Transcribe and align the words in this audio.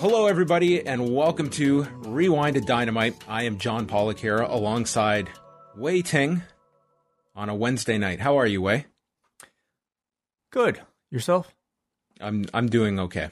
Hello, 0.00 0.24
everybody, 0.24 0.86
and 0.86 1.14
welcome 1.14 1.50
to 1.50 1.82
Rewind 2.06 2.54
to 2.54 2.62
Dynamite. 2.62 3.22
I 3.28 3.42
am 3.42 3.58
John 3.58 3.84
Pollock 3.84 4.18
here 4.18 4.38
alongside 4.38 5.28
Wai 5.76 6.00
Ting 6.00 6.40
on 7.36 7.50
a 7.50 7.54
Wednesday 7.54 7.98
night. 7.98 8.18
How 8.18 8.38
are 8.38 8.46
you, 8.46 8.62
Wai? 8.62 8.86
Good. 10.50 10.80
Yourself? 11.10 11.54
I'm 12.18 12.46
I'm 12.54 12.70
doing 12.70 12.98
okay. 12.98 13.28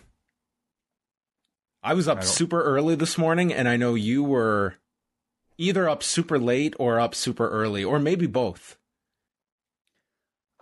I 1.82 1.94
was 1.94 2.06
up 2.06 2.18
I 2.18 2.20
super 2.20 2.62
early 2.62 2.96
this 2.96 3.16
morning, 3.16 3.50
and 3.50 3.66
I 3.66 3.78
know 3.78 3.94
you 3.94 4.22
were 4.22 4.74
either 5.56 5.88
up 5.88 6.02
super 6.02 6.38
late 6.38 6.74
or 6.78 7.00
up 7.00 7.14
super 7.14 7.48
early, 7.48 7.82
or 7.82 7.98
maybe 7.98 8.26
both. 8.26 8.76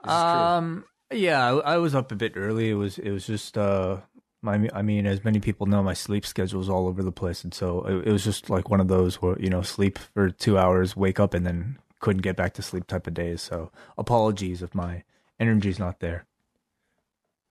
This 0.04 0.12
is 0.12 0.20
true. 0.20 0.30
Um, 0.30 0.84
yeah, 1.12 1.44
I, 1.44 1.74
I 1.74 1.76
was 1.78 1.96
up 1.96 2.12
a 2.12 2.16
bit 2.16 2.34
early. 2.36 2.70
It 2.70 2.74
was 2.74 2.96
it 2.96 3.10
was 3.10 3.26
just 3.26 3.58
uh, 3.58 4.02
my 4.47 4.69
I 4.72 4.80
mean, 4.83 5.05
as 5.06 5.22
many 5.25 5.41
people 5.41 5.66
know, 5.66 5.83
my 5.83 5.92
sleep 5.94 6.25
schedule 6.25 6.61
is 6.62 6.69
all 6.70 6.86
over 6.89 7.02
the 7.02 7.12
place, 7.12 7.44
and 7.44 7.52
so 7.52 7.84
it, 7.84 8.08
it 8.08 8.12
was 8.12 8.25
just 8.25 8.48
like 8.48 8.70
one 8.70 8.80
of 8.80 8.88
those 8.88 9.20
where 9.20 9.38
you 9.38 9.50
know, 9.50 9.61
sleep 9.62 9.98
for 9.98 10.30
two 10.30 10.56
hours, 10.56 10.97
wake 10.97 11.20
up, 11.20 11.34
and 11.34 11.44
then 11.47 11.78
couldn't 12.00 12.22
get 12.22 12.36
back 12.36 12.55
to 12.55 12.62
sleep 12.62 12.86
type 12.86 13.06
of 13.06 13.14
days. 13.14 13.42
So 13.42 13.70
apologies 13.98 14.62
if 14.62 14.75
my 14.75 15.03
energy's 15.38 15.78
not 15.78 16.00
there. 16.00 16.25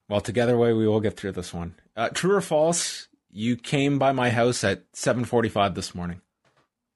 Well, 0.09 0.21
together, 0.21 0.55
Wai, 0.57 0.73
we 0.73 0.87
will 0.87 0.99
get 1.01 1.17
through 1.17 1.31
this 1.33 1.53
one. 1.53 1.75
Uh, 1.95 2.09
true 2.09 2.35
or 2.35 2.41
false? 2.41 3.07
You 3.31 3.55
came 3.57 3.99
by 3.99 4.11
my 4.11 4.29
house 4.29 4.63
at 4.63 4.91
7:45 4.93 5.75
this 5.75 5.93
morning. 5.93 6.21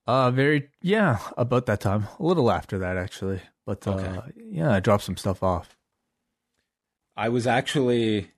Uh, 0.07 0.31
very 0.31 0.69
yeah, 0.81 1.19
about 1.37 1.65
that 1.67 1.81
time, 1.81 2.07
a 2.19 2.23
little 2.23 2.49
after 2.49 2.79
that 2.79 2.97
actually, 2.97 3.41
but 3.65 3.85
uh, 3.87 3.91
Okay. 3.91 4.33
yeah, 4.35 4.71
I 4.71 4.79
dropped 4.79 5.03
some 5.03 5.17
stuff 5.17 5.43
off. 5.43 5.75
I 7.15 7.29
was 7.29 7.45
actually, 7.45 8.31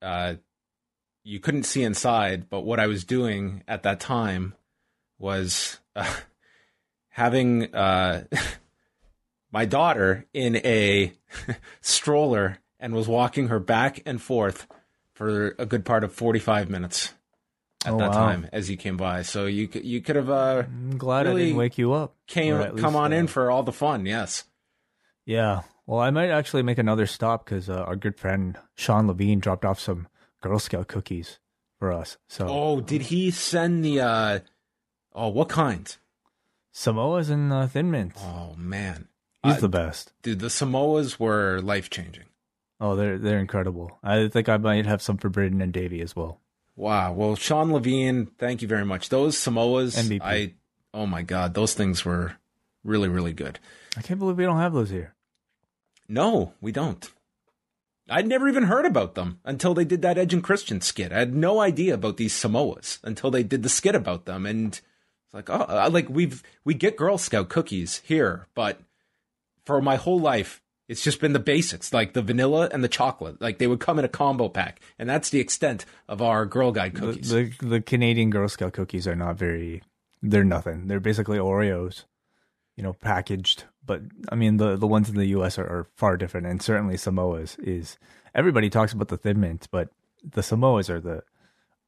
uh, 0.00 0.34
you 1.24 1.40
couldn't 1.40 1.64
see 1.64 1.82
inside, 1.82 2.48
but 2.50 2.60
what 2.60 2.78
I 2.78 2.86
was 2.86 3.02
doing 3.04 3.62
at 3.66 3.82
that 3.82 3.98
time 4.00 4.54
was 5.18 5.80
uh, 5.96 6.14
having 7.08 7.74
uh, 7.74 8.24
my 9.50 9.64
daughter 9.64 10.26
in 10.32 10.56
a 10.56 11.12
stroller 11.80 12.58
and 12.78 12.94
was 12.94 13.08
walking 13.08 13.48
her 13.48 13.58
back 13.60 14.02
and 14.06 14.20
forth 14.20 14.66
for 15.14 15.54
a 15.58 15.66
good 15.66 15.84
part 15.84 16.04
of 16.04 16.12
45 16.12 16.68
minutes 16.68 17.14
at 17.86 17.92
Oh, 17.92 17.98
that 17.98 18.10
wow. 18.10 18.16
time 18.26 18.48
as 18.52 18.68
you 18.70 18.76
came 18.76 18.96
by. 18.96 19.22
So 19.22 19.46
you 19.46 19.68
could, 19.68 19.84
you 19.84 20.00
could 20.00 20.16
have 20.16 20.30
uh, 20.30 20.64
I'm 20.66 20.96
glad 20.98 21.26
I 21.26 21.34
didn't 21.34 21.56
wake 21.56 21.78
you 21.78 21.92
up. 21.92 22.14
came 22.26 22.76
come 22.76 22.96
on 22.96 23.12
uh, 23.12 23.16
in 23.16 23.26
for 23.26 23.50
all 23.50 23.62
the 23.62 23.72
fun. 23.72 24.06
Yes. 24.06 24.44
Yeah. 25.26 25.62
Well, 25.86 26.00
I 26.00 26.10
might 26.10 26.30
actually 26.30 26.62
make 26.62 26.78
another 26.78 27.06
stop 27.06 27.44
because 27.44 27.68
uh, 27.70 27.82
our 27.82 27.96
good 27.96 28.16
friend 28.16 28.58
Sean 28.74 29.06
Levine 29.06 29.38
dropped 29.38 29.64
off 29.66 29.78
some 29.78 30.08
Girl 30.44 30.58
Scout 30.58 30.88
cookies 30.88 31.38
for 31.78 31.90
us. 31.90 32.18
So 32.28 32.46
Oh, 32.48 32.80
did 32.80 33.02
he 33.02 33.30
send 33.30 33.84
the? 33.84 34.00
uh 34.00 34.38
Oh, 35.14 35.28
what 35.28 35.48
kind? 35.48 35.96
Samoas 36.72 37.30
and 37.30 37.52
uh, 37.52 37.66
Thin 37.66 37.90
Mints. 37.90 38.20
Oh 38.22 38.54
man, 38.58 39.08
He's 39.42 39.56
Uh, 39.56 39.60
the 39.60 39.68
best. 39.68 40.12
dude, 40.22 40.40
the 40.40 40.48
Samoas 40.48 41.18
were 41.18 41.60
life 41.60 41.88
changing. 41.88 42.24
Oh, 42.80 42.94
they're 42.96 43.16
they're 43.18 43.38
incredible. 43.38 43.98
I 44.02 44.28
think 44.28 44.48
I 44.48 44.56
might 44.56 44.84
have 44.86 45.00
some 45.00 45.16
for 45.16 45.28
Braden 45.28 45.62
and 45.62 45.72
Davey 45.72 46.00
as 46.02 46.14
well. 46.16 46.40
Wow. 46.76 47.12
Well, 47.12 47.36
Sean 47.36 47.72
Levine, 47.72 48.26
thank 48.38 48.60
you 48.60 48.66
very 48.68 48.84
much. 48.84 49.08
Those 49.08 49.36
Samoas, 49.38 49.96
MVP. 49.96 50.20
I 50.22 50.54
oh 50.92 51.06
my 51.06 51.22
god, 51.22 51.54
those 51.54 51.72
things 51.74 52.04
were 52.04 52.34
really 52.82 53.08
really 53.08 53.32
good. 53.32 53.60
I 53.96 54.02
can't 54.02 54.18
believe 54.18 54.36
we 54.36 54.44
don't 54.44 54.58
have 54.58 54.74
those 54.74 54.90
here. 54.90 55.14
No, 56.08 56.52
we 56.60 56.72
don't. 56.72 57.08
I'd 58.08 58.26
never 58.26 58.48
even 58.48 58.64
heard 58.64 58.84
about 58.84 59.14
them 59.14 59.40
until 59.44 59.72
they 59.74 59.84
did 59.84 60.02
that 60.02 60.18
Edge 60.18 60.34
and 60.34 60.44
Christian 60.44 60.80
skit. 60.80 61.12
I 61.12 61.18
had 61.20 61.34
no 61.34 61.60
idea 61.60 61.94
about 61.94 62.16
these 62.18 62.34
Samoas 62.34 62.98
until 63.02 63.30
they 63.30 63.42
did 63.42 63.62
the 63.62 63.68
skit 63.68 63.94
about 63.94 64.26
them, 64.26 64.44
and 64.46 64.68
it's 64.74 65.32
like, 65.34 65.48
oh, 65.48 65.64
I- 65.68 65.88
like 65.88 66.08
we've 66.10 66.42
we 66.64 66.74
get 66.74 66.96
Girl 66.96 67.16
Scout 67.18 67.48
cookies 67.48 68.02
here, 68.04 68.46
but 68.54 68.80
for 69.64 69.80
my 69.80 69.96
whole 69.96 70.20
life, 70.20 70.60
it's 70.86 71.02
just 71.02 71.18
been 71.18 71.32
the 71.32 71.38
basics, 71.38 71.94
like 71.94 72.12
the 72.12 72.20
vanilla 72.20 72.68
and 72.70 72.84
the 72.84 72.88
chocolate. 72.88 73.40
Like 73.40 73.56
they 73.56 73.66
would 73.66 73.80
come 73.80 73.98
in 73.98 74.04
a 74.04 74.08
combo 74.08 74.50
pack, 74.50 74.80
and 74.98 75.08
that's 75.08 75.30
the 75.30 75.40
extent 75.40 75.86
of 76.06 76.20
our 76.20 76.44
Girl 76.44 76.72
Guide 76.72 76.92
The, 76.94 77.00
cookies. 77.00 77.30
the 77.30 77.52
the 77.62 77.80
Canadian 77.80 78.28
Girl 78.28 78.48
Scout 78.48 78.74
cookies 78.74 79.08
are 79.08 79.16
not 79.16 79.36
very. 79.38 79.82
They're 80.22 80.44
nothing. 80.44 80.86
They're 80.88 81.00
basically 81.00 81.38
Oreos, 81.38 82.04
you 82.76 82.82
know, 82.82 82.92
packaged. 82.92 83.64
But 83.86 84.02
I 84.30 84.34
mean, 84.34 84.56
the 84.56 84.76
the 84.76 84.86
ones 84.86 85.08
in 85.08 85.16
the 85.16 85.26
U.S. 85.26 85.58
are, 85.58 85.66
are 85.66 85.86
far 85.96 86.16
different, 86.16 86.46
and 86.46 86.62
certainly 86.62 86.96
Samoas 86.96 87.56
is. 87.62 87.98
Everybody 88.34 88.68
talks 88.68 88.92
about 88.92 89.08
the 89.08 89.16
Thin 89.16 89.40
Mint, 89.40 89.68
but 89.70 89.90
the 90.22 90.40
Samoas 90.40 90.88
are 90.90 91.00
the 91.00 91.22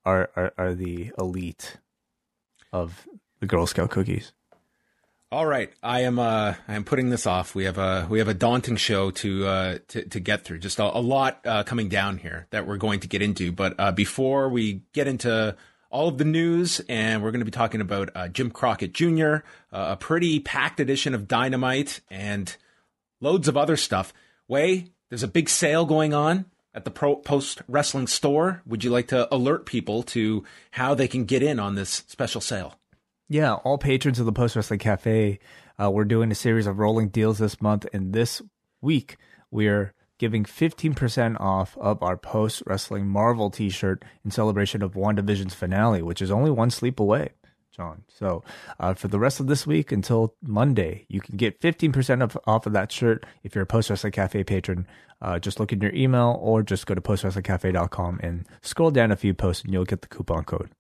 are 0.05 0.31
are, 0.37 0.53
are 0.57 0.75
the 0.75 1.13
elite 1.19 1.79
of 2.73 3.07
the 3.41 3.47
Girl 3.47 3.67
Scout 3.67 3.91
cookies. 3.91 4.33
All 5.33 5.45
right, 5.45 5.73
I 5.83 6.03
am. 6.03 6.21
Uh, 6.21 6.55
I 6.69 6.75
am 6.75 6.85
putting 6.85 7.11
this 7.11 7.27
off. 7.27 7.55
We 7.55 7.65
have 7.65 7.79
a 7.79 8.07
we 8.09 8.21
have 8.21 8.29
a 8.29 8.35
daunting 8.35 8.77
show 8.77 9.11
to 9.11 9.47
uh, 9.47 9.79
to, 9.89 10.09
to 10.09 10.21
get 10.21 10.45
through. 10.45 10.59
Just 10.61 10.79
a, 10.79 10.85
a 10.85 11.01
lot 11.01 11.41
uh, 11.45 11.65
coming 11.65 11.89
down 11.89 12.19
here 12.19 12.47
that 12.51 12.67
we're 12.67 12.77
going 12.77 13.01
to 13.01 13.09
get 13.09 13.23
into. 13.23 13.51
But 13.51 13.75
uh, 13.79 13.91
before 13.91 14.49
we 14.49 14.83
get 14.93 15.09
into 15.09 15.57
all 15.97 16.09
of 16.09 16.19
the 16.19 16.27
news, 16.27 16.83
and 16.91 17.23
we're 17.23 17.31
going 17.31 17.41
to 17.41 17.47
be 17.47 17.51
talking 17.51 17.81
about 17.81 18.11
uh, 18.15 18.29
Jim 18.29 18.51
Crockett 18.51 18.93
Jr., 18.93 19.37
uh, 19.73 19.93
a 19.93 19.97
pretty 19.99 20.39
packed 20.39 20.79
edition 20.79 21.15
of 21.15 21.27
Dynamite, 21.27 22.03
and 22.11 22.55
loads 23.23 23.49
of 23.49 23.57
other 23.57 23.79
stuff. 23.79 24.13
Wai, 24.47 24.89
there's 25.09 25.23
a 25.23 25.29
big 25.29 25.49
sale 25.49 25.87
going 25.87 26.13
on 26.13 26.45
at 26.75 26.85
the 26.85 26.91
Pro 26.91 27.17
Post 27.17 27.63
Wrestling 27.67 28.09
Store. 28.09 28.61
Would 28.67 28.85
you 28.85 28.91
like 28.91 29.09
to 29.09 29.35
alert 29.35 29.65
people 29.65 30.03
to 30.03 30.45
how 30.73 30.95
they 30.95 31.09
can 31.09 31.25
get 31.25 31.43
in 31.43 31.59
on 31.59 31.77
this 31.77 32.05
special 32.07 32.43
sale? 32.43 32.79
Yeah, 33.31 33.55
all 33.55 33.79
patrons 33.79 34.21
of 34.21 34.27
the 34.27 34.33
Post 34.33 34.55
Wrestling 34.55 34.81
Cafe, 34.81 35.39
uh, 35.81 35.91
we're 35.91 36.05
doing 36.05 36.31
a 36.31 36.35
series 36.35 36.67
of 36.67 36.79
rolling 36.79 37.09
deals 37.09 37.39
this 37.39 37.63
month, 37.63 37.87
and 37.95 38.13
this 38.13 38.43
week 38.83 39.17
we're 39.51 39.95
giving 40.19 40.45
15% 40.45 41.41
off 41.41 41.77
of 41.79 42.03
our 42.03 42.17
Post 42.17 42.63
Wrestling 42.67 43.07
Marvel 43.07 43.51
t 43.51 43.69
shirt 43.69 44.05
in 44.25 44.31
celebration 44.31 44.83
of 44.83 44.95
WandaVision's 44.95 45.55
finale, 45.55 46.03
which 46.03 46.23
is 46.23 46.31
only 46.31 46.51
one 46.51 46.71
sleep 46.71 46.99
away, 47.01 47.31
John. 47.71 48.05
So 48.09 48.43
uh, 48.81 48.95
for 48.95 49.09
the 49.09 49.19
rest 49.19 49.41
of 49.41 49.47
this 49.47 49.67
week 49.67 49.93
until 49.93 50.35
Monday, 50.43 51.07
you 51.09 51.21
can 51.21 51.37
get 51.37 51.61
15% 51.61 52.23
of, 52.23 52.39
off 52.47 52.67
of 52.67 52.73
that 52.73 52.91
shirt 52.93 53.27
if 53.43 53.55
you're 53.55 53.65
a 53.65 53.67
Post 53.67 53.91
Wrestling 53.91 54.13
Cafe 54.13 54.45
patron. 54.45 54.87
Uh, 55.21 55.39
just 55.39 55.59
look 55.59 55.73
in 55.73 55.81
your 55.81 55.95
email 55.95 56.39
or 56.41 56.63
just 56.63 56.87
go 56.87 56.95
to 56.95 57.01
postwrestlingcafe.com 57.01 58.21
and 58.23 58.47
scroll 58.61 58.91
down 58.91 59.11
a 59.11 59.17
few 59.17 59.33
posts, 59.33 59.65
and 59.65 59.73
you'll 59.73 59.85
get 59.85 60.03
the 60.03 60.09
coupon 60.09 60.45
code. 60.45 60.71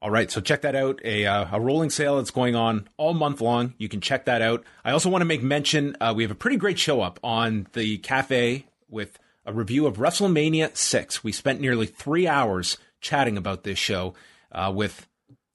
All 0.00 0.10
right, 0.10 0.30
so 0.30 0.40
check 0.40 0.62
that 0.62 0.76
out. 0.76 1.00
A 1.04 1.26
uh, 1.26 1.46
a 1.50 1.60
rolling 1.60 1.90
sale 1.90 2.18
that's 2.18 2.30
going 2.30 2.54
on 2.54 2.88
all 2.96 3.14
month 3.14 3.40
long. 3.40 3.74
You 3.78 3.88
can 3.88 4.00
check 4.00 4.26
that 4.26 4.42
out. 4.42 4.64
I 4.84 4.92
also 4.92 5.08
want 5.08 5.22
to 5.22 5.26
make 5.26 5.42
mention 5.42 5.96
uh, 6.00 6.12
we 6.14 6.22
have 6.22 6.30
a 6.30 6.36
pretty 6.36 6.56
great 6.56 6.78
show 6.78 7.00
up 7.00 7.18
on 7.24 7.66
the 7.72 7.98
cafe 7.98 8.66
with 8.88 9.18
a 9.44 9.52
review 9.52 9.86
of 9.86 9.96
WrestleMania 9.96 10.76
six. 10.76 11.24
We 11.24 11.32
spent 11.32 11.60
nearly 11.60 11.86
three 11.86 12.28
hours 12.28 12.78
chatting 13.00 13.36
about 13.36 13.64
this 13.64 13.78
show 13.78 14.14
uh, 14.52 14.72
with 14.74 15.08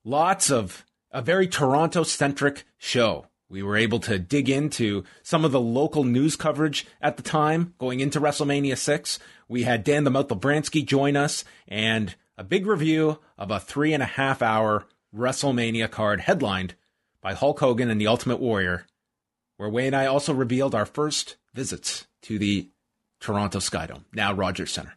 lots 0.03 0.51
of 0.51 0.85
a 1.11 1.21
very 1.21 1.47
Toronto 1.47 2.03
centric 2.03 2.65
show. 2.77 3.27
We 3.47 3.63
were 3.63 3.77
able 3.77 3.99
to 3.99 4.17
dig 4.19 4.49
into 4.49 5.05
some 5.21 5.45
of 5.45 5.51
the 5.51 5.59
local 5.61 6.03
news 6.03 6.35
coverage 6.35 6.85
at 7.01 7.15
the 7.15 7.23
time 7.23 7.75
going 7.77 7.99
into 8.01 8.19
WrestleMania 8.19 8.77
6. 8.77 9.19
We 9.47 9.63
had 9.63 9.83
Dan 9.83 10.03
the 10.03 10.11
Mouth 10.11 10.27
Bransky 10.27 10.85
join 10.85 11.15
us 11.15 11.45
and 11.67 12.15
a 12.37 12.43
big 12.43 12.65
review 12.65 13.19
of 13.37 13.51
a 13.51 13.59
three 13.59 13.93
and 13.93 14.03
a 14.03 14.07
half 14.07 14.41
hour 14.41 14.85
WrestleMania 15.15 15.89
card 15.89 16.21
headlined 16.21 16.75
by 17.21 17.33
Hulk 17.33 17.59
Hogan 17.59 17.89
and 17.89 18.01
the 18.01 18.07
Ultimate 18.07 18.39
Warrior, 18.39 18.85
where 19.57 19.69
Wai 19.69 19.83
and 19.83 19.95
I 19.95 20.05
also 20.05 20.33
revealed 20.33 20.75
our 20.75 20.85
first 20.85 21.37
visits 21.53 22.07
to 22.23 22.39
the 22.39 22.69
Toronto 23.19 23.59
Skydome, 23.59 24.03
now 24.13 24.33
Rogers 24.33 24.71
Center. 24.71 24.93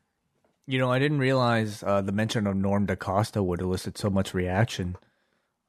You 0.67 0.79
know, 0.79 0.91
I 0.91 0.99
didn't 0.99 1.21
realize 1.21 1.83
uh, 1.83 2.00
the 2.00 2.11
mention 2.11 2.47
of 2.47 2.56
Norm 2.56 2.87
DaCosta 2.87 3.43
would 3.43 3.61
elicit 3.61 3.97
so 3.97 4.11
much 4.11 4.35
reaction. 4.35 4.97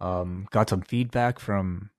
Um, 0.01 0.47
got 0.49 0.69
some 0.69 0.81
feedback 0.81 1.37
from 1.37 1.91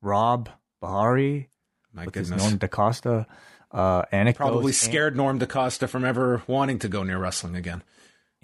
Rob 0.00 0.48
Bahari 0.80 1.48
My 1.92 2.04
with 2.04 2.14
goodness. 2.14 2.42
his 2.42 2.42
Norm 2.42 2.58
DaCosta 2.58 3.26
uh, 3.72 4.02
anecdotes. 4.12 4.36
Probably 4.36 4.72
scared 4.72 5.16
Norm 5.16 5.38
DaCosta 5.38 5.88
from 5.88 6.04
ever 6.04 6.42
wanting 6.46 6.78
to 6.80 6.88
go 6.88 7.02
near 7.02 7.18
wrestling 7.18 7.56
again. 7.56 7.82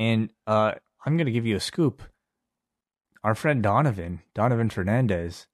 And 0.00 0.30
uh, 0.46 0.72
I'm 1.04 1.16
going 1.18 1.26
to 1.26 1.32
give 1.32 1.44
you 1.46 1.56
a 1.56 1.60
scoop. 1.60 2.02
Our 3.22 3.34
friend 3.34 3.62
Donovan, 3.62 4.22
Donovan 4.34 4.70
Fernandez, 4.70 5.46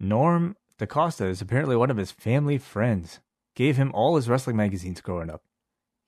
Norm 0.00 0.56
DaCosta 0.78 1.26
is 1.26 1.40
apparently 1.40 1.76
one 1.76 1.90
of 1.90 1.96
his 1.96 2.10
family 2.10 2.58
friends. 2.58 3.20
Gave 3.54 3.76
him 3.76 3.92
all 3.94 4.16
his 4.16 4.28
wrestling 4.28 4.56
magazines 4.56 5.00
growing 5.00 5.30
up. 5.30 5.42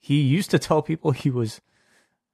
He 0.01 0.21
used 0.23 0.51
to 0.51 0.59
tell 0.59 0.83
people 0.83 1.13
he 1.13 1.31
was 1.31 1.61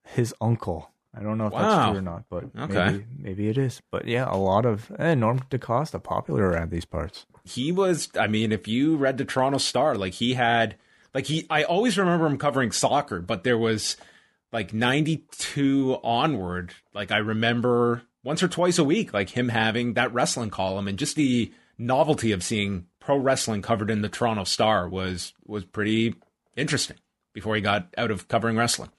his 0.02 0.34
uncle. 0.40 0.90
I 1.14 1.22
don't 1.22 1.36
know 1.36 1.48
if 1.48 1.52
Wow. 1.52 1.60
that's 1.62 1.88
true 1.88 1.98
or 1.98 2.02
not, 2.02 2.24
but 2.30 2.44
Okay. 2.58 2.86
maybe, 2.86 3.04
maybe 3.18 3.48
it 3.50 3.58
is. 3.58 3.82
But 3.90 4.06
yeah, 4.06 4.26
a 4.30 4.36
lot 4.36 4.64
of 4.64 4.90
eh, 4.98 5.14
Norm 5.14 5.42
DaCosta 5.50 5.98
popular 5.98 6.44
around 6.48 6.70
these 6.70 6.84
parts. 6.86 7.26
he 7.44 7.70
was 7.72 8.08
i 8.18 8.26
mean 8.26 8.52
if 8.52 8.66
you 8.68 8.96
read 8.96 9.16
the 9.16 9.24
toronto 9.24 9.56
star 9.58 9.94
like 9.94 10.12
he 10.14 10.34
had 10.34 10.76
like 11.14 11.24
he 11.26 11.46
i 11.48 11.62
always 11.62 11.96
remember 11.96 12.26
him 12.26 12.36
covering 12.36 12.70
soccer 12.70 13.20
but 13.22 13.42
there 13.42 13.56
was 13.56 13.96
like 14.52 14.72
92 14.72 15.98
onward 16.02 16.74
like 16.94 17.10
i 17.10 17.18
remember 17.18 18.02
once 18.22 18.42
or 18.42 18.48
twice 18.48 18.78
a 18.78 18.84
week 18.84 19.12
like 19.12 19.30
him 19.30 19.48
having 19.48 19.94
that 19.94 20.12
wrestling 20.12 20.50
column 20.50 20.88
and 20.88 20.98
just 20.98 21.16
the 21.16 21.52
novelty 21.76 22.32
of 22.32 22.42
seeing 22.42 22.86
pro 23.00 23.16
wrestling 23.16 23.62
covered 23.62 23.90
in 23.90 24.02
the 24.02 24.08
toronto 24.08 24.44
star 24.44 24.88
was 24.88 25.32
was 25.46 25.64
pretty 25.64 26.14
interesting 26.56 26.96
before 27.32 27.54
he 27.54 27.60
got 27.60 27.88
out 27.96 28.10
of 28.10 28.28
covering 28.28 28.56
wrestling 28.56 28.90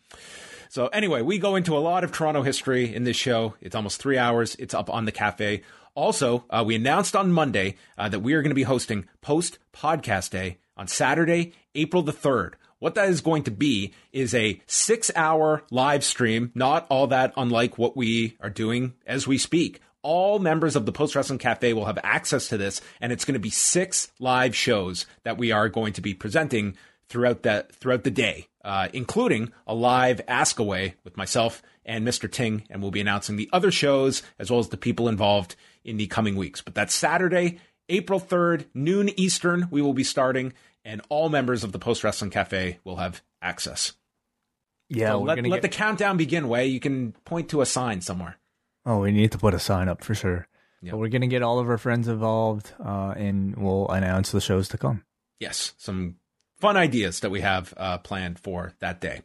so 0.71 0.85
anyway, 0.89 1.23
we 1.23 1.39
go 1.39 1.55
into 1.55 1.75
a 1.75 1.79
lot 1.79 2.03
of 2.03 2.11
Toronto 2.11 2.43
history 2.43 2.93
in 2.93 3.03
this 3.03 3.17
show. 3.17 3.55
It's 3.59 3.75
almost 3.75 3.99
three 3.99 4.19
hours. 4.19 4.55
It's 4.59 4.75
up 4.75 4.87
on 4.87 5.05
the 5.05 5.11
cafe. 5.11 5.63
Also, 5.95 6.45
uh, 6.51 6.63
we 6.65 6.75
announced 6.75 7.15
on 7.15 7.31
Monday 7.31 7.75
uh, 7.97 8.07
that 8.07 8.19
we 8.19 8.33
are 8.33 8.43
going 8.43 8.51
to 8.51 8.55
be 8.55 8.63
hosting 8.63 9.07
post 9.19 9.57
podcast 9.73 10.29
day 10.29 10.59
on 10.77 10.87
Saturday, 10.87 11.53
April 11.73 12.03
the 12.03 12.11
third. 12.11 12.55
What 12.79 12.95
that 12.95 13.09
is 13.09 13.21
going 13.21 13.43
to 13.43 13.51
be 13.51 13.93
is 14.11 14.33
a 14.33 14.61
six 14.65 15.11
hour 15.15 15.63
live 15.69 16.03
stream, 16.03 16.51
not 16.55 16.87
all 16.89 17.07
that 17.07 17.33
unlike 17.35 17.77
what 17.77 17.97
we 17.97 18.37
are 18.39 18.49
doing 18.49 18.93
as 19.05 19.27
we 19.27 19.37
speak. 19.37 19.81
All 20.01 20.39
members 20.39 20.77
of 20.77 20.85
the 20.85 20.93
Post 20.93 21.13
Wrestling 21.13 21.39
Cafe 21.39 21.73
will 21.73 21.85
have 21.85 21.99
access 22.03 22.47
to 22.47 22.57
this, 22.57 22.79
and 23.01 23.11
it's 23.11 23.25
going 23.25 23.33
to 23.33 23.39
be 23.39 23.49
six 23.49 24.11
live 24.17 24.55
shows 24.55 25.05
that 25.23 25.37
we 25.37 25.51
are 25.51 25.67
going 25.67 25.91
to 25.93 26.01
be 26.01 26.13
presenting 26.13 26.77
throughout 27.09 27.43
that 27.43 27.75
throughout 27.75 28.05
the 28.05 28.11
day, 28.11 28.47
uh, 28.63 28.87
including 28.93 29.51
a 29.67 29.73
live 29.73 30.21
ask 30.27 30.57
away 30.57 30.95
with 31.03 31.17
myself 31.17 31.61
and 31.83 32.07
Mr. 32.07 32.31
Ting, 32.31 32.63
and 32.69 32.81
we'll 32.81 32.91
be 32.91 33.01
announcing 33.01 33.35
the 33.35 33.49
other 33.51 33.71
shows 33.71 34.23
as 34.37 34.49
well 34.49 34.59
as 34.59 34.69
the 34.69 34.77
people 34.77 35.09
involved 35.09 35.55
in 35.83 35.97
the 35.97 36.07
coming 36.07 36.35
weeks. 36.35 36.61
But 36.61 36.75
that's 36.75 36.93
Saturday, 36.93 37.59
April 37.89 38.19
third, 38.19 38.65
noon 38.73 39.09
Eastern. 39.19 39.67
We 39.71 39.81
will 39.81 39.93
be 39.93 40.03
starting, 40.03 40.53
and 40.85 41.01
all 41.09 41.29
members 41.29 41.63
of 41.63 41.71
the 41.71 41.79
Post 41.79 42.03
Wrestling 42.03 42.31
Cafe 42.31 42.79
will 42.83 42.97
have 42.97 43.21
access. 43.41 43.93
Yeah, 44.89 45.11
So 45.11 45.21
let, 45.21 45.37
let 45.43 45.49
get- 45.49 45.61
the 45.61 45.69
countdown 45.69 46.17
begin. 46.17 46.47
Wai 46.47 46.61
you 46.61 46.79
can 46.79 47.11
point 47.25 47.49
to 47.49 47.61
a 47.61 47.65
sign 47.65 48.01
somewhere. 48.01 48.37
Oh, 48.85 48.99
we 48.99 49.11
need 49.11 49.31
to 49.33 49.37
put 49.37 49.53
a 49.53 49.59
sign 49.59 49.87
up 49.87 50.03
for 50.03 50.15
sure. 50.15 50.47
Yep. 50.81 50.91
But 50.91 50.97
we're 50.97 51.09
gonna 51.09 51.27
get 51.27 51.43
all 51.43 51.59
of 51.59 51.69
our 51.69 51.77
friends 51.77 52.07
involved, 52.07 52.71
uh, 52.83 53.13
and 53.17 53.55
we'll 53.57 53.87
announce 53.89 54.31
the 54.31 54.41
shows 54.41 54.67
to 54.69 54.77
come. 54.77 55.03
yes, 55.39 55.73
some 55.77 56.15
fun 56.59 56.75
ideas 56.77 57.19
that 57.21 57.29
we 57.31 57.41
have 57.41 57.73
uh, 57.77 57.97
planned 57.99 58.39
for 58.39 58.73
that 58.79 58.99
day. 59.01 59.21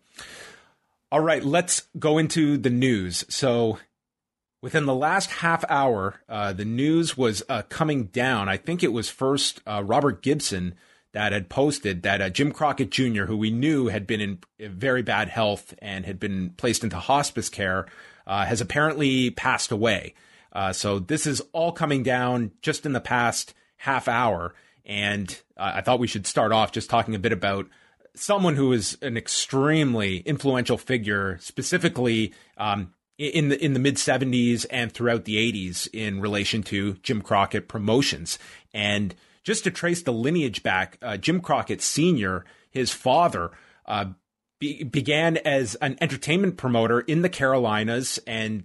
All 1.10 1.20
right, 1.20 1.44
let's 1.44 1.86
go 1.98 2.18
into 2.18 2.56
the 2.58 2.70
news. 2.70 3.24
So, 3.28 3.78
within 4.62 4.84
the 4.86 4.94
last 4.94 5.30
half 5.30 5.64
hour, 5.68 6.20
uh, 6.28 6.52
the 6.52 6.64
news 6.64 7.16
was 7.16 7.42
uh, 7.48 7.62
coming 7.62 8.04
down. 8.06 8.48
I 8.48 8.56
think 8.56 8.82
it 8.82 8.92
was 8.92 9.08
first 9.08 9.60
uh, 9.66 9.82
Robert 9.84 10.22
Gibson 10.22 10.74
that 11.14 11.32
had 11.32 11.48
posted 11.48 12.02
that 12.02 12.20
uh, 12.20 12.28
Jim 12.28 12.50
Crockett 12.52 12.90
Jr., 12.90 13.24
who 13.24 13.36
we 13.36 13.50
knew 13.50 13.86
had 13.86 14.06
been 14.06 14.20
in 14.20 14.38
very 14.58 15.00
bad 15.00 15.28
health 15.28 15.72
and 15.78 16.04
had 16.04 16.18
been 16.18 16.50
placed 16.50 16.82
into 16.82 16.98
hospice 16.98 17.48
care, 17.48 17.86
uh, 18.26 18.44
has 18.44 18.60
apparently 18.60 19.30
passed 19.30 19.70
away. 19.70 20.14
Uh, 20.52 20.72
so 20.72 20.98
this 20.98 21.26
is 21.26 21.40
all 21.52 21.70
coming 21.70 22.02
down 22.02 22.50
just 22.62 22.84
in 22.84 22.92
the 22.92 23.00
past 23.00 23.54
half 23.76 24.08
hour. 24.08 24.54
And 24.84 25.30
uh, 25.56 25.72
I 25.76 25.80
thought 25.82 26.00
we 26.00 26.08
should 26.08 26.26
start 26.26 26.50
off 26.50 26.72
just 26.72 26.90
talking 26.90 27.14
a 27.14 27.20
bit 27.20 27.32
about 27.32 27.68
someone 28.14 28.56
who 28.56 28.72
is 28.72 28.98
an 29.00 29.16
extremely 29.16 30.18
influential 30.18 30.78
figure, 30.78 31.38
specifically 31.40 32.32
um, 32.58 32.92
in 33.18 33.50
the 33.50 33.64
in 33.64 33.72
the 33.72 33.78
mid 33.78 33.96
'70s 33.96 34.66
and 34.70 34.92
throughout 34.92 35.24
the 35.24 35.36
'80s 35.36 35.88
in 35.92 36.20
relation 36.20 36.64
to 36.64 36.94
Jim 37.02 37.22
Crockett 37.22 37.68
promotions. 37.68 38.38
And 38.72 39.14
just 39.44 39.64
to 39.64 39.70
trace 39.70 40.02
the 40.02 40.12
lineage 40.12 40.62
back, 40.62 40.98
uh, 41.02 41.16
Jim 41.16 41.40
Crockett 41.40 41.82
Sr., 41.82 42.44
his 42.70 42.90
father, 42.90 43.50
uh, 43.86 44.06
be, 44.58 44.82
began 44.82 45.36
as 45.36 45.74
an 45.76 45.96
entertainment 46.00 46.56
promoter 46.56 47.00
in 47.00 47.22
the 47.22 47.28
Carolinas 47.28 48.18
and 48.26 48.64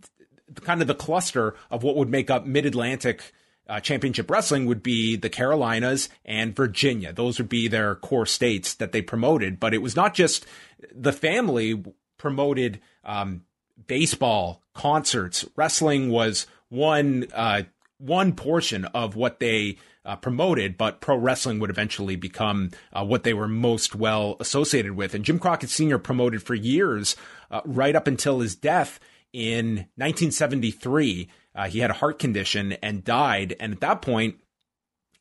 kind 0.61 0.81
of 0.81 0.87
the 0.87 0.95
cluster 0.95 1.55
of 1.69 1.83
what 1.83 1.95
would 1.95 2.09
make 2.09 2.29
up 2.31 2.45
Mid 2.45 2.65
Atlantic 2.65 3.33
uh, 3.67 3.79
Championship 3.79 4.31
Wrestling 4.31 4.65
would 4.65 4.81
be 4.81 5.15
the 5.15 5.29
Carolinas 5.29 6.09
and 6.25 6.55
Virginia. 6.55 7.13
Those 7.13 7.37
would 7.37 7.49
be 7.49 7.67
their 7.67 7.95
core 7.95 8.25
states 8.25 8.73
that 8.75 8.91
they 8.91 9.01
promoted. 9.01 9.59
But 9.59 9.75
it 9.75 9.81
was 9.81 9.95
not 9.95 10.15
just 10.15 10.45
the 10.91 11.13
family 11.13 11.83
promoted 12.17 12.79
um, 13.03 13.43
baseball, 13.85 14.63
concerts. 14.73 15.45
Wrestling 15.55 16.09
was 16.09 16.47
one 16.69 17.27
uh, 17.33 17.63
one 18.00 18.33
portion 18.33 18.86
of 18.86 19.15
what 19.15 19.39
they 19.39 19.77
uh, 20.06 20.15
promoted, 20.15 20.77
but 20.77 21.01
pro 21.01 21.15
wrestling 21.15 21.60
would 21.60 21.70
eventually 21.70 22.15
become 22.15 22.72
uh, 22.94 23.03
what 23.03 23.24
they 23.24 23.34
were 23.34 23.48
most 23.48 23.96
well 23.96 24.38
associated 24.39 24.94
with. 24.94 25.13
And 25.13 25.25
Jim 25.25 25.39
Crockett 25.39 25.70
Sr. 25.70 25.98
promoted 25.98 26.41
for 26.41 26.56
years, 26.56 27.15
uh, 27.51 27.62
right 27.65 27.96
up 27.96 28.08
until 28.08 28.39
his 28.39 28.56
death 28.56 29.00
in 29.34 29.88
1973. 29.96 31.29
Uh, 31.56 31.68
he 31.68 31.79
had 31.79 31.91
a 31.91 31.96
heart 31.96 32.20
condition 32.20 32.74
and 32.74 33.03
died. 33.03 33.56
And 33.60 33.74
at 33.74 33.82
that 33.82 34.01
point, 34.01 34.36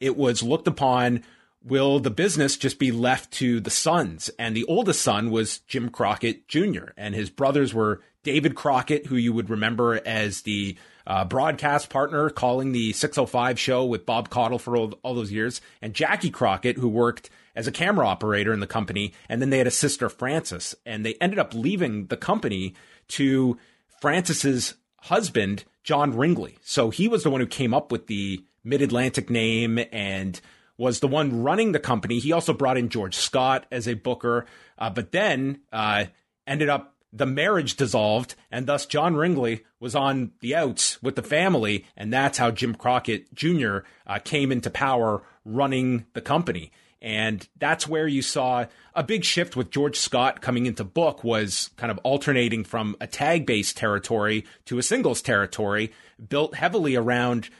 it 0.00 0.16
was 0.16 0.42
looked 0.42 0.68
upon 0.68 1.24
will 1.62 2.00
the 2.00 2.10
business 2.10 2.56
just 2.56 2.78
be 2.78 2.92
left 2.92 3.32
to 3.32 3.60
the 3.60 3.70
sons? 3.70 4.30
And 4.38 4.56
the 4.56 4.64
oldest 4.64 5.02
son 5.02 5.30
was 5.30 5.58
Jim 5.60 5.88
Crockett 5.90 6.48
Jr., 6.48 6.90
and 6.96 7.14
his 7.14 7.30
brothers 7.30 7.74
were 7.74 8.00
David 8.22 8.54
Crockett, 8.54 9.06
who 9.06 9.16
you 9.16 9.32
would 9.32 9.50
remember 9.50 10.00
as 10.06 10.42
the 10.42 10.76
uh, 11.06 11.24
broadcast 11.24 11.88
partner 11.88 12.28
calling 12.28 12.72
the 12.72 12.92
605 12.92 13.58
show 13.58 13.84
with 13.84 14.04
Bob 14.04 14.28
Caudle 14.28 14.58
for 14.58 14.76
all, 14.76 14.92
all 15.02 15.14
those 15.14 15.32
years, 15.32 15.60
and 15.80 15.94
Jackie 15.94 16.30
Crockett, 16.30 16.76
who 16.76 16.88
worked 16.88 17.30
as 17.56 17.66
a 17.66 17.72
camera 17.72 18.06
operator 18.06 18.52
in 18.52 18.60
the 18.60 18.66
company. 18.66 19.14
And 19.28 19.40
then 19.40 19.50
they 19.50 19.58
had 19.58 19.66
a 19.66 19.72
sister, 19.72 20.08
Frances, 20.08 20.74
and 20.84 21.04
they 21.04 21.14
ended 21.14 21.38
up 21.38 21.54
leaving 21.54 22.06
the 22.06 22.16
company 22.16 22.74
to 23.08 23.58
Frances's 24.00 24.74
husband, 25.02 25.64
John 25.82 26.16
Ringley. 26.16 26.58
So 26.62 26.90
he 26.90 27.08
was 27.08 27.22
the 27.22 27.30
one 27.30 27.40
who 27.40 27.46
came 27.46 27.74
up 27.74 27.90
with 27.90 28.06
the 28.06 28.44
Mid 28.62 28.82
Atlantic 28.82 29.30
name 29.30 29.80
and 29.90 30.40
was 30.78 31.00
the 31.00 31.08
one 31.08 31.42
running 31.42 31.72
the 31.72 31.80
company. 31.80 32.20
He 32.20 32.32
also 32.32 32.54
brought 32.54 32.78
in 32.78 32.88
George 32.88 33.16
Scott 33.16 33.66
as 33.70 33.86
a 33.86 33.94
booker, 33.94 34.46
uh, 34.78 34.88
but 34.88 35.12
then 35.12 35.60
uh, 35.72 36.06
ended 36.46 36.70
up 36.70 36.94
the 37.12 37.26
marriage 37.26 37.76
dissolved, 37.76 38.34
and 38.50 38.66
thus 38.66 38.86
John 38.86 39.16
Ringley 39.16 39.64
was 39.80 39.94
on 39.94 40.32
the 40.40 40.54
outs 40.54 41.02
with 41.02 41.16
the 41.16 41.22
family, 41.22 41.84
and 41.96 42.12
that's 42.12 42.38
how 42.38 42.50
Jim 42.50 42.74
Crockett 42.74 43.34
Jr. 43.34 43.78
Uh, 44.06 44.18
came 44.22 44.52
into 44.52 44.70
power 44.70 45.22
running 45.44 46.06
the 46.12 46.20
company. 46.20 46.70
And 47.00 47.46
that's 47.56 47.86
where 47.86 48.08
you 48.08 48.22
saw 48.22 48.66
a 48.94 49.04
big 49.04 49.24
shift 49.24 49.56
with 49.56 49.70
George 49.70 49.96
Scott 49.96 50.40
coming 50.40 50.66
into 50.66 50.82
book 50.82 51.22
was 51.22 51.70
kind 51.76 51.92
of 51.92 51.98
alternating 51.98 52.64
from 52.64 52.96
a 53.00 53.06
tag 53.06 53.46
based 53.46 53.76
territory 53.76 54.44
to 54.64 54.78
a 54.78 54.82
singles 54.82 55.22
territory, 55.22 55.92
built 56.28 56.56
heavily 56.56 56.96
around 56.96 57.50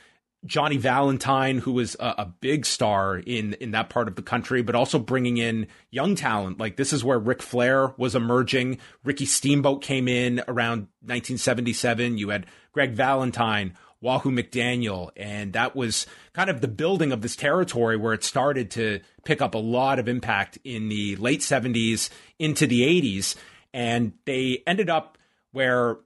Johnny 0.45 0.77
Valentine, 0.77 1.57
who 1.57 1.73
was 1.73 1.95
a, 1.99 2.15
a, 2.19 2.25
big 2.25 2.65
star 2.65 3.17
in 3.17 3.55
in 3.55 3.71
that 3.71 3.89
part 3.89 4.07
of 4.07 4.15
the 4.15 4.21
country, 4.21 4.61
but 4.61 4.73
also 4.73 4.97
bringing 4.97 5.37
in 5.37 5.67
young 5.91 6.15
talent. 6.15 6.59
Like 6.59 6.77
this 6.77 6.93
is 6.93 7.03
where 7.03 7.19
Ric 7.19 7.41
Flair 7.41 7.93
was 7.97 8.15
emerging. 8.15 8.79
Ricky 9.03 9.25
Steamboat 9.25 9.81
came 9.81 10.07
in 10.07 10.39
around 10.47 10.87
1977. 11.01 12.17
You 12.17 12.29
had 12.29 12.45
Greg 12.71 12.93
Valentine, 12.93 13.75
Wahoo 14.01 14.31
McDaniel. 14.31 15.09
And 15.15 15.53
that 15.53 15.75
was 15.75 16.05
kind 16.33 16.49
of 16.49 16.61
the 16.61 16.67
building 16.67 17.11
of 17.11 17.21
this 17.21 17.35
territory 17.35 17.97
where 17.97 18.13
it 18.13 18.23
started 18.23 18.71
to 18.71 19.01
pick 19.25 19.41
up 19.41 19.55
a 19.55 19.59
lot 19.59 19.99
of 19.99 20.07
impact 20.07 20.57
in 20.63 20.89
the 20.89 21.15
late 21.17 21.41
70s 21.41 22.09
into 22.37 22.65
the 22.65 22.81
80s. 22.81 23.35
And 23.73 24.13
they 24.25 24.63
ended 24.65 24.89
up 24.89 25.17
where 25.51 25.97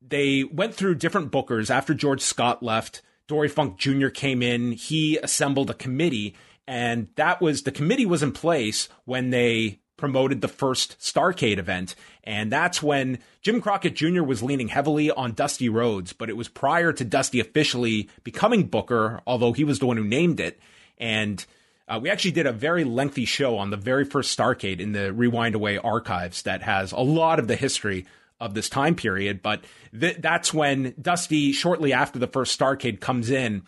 they 0.00 0.44
went 0.44 0.74
through 0.74 0.96
different 0.96 1.32
bookers 1.32 1.70
after 1.70 1.94
George 1.94 2.20
Scott 2.20 2.62
left. 2.62 3.02
Dory 3.26 3.48
Funk 3.48 3.78
Jr. 3.78 4.08
came 4.08 4.42
in. 4.42 4.72
He 4.72 5.18
assembled 5.18 5.70
a 5.70 5.74
committee, 5.74 6.34
and 6.66 7.08
that 7.16 7.40
was 7.40 7.62
the 7.62 7.72
committee 7.72 8.06
was 8.06 8.22
in 8.22 8.32
place 8.32 8.88
when 9.04 9.30
they 9.30 9.80
promoted 9.96 10.40
the 10.40 10.48
first 10.48 10.98
Starrcade 10.98 11.58
event. 11.58 11.94
And 12.24 12.50
that's 12.50 12.82
when 12.82 13.20
Jim 13.40 13.60
Crockett 13.60 13.94
Jr. 13.94 14.22
was 14.22 14.42
leaning 14.42 14.68
heavily 14.68 15.12
on 15.12 15.32
Dusty 15.32 15.68
Rhodes, 15.68 16.12
but 16.12 16.28
it 16.28 16.36
was 16.36 16.48
prior 16.48 16.92
to 16.92 17.04
Dusty 17.04 17.38
officially 17.38 18.10
becoming 18.24 18.64
Booker, 18.64 19.20
although 19.28 19.52
he 19.52 19.62
was 19.62 19.78
the 19.78 19.86
one 19.86 19.96
who 19.96 20.04
named 20.04 20.40
it. 20.40 20.58
And 20.98 21.44
uh, 21.86 22.00
we 22.02 22.10
actually 22.10 22.32
did 22.32 22.46
a 22.46 22.52
very 22.52 22.82
lengthy 22.82 23.24
show 23.24 23.56
on 23.58 23.70
the 23.70 23.76
very 23.76 24.04
first 24.04 24.36
Starrcade 24.36 24.80
in 24.80 24.90
the 24.90 25.12
Rewind-A-Way 25.12 25.78
archives 25.78 26.42
that 26.42 26.62
has 26.62 26.90
a 26.90 26.98
lot 26.98 27.38
of 27.38 27.46
the 27.46 27.56
history 27.56 28.06
of 28.42 28.54
this 28.54 28.68
time 28.68 28.94
period. 28.94 29.40
But 29.40 29.64
th- 29.98 30.18
that's 30.18 30.52
when 30.52 30.94
Dusty, 31.00 31.52
shortly 31.52 31.92
after 31.92 32.18
the 32.18 32.26
first 32.26 32.58
Starrcade, 32.58 33.00
comes 33.00 33.30
in. 33.30 33.62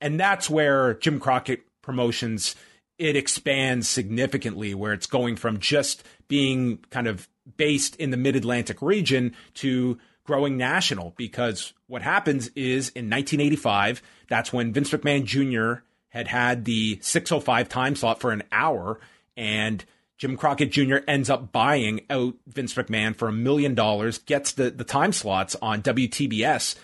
And 0.00 0.20
that's 0.20 0.48
where 0.48 0.94
Jim 0.94 1.18
Crockett 1.18 1.64
Promotions 1.82 2.54
it 2.98 3.16
expands 3.16 3.88
significantly 3.88 4.74
where 4.74 4.92
it's 4.92 5.06
going 5.06 5.36
from 5.36 5.60
just 5.60 6.02
being 6.26 6.78
kind 6.90 7.06
of 7.06 7.28
based 7.56 7.96
in 7.96 8.10
the 8.10 8.16
mid 8.16 8.36
Atlantic 8.36 8.82
region 8.82 9.34
to 9.54 9.98
growing 10.24 10.56
national. 10.56 11.14
Because 11.16 11.72
what 11.86 12.02
happens 12.02 12.48
is 12.48 12.90
in 12.90 13.08
1985, 13.08 14.02
that's 14.28 14.52
when 14.52 14.72
Vince 14.72 14.90
McMahon 14.90 15.24
Jr. 15.24 15.82
had 16.08 16.28
had 16.28 16.64
the 16.64 16.98
605 17.00 17.68
time 17.68 17.94
slot 17.94 18.20
for 18.20 18.32
an 18.32 18.42
hour, 18.52 19.00
and 19.36 19.84
Jim 20.18 20.36
Crockett 20.36 20.72
Jr. 20.72 20.96
ends 21.06 21.30
up 21.30 21.52
buying 21.52 22.00
out 22.10 22.34
Vince 22.46 22.74
McMahon 22.74 23.14
for 23.14 23.28
a 23.28 23.32
million 23.32 23.74
dollars, 23.74 24.18
gets 24.18 24.52
the, 24.52 24.70
the 24.70 24.84
time 24.84 25.12
slots 25.12 25.56
on 25.62 25.80
WTBS, 25.80 26.74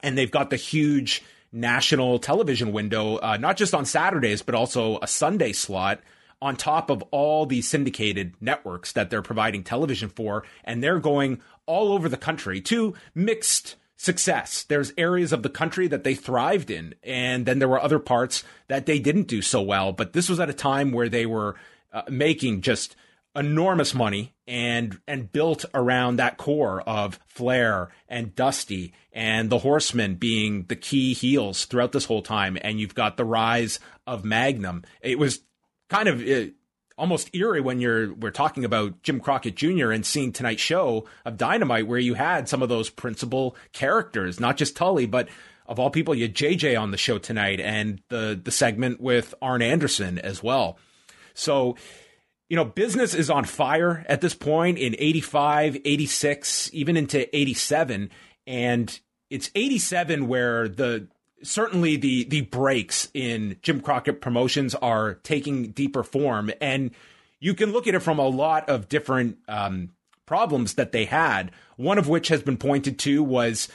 and 0.00 0.16
they've 0.16 0.30
got 0.30 0.50
the 0.50 0.56
huge 0.56 1.22
national 1.52 2.20
television 2.20 2.72
window, 2.72 3.16
uh, 3.16 3.36
not 3.36 3.56
just 3.56 3.74
on 3.74 3.84
Saturdays, 3.84 4.42
but 4.42 4.54
also 4.54 4.98
a 5.00 5.08
Sunday 5.08 5.52
slot 5.52 6.00
on 6.40 6.54
top 6.54 6.90
of 6.90 7.02
all 7.10 7.46
the 7.46 7.62
syndicated 7.62 8.34
networks 8.40 8.92
that 8.92 9.10
they're 9.10 9.22
providing 9.22 9.64
television 9.64 10.08
for. 10.08 10.44
And 10.64 10.82
they're 10.82 11.00
going 11.00 11.40
all 11.64 11.92
over 11.92 12.08
the 12.08 12.16
country 12.16 12.60
to 12.62 12.94
mixed 13.14 13.76
success. 13.96 14.62
There's 14.64 14.92
areas 14.98 15.32
of 15.32 15.42
the 15.42 15.48
country 15.48 15.88
that 15.88 16.04
they 16.04 16.14
thrived 16.14 16.70
in, 16.70 16.94
and 17.02 17.46
then 17.46 17.58
there 17.58 17.68
were 17.68 17.82
other 17.82 17.98
parts 17.98 18.44
that 18.68 18.86
they 18.86 18.98
didn't 18.98 19.28
do 19.28 19.42
so 19.42 19.62
well. 19.62 19.92
But 19.92 20.12
this 20.12 20.28
was 20.28 20.38
at 20.38 20.50
a 20.50 20.54
time 20.54 20.92
where 20.92 21.08
they 21.08 21.26
were 21.26 21.56
uh, 21.92 22.02
making 22.08 22.60
just 22.60 22.96
enormous 23.36 23.94
money 23.94 24.32
and 24.48 24.98
and 25.06 25.30
built 25.30 25.64
around 25.74 26.16
that 26.16 26.38
core 26.38 26.80
of 26.82 27.20
Flair 27.26 27.90
and 28.08 28.34
Dusty 28.34 28.94
and 29.12 29.50
the 29.50 29.58
Horsemen 29.58 30.14
being 30.14 30.64
the 30.68 30.76
key 30.76 31.12
heels 31.12 31.66
throughout 31.66 31.92
this 31.92 32.06
whole 32.06 32.22
time 32.22 32.56
and 32.62 32.80
you've 32.80 32.94
got 32.94 33.16
the 33.16 33.24
rise 33.24 33.78
of 34.06 34.24
Magnum 34.24 34.84
it 35.02 35.18
was 35.18 35.40
kind 35.90 36.08
of 36.08 36.26
uh, 36.26 36.46
almost 36.96 37.34
eerie 37.34 37.60
when 37.60 37.78
you're 37.78 38.14
we're 38.14 38.30
talking 38.30 38.64
about 38.64 39.02
Jim 39.02 39.20
Crockett 39.20 39.54
Jr. 39.54 39.90
and 39.90 40.06
seeing 40.06 40.32
tonight's 40.32 40.62
show 40.62 41.04
of 41.26 41.36
Dynamite 41.36 41.86
where 41.86 41.98
you 41.98 42.14
had 42.14 42.48
some 42.48 42.62
of 42.62 42.70
those 42.70 42.88
principal 42.88 43.54
characters 43.72 44.40
not 44.40 44.56
just 44.56 44.76
Tully 44.76 45.04
but 45.04 45.28
of 45.66 45.78
all 45.78 45.90
people 45.90 46.14
you 46.14 46.22
had 46.22 46.34
JJ 46.34 46.80
on 46.80 46.90
the 46.90 46.96
show 46.96 47.18
tonight 47.18 47.60
and 47.60 48.00
the 48.08 48.40
the 48.42 48.50
segment 48.50 48.98
with 48.98 49.34
Arn 49.42 49.60
Anderson 49.60 50.18
as 50.18 50.42
well 50.42 50.78
so, 51.36 51.76
you 52.48 52.56
know, 52.56 52.64
business 52.64 53.14
is 53.14 53.30
on 53.30 53.44
fire 53.44 54.04
at 54.08 54.20
this 54.20 54.34
point 54.34 54.78
in 54.78 54.96
85, 54.98 55.78
86, 55.84 56.70
even 56.72 56.96
into 56.96 57.36
87. 57.36 58.10
And 58.46 59.00
it's 59.30 59.50
87 59.54 60.28
where 60.28 60.68
the 60.68 61.08
certainly 61.42 61.96
the 61.96 62.24
the 62.24 62.42
breaks 62.42 63.10
in 63.12 63.58
Jim 63.62 63.80
Crockett 63.80 64.20
promotions 64.20 64.74
are 64.74 65.14
taking 65.14 65.72
deeper 65.72 66.02
form. 66.02 66.50
And 66.60 66.92
you 67.40 67.54
can 67.54 67.72
look 67.72 67.86
at 67.86 67.94
it 67.94 68.00
from 68.00 68.18
a 68.18 68.26
lot 68.26 68.68
of 68.68 68.88
different 68.88 69.38
um, 69.48 69.90
problems 70.24 70.74
that 70.74 70.92
they 70.92 71.04
had. 71.04 71.52
One 71.76 71.98
of 71.98 72.08
which 72.08 72.28
has 72.28 72.42
been 72.42 72.56
pointed 72.56 72.98
to 73.00 73.22
was 73.22 73.68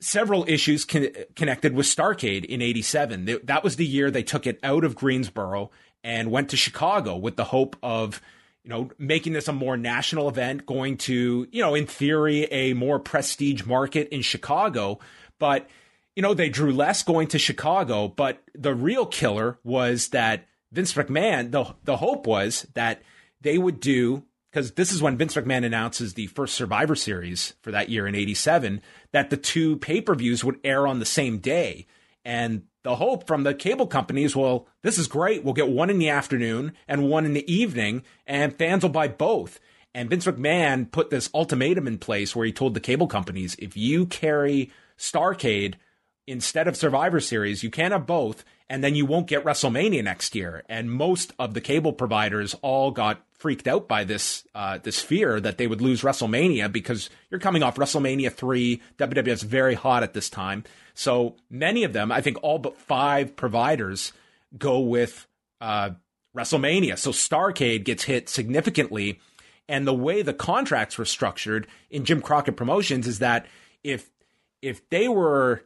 several 0.00 0.44
issues 0.48 0.84
con- 0.84 1.08
connected 1.34 1.74
with 1.74 1.86
Starrcade 1.86 2.44
in 2.44 2.62
87. 2.62 3.40
That 3.44 3.64
was 3.64 3.76
the 3.76 3.86
year 3.86 4.10
they 4.10 4.22
took 4.22 4.46
it 4.46 4.60
out 4.62 4.84
of 4.84 4.94
Greensboro 4.94 5.70
and 6.04 6.30
went 6.30 6.50
to 6.50 6.56
Chicago 6.56 7.16
with 7.16 7.36
the 7.36 7.44
hope 7.44 7.76
of 7.82 8.20
you 8.64 8.70
know 8.70 8.90
making 8.98 9.32
this 9.32 9.48
a 9.48 9.52
more 9.52 9.76
national 9.76 10.28
event 10.28 10.66
going 10.66 10.96
to 10.96 11.46
you 11.50 11.62
know 11.62 11.74
in 11.74 11.86
theory 11.86 12.44
a 12.44 12.74
more 12.74 12.98
prestige 12.98 13.64
market 13.64 14.08
in 14.08 14.22
Chicago. 14.22 14.98
But 15.38 15.68
you 16.16 16.22
know 16.22 16.34
they 16.34 16.48
drew 16.48 16.72
less 16.72 17.02
going 17.02 17.28
to 17.28 17.38
Chicago 17.38 18.08
but 18.08 18.42
the 18.52 18.74
real 18.74 19.06
killer 19.06 19.58
was 19.62 20.08
that 20.08 20.46
Vince 20.72 20.92
McMahon 20.94 21.52
the 21.52 21.74
the 21.84 21.96
hope 21.96 22.26
was 22.26 22.66
that 22.74 23.02
they 23.40 23.56
would 23.56 23.78
do 23.78 24.24
because 24.50 24.72
this 24.72 24.92
is 24.92 25.02
when 25.02 25.16
Vince 25.16 25.36
McMahon 25.36 25.64
announces 25.64 26.14
the 26.14 26.26
first 26.28 26.54
Survivor 26.54 26.96
Series 26.96 27.54
for 27.62 27.70
that 27.70 27.88
year 27.88 28.06
in 28.06 28.14
87 28.14 28.80
that 29.12 29.30
the 29.30 29.36
two 29.36 29.76
pay-per-views 29.76 30.42
would 30.42 30.58
air 30.64 30.86
on 30.86 30.98
the 30.98 31.04
same 31.06 31.38
day. 31.38 31.86
And 32.24 32.62
the 32.88 32.96
hope 32.96 33.26
from 33.26 33.42
the 33.42 33.52
cable 33.52 33.86
companies, 33.86 34.34
well, 34.34 34.66
this 34.82 34.96
is 34.96 35.08
great. 35.08 35.44
We'll 35.44 35.52
get 35.52 35.68
one 35.68 35.90
in 35.90 35.98
the 35.98 36.08
afternoon 36.08 36.72
and 36.88 37.10
one 37.10 37.26
in 37.26 37.34
the 37.34 37.52
evening, 37.52 38.02
and 38.26 38.56
fans 38.56 38.82
will 38.82 38.88
buy 38.88 39.08
both. 39.08 39.60
And 39.92 40.08
Vince 40.08 40.24
McMahon 40.24 40.90
put 40.90 41.10
this 41.10 41.28
ultimatum 41.34 41.86
in 41.86 41.98
place 41.98 42.34
where 42.34 42.46
he 42.46 42.52
told 42.52 42.72
the 42.72 42.80
cable 42.80 43.06
companies 43.06 43.56
if 43.58 43.76
you 43.76 44.06
carry 44.06 44.72
Starrcade 44.96 45.74
instead 46.26 46.66
of 46.66 46.78
Survivor 46.78 47.20
Series, 47.20 47.62
you 47.62 47.70
can't 47.70 47.92
have 47.92 48.06
both, 48.06 48.42
and 48.70 48.84
then 48.84 48.94
you 48.94 49.06
won't 49.06 49.26
get 49.26 49.44
WrestleMania 49.44 50.04
next 50.04 50.34
year. 50.34 50.62
And 50.68 50.90
most 50.90 51.32
of 51.38 51.54
the 51.54 51.60
cable 51.60 51.92
providers 51.92 52.54
all 52.62 52.90
got 52.90 53.22
freaked 53.32 53.66
out 53.66 53.88
by 53.88 54.04
this 54.04 54.44
uh, 54.54 54.78
this 54.78 55.00
fear 55.00 55.40
that 55.40 55.58
they 55.58 55.66
would 55.66 55.80
lose 55.80 56.02
WrestleMania 56.02 56.70
because 56.70 57.08
you're 57.30 57.40
coming 57.40 57.62
off 57.62 57.76
WrestleMania 57.76 58.32
three. 58.32 58.82
WWE 58.98 59.28
is 59.28 59.42
very 59.42 59.74
hot 59.74 60.02
at 60.02 60.12
this 60.12 60.28
time. 60.28 60.64
So 60.94 61.36
many 61.48 61.84
of 61.84 61.92
them, 61.92 62.12
I 62.12 62.20
think 62.20 62.38
all 62.42 62.58
but 62.58 62.76
five 62.76 63.36
providers 63.36 64.12
go 64.56 64.80
with 64.80 65.26
uh, 65.60 65.90
WrestleMania. 66.36 66.98
So 66.98 67.10
Starrcade 67.10 67.84
gets 67.84 68.04
hit 68.04 68.28
significantly. 68.28 69.20
And 69.70 69.86
the 69.86 69.94
way 69.94 70.22
the 70.22 70.32
contracts 70.32 70.96
were 70.96 71.04
structured 71.04 71.66
in 71.90 72.04
Jim 72.04 72.22
Crockett 72.22 72.56
Promotions 72.56 73.06
is 73.06 73.18
that 73.18 73.46
if 73.84 74.10
if 74.60 74.88
they 74.90 75.08
were 75.08 75.62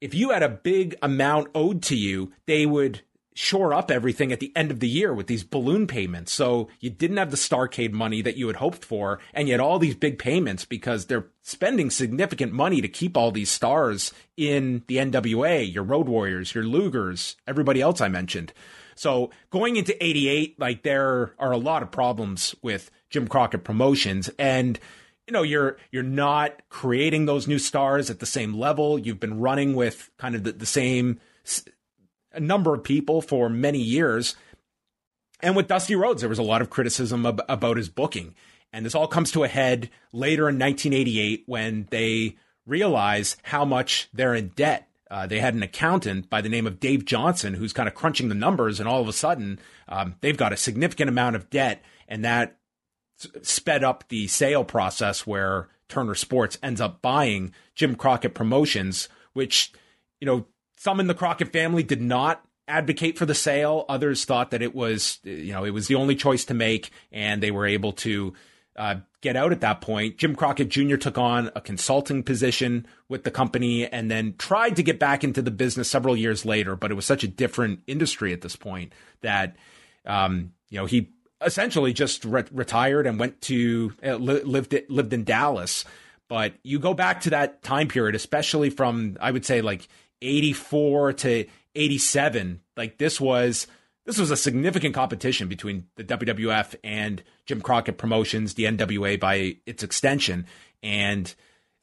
if 0.00 0.14
you 0.14 0.30
had 0.30 0.42
a 0.42 0.48
big 0.48 0.94
amount 1.02 1.48
owed 1.54 1.82
to 1.84 1.96
you, 1.96 2.32
they 2.46 2.66
would 2.66 3.02
shore 3.36 3.74
up 3.74 3.90
everything 3.90 4.32
at 4.32 4.40
the 4.40 4.50
end 4.56 4.70
of 4.70 4.80
the 4.80 4.88
year 4.88 5.12
with 5.12 5.26
these 5.26 5.44
balloon 5.44 5.86
payments. 5.86 6.32
So 6.32 6.68
you 6.80 6.88
didn't 6.88 7.18
have 7.18 7.30
the 7.30 7.36
Starrcade 7.36 7.92
money 7.92 8.22
that 8.22 8.38
you 8.38 8.46
had 8.46 8.56
hoped 8.56 8.82
for, 8.82 9.20
and 9.34 9.46
yet 9.46 9.60
all 9.60 9.78
these 9.78 9.94
big 9.94 10.18
payments 10.18 10.64
because 10.64 11.06
they're 11.06 11.26
spending 11.42 11.90
significant 11.90 12.52
money 12.52 12.80
to 12.80 12.88
keep 12.88 13.14
all 13.14 13.30
these 13.30 13.50
stars 13.50 14.12
in 14.38 14.84
the 14.86 14.96
NWA, 14.96 15.70
your 15.70 15.84
Road 15.84 16.08
Warriors, 16.08 16.54
your 16.54 16.64
Lugers, 16.64 17.36
everybody 17.46 17.82
else 17.82 18.00
I 18.00 18.08
mentioned. 18.08 18.54
So 18.94 19.30
going 19.50 19.76
into 19.76 20.02
88, 20.02 20.58
like 20.58 20.82
there 20.82 21.34
are 21.38 21.52
a 21.52 21.58
lot 21.58 21.82
of 21.82 21.90
problems 21.90 22.54
with 22.62 22.90
Jim 23.10 23.28
Crockett 23.28 23.64
promotions 23.64 24.30
and 24.38 24.80
you 25.26 25.32
know 25.32 25.42
you're 25.42 25.76
you're 25.90 26.02
not 26.02 26.62
creating 26.68 27.26
those 27.26 27.48
new 27.48 27.58
stars 27.58 28.10
at 28.10 28.20
the 28.20 28.26
same 28.26 28.54
level 28.54 28.98
you've 28.98 29.20
been 29.20 29.40
running 29.40 29.74
with 29.74 30.10
kind 30.18 30.34
of 30.34 30.44
the, 30.44 30.52
the 30.52 30.66
same 30.66 31.18
a 32.36 32.40
number 32.40 32.74
of 32.74 32.84
people 32.84 33.20
for 33.22 33.48
many 33.48 33.80
years. 33.80 34.36
And 35.40 35.56
with 35.56 35.68
Dusty 35.68 35.94
Rhodes, 35.94 36.20
there 36.20 36.28
was 36.28 36.38
a 36.38 36.44
lot 36.44 36.62
of 36.62 36.70
criticism 36.70 37.26
ab- 37.26 37.42
about 37.48 37.76
his 37.76 37.88
booking. 37.88 38.34
And 38.72 38.84
this 38.84 38.94
all 38.94 39.08
comes 39.08 39.30
to 39.32 39.44
a 39.44 39.48
head 39.48 39.90
later 40.12 40.48
in 40.48 40.58
1988 40.58 41.44
when 41.46 41.88
they 41.90 42.36
realize 42.66 43.36
how 43.44 43.64
much 43.64 44.08
they're 44.12 44.34
in 44.34 44.48
debt. 44.48 44.88
Uh, 45.10 45.26
they 45.26 45.38
had 45.38 45.54
an 45.54 45.62
accountant 45.62 46.28
by 46.28 46.40
the 46.40 46.48
name 46.48 46.66
of 46.66 46.80
Dave 46.80 47.04
Johnson 47.04 47.54
who's 47.54 47.72
kind 47.72 47.88
of 47.88 47.94
crunching 47.94 48.28
the 48.28 48.34
numbers, 48.34 48.80
and 48.80 48.88
all 48.88 49.00
of 49.00 49.08
a 49.08 49.12
sudden, 49.12 49.60
um, 49.88 50.16
they've 50.20 50.36
got 50.36 50.52
a 50.52 50.56
significant 50.56 51.08
amount 51.08 51.36
of 51.36 51.48
debt, 51.48 51.80
and 52.08 52.24
that 52.24 52.56
sped 53.42 53.84
up 53.84 54.04
the 54.08 54.26
sale 54.26 54.64
process 54.64 55.26
where 55.26 55.68
Turner 55.88 56.14
Sports 56.14 56.58
ends 56.62 56.80
up 56.80 57.02
buying 57.02 57.52
Jim 57.74 57.94
Crockett 57.94 58.34
Promotions, 58.34 59.08
which, 59.32 59.72
you 60.20 60.26
know, 60.26 60.46
some 60.76 61.00
in 61.00 61.06
the 61.06 61.14
Crockett 61.14 61.52
family 61.52 61.82
did 61.82 62.02
not 62.02 62.42
advocate 62.68 63.16
for 63.16 63.26
the 63.26 63.34
sale. 63.34 63.84
Others 63.88 64.24
thought 64.24 64.50
that 64.50 64.62
it 64.62 64.74
was, 64.74 65.18
you 65.22 65.52
know, 65.52 65.64
it 65.64 65.70
was 65.70 65.86
the 65.86 65.94
only 65.94 66.16
choice 66.16 66.44
to 66.46 66.54
make, 66.54 66.90
and 67.12 67.42
they 67.42 67.50
were 67.50 67.66
able 67.66 67.92
to 67.92 68.34
uh, 68.76 68.96
get 69.22 69.36
out 69.36 69.52
at 69.52 69.60
that 69.62 69.80
point. 69.80 70.18
Jim 70.18 70.36
Crockett 70.36 70.68
Jr. 70.68 70.96
took 70.96 71.16
on 71.16 71.50
a 71.54 71.60
consulting 71.60 72.22
position 72.22 72.86
with 73.08 73.24
the 73.24 73.30
company 73.30 73.86
and 73.86 74.10
then 74.10 74.34
tried 74.38 74.76
to 74.76 74.82
get 74.82 74.98
back 74.98 75.24
into 75.24 75.40
the 75.40 75.50
business 75.50 75.88
several 75.88 76.16
years 76.16 76.44
later, 76.44 76.76
but 76.76 76.90
it 76.90 76.94
was 76.94 77.06
such 77.06 77.24
a 77.24 77.28
different 77.28 77.80
industry 77.86 78.32
at 78.32 78.42
this 78.42 78.56
point 78.56 78.92
that, 79.22 79.56
um, 80.04 80.52
you 80.68 80.78
know, 80.78 80.86
he 80.86 81.10
essentially 81.44 81.92
just 81.92 82.24
re- 82.24 82.44
retired 82.52 83.06
and 83.06 83.18
went 83.18 83.40
to 83.42 83.92
uh, 84.04 84.16
li- 84.16 84.42
lived 84.42 84.74
lived 84.88 85.12
in 85.12 85.24
Dallas. 85.24 85.84
But 86.28 86.54
you 86.62 86.78
go 86.78 86.94
back 86.94 87.20
to 87.22 87.30
that 87.30 87.62
time 87.62 87.88
period, 87.88 88.14
especially 88.14 88.70
from 88.70 89.16
I 89.20 89.30
would 89.30 89.44
say 89.44 89.60
like 89.60 89.88
84 90.22 91.12
to 91.14 91.44
87, 91.74 92.60
like 92.76 92.98
this 92.98 93.20
was 93.20 93.66
this 94.06 94.18
was 94.18 94.30
a 94.30 94.36
significant 94.36 94.94
competition 94.94 95.48
between 95.48 95.86
the 95.96 96.04
WWF 96.04 96.76
and 96.84 97.22
Jim 97.44 97.60
Crockett 97.60 97.98
Promotions, 97.98 98.54
the 98.54 98.64
NWA 98.64 99.18
by 99.18 99.56
its 99.66 99.82
extension. 99.82 100.46
And 100.82 101.34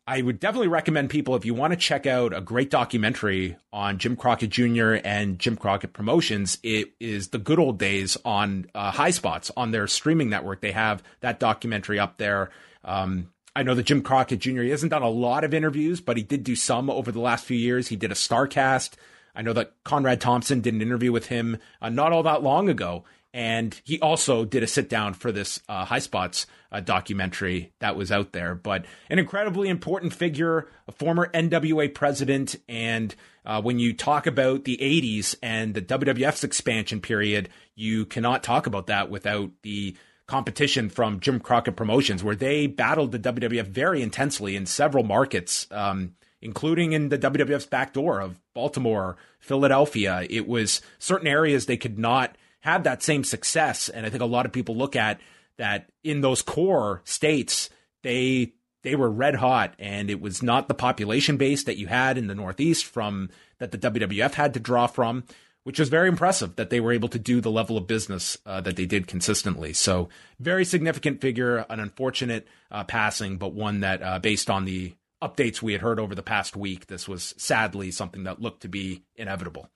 I 0.05 0.21
would 0.21 0.39
definitely 0.39 0.67
recommend 0.67 1.09
people 1.09 1.35
if 1.35 1.45
you 1.45 1.53
want 1.53 1.71
to 1.71 1.77
check 1.77 2.05
out 2.05 2.35
a 2.35 2.41
great 2.41 2.69
documentary 2.69 3.55
on 3.71 3.99
Jim 3.99 4.17
Crockett 4.17 4.49
Jr. 4.49 4.95
and 5.03 5.39
Jim 5.39 5.55
Crockett 5.55 5.93
Promotions, 5.93 6.57
it 6.61 6.93
is 6.99 7.29
the 7.29 7.37
good 7.37 7.57
old 7.57 7.79
days 7.79 8.17
on 8.25 8.65
uh, 8.75 8.91
Highspots 8.91 9.49
on 9.55 9.71
their 9.71 9.87
streaming 9.87 10.29
network. 10.29 10.59
They 10.59 10.73
have 10.73 11.01
that 11.21 11.39
documentary 11.39 11.99
up 11.99 12.17
there. 12.17 12.49
Um, 12.83 13.29
I 13.55 13.63
know 13.63 13.75
that 13.75 13.83
Jim 13.83 14.01
Crockett 14.01 14.39
Jr. 14.39 14.63
He 14.63 14.71
hasn't 14.71 14.89
done 14.89 15.03
a 15.03 15.09
lot 15.09 15.45
of 15.45 15.53
interviews, 15.53 16.01
but 16.01 16.17
he 16.17 16.23
did 16.23 16.43
do 16.43 16.55
some 16.55 16.89
over 16.89 17.11
the 17.11 17.21
last 17.21 17.45
few 17.45 17.57
years. 17.57 17.87
He 17.87 17.95
did 17.95 18.11
a 18.11 18.15
Starrcast 18.15 18.95
I 19.35 19.41
know 19.41 19.53
that 19.53 19.73
Conrad 19.83 20.21
Thompson 20.21 20.61
did 20.61 20.73
an 20.73 20.81
interview 20.81 21.11
with 21.11 21.27
him 21.27 21.57
uh, 21.81 21.89
not 21.89 22.11
all 22.11 22.23
that 22.23 22.43
long 22.43 22.69
ago. 22.69 23.03
And 23.33 23.79
he 23.83 23.99
also 23.99 24.45
did 24.45 24.61
a 24.61 24.67
sit 24.67 24.89
down 24.89 25.15
for 25.15 25.31
this 25.31 25.59
uh, 25.67 25.85
Highspots 25.85 26.45
uh, 26.71 26.81
documentary 26.81 27.73
that 27.79 27.95
was 27.95 28.11
out 28.11 28.31
there. 28.31 28.53
But 28.53 28.85
an 29.09 29.17
incredibly 29.17 29.69
important 29.69 30.13
figure, 30.13 30.67
a 30.87 30.91
former 30.91 31.29
NWA 31.33 31.93
president. 31.93 32.55
And 32.69 33.15
uh, 33.43 33.61
when 33.61 33.79
you 33.79 33.93
talk 33.93 34.27
about 34.27 34.65
the 34.65 34.77
80s 34.77 35.35
and 35.41 35.73
the 35.73 35.81
WWF's 35.81 36.43
expansion 36.43 37.01
period, 37.01 37.49
you 37.75 38.05
cannot 38.05 38.43
talk 38.43 38.67
about 38.67 38.87
that 38.87 39.09
without 39.09 39.49
the 39.63 39.97
competition 40.27 40.89
from 40.89 41.19
Jim 41.19 41.39
Crockett 41.39 41.75
Promotions, 41.75 42.23
where 42.23 42.35
they 42.35 42.67
battled 42.67 43.11
the 43.11 43.19
WWF 43.19 43.67
very 43.67 44.01
intensely 44.01 44.55
in 44.55 44.65
several 44.65 45.03
markets. 45.03 45.67
Um, 45.71 46.13
including 46.43 46.91
in 46.91 47.07
the 47.07 47.17
WWF's 47.17 47.65
back 47.65 47.93
door 47.93 48.19
of 48.19 48.37
Baltimore, 48.53 49.15
Philadelphia. 49.39 50.27
It 50.29 50.45
was 50.45 50.81
certain 50.99 51.25
areas 51.25 51.65
they 51.65 51.77
could 51.77 51.97
not 51.97 52.37
have 52.63 52.83
that 52.83 53.03
same 53.03 53.25
success. 53.25 53.89
And 53.89 54.05
I 54.05 54.09
think 54.09 54.23
a 54.23 54.25
lot 54.25 54.45
of 54.45 54.53
people 54.53 54.75
look 54.75 54.95
at 54.95 55.19
that 55.57 55.89
in 56.03 56.21
those 56.21 56.41
core 56.41 57.01
states, 57.03 57.69
they 58.03 58.53
they 58.83 58.95
were 58.95 59.09
red 59.09 59.35
hot 59.35 59.73
and 59.79 60.09
it 60.09 60.19
was 60.19 60.43
not 60.43 60.67
the 60.67 60.73
population 60.73 61.37
base 61.37 61.63
that 61.63 61.77
you 61.77 61.87
had 61.87 62.17
in 62.17 62.27
the 62.27 62.35
Northeast 62.35 62.85
from 62.85 63.29
that 63.59 63.71
the 63.71 63.77
WWF 63.77 64.33
had 64.33 64.53
to 64.53 64.59
draw 64.59 64.87
from, 64.87 65.23
which 65.63 65.79
was 65.79 65.87
very 65.87 66.09
impressive 66.09 66.55
that 66.55 66.69
they 66.69 66.79
were 66.79 66.91
able 66.91 67.07
to 67.09 67.19
do 67.19 67.39
the 67.39 67.51
level 67.51 67.77
of 67.77 67.87
business 67.87 68.37
uh, 68.45 68.59
that 68.61 68.75
they 68.75 68.85
did 68.85 69.07
consistently. 69.07 69.71
So 69.73 70.09
very 70.39 70.65
significant 70.65 71.21
figure, 71.21 71.65
an 71.69 71.79
unfortunate 71.79 72.47
uh, 72.71 72.83
passing, 72.83 73.37
but 73.37 73.53
one 73.53 73.81
that 73.81 74.01
uh, 74.01 74.19
based 74.19 74.49
on 74.49 74.65
the 74.65 74.93
updates 75.21 75.61
we 75.61 75.73
had 75.73 75.81
heard 75.81 75.99
over 75.99 76.15
the 76.15 76.23
past 76.23 76.55
week, 76.55 76.87
this 76.87 77.07
was 77.07 77.33
sadly 77.37 77.91
something 77.91 78.23
that 78.23 78.41
looked 78.41 78.61
to 78.61 78.69
be 78.69 79.03
inevitable. 79.15 79.69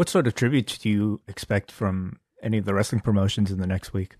What 0.00 0.08
sort 0.08 0.26
of 0.26 0.34
tributes 0.34 0.78
do 0.78 0.88
you 0.88 1.20
expect 1.28 1.70
from 1.70 2.20
any 2.42 2.56
of 2.56 2.64
the 2.64 2.72
wrestling 2.72 3.02
promotions 3.02 3.50
in 3.50 3.60
the 3.60 3.66
next 3.66 3.92
week? 3.92 4.16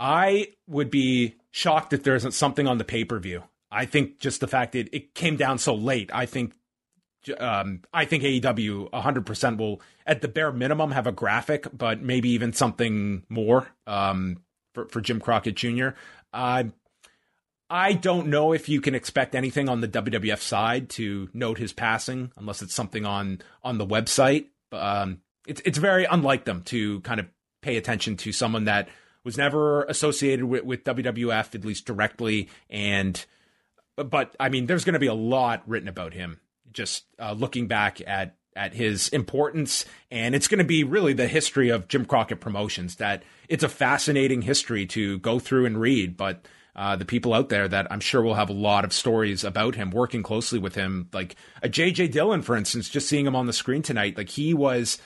I 0.00 0.54
would 0.66 0.90
be 0.90 1.34
shocked 1.50 1.92
if 1.92 2.02
there 2.02 2.14
isn't 2.14 2.32
something 2.32 2.66
on 2.66 2.78
the 2.78 2.84
pay 2.84 3.04
per 3.04 3.18
view. 3.18 3.42
I 3.70 3.84
think 3.84 4.20
just 4.20 4.40
the 4.40 4.46
fact 4.46 4.72
that 4.72 4.88
it 4.90 5.14
came 5.14 5.36
down 5.36 5.58
so 5.58 5.74
late, 5.74 6.08
I 6.14 6.24
think 6.24 6.54
um, 7.38 7.82
I 7.92 8.06
think 8.06 8.22
AEW 8.22 8.88
100% 8.88 9.58
will, 9.58 9.82
at 10.06 10.22
the 10.22 10.28
bare 10.28 10.50
minimum, 10.50 10.92
have 10.92 11.06
a 11.06 11.12
graphic, 11.12 11.66
but 11.76 12.00
maybe 12.00 12.30
even 12.30 12.54
something 12.54 13.24
more 13.28 13.68
um, 13.86 14.38
for, 14.72 14.88
for 14.88 15.02
Jim 15.02 15.20
Crockett 15.20 15.56
Jr. 15.56 15.88
Uh, 16.32 16.64
I 17.68 17.92
don't 17.92 18.28
know 18.28 18.54
if 18.54 18.70
you 18.70 18.80
can 18.80 18.94
expect 18.94 19.34
anything 19.34 19.68
on 19.68 19.82
the 19.82 19.88
WWF 19.88 20.40
side 20.40 20.88
to 20.88 21.28
note 21.34 21.58
his 21.58 21.74
passing, 21.74 22.32
unless 22.38 22.62
it's 22.62 22.72
something 22.72 23.04
on 23.04 23.42
on 23.62 23.76
the 23.76 23.86
website. 23.86 24.46
Um, 24.72 25.20
it's 25.46 25.62
it's 25.64 25.78
very 25.78 26.04
unlike 26.04 26.44
them 26.44 26.62
to 26.64 27.00
kind 27.00 27.20
of 27.20 27.26
pay 27.62 27.76
attention 27.76 28.16
to 28.18 28.32
someone 28.32 28.64
that 28.64 28.88
was 29.24 29.36
never 29.36 29.84
associated 29.84 30.44
with, 30.44 30.64
with 30.64 30.84
WWF, 30.84 31.54
at 31.54 31.64
least 31.64 31.86
directly. 31.86 32.48
And 32.70 33.24
but 33.96 34.36
I 34.38 34.48
mean, 34.48 34.66
there's 34.66 34.84
going 34.84 34.94
to 34.94 34.98
be 34.98 35.06
a 35.06 35.14
lot 35.14 35.62
written 35.66 35.88
about 35.88 36.14
him. 36.14 36.40
Just 36.72 37.04
uh, 37.18 37.32
looking 37.32 37.66
back 37.66 38.00
at 38.06 38.36
at 38.54 38.74
his 38.74 39.08
importance, 39.08 39.84
and 40.10 40.34
it's 40.34 40.48
going 40.48 40.58
to 40.58 40.64
be 40.64 40.82
really 40.84 41.12
the 41.12 41.28
history 41.28 41.68
of 41.68 41.88
Jim 41.88 42.04
Crockett 42.04 42.40
Promotions. 42.40 42.96
That 42.96 43.22
it's 43.48 43.64
a 43.64 43.68
fascinating 43.68 44.42
history 44.42 44.86
to 44.86 45.18
go 45.18 45.38
through 45.38 45.66
and 45.66 45.80
read, 45.80 46.16
but 46.16 46.46
uh, 46.78 46.94
the 46.96 47.04
people 47.04 47.34
out 47.34 47.48
there 47.48 47.66
that 47.66 47.88
I'm 47.90 48.00
sure 48.00 48.22
will 48.22 48.34
have 48.34 48.48
a 48.48 48.54
lot 48.54 48.84
of 48.84 48.92
stories 48.92 49.42
about 49.42 49.74
him, 49.74 49.90
working 49.90 50.22
closely 50.22 50.60
with 50.60 50.76
him. 50.76 51.08
Like 51.12 51.34
a 51.60 51.68
JJ 51.68 52.12
Dillon, 52.12 52.40
for 52.40 52.56
instance, 52.56 52.88
just 52.88 53.08
seeing 53.08 53.26
him 53.26 53.34
on 53.34 53.46
the 53.46 53.52
screen 53.52 53.82
tonight, 53.82 54.16
like 54.16 54.30
he 54.30 54.54
was. 54.54 54.98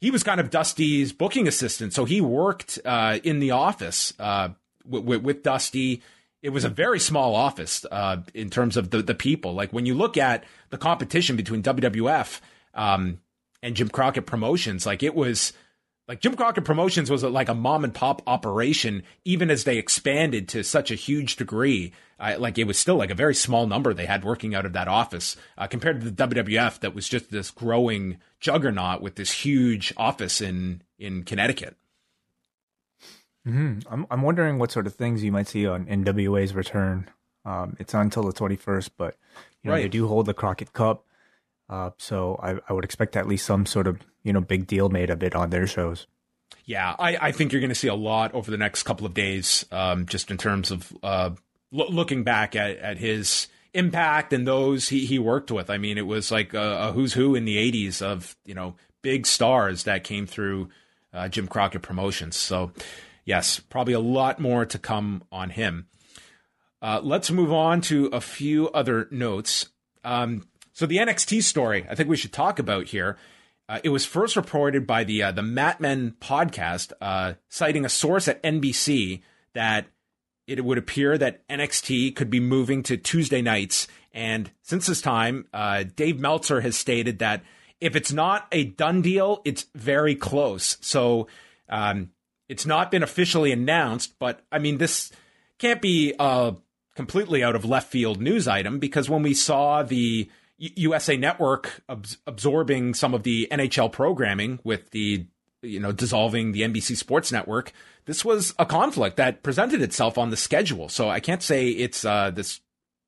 He 0.00 0.10
was 0.10 0.22
kind 0.22 0.38
of 0.38 0.50
Dusty's 0.50 1.14
booking 1.14 1.48
assistant, 1.48 1.94
so 1.94 2.04
he 2.04 2.20
worked 2.20 2.78
uh, 2.84 3.20
in 3.24 3.38
the 3.38 3.52
office 3.52 4.12
uh, 4.18 4.50
with, 4.84 5.22
with 5.22 5.42
Dusty 5.42 6.02
it 6.42 6.52
was 6.52 6.64
a 6.64 6.68
very 6.68 7.00
small 7.00 7.34
office 7.34 7.86
uh, 7.90 8.18
in 8.34 8.50
terms 8.50 8.76
of 8.76 8.90
the 8.90 9.00
the 9.00 9.14
people. 9.14 9.54
Like 9.54 9.72
when 9.72 9.86
you 9.86 9.94
look 9.94 10.18
at 10.18 10.44
the 10.68 10.76
competition 10.76 11.36
between 11.36 11.62
WWF 11.62 12.40
um, 12.74 13.20
and 13.62 13.74
Jim 13.74 13.88
Crockett 13.88 14.26
Promotions, 14.26 14.84
like 14.84 15.02
it 15.02 15.14
was 15.14 15.54
like 16.06 16.20
Jim 16.20 16.36
Crockett 16.36 16.64
Promotions 16.64 17.10
was 17.10 17.22
a, 17.22 17.28
like 17.28 17.48
a 17.48 17.54
mom 17.54 17.84
and 17.84 17.94
pop 17.94 18.22
operation, 18.26 19.02
even 19.24 19.50
as 19.50 19.64
they 19.64 19.78
expanded 19.78 20.48
to 20.48 20.62
such 20.62 20.90
a 20.90 20.96
huge 20.96 21.36
degree. 21.36 21.92
Uh, 22.20 22.36
like 22.38 22.58
it 22.58 22.64
was 22.64 22.78
still 22.78 22.96
like 22.96 23.10
a 23.10 23.14
very 23.14 23.34
small 23.34 23.66
number 23.66 23.92
they 23.92 24.06
had 24.06 24.24
working 24.24 24.54
out 24.54 24.66
of 24.66 24.72
that 24.72 24.86
office 24.86 25.36
uh, 25.58 25.66
compared 25.66 26.00
to 26.00 26.10
the 26.10 26.28
WWF 26.28 26.80
that 26.80 26.94
was 26.94 27.08
just 27.08 27.30
this 27.30 27.50
growing 27.50 28.18
juggernaut 28.38 29.00
with 29.00 29.16
this 29.16 29.32
huge 29.32 29.92
office 29.96 30.40
in 30.40 30.82
in 30.98 31.24
Connecticut. 31.24 31.76
Mm-hmm. 33.46 33.92
I'm 33.92 34.06
I'm 34.10 34.22
wondering 34.22 34.58
what 34.58 34.72
sort 34.72 34.86
of 34.86 34.94
things 34.94 35.24
you 35.24 35.32
might 35.32 35.48
see 35.48 35.66
on 35.66 35.86
NWA's 35.86 36.54
return. 36.54 37.08
Um, 37.46 37.76
it's 37.78 37.92
until 37.92 38.22
the 38.22 38.32
21st, 38.32 38.90
but 38.96 39.16
you 39.62 39.68
know 39.68 39.74
right. 39.74 39.82
they 39.82 39.88
do 39.88 40.06
hold 40.06 40.26
the 40.26 40.34
Crockett 40.34 40.72
Cup. 40.72 41.04
Uh, 41.68 41.90
so 41.98 42.38
I, 42.42 42.56
I 42.68 42.72
would 42.72 42.84
expect 42.84 43.16
at 43.16 43.26
least 43.26 43.46
some 43.46 43.66
sort 43.66 43.86
of 43.86 43.98
you 44.24 44.32
know 44.32 44.40
big 44.40 44.66
deal 44.66 44.88
made 44.88 45.10
of 45.10 45.22
it 45.22 45.34
on 45.34 45.50
their 45.50 45.66
shows. 45.66 46.06
Yeah, 46.64 46.96
I, 46.98 47.16
I 47.20 47.32
think 47.32 47.52
you're 47.52 47.60
going 47.60 47.68
to 47.68 47.74
see 47.74 47.88
a 47.88 47.94
lot 47.94 48.34
over 48.34 48.50
the 48.50 48.56
next 48.56 48.84
couple 48.84 49.06
of 49.06 49.14
days, 49.14 49.64
um, 49.70 50.06
just 50.06 50.30
in 50.30 50.38
terms 50.38 50.70
of 50.70 50.96
uh, 51.02 51.30
lo- 51.70 51.88
looking 51.88 52.24
back 52.24 52.56
at, 52.56 52.78
at 52.78 52.96
his 52.96 53.48
impact 53.74 54.32
and 54.32 54.46
those 54.46 54.88
he, 54.88 55.04
he 55.04 55.18
worked 55.18 55.50
with. 55.50 55.68
I 55.68 55.78
mean, 55.78 55.98
it 55.98 56.06
was 56.06 56.30
like 56.30 56.54
a, 56.54 56.88
a 56.88 56.92
who's 56.92 57.12
who 57.12 57.34
in 57.34 57.44
the 57.44 57.56
'80s 57.56 58.02
of 58.02 58.36
you 58.44 58.54
know 58.54 58.76
big 59.02 59.26
stars 59.26 59.84
that 59.84 60.04
came 60.04 60.26
through 60.26 60.70
uh, 61.12 61.28
Jim 61.28 61.46
Crockett 61.46 61.82
Promotions. 61.82 62.36
So, 62.36 62.72
yes, 63.24 63.60
probably 63.60 63.94
a 63.94 64.00
lot 64.00 64.40
more 64.40 64.64
to 64.66 64.78
come 64.78 65.22
on 65.30 65.50
him. 65.50 65.86
Uh, 66.82 67.00
let's 67.02 67.30
move 67.30 67.52
on 67.52 67.80
to 67.82 68.06
a 68.06 68.20
few 68.20 68.68
other 68.70 69.08
notes. 69.10 69.68
Um, 70.02 70.46
so 70.72 70.86
the 70.86 70.98
NXT 70.98 71.42
story, 71.42 71.86
I 71.88 71.94
think 71.94 72.08
we 72.08 72.16
should 72.16 72.32
talk 72.32 72.58
about 72.58 72.88
here. 72.88 73.16
Uh, 73.68 73.80
it 73.82 73.88
was 73.88 74.04
first 74.04 74.36
reported 74.36 74.86
by 74.86 75.04
the 75.04 75.22
uh, 75.22 75.32
the 75.32 75.42
Mat 75.42 75.80
Men 75.80 76.16
podcast, 76.20 76.92
uh, 77.00 77.34
citing 77.48 77.84
a 77.84 77.88
source 77.88 78.28
at 78.28 78.42
NBC 78.42 79.22
that 79.54 79.86
it 80.46 80.64
would 80.64 80.76
appear 80.76 81.16
that 81.16 81.46
NXT 81.48 82.14
could 82.14 82.28
be 82.28 82.40
moving 82.40 82.82
to 82.82 82.96
Tuesday 82.96 83.40
nights. 83.40 83.88
And 84.12 84.50
since 84.62 84.86
this 84.86 85.00
time, 85.00 85.46
uh, 85.54 85.84
Dave 85.96 86.20
Meltzer 86.20 86.60
has 86.60 86.76
stated 86.76 87.20
that 87.20 87.42
if 87.80 87.96
it's 87.96 88.12
not 88.12 88.46
a 88.52 88.64
done 88.64 89.00
deal, 89.00 89.40
it's 89.44 89.66
very 89.74 90.14
close. 90.14 90.76
So 90.80 91.28
um, 91.68 92.10
it's 92.48 92.66
not 92.66 92.90
been 92.90 93.02
officially 93.02 93.52
announced, 93.52 94.14
but 94.18 94.40
I 94.52 94.58
mean, 94.58 94.78
this 94.78 95.10
can't 95.58 95.80
be 95.80 96.14
a 96.18 96.54
completely 96.94 97.42
out 97.42 97.56
of 97.56 97.64
left 97.64 97.90
field 97.90 98.20
news 98.20 98.46
item 98.46 98.78
because 98.78 99.08
when 99.08 99.22
we 99.22 99.34
saw 99.34 99.82
the 99.82 100.30
USA 100.58 101.16
Network 101.16 101.82
absorbing 101.88 102.94
some 102.94 103.14
of 103.14 103.22
the 103.22 103.48
NHL 103.50 103.90
programming 103.90 104.60
with 104.64 104.90
the 104.90 105.26
you 105.62 105.80
know 105.80 105.92
dissolving 105.92 106.52
the 106.52 106.62
NBC 106.62 106.96
Sports 106.96 107.32
Network. 107.32 107.72
This 108.04 108.24
was 108.24 108.54
a 108.58 108.66
conflict 108.66 109.16
that 109.16 109.42
presented 109.42 109.82
itself 109.82 110.18
on 110.18 110.30
the 110.30 110.36
schedule. 110.36 110.88
So 110.88 111.08
I 111.08 111.20
can't 111.20 111.42
say 111.42 111.68
it's 111.68 112.04
uh, 112.04 112.30
this 112.30 112.60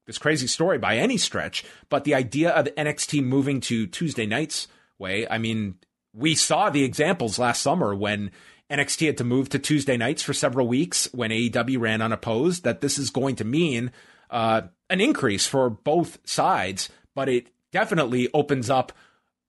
this 0.06 0.18
crazy 0.18 0.46
story 0.46 0.78
by 0.78 0.96
any 0.96 1.16
stretch, 1.16 1.64
but 1.88 2.04
the 2.04 2.14
idea 2.14 2.50
of 2.50 2.66
NXT 2.66 3.24
moving 3.24 3.60
to 3.62 3.86
Tuesday 3.86 4.26
nights 4.26 4.68
Wai, 4.98 5.26
I 5.30 5.38
mean, 5.38 5.76
we 6.12 6.34
saw 6.34 6.70
the 6.70 6.84
examples 6.84 7.38
last 7.38 7.62
summer 7.62 7.94
when 7.94 8.30
NXT 8.70 9.06
had 9.06 9.18
to 9.18 9.24
move 9.24 9.48
to 9.50 9.58
Tuesday 9.58 9.96
nights 9.96 10.22
for 10.22 10.32
several 10.32 10.66
weeks 10.66 11.08
when 11.12 11.30
AEW 11.30 11.78
ran 11.78 12.02
unopposed, 12.02 12.64
that 12.64 12.80
this 12.80 12.98
is 12.98 13.10
going 13.10 13.36
to 13.36 13.44
mean 13.44 13.92
uh, 14.30 14.62
an 14.90 15.00
increase 15.00 15.46
for 15.46 15.70
both 15.70 16.18
sides, 16.24 16.88
but 17.16 17.28
it 17.28 17.48
definitely 17.72 18.28
opens 18.32 18.70
up 18.70 18.92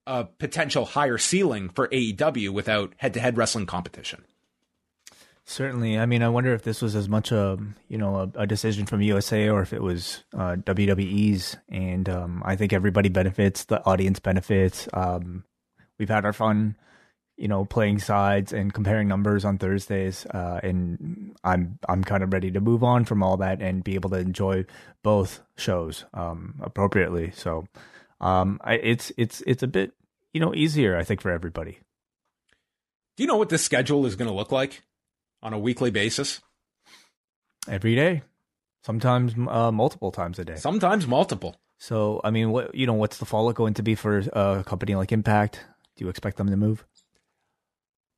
a 0.08 0.24
potential 0.24 0.86
higher 0.86 1.20
ceiling 1.20 1.70
for 1.70 1.90
AEW 1.90 2.50
without 2.50 2.94
head 2.98 3.14
to 3.14 3.20
head 3.20 3.38
wrestling 3.38 3.68
competition. 3.68 4.24
Certainly. 5.44 6.00
I 6.00 6.06
mean, 6.06 6.24
I 6.24 6.30
wonder 6.30 6.54
if 6.54 6.64
this 6.64 6.82
was 6.82 6.96
as 6.96 7.08
much 7.08 7.32
a 7.32 7.58
you 7.88 7.98
know 7.98 8.16
a, 8.36 8.42
a 8.42 8.48
decision 8.48 8.86
from 8.86 9.02
USA 9.02 9.50
or 9.50 9.62
if 9.62 9.72
it 9.74 9.82
was 9.82 10.24
uh, 10.34 10.56
WWE's. 10.56 11.56
And 11.70 12.10
um, 12.10 12.42
I 12.46 12.56
think 12.56 12.74
everybody 12.74 13.10
benefits. 13.10 13.66
The 13.66 13.86
audience 13.86 14.20
benefits. 14.20 14.88
Um, 14.94 15.44
we've 16.00 16.10
had 16.10 16.26
our 16.26 16.34
fun, 16.34 16.76
you 17.38 17.48
know, 17.48 17.66
playing 17.66 18.00
sides 18.00 18.52
and 18.52 18.74
comparing 18.74 19.08
numbers 19.08 19.46
on 19.46 19.58
Thursdays. 19.58 20.26
Uh, 20.26 20.60
and 20.64 21.36
I'm 21.44 21.80
I'm 21.88 22.04
kind 22.04 22.24
of 22.24 22.34
ready 22.34 22.52
to 22.52 22.60
move 22.60 22.84
on 22.84 23.06
from 23.06 23.24
all 23.24 23.38
that 23.38 23.62
and 23.62 23.84
be 23.84 23.96
able 23.96 24.10
to 24.12 24.18
enjoy 24.18 24.66
both 25.04 25.42
shows 25.56 26.06
um, 26.14 26.56
appropriately. 26.62 27.32
So 27.32 27.68
um, 28.20 28.60
I, 28.64 28.74
it's 28.76 29.12
it's 29.18 29.42
it's 29.48 29.64
a 29.64 29.68
bit 29.68 29.94
you 30.34 30.42
know 30.42 30.54
easier, 30.54 30.98
I 30.98 31.04
think, 31.04 31.22
for 31.22 31.32
everybody. 31.32 31.80
Do 33.16 33.24
you 33.24 33.28
know 33.28 33.38
what 33.38 33.50
this 33.50 33.64
schedule 33.64 34.06
is 34.06 34.16
going 34.16 34.30
to 34.30 34.36
look 34.36 34.52
like? 34.52 34.84
on 35.42 35.54
a 35.54 35.60
weekly 35.60 35.92
basis? 35.92 36.42
Every 37.68 37.96
day, 37.96 38.24
sometimes 38.84 39.34
uh, 39.50 39.72
multiple 39.72 40.12
times 40.12 40.40
a 40.40 40.46
day. 40.46 40.56
Sometimes 40.56 41.06
multiple. 41.06 41.56
So, 41.80 42.22
I 42.24 42.32
mean, 42.32 42.52
what 42.52 42.74
you 42.74 42.88
know, 42.88 42.94
what's 42.94 43.18
the 43.18 43.26
fallout 43.26 43.56
going 43.56 43.74
to 43.76 43.84
be 43.84 43.96
for 43.96 44.20
a 44.34 44.64
company 44.66 44.96
like 44.96 45.12
Impact? 45.12 45.66
Do 45.96 46.06
you 46.06 46.10
expect 46.10 46.38
them 46.38 46.50
to 46.50 46.58
move? 46.58 46.86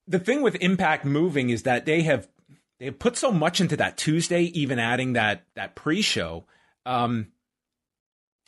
The 0.10 0.19
thing 0.19 0.41
with 0.41 0.56
Impact 0.56 1.06
moving 1.06 1.50
is 1.50 1.63
that 1.63 1.86
they 1.86 2.02
have 2.02 2.28
they 2.80 2.91
put 2.91 3.15
so 3.15 3.32
much 3.32 3.62
into 3.62 3.78
that 3.78 3.98
Tuesday, 3.98 4.43
even 4.43 4.80
adding 4.80 5.13
that 5.13 5.43
that 5.56 5.76
pre-show. 5.76 6.45
Um, 6.86 7.28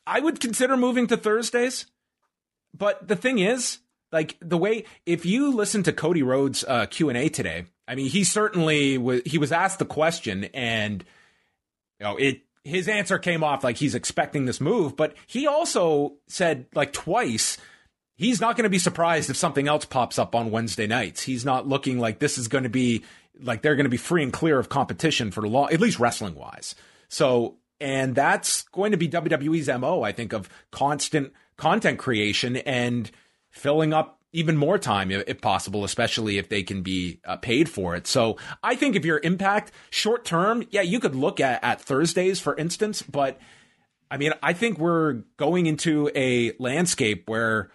I 0.06 0.20
would 0.20 0.40
consider 0.40 0.76
moving 0.76 1.08
to 1.08 1.18
Thursdays, 1.18 1.86
but 2.76 3.08
the 3.08 3.16
thing 3.16 3.40
is, 3.40 3.80
like 4.12 4.38
the 4.42 4.58
way 4.58 4.86
if 5.06 5.26
you 5.26 5.52
listen 5.52 5.84
to 5.84 5.94
Cody 5.94 6.24
Rhodes' 6.24 6.66
uh, 6.68 6.88
Q 6.88 7.10
and 7.10 7.18
A 7.18 7.30
today, 7.30 7.66
I 7.88 7.96
mean, 7.96 8.10
he 8.10 8.24
certainly 8.24 8.98
was. 8.98 9.22
He 9.26 9.38
was 9.38 9.52
asked 9.52 9.80
the 9.80 9.86
question, 9.86 10.46
and 10.54 11.04
you 12.00 12.06
know, 12.06 12.18
it 12.18 12.42
his 12.64 12.88
answer 12.88 13.20
came 13.20 13.44
off 13.44 13.64
like 13.64 13.78
he's 13.78 13.96
expecting 13.96 14.46
this 14.46 14.62
move, 14.62 14.96
but 14.96 15.14
he 15.28 15.48
also 15.48 16.14
said 16.28 16.68
like 16.74 16.94
twice 16.94 17.58
he's 18.22 18.40
not 18.40 18.56
going 18.56 18.66
to 18.66 18.70
be 18.70 18.78
surprised 18.78 19.32
if 19.32 19.36
something 19.36 19.68
else 19.68 19.84
pops 19.84 20.20
up 20.20 20.36
on 20.36 20.52
Wednesday 20.52 20.86
nights. 20.86 21.24
He's 21.24 21.44
not 21.44 21.68
looking 21.68 21.98
like 21.98 22.20
this 22.20 22.38
is 22.38 22.48
going 22.48 22.66
to 22.66 22.70
be 22.70 23.04
like 23.42 23.64
they're 23.64 23.76
going 23.76 23.86
to 23.86 23.90
be 23.90 23.98
free 23.98 24.22
and 24.22 24.32
clear 24.32 24.60
of 24.60 24.70
competition 24.70 25.32
for 25.32 25.42
the 25.42 25.48
long, 25.48 25.74
at 25.74 25.82
least 25.82 26.00
wrestling 26.00 26.36
wise. 26.36 26.76
So, 27.10 27.58
and 27.80 28.14
that's 28.14 28.62
going 28.62 28.92
to 28.92 28.98
be 28.98 29.10
WWE's 29.10 29.68
MO, 29.80 30.04
I 30.04 30.12
think, 30.12 30.34
of 30.34 30.50
constant 30.70 31.34
content 31.58 31.98
creation 31.98 32.58
and 32.58 33.10
filling 33.50 33.92
up 33.92 34.20
even 34.34 34.56
more 34.56 34.78
time 34.78 35.10
if 35.10 35.42
possible, 35.42 35.84
especially 35.84 36.38
if 36.38 36.48
they 36.48 36.62
can 36.62 36.84
be 36.84 37.20
uh, 37.26 37.38
paid 37.38 37.68
for 37.68 37.96
it. 37.96 38.06
So 38.06 38.38
I 38.62 38.76
think 38.76 38.96
if 38.96 39.04
you're 39.04 39.20
impact 39.24 39.72
short 39.90 40.26
term, 40.26 40.64
yeah, 40.70 40.82
you 40.82 41.00
could 41.00 41.16
look 41.16 41.40
at, 41.40 41.64
at 41.64 41.82
Thursdays, 41.82 42.40
for 42.40 42.56
instance, 42.56 43.02
but 43.02 43.40
I 44.12 44.18
mean, 44.18 44.34
I 44.44 44.54
think 44.54 44.78
we're 44.78 45.24
going 45.38 45.66
into 45.66 46.12
a 46.14 46.54
landscape 46.60 47.28
where 47.28 47.72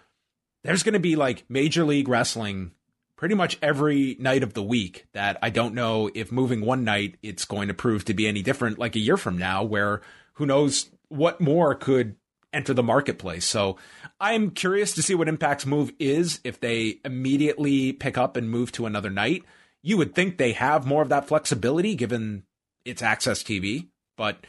there's 0.63 0.83
going 0.83 0.93
to 0.93 0.99
be 0.99 1.15
like 1.15 1.45
major 1.49 1.83
league 1.83 2.07
wrestling 2.07 2.71
pretty 3.15 3.35
much 3.35 3.57
every 3.61 4.15
night 4.19 4.43
of 4.43 4.53
the 4.53 4.63
week 4.63 5.07
that 5.13 5.37
I 5.41 5.49
don't 5.49 5.73
know 5.73 6.09
if 6.13 6.31
moving 6.31 6.61
one 6.61 6.83
night 6.83 7.17
it's 7.23 7.45
going 7.45 7.67
to 7.67 7.73
prove 7.73 8.05
to 8.05 8.13
be 8.13 8.27
any 8.27 8.41
different 8.41 8.77
like 8.77 8.95
a 8.95 8.99
year 8.99 9.17
from 9.17 9.37
now 9.37 9.63
where 9.63 10.01
who 10.33 10.45
knows 10.45 10.91
what 11.09 11.41
more 11.41 11.73
could 11.73 12.15
enter 12.53 12.73
the 12.73 12.83
marketplace. 12.83 13.45
So 13.45 13.77
I'm 14.19 14.51
curious 14.51 14.93
to 14.93 15.03
see 15.03 15.15
what 15.15 15.27
Impact's 15.27 15.65
move 15.65 15.91
is 15.99 16.39
if 16.43 16.59
they 16.59 16.99
immediately 17.03 17.93
pick 17.93 18.17
up 18.17 18.37
and 18.37 18.49
move 18.49 18.71
to 18.73 18.85
another 18.85 19.09
night. 19.09 19.43
You 19.81 19.97
would 19.97 20.15
think 20.15 20.37
they 20.37 20.53
have 20.53 20.85
more 20.85 21.01
of 21.01 21.09
that 21.09 21.27
flexibility 21.27 21.95
given 21.95 22.43
it's 22.85 23.01
AXS 23.01 23.43
TV, 23.43 23.87
but 24.15 24.45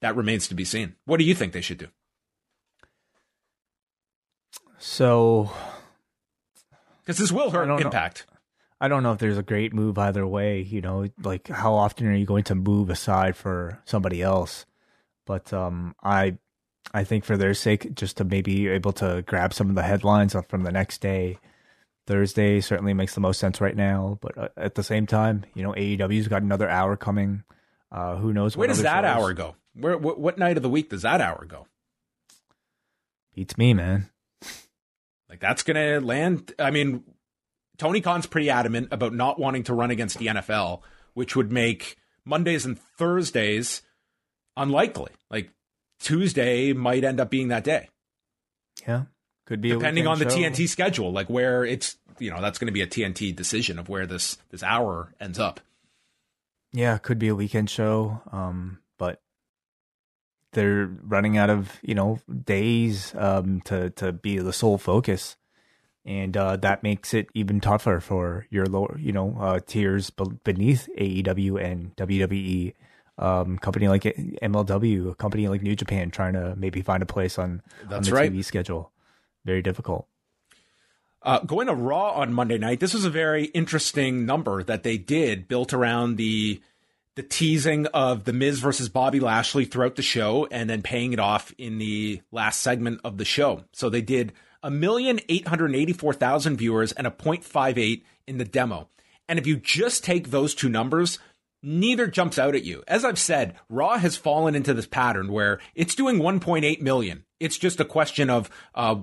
that 0.00 0.16
remains 0.16 0.48
to 0.48 0.54
be 0.54 0.64
seen. 0.64 0.96
What 1.04 1.18
do 1.18 1.24
you 1.24 1.34
think 1.34 1.52
they 1.52 1.60
should 1.60 1.78
do? 1.78 1.88
So, 4.84 5.48
because 7.00 7.16
this 7.16 7.30
will 7.30 7.50
hurt 7.50 7.70
I 7.70 7.80
Impact. 7.80 8.26
Know. 8.28 8.38
I 8.80 8.88
don't 8.88 9.04
know 9.04 9.12
if 9.12 9.18
there's 9.20 9.38
a 9.38 9.42
great 9.42 9.72
move 9.72 9.96
either 9.96 10.26
way. 10.26 10.60
You 10.60 10.80
know, 10.80 11.06
like 11.22 11.46
how 11.46 11.74
often 11.74 12.08
are 12.08 12.16
you 12.16 12.26
going 12.26 12.42
to 12.44 12.56
move 12.56 12.90
aside 12.90 13.36
for 13.36 13.80
somebody 13.84 14.22
else? 14.22 14.66
But 15.24 15.52
um, 15.52 15.94
I 16.02 16.36
I 16.92 17.04
think 17.04 17.24
for 17.24 17.36
their 17.36 17.54
sake, 17.54 17.94
just 17.94 18.16
to 18.16 18.24
maybe 18.24 18.66
able 18.66 18.92
to 18.94 19.22
grab 19.24 19.54
some 19.54 19.68
of 19.68 19.76
the 19.76 19.84
headlines 19.84 20.34
from 20.48 20.64
the 20.64 20.72
next 20.72 21.00
day. 21.00 21.38
Thursday 22.08 22.60
certainly 22.60 22.92
makes 22.92 23.14
the 23.14 23.20
most 23.20 23.38
sense 23.38 23.60
right 23.60 23.76
now, 23.76 24.18
but 24.20 24.36
uh, 24.36 24.48
at 24.56 24.74
the 24.74 24.82
same 24.82 25.06
time, 25.06 25.44
you 25.54 25.62
know, 25.62 25.70
AEW's 25.74 26.26
got 26.26 26.42
another 26.42 26.68
hour 26.68 26.96
coming. 26.96 27.44
Uh, 27.92 28.16
who 28.16 28.32
knows? 28.32 28.56
Where 28.56 28.66
does 28.66 28.82
that 28.82 29.04
hour 29.04 29.32
go? 29.32 29.54
Where 29.74 29.96
what, 29.96 30.18
what 30.18 30.38
night 30.38 30.56
of 30.56 30.64
the 30.64 30.68
week 30.68 30.90
does 30.90 31.02
that 31.02 31.20
hour 31.20 31.44
go? 31.44 31.68
Beats 33.32 33.56
me, 33.56 33.74
man. 33.74 34.10
Like 35.32 35.40
that's 35.40 35.62
gonna 35.62 35.98
land. 35.98 36.52
I 36.58 36.70
mean, 36.70 37.04
Tony 37.78 38.02
Khan's 38.02 38.26
pretty 38.26 38.50
adamant 38.50 38.88
about 38.90 39.14
not 39.14 39.40
wanting 39.40 39.62
to 39.64 39.72
run 39.72 39.90
against 39.90 40.18
the 40.18 40.26
NFL, 40.26 40.82
which 41.14 41.34
would 41.34 41.50
make 41.50 41.96
Mondays 42.26 42.66
and 42.66 42.78
Thursdays 42.78 43.80
unlikely. 44.58 45.10
Like 45.30 45.48
Tuesday 46.00 46.74
might 46.74 47.02
end 47.02 47.18
up 47.18 47.30
being 47.30 47.48
that 47.48 47.64
day. 47.64 47.88
Yeah, 48.86 49.04
could 49.46 49.62
be 49.62 49.70
depending 49.70 50.06
on 50.06 50.18
the 50.18 50.28
show. 50.28 50.36
TNT 50.36 50.68
schedule, 50.68 51.10
like 51.12 51.30
where 51.30 51.64
it's 51.64 51.96
you 52.18 52.30
know 52.30 52.42
that's 52.42 52.58
going 52.58 52.66
to 52.66 52.72
be 52.74 52.82
a 52.82 52.86
TNT 52.86 53.34
decision 53.34 53.78
of 53.78 53.88
where 53.88 54.04
this 54.04 54.36
this 54.50 54.62
hour 54.62 55.14
ends 55.18 55.38
up. 55.38 55.60
Yeah, 56.74 56.98
could 56.98 57.18
be 57.18 57.28
a 57.28 57.34
weekend 57.34 57.70
show, 57.70 58.20
um, 58.32 58.80
they're 60.52 60.86
running 61.02 61.36
out 61.36 61.50
of 61.50 61.78
you 61.82 61.94
know 61.94 62.18
days 62.44 63.14
um, 63.16 63.60
to 63.62 63.90
to 63.90 64.12
be 64.12 64.38
the 64.38 64.52
sole 64.52 64.78
focus, 64.78 65.36
and 66.04 66.36
uh, 66.36 66.56
that 66.56 66.82
makes 66.82 67.14
it 67.14 67.28
even 67.34 67.60
tougher 67.60 68.00
for 68.00 68.46
your 68.50 68.66
lower 68.66 68.98
you 68.98 69.12
know 69.12 69.36
uh, 69.40 69.60
tiers 69.66 70.10
beneath 70.10 70.88
AEW 70.98 71.62
and 71.62 71.94
WWE 71.96 72.74
um, 73.18 73.58
company 73.58 73.88
like 73.88 74.02
MLW, 74.02 75.10
a 75.10 75.14
company 75.14 75.48
like 75.48 75.62
New 75.62 75.76
Japan, 75.76 76.10
trying 76.10 76.32
to 76.34 76.54
maybe 76.56 76.82
find 76.82 77.02
a 77.02 77.06
place 77.06 77.38
on, 77.38 77.62
That's 77.82 77.94
on 77.94 78.02
the 78.02 78.12
right. 78.12 78.32
TV 78.32 78.44
schedule. 78.44 78.90
Very 79.44 79.62
difficult. 79.62 80.06
Uh, 81.22 81.38
going 81.40 81.68
to 81.68 81.74
Raw 81.74 82.10
on 82.12 82.32
Monday 82.32 82.58
night, 82.58 82.80
this 82.80 82.94
was 82.94 83.04
a 83.04 83.10
very 83.10 83.44
interesting 83.46 84.26
number 84.26 84.64
that 84.64 84.82
they 84.82 84.98
did, 84.98 85.46
built 85.46 85.72
around 85.72 86.16
the 86.16 86.60
the 87.14 87.22
teasing 87.22 87.86
of 87.86 88.24
the 88.24 88.32
Miz 88.32 88.60
versus 88.60 88.88
Bobby 88.88 89.20
Lashley 89.20 89.64
throughout 89.64 89.96
the 89.96 90.02
show, 90.02 90.46
and 90.50 90.68
then 90.68 90.82
paying 90.82 91.12
it 91.12 91.20
off 91.20 91.52
in 91.58 91.78
the 91.78 92.22
last 92.30 92.60
segment 92.60 93.00
of 93.04 93.18
the 93.18 93.24
show. 93.24 93.64
So 93.72 93.90
they 93.90 94.02
did 94.02 94.32
a 94.62 94.70
million 94.70 95.20
eight 95.28 95.48
hundred 95.48 95.74
eighty 95.74 95.92
four 95.92 96.14
thousand 96.14 96.56
viewers 96.56 96.92
and 96.92 97.06
a 97.06 97.10
0.58 97.10 98.02
in 98.26 98.38
the 98.38 98.44
demo. 98.44 98.88
And 99.28 99.38
if 99.38 99.46
you 99.46 99.56
just 99.56 100.04
take 100.04 100.30
those 100.30 100.54
two 100.54 100.68
numbers, 100.68 101.18
neither 101.62 102.06
jumps 102.06 102.38
out 102.38 102.54
at 102.54 102.64
you. 102.64 102.82
As 102.88 103.04
I've 103.04 103.18
said, 103.18 103.56
Raw 103.68 103.98
has 103.98 104.16
fallen 104.16 104.54
into 104.54 104.74
this 104.74 104.86
pattern 104.86 105.32
where 105.32 105.60
it's 105.74 105.94
doing 105.94 106.18
1.8 106.18 106.80
million. 106.80 107.24
It's 107.40 107.58
just 107.58 107.80
a 107.80 107.84
question 107.84 108.30
of 108.30 108.50
uh, 108.74 108.96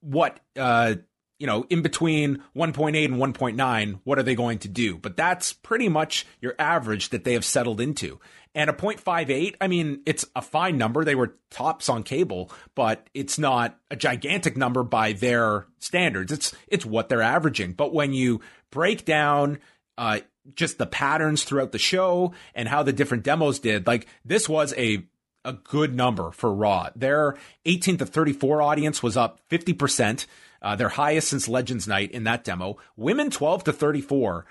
what 0.00 0.40
uh, 0.56 0.96
you 1.38 1.46
know 1.46 1.64
in 1.70 1.82
between 1.82 2.42
1.8 2.56 3.04
and 3.04 3.14
1.9. 3.14 4.00
What 4.04 4.18
are 4.18 4.22
they 4.22 4.34
going 4.34 4.58
to 4.60 4.68
do? 4.68 4.96
But 4.96 5.16
that's 5.16 5.52
pretty 5.52 5.88
much 5.88 6.26
your 6.40 6.54
average 6.58 7.10
that 7.10 7.24
they 7.24 7.34
have 7.34 7.44
settled 7.44 7.80
into. 7.80 8.20
And 8.54 8.70
a 8.70 8.72
0.58, 8.72 9.54
I 9.60 9.68
mean, 9.68 10.00
it's 10.06 10.24
a 10.34 10.42
fine 10.42 10.78
number. 10.78 11.04
They 11.04 11.14
were 11.14 11.36
tops 11.50 11.88
on 11.88 12.02
cable, 12.02 12.50
but 12.74 13.06
it's 13.14 13.38
not 13.38 13.78
a 13.90 13.94
gigantic 13.94 14.56
number 14.56 14.82
by 14.82 15.12
their 15.12 15.66
standards. 15.78 16.32
It's 16.32 16.54
it's 16.66 16.86
what 16.86 17.08
they're 17.08 17.22
averaging. 17.22 17.72
But 17.72 17.94
when 17.94 18.12
you 18.12 18.40
break 18.70 19.04
down 19.04 19.58
uh, 19.96 20.20
just 20.54 20.78
the 20.78 20.86
patterns 20.86 21.44
throughout 21.44 21.72
the 21.72 21.78
show 21.78 22.32
and 22.54 22.68
how 22.68 22.82
the 22.82 22.92
different 22.92 23.24
demos 23.24 23.58
did. 23.58 23.86
Like 23.86 24.06
this 24.24 24.48
was 24.48 24.74
a 24.76 25.04
a 25.44 25.52
good 25.52 25.94
number 25.94 26.30
for 26.32 26.52
Raw. 26.52 26.90
Their 26.94 27.36
18 27.64 27.98
to 27.98 28.06
34 28.06 28.60
audience 28.60 29.02
was 29.02 29.16
up 29.16 29.40
50%, 29.48 30.26
uh, 30.62 30.76
their 30.76 30.90
highest 30.90 31.28
since 31.28 31.48
Legends 31.48 31.86
Night 31.86 32.10
in 32.10 32.24
that 32.24 32.44
demo. 32.44 32.76
Women 32.96 33.30
12 33.30 33.64
to 33.64 33.72
34, 33.72 34.46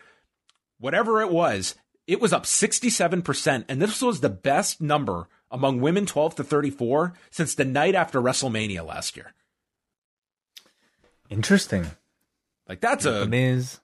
whatever 0.80 1.22
it 1.22 1.30
was, 1.30 1.76
it 2.06 2.22
was 2.22 2.34
up 2.34 2.43
67%. 2.43 3.65
And 3.67 3.82
this 3.82 4.02
was 4.02 4.22
the 4.22 4.30
best 4.30 4.82
number 4.82 5.28
among 5.52 5.82
women 5.82 6.06
12 6.06 6.36
to 6.36 6.43
34 6.43 7.13
since 7.30 7.56
the 7.56 7.65
night 7.65 7.96
after 7.96 8.22
WrestleMania 8.22 8.86
last 8.86 9.15
year. 9.15 9.34
Interesting. 11.30 11.88
Like 12.67 12.82
that's 12.82 13.06
a 13.06 13.26
Miz. 13.26 13.80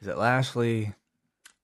Is 0.00 0.08
it 0.08 0.16
Lashley? 0.16 0.94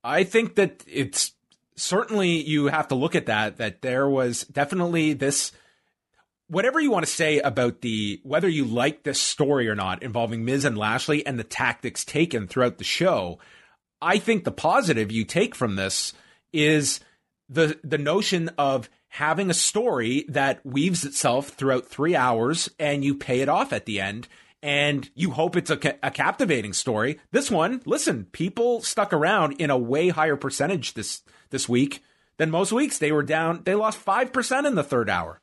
I 0.02 0.24
think 0.24 0.56
that 0.56 0.82
it's 0.86 1.32
certainly 1.76 2.42
you 2.42 2.66
have 2.66 2.88
to 2.88 2.94
look 2.94 3.14
at 3.14 3.26
that, 3.26 3.58
that 3.58 3.82
there 3.82 4.08
was 4.08 4.44
definitely 4.44 5.14
this, 5.14 5.52
whatever 6.48 6.80
you 6.80 6.90
want 6.90 7.06
to 7.06 7.12
say 7.12 7.38
about 7.40 7.80
the, 7.80 8.20
whether 8.22 8.48
you 8.48 8.64
like 8.64 9.02
this 9.02 9.20
story 9.20 9.68
or 9.68 9.74
not 9.74 10.02
involving 10.02 10.44
Miz 10.44 10.64
and 10.64 10.76
Lashley 10.76 11.24
and 11.26 11.38
the 11.38 11.44
tactics 11.44 12.04
taken 12.04 12.46
throughout 12.46 12.78
the 12.78 12.84
show, 12.84 13.38
I 14.00 14.18
think 14.18 14.44
the 14.44 14.52
positive 14.52 15.10
you 15.10 15.24
take 15.24 15.54
from 15.54 15.76
this 15.76 16.12
is 16.52 17.00
the, 17.48 17.78
the 17.82 17.98
notion 17.98 18.50
of 18.58 18.90
having 19.08 19.48
a 19.48 19.54
story 19.54 20.24
that 20.28 20.64
weaves 20.66 21.04
itself 21.04 21.50
throughout 21.50 21.86
three 21.86 22.16
hours 22.16 22.68
and 22.78 23.04
you 23.04 23.14
pay 23.14 23.40
it 23.40 23.48
off 23.48 23.72
at 23.72 23.86
the 23.86 24.00
end 24.00 24.28
and 24.62 25.08
you 25.14 25.30
hope 25.30 25.56
it's 25.56 25.70
a, 25.70 25.76
ca- 25.76 25.98
a, 26.02 26.10
captivating 26.10 26.72
story. 26.72 27.20
This 27.30 27.50
one, 27.50 27.82
listen, 27.84 28.24
people 28.32 28.80
stuck 28.80 29.12
around 29.12 29.52
in 29.60 29.70
a 29.70 29.78
way 29.78 30.08
higher 30.08 30.36
percentage 30.36 30.94
this 30.94 31.22
this 31.50 31.68
week 31.68 32.02
than 32.38 32.50
most 32.50 32.72
weeks. 32.72 32.98
They 32.98 33.12
were 33.12 33.22
down, 33.22 33.60
they 33.64 33.74
lost 33.74 34.04
5% 34.04 34.66
in 34.66 34.74
the 34.74 34.82
third 34.82 35.10
hour. 35.10 35.40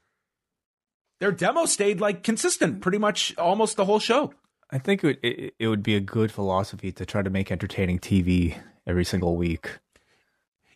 Their 1.22 1.32
demo 1.32 1.66
stayed 1.66 2.02
like 2.02 2.24
consistent 2.24 2.82
pretty 2.82 2.98
much 2.98 3.38
almost 3.38 3.78
the 3.78 3.86
whole 3.86 4.00
show. 4.00 4.34
I 4.72 4.80
think 4.80 5.04
it, 5.04 5.20
it, 5.22 5.54
it 5.60 5.68
would 5.68 5.84
be 5.84 5.96
a 5.96 6.00
good 6.00 6.32
philosophy 6.32 6.92
to 6.94 7.06
try 7.06 7.22
to 7.22 7.30
make 7.30 7.52
entertaining 7.52 8.00
TV 8.00 8.58
every 8.88 9.06
single 9.06 9.36
week. 9.36 9.78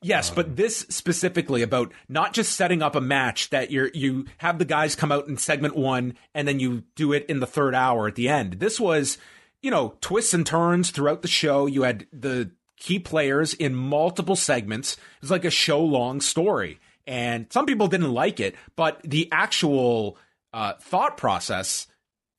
Yes, 0.03 0.29
um, 0.29 0.35
but 0.35 0.55
this 0.55 0.85
specifically 0.89 1.63
about 1.63 1.91
not 2.07 2.33
just 2.33 2.55
setting 2.55 2.83
up 2.83 2.95
a 2.95 3.01
match 3.01 3.49
that 3.49 3.71
you 3.71 3.89
you 3.95 4.25
have 4.37 4.59
the 4.59 4.65
guys 4.65 4.95
come 4.95 5.11
out 5.11 5.27
in 5.27 5.37
segment 5.37 5.75
1 5.75 6.13
and 6.35 6.47
then 6.47 6.59
you 6.59 6.83
do 6.93 7.11
it 7.11 7.25
in 7.25 7.39
the 7.39 7.47
third 7.47 7.73
hour 7.73 8.07
at 8.07 8.13
the 8.13 8.29
end. 8.29 8.59
This 8.59 8.79
was, 8.79 9.17
you 9.63 9.71
know, 9.71 9.95
twists 9.99 10.35
and 10.35 10.45
turns 10.45 10.91
throughout 10.91 11.23
the 11.23 11.27
show. 11.27 11.65
You 11.65 11.81
had 11.81 12.05
the 12.13 12.51
key 12.77 12.99
players 12.99 13.55
in 13.55 13.73
multiple 13.73 14.35
segments. 14.35 14.93
It 14.93 15.21
was 15.21 15.31
like 15.31 15.45
a 15.45 15.49
show 15.49 15.81
long 15.81 16.21
story. 16.21 16.79
And 17.07 17.47
some 17.51 17.65
people 17.65 17.87
didn't 17.87 18.13
like 18.13 18.39
it, 18.39 18.55
but 18.75 19.01
the 19.03 19.27
actual 19.31 20.17
uh, 20.55 20.73
thought 20.79 21.17
process, 21.17 21.85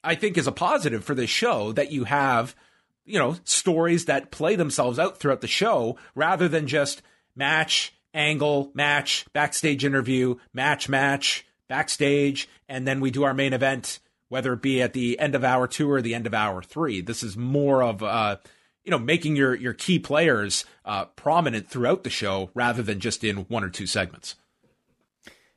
I 0.03 0.15
think, 0.15 0.39
is 0.39 0.47
a 0.47 0.53
positive 0.53 1.05
for 1.05 1.15
this 1.15 1.29
show 1.29 1.73
that 1.73 1.93
you 1.93 2.05
have, 2.05 2.57
you 3.05 3.19
know, 3.19 3.37
stories 3.45 4.07
that 4.07 4.31
play 4.31 4.57
themselves 4.57 4.99
out 4.99 5.19
throughout 5.19 5.43
the 5.43 5.47
show 5.47 5.99
rather 6.15 6.49
than 6.49 6.67
just 6.67 7.03
match, 7.37 7.95
angle, 8.15 8.71
match, 8.73 9.27
backstage 9.35 9.85
interview, 9.85 10.37
match, 10.55 10.89
match, 10.89 11.47
backstage, 11.69 12.49
and 12.71 12.89
then 12.89 13.01
we 13.01 13.11
do 13.11 13.23
our 13.23 13.35
main 13.35 13.53
event, 13.53 14.01
whether 14.31 14.55
it 14.55 14.63
be 14.63 14.81
at 14.81 14.95
the 14.95 15.19
end 15.19 15.35
of 15.35 15.45
hour 15.45 15.69
two 15.69 15.91
or 15.91 16.01
the 16.01 16.15
end 16.15 16.27
of 16.27 16.33
hour 16.33 16.63
three. 16.63 17.03
This 17.03 17.23
is 17.23 17.37
more 17.37 17.83
of 17.83 18.03
uh, 18.03 18.39
you 18.83 18.91
know 18.91 18.99
making 18.99 19.37
your 19.37 19.55
your 19.55 19.75
key 19.75 19.99
players 19.99 20.65
uh, 20.87 21.05
prominent 21.05 21.69
throughout 21.69 22.03
the 22.03 22.09
show 22.09 22.49
rather 22.55 22.83
than 22.83 22.99
just 22.99 23.23
in 23.23 23.37
one 23.49 23.63
or 23.63 23.69
two 23.69 23.87
segments. 23.87 24.37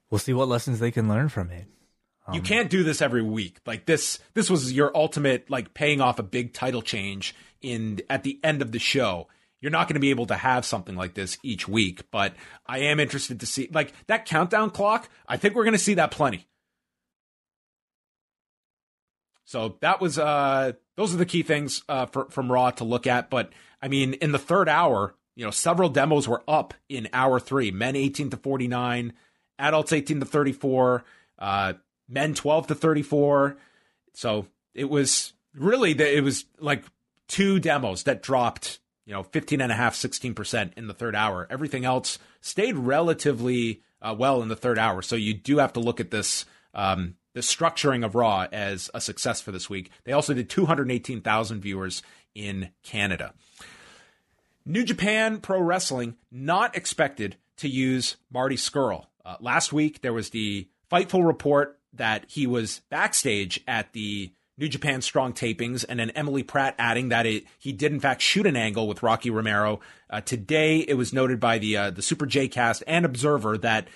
We'll 0.10 0.19
see 0.19 0.34
what 0.34 0.50
lessons 0.50 0.80
they 0.80 0.91
can 0.91 1.08
learn 1.08 1.30
from 1.30 1.52
it. 1.52 1.67
Um, 2.29 2.35
you 2.35 2.41
can't 2.41 2.69
do 2.69 2.83
this 2.83 3.01
every 3.01 3.23
week. 3.23 3.59
Like 3.65 3.85
this, 3.85 4.19
this 4.33 4.49
was 4.49 4.71
your 4.71 4.95
ultimate 4.95 5.49
like 5.49 5.73
paying 5.73 6.01
off 6.01 6.19
a 6.19 6.23
big 6.23 6.53
title 6.53 6.81
change 6.81 7.35
in 7.61 8.01
at 8.09 8.23
the 8.23 8.39
end 8.43 8.61
of 8.61 8.71
the 8.71 8.79
show 8.79 9.27
you're 9.61 9.71
not 9.71 9.87
going 9.87 9.95
to 9.95 9.99
be 9.99 10.09
able 10.09 10.27
to 10.27 10.35
have 10.35 10.65
something 10.65 10.95
like 10.95 11.13
this 11.13 11.37
each 11.43 11.67
week, 11.67 12.09
but 12.11 12.33
I 12.65 12.79
am 12.79 12.99
interested 12.99 13.41
to 13.41 13.45
see 13.45 13.69
like 13.73 13.93
that 14.07 14.25
countdown 14.25 14.69
clock. 14.69 15.09
I 15.27 15.37
think 15.37 15.55
we're 15.55 15.65
going 15.65 15.73
to 15.73 15.79
see 15.79 15.95
that 15.95 16.11
plenty. 16.11 16.47
So 19.45 19.77
that 19.81 19.99
was 19.99 20.19
uh 20.19 20.73
those 20.95 21.13
are 21.13 21.17
the 21.17 21.25
key 21.25 21.41
things 21.41 21.83
uh 21.89 22.05
for, 22.05 22.29
from 22.29 22.51
Raw 22.51 22.69
to 22.71 22.83
look 22.83 23.07
at, 23.07 23.29
but 23.31 23.51
I 23.81 23.87
mean 23.87 24.13
in 24.13 24.31
the 24.31 24.37
third 24.37 24.69
hour, 24.69 25.15
you 25.35 25.43
know, 25.43 25.51
several 25.51 25.89
demos 25.89 26.27
were 26.27 26.43
up 26.47 26.75
in 26.87 27.09
hour 27.13 27.39
3. 27.39 27.71
Men 27.71 27.95
18 27.95 28.29
to 28.29 28.37
49, 28.37 29.13
adults 29.57 29.91
18 29.91 30.19
to 30.19 30.25
34, 30.25 31.03
uh 31.39 31.73
men 32.10 32.34
12 32.34 32.67
to 32.67 32.76
34. 32.76 33.58
So 34.13 34.48
it 34.74 34.89
was 34.89 35.34
really 35.54 35.91
it 35.91 36.24
was 36.24 36.45
like 36.60 36.84
two 37.28 37.60
demos 37.60 38.04
that 38.04 38.22
dropped 38.22 38.80
you 39.10 39.15
know, 39.15 39.24
15 39.24 39.60
and 39.60 39.72
a 39.72 39.76
half, 39.76 39.95
16% 39.95 40.74
in 40.78 40.86
the 40.86 40.93
third 40.93 41.15
hour. 41.15 41.48
Everything 41.50 41.84
else 41.84 42.19
stayed 42.41 42.76
relatively 42.76 43.82
uh, 44.04 44.15
well 44.15 44.43
in 44.43 44.50
the 44.50 44.56
third 44.56 44.78
hour. 44.78 45.02
So 45.02 45.15
you 45.15 45.34
do 45.34 45.58
have 45.58 45.74
to 45.74 45.80
look 45.80 46.00
at 46.00 46.12
this, 46.12 46.45
um, 46.76 47.15
the 47.34 47.39
structuring 47.39 48.06
of 48.06 48.13
Raw 48.13 48.45
as 48.52 48.91
a 48.93 49.02
success 49.02 49.41
for 49.41 49.52
this 49.52 49.67
week. 49.67 49.89
They 50.04 50.12
also 50.12 50.36
did 50.36 50.48
218,000 50.48 51.60
viewers 51.60 52.04
in 52.36 52.69
Canada. 52.84 53.34
New 54.63 54.84
Japan 54.84 55.39
Pro 55.39 55.60
Wrestling 55.60 56.15
not 56.32 56.78
expected 56.78 57.36
to 57.58 57.67
use 57.67 58.15
Marty 58.32 58.58
Scurll. 58.58 59.08
Uh, 59.26 59.38
last 59.39 59.74
week, 59.74 60.02
there 60.02 60.13
was 60.13 60.30
the 60.30 60.67
Fightful 60.91 61.26
report 61.26 61.78
that 61.93 62.25
he 62.28 62.47
was 62.47 62.82
backstage 62.89 63.62
at 63.67 63.93
the 63.93 64.32
New 64.58 64.67
Japan 64.67 65.02
Strong 65.02 65.34
tapings, 65.34 65.86
and 65.88 65.99
then 65.99 66.10
Emily 66.12 66.43
Pratt 66.43 66.75
adding 66.78 67.10
that 67.10 67.25
it, 67.25 67.45
he 67.58 67.71
did 67.71 67.93
in 67.93 67.99
fact 68.02 68.21
shoot 68.21 68.45
an 68.45 68.58
angle 68.58 68.88
with 68.88 69.02
Rocky 69.02 69.30
Romero. 69.30 69.80
Uh, 70.10 70.19
today, 70.19 70.80
it 70.80 70.95
was 70.95 71.13
noted 71.13 71.39
by 71.39 71.58
the 71.60 71.78
uh, 71.78 71.89
the 71.91 72.02
Super 72.02 72.25
J 72.25 72.49
Cast 72.49 72.84
and 72.86 73.06
Observer 73.06 73.58
that 73.60 73.88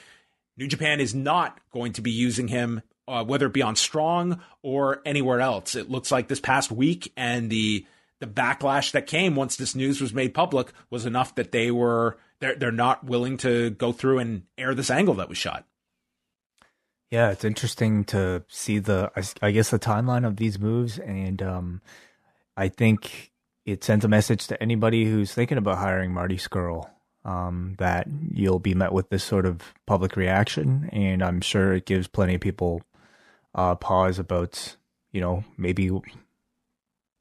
New 0.57 0.67
Japan 0.67 1.01
is 1.01 1.13
not 1.13 1.59
going 1.71 1.91
to 1.93 2.01
be 2.01 2.11
using 2.11 2.47
him, 2.47 2.81
uh, 3.09 3.25
whether 3.25 3.47
it 3.47 3.53
be 3.53 3.61
on 3.61 3.75
Strong 3.75 4.39
or 4.61 5.01
anywhere 5.05 5.41
else. 5.41 5.75
It 5.75 5.89
looks 5.89 6.11
like 6.11 6.29
this 6.29 6.39
past 6.39 6.71
week 6.71 7.11
and 7.17 7.49
the 7.49 7.85
the 8.19 8.27
backlash 8.27 8.91
that 8.91 9.05
came 9.05 9.35
once 9.35 9.57
this 9.57 9.75
news 9.75 9.99
was 9.99 10.13
made 10.13 10.33
public 10.33 10.71
was 10.89 11.05
enough 11.05 11.35
that 11.35 11.51
they 11.51 11.71
were 11.71 12.17
they're 12.39 12.55
they're 12.55 12.71
not 12.71 13.03
willing 13.03 13.35
to 13.37 13.71
go 13.71 13.91
through 13.91 14.19
and 14.19 14.43
air 14.57 14.73
this 14.73 14.89
angle 14.89 15.15
that 15.15 15.27
was 15.27 15.37
shot. 15.37 15.65
Yeah, 17.13 17.29
it's 17.29 17.45
interesting 17.45 18.05
to 18.05 18.43
see 18.47 18.79
the, 18.79 19.11
I 19.39 19.51
guess, 19.51 19.69
the 19.69 19.77
timeline 19.77 20.25
of 20.25 20.37
these 20.37 20.57
moves, 20.57 20.97
and 20.97 21.43
um, 21.43 21.81
I 22.57 22.69
think 22.69 23.31
it 23.67 23.83
sends 23.83 24.03
a 24.03 24.07
message 24.07 24.47
to 24.47 24.59
anybody 24.59 25.05
who's 25.05 25.31
thinking 25.31 25.59
about 25.59 25.77
hiring 25.77 26.11
Marty 26.11 26.37
Scurll 26.37 26.89
um, 27.23 27.75
that 27.77 28.07
you'll 28.33 28.57
be 28.57 28.73
met 28.73 28.93
with 28.93 29.11
this 29.11 29.23
sort 29.23 29.45
of 29.45 29.61
public 29.85 30.15
reaction, 30.15 30.89
and 30.91 31.21
I'm 31.21 31.39
sure 31.39 31.73
it 31.73 31.85
gives 31.85 32.07
plenty 32.07 32.33
of 32.33 32.41
people 32.41 32.81
uh, 33.53 33.75
pause 33.75 34.17
about, 34.17 34.75
you 35.11 35.21
know, 35.21 35.43
maybe 35.55 35.91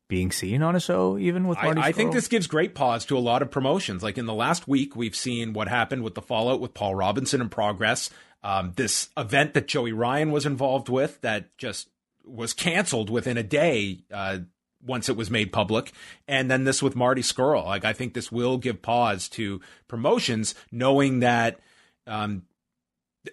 being 0.09 0.33
seen 0.33 0.63
on 0.63 0.75
a 0.75 0.81
show, 0.81 1.19
even 1.19 1.47
with 1.47 1.59
Marty. 1.63 1.83
I, 1.83 1.89
I 1.89 1.93
think 1.93 2.15
this 2.15 2.29
gives 2.29 2.47
great 2.47 2.75
pause 2.75 3.05
to 3.07 3.19
a 3.19 3.21
lot 3.21 3.43
of 3.43 3.51
promotions. 3.51 4.03
Like 4.03 4.17
in 4.17 4.25
the 4.25 4.33
last 4.33 4.67
week, 4.67 4.97
we've 4.97 5.17
seen 5.17 5.53
what 5.53 5.69
happened 5.69 6.03
with 6.03 6.15
the 6.15 6.23
fallout 6.23 6.61
with 6.61 6.73
Paul 6.73 6.95
Robinson 6.95 7.43
in 7.43 7.51
progress 7.51 8.09
um, 8.43 8.73
this 8.77 9.09
event 9.17 9.55
that 9.55 9.69
Joey 9.69 9.93
Ryan 9.93 10.33
was 10.33 10.47
involved 10.47 10.89
with 10.89 11.21
that 11.21 11.57
just 11.57 11.89
was 12.25 12.53
canceled 12.53 13.11
within 13.11 13.37
a 13.37 13.43
day 13.43 14.05
uh, 14.13 14.39
once 14.85 15.09
it 15.09 15.17
was 15.17 15.31
made 15.31 15.53
public, 15.53 15.93
and 16.27 16.51
then 16.51 16.65
this 16.65 16.83
with 16.83 16.97
Marty 16.97 17.23
Scurll. 17.23 17.65
Like 17.65 17.85
I 17.85 17.93
think 17.93 18.15
this 18.15 18.33
will 18.33 18.59
give 18.59 18.83
pause 18.83 19.29
to 19.31 19.61
promotions, 19.89 20.55
knowing 20.71 21.21
that 21.21 21.61
um, 22.07 22.43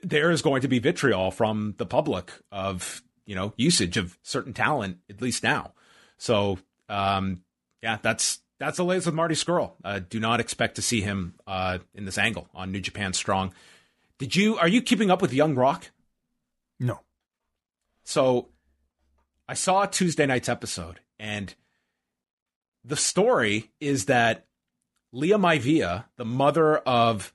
there 0.04 0.32
is 0.32 0.42
going 0.42 0.62
to 0.62 0.68
be 0.68 0.80
vitriol 0.80 1.32
from 1.32 1.76
the 1.78 1.86
public 1.86 2.32
of 2.52 3.02
you 3.26 3.36
know 3.36 3.54
usage 3.58 3.98
of 3.98 4.18
certain 4.22 4.54
talent, 4.54 4.98
at 5.10 5.22
least 5.22 5.44
now. 5.44 5.74
So 6.18 6.60
um, 6.88 7.42
yeah, 7.82 7.98
that's 8.02 8.40
that's 8.60 8.78
the 8.78 8.86
latest 8.86 9.08
with 9.08 9.16
Marty 9.16 9.36
Scurll. 9.36 9.72
Uh, 9.84 10.00
do 10.08 10.20
not 10.20 10.40
expect 10.40 10.76
to 10.76 10.82
see 10.82 11.02
him 11.02 11.36
uh, 11.48 11.80
in 11.96 12.06
this 12.06 12.18
angle 12.18 12.48
on 12.54 12.72
New 12.72 12.82
Japan 12.82 13.14
Strong. 13.14 13.54
Did 14.20 14.36
you 14.36 14.58
are 14.58 14.68
you 14.68 14.82
keeping 14.82 15.10
up 15.10 15.22
with 15.22 15.34
Young 15.34 15.56
Rock? 15.56 15.92
No. 16.80 17.00
So 18.04 18.50
I 19.48 19.54
saw 19.54 19.86
Tuesday 19.86 20.26
night's 20.26 20.50
episode 20.50 21.00
and 21.18 21.56
the 22.84 22.98
story 22.98 23.72
is 23.80 24.06
that 24.06 24.46
Leah 25.12 25.38
Maivia, 25.38 26.06
the 26.18 26.26
mother 26.26 26.78
of 26.78 27.34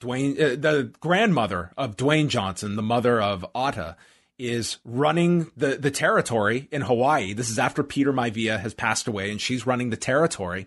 Dwayne, 0.00 0.34
uh, 0.34 0.56
the 0.56 0.92
grandmother 1.00 1.72
of 1.76 1.96
Dwayne 1.96 2.28
Johnson, 2.28 2.76
the 2.76 2.82
mother 2.82 3.20
of 3.20 3.44
Ata, 3.54 3.96
is 4.38 4.78
running 4.84 5.50
the, 5.56 5.76
the 5.76 5.90
territory 5.90 6.68
in 6.70 6.82
Hawaii. 6.82 7.32
This 7.32 7.48
is 7.48 7.58
after 7.58 7.82
Peter 7.82 8.12
Maivia 8.12 8.60
has 8.60 8.74
passed 8.74 9.08
away 9.08 9.30
and 9.30 9.40
she's 9.40 9.66
running 9.66 9.88
the 9.88 9.96
territory. 9.96 10.66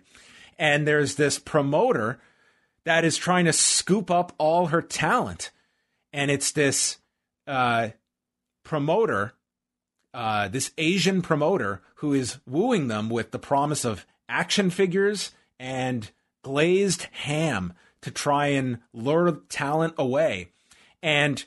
And 0.58 0.86
there's 0.86 1.14
this 1.14 1.38
promoter 1.38 2.20
that 2.84 3.04
is 3.04 3.16
trying 3.16 3.44
to 3.44 3.52
scoop 3.52 4.10
up 4.10 4.32
all 4.38 4.66
her 4.66 4.82
talent 4.82 5.50
and 6.12 6.30
it's 6.30 6.52
this 6.52 6.98
uh, 7.46 7.90
promoter, 8.64 9.34
uh, 10.12 10.48
this 10.48 10.72
Asian 10.78 11.22
promoter 11.22 11.82
who 11.96 12.12
is 12.12 12.38
wooing 12.46 12.88
them 12.88 13.10
with 13.10 13.30
the 13.30 13.38
promise 13.38 13.84
of 13.84 14.06
action 14.28 14.70
figures 14.70 15.32
and 15.58 16.10
glazed 16.42 17.02
ham 17.12 17.72
to 18.00 18.10
try 18.10 18.46
and 18.46 18.78
lure 18.92 19.40
talent 19.48 19.94
away. 19.98 20.48
And 21.02 21.44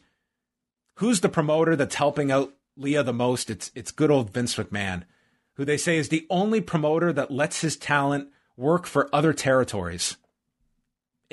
who's 0.96 1.22
the 1.22 1.30
promoter 1.30 1.76
that's 1.76 1.96
helping 1.96 2.32
out 2.32 2.54
Leah 2.78 3.04
the 3.04 3.14
most? 3.14 3.50
It's 3.50 3.72
it's 3.76 3.92
good 3.92 4.12
old 4.12 4.32
Vince 4.32 4.56
McMahon, 4.56 5.04
who 5.56 5.66
they 5.66 5.78
say 5.78 5.98
is 5.98 6.10
the 6.10 6.28
only 6.30 6.62
promoter 6.62 7.12
that 7.14 7.32
lets 7.32 7.62
his 7.62 7.78
talent 7.78 8.30
work 8.56 8.86
for 8.86 9.10
other 9.14 9.34
territories 9.34 10.18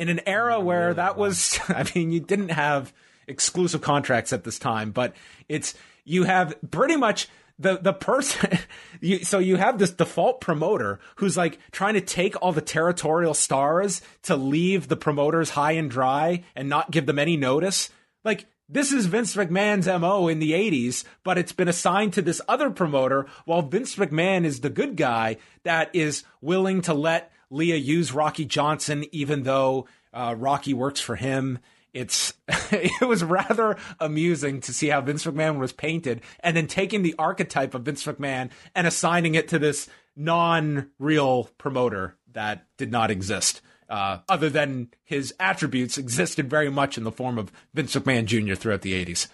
in 0.01 0.09
an 0.09 0.21
era 0.27 0.59
where 0.59 0.95
that 0.95 1.19
was, 1.19 1.61
I 1.69 1.85
mean, 1.95 2.11
you 2.11 2.21
didn't 2.21 2.49
have 2.49 2.93
exclusive 3.27 3.81
contracts 3.81 4.33
at 4.33 4.45
this 4.45 4.59
time, 4.59 4.91
but 4.91 5.15
it's, 5.49 5.75
you 6.05 6.25
have 6.25 6.55
pretty 6.71 6.97
much 6.97 7.29
the 7.61 7.77
the 7.77 7.93
person 7.93 8.59
you, 9.01 9.23
so 9.23 9.39
you 9.39 9.57
have 9.57 9.79
this 9.79 9.91
default 9.91 10.41
promoter 10.41 10.99
who's 11.17 11.37
like 11.37 11.59
trying 11.71 11.95
to 11.95 12.01
take 12.01 12.41
all 12.41 12.53
the 12.53 12.61
territorial 12.61 13.35
stars 13.35 14.01
to 14.23 14.35
leave 14.35 14.89
the 14.89 14.97
promoters 14.97 15.51
high 15.51 15.73
and 15.73 15.91
dry 15.91 16.43
and 16.57 16.69
not 16.69 16.91
give 16.91 17.07
them 17.07 17.19
any 17.19 17.37
notice. 17.37 17.91
Like 18.25 18.47
this 18.69 18.93
is 18.93 19.07
Vince 19.07 19.37
McMahon's 19.37 19.87
MO 19.87 20.29
in 20.29 20.39
the 20.39 20.53
80s, 20.53 21.05
but 21.25 21.37
it's 21.37 21.53
been 21.53 21.69
assigned 21.69 22.13
to 22.15 22.23
this 22.23 22.41
other 22.49 22.71
promoter 22.71 23.27
while 23.45 23.63
Vince 23.63 23.97
McMahon 23.97 24.45
is 24.45 24.61
the 24.61 24.71
good 24.71 24.97
guy 24.97 25.37
that 25.65 25.91
is 25.93 26.25
willing 26.41 26.81
to 26.83 26.95
let 26.95 27.33
Leah 27.51 27.77
use 27.77 28.13
Rocky 28.13 28.45
Johnson, 28.45 29.05
even 29.11 29.43
though 29.43 29.87
uh, 30.15 30.37
Rocky 30.39 30.73
works 30.73 31.01
for 31.01 31.17
him 31.17 31.59
it's 31.93 32.35
it 32.49 33.07
was 33.07 33.25
rather 33.25 33.77
amusing 33.99 34.61
to 34.63 34.73
see 34.73 34.89
how 34.89 35.01
Vince 35.01 35.25
McMahon 35.25 35.59
was 35.59 35.73
painted 35.73 36.21
and 36.41 36.57
then 36.57 36.67
taking 36.67 37.03
the 37.03 37.15
archetype 37.19 37.75
of 37.75 37.83
Vince 37.83 38.05
McMahon 38.05 38.51
and 38.75 38.87
assigning 38.87 39.35
it 39.35 39.49
to 39.49 39.59
this 39.59 39.89
non-real 40.17 41.45
promoter 41.59 42.17
that 42.33 42.67
did 42.77 42.91
not 42.91 43.11
exist. 43.11 43.61
Uh, 43.89 44.19
other 44.29 44.49
than 44.49 44.89
his 45.03 45.35
attributes 45.41 45.99
existed 45.99 46.49
very 46.49 46.71
much 46.71 46.97
in 46.97 47.03
the 47.03 47.11
form 47.11 47.39
of 47.39 47.51
Vince 47.75 47.97
McMahon 47.97 48.25
Jr. 48.25 48.55
throughout 48.55 48.83
the 48.83 49.05
80s. 49.05 49.27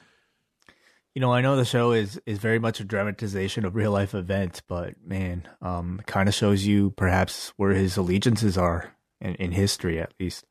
You 1.14 1.20
know, 1.20 1.32
I 1.32 1.40
know 1.40 1.56
the 1.56 1.64
show 1.64 1.92
is 1.92 2.20
is 2.26 2.38
very 2.38 2.58
much 2.58 2.78
a 2.80 2.84
dramatization 2.84 3.64
of 3.64 3.74
real 3.74 3.90
life 3.90 4.14
events, 4.14 4.60
but 4.66 4.94
man, 5.02 5.48
um, 5.62 6.00
kind 6.06 6.28
of 6.28 6.34
shows 6.34 6.66
you 6.66 6.90
perhaps 6.90 7.54
where 7.56 7.72
his 7.72 7.96
allegiances 7.96 8.58
are 8.58 8.94
in, 9.20 9.34
in 9.36 9.52
history, 9.52 9.98
at 9.98 10.12
least. 10.20 10.44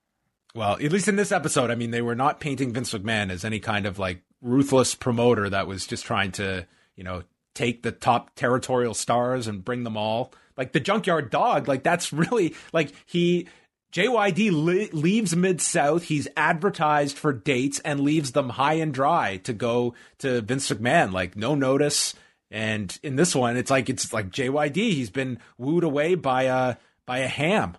Well, 0.55 0.77
at 0.81 0.91
least 0.93 1.09
in 1.09 1.17
this 1.17 1.33
episode, 1.33 1.69
I 1.69 1.75
mean, 1.75 1.91
they 1.91 2.01
were 2.01 2.15
not 2.15 2.39
painting 2.39 2.71
Vince 2.71 2.93
McMahon 2.93 3.29
as 3.29 3.43
any 3.43 3.59
kind 3.59 3.85
of 3.85 3.99
like 3.99 4.23
ruthless 4.41 4.95
promoter 4.95 5.49
that 5.49 5.67
was 5.67 5.85
just 5.85 6.05
trying 6.05 6.31
to, 6.33 6.65
you 6.95 7.03
know, 7.03 7.23
take 7.53 7.83
the 7.83 7.91
top 7.91 8.33
territorial 8.35 8.93
stars 8.93 9.47
and 9.47 9.65
bring 9.65 9.83
them 9.83 9.97
all. 9.97 10.33
Like 10.55 10.71
the 10.71 10.79
Junkyard 10.79 11.29
Dog, 11.29 11.67
like 11.67 11.83
that's 11.83 12.13
really 12.13 12.55
like 12.71 12.93
he 13.05 13.49
JYD 13.91 14.51
li- 14.53 14.89
leaves 14.93 15.35
Mid 15.35 15.59
South. 15.59 16.03
He's 16.03 16.29
advertised 16.37 17.17
for 17.17 17.33
dates 17.33 17.79
and 17.79 17.99
leaves 17.99 18.31
them 18.31 18.49
high 18.49 18.75
and 18.75 18.93
dry 18.93 19.37
to 19.43 19.51
go 19.51 19.93
to 20.19 20.39
Vince 20.39 20.69
McMahon, 20.69 21.11
like 21.11 21.35
no 21.35 21.55
notice. 21.55 22.13
And 22.49 22.97
in 23.03 23.17
this 23.17 23.35
one, 23.35 23.57
it's 23.57 23.71
like 23.71 23.89
it's 23.89 24.13
like 24.13 24.29
JYD. 24.29 24.75
He's 24.75 25.09
been 25.09 25.39
wooed 25.57 25.83
away 25.83 26.15
by 26.15 26.43
a 26.43 26.77
by 27.05 27.19
a 27.19 27.27
ham 27.27 27.75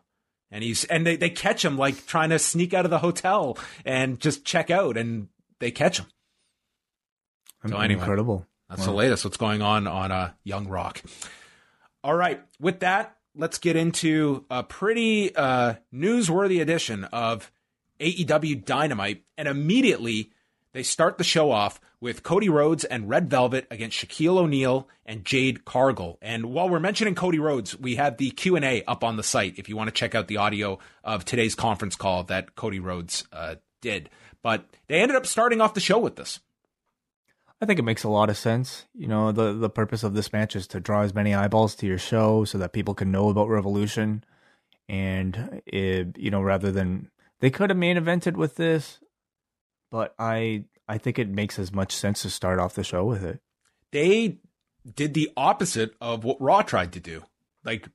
and 0.51 0.63
he's 0.63 0.85
and 0.85 1.07
they, 1.07 1.17
they 1.17 1.31
catch 1.31 1.65
him 1.65 1.77
like 1.77 2.07
trying 2.07 2.31
to 2.31 2.39
sneak 2.39 2.75
out 2.75 2.85
of 2.85 2.91
the 2.91 2.99
hotel 2.99 3.59
and 3.85 4.21
just 4.21 4.45
check 4.45 4.71
out 4.71 4.97
and 4.97 5.29
they 5.59 5.71
catch 5.71 5.99
him. 5.99 6.07
So 7.67 7.77
anyway, 7.79 8.01
incredible. 8.01 8.47
that's 8.69 8.81
wow. 8.83 8.87
the 8.87 8.93
latest 8.93 9.25
what's 9.25 9.37
going 9.37 9.63
on 9.63 9.87
on 9.87 10.13
uh, 10.13 10.33
young 10.45 10.69
rock. 10.69 11.03
All 12.05 12.15
right 12.15 12.41
with 12.61 12.81
that 12.81 13.17
let's 13.37 13.59
get 13.59 13.77
into 13.77 14.45
a 14.51 14.63
pretty 14.63 15.35
uh, 15.35 15.75
newsworthy 15.93 16.61
edition 16.61 17.05
of 17.05 17.53
aew 18.01 18.65
dynamite 18.65 19.25
and 19.37 19.49
immediately 19.49 20.31
they 20.77 20.83
start 20.83 21.17
the 21.17 21.25
show 21.25 21.51
off 21.51 21.81
with 22.03 22.23
Cody 22.23 22.51
Rhodes 22.51 22.85
and 22.85 23.09
Red 23.09 23.31
Velvet 23.31 23.67
against 23.71 23.97
Shaquille 23.97 24.37
O'Neal 24.37 24.87
and 25.07 25.25
Jade 25.25 25.65
Cargill. 25.65 26.19
And 26.21 26.53
while 26.53 26.69
we're 26.69 26.81
mentioning 26.81 27.15
Cody 27.15 27.39
Rhodes, 27.39 27.75
we 27.81 27.95
have 27.95 28.19
the 28.19 28.29
Q&A 28.29 28.85
up 28.85 29.03
on 29.03 29.17
the 29.17 29.23
site 29.23 29.55
if 29.57 29.71
you 29.71 29.77
want 29.77 29.89
to 29.89 29.95
check 29.95 30.15
out 30.15 30.29
the 30.29 30.37
audio 30.37 30.79
of 31.03 31.25
today's 31.25 31.55
conference 31.55 31.97
call 31.97 32.25
that 32.25 32.57
Cody 32.57 32.79
Rhodes 32.79 33.25
uh, 33.33 33.55
did. 33.81 34.11
But 34.43 34.67
they 34.87 35.01
ended 35.01 35.17
up 35.17 35.25
starting 35.25 35.63
off 35.63 35.73
the 35.73 35.81
show 35.81 35.99
with 35.99 36.17
this. 36.17 36.41
I 37.63 37.65
think 37.65 37.79
it 37.79 37.85
makes 37.85 38.05
a 38.05 38.11
lot 38.11 38.29
of 38.29 38.37
sense. 38.37 38.85
You 38.95 39.07
know, 39.07 39.33
the 39.33 39.55
the 39.55 39.71
purpose 39.71 40.03
of 40.03 40.13
this 40.13 40.31
match 40.31 40.55
is 40.55 40.67
to 40.67 40.79
draw 40.79 41.05
as 41.05 41.15
many 41.15 41.35
eyeballs 41.35 41.75
to 41.77 41.87
your 41.87 41.97
show 41.97 42.45
so 42.45 42.59
that 42.59 42.75
people 42.75 42.93
can 42.93 43.11
know 43.11 43.31
about 43.31 43.49
Revolution. 43.49 44.25
And 44.91 45.63
it, 45.65 46.19
you 46.19 46.31
know, 46.31 46.43
rather 46.43 46.71
than 46.71 47.11
they 47.41 47.49
could 47.49 47.71
have 47.71 47.79
main 47.79 47.97
evented 47.97 48.37
with 48.37 48.57
this, 48.57 48.99
but 49.97 50.15
I 50.19 50.65
I 50.87 50.99
think 50.99 51.19
it 51.19 51.31
makes 51.31 51.59
as 51.59 51.73
much 51.73 51.97
sense 51.97 52.21
to 52.21 52.29
start 52.29 52.59
off 52.59 52.75
the 52.75 52.85
show 52.85 53.07
with 53.07 53.25
it. 53.25 53.41
They 53.93 54.41
did 54.95 55.15
the 55.15 55.31
opposite 55.39 55.95
of 56.03 56.23
what 56.23 56.39
Raw 56.39 56.61
tried 56.61 56.93
to 56.93 57.01
do, 57.01 57.23
like 57.65 57.89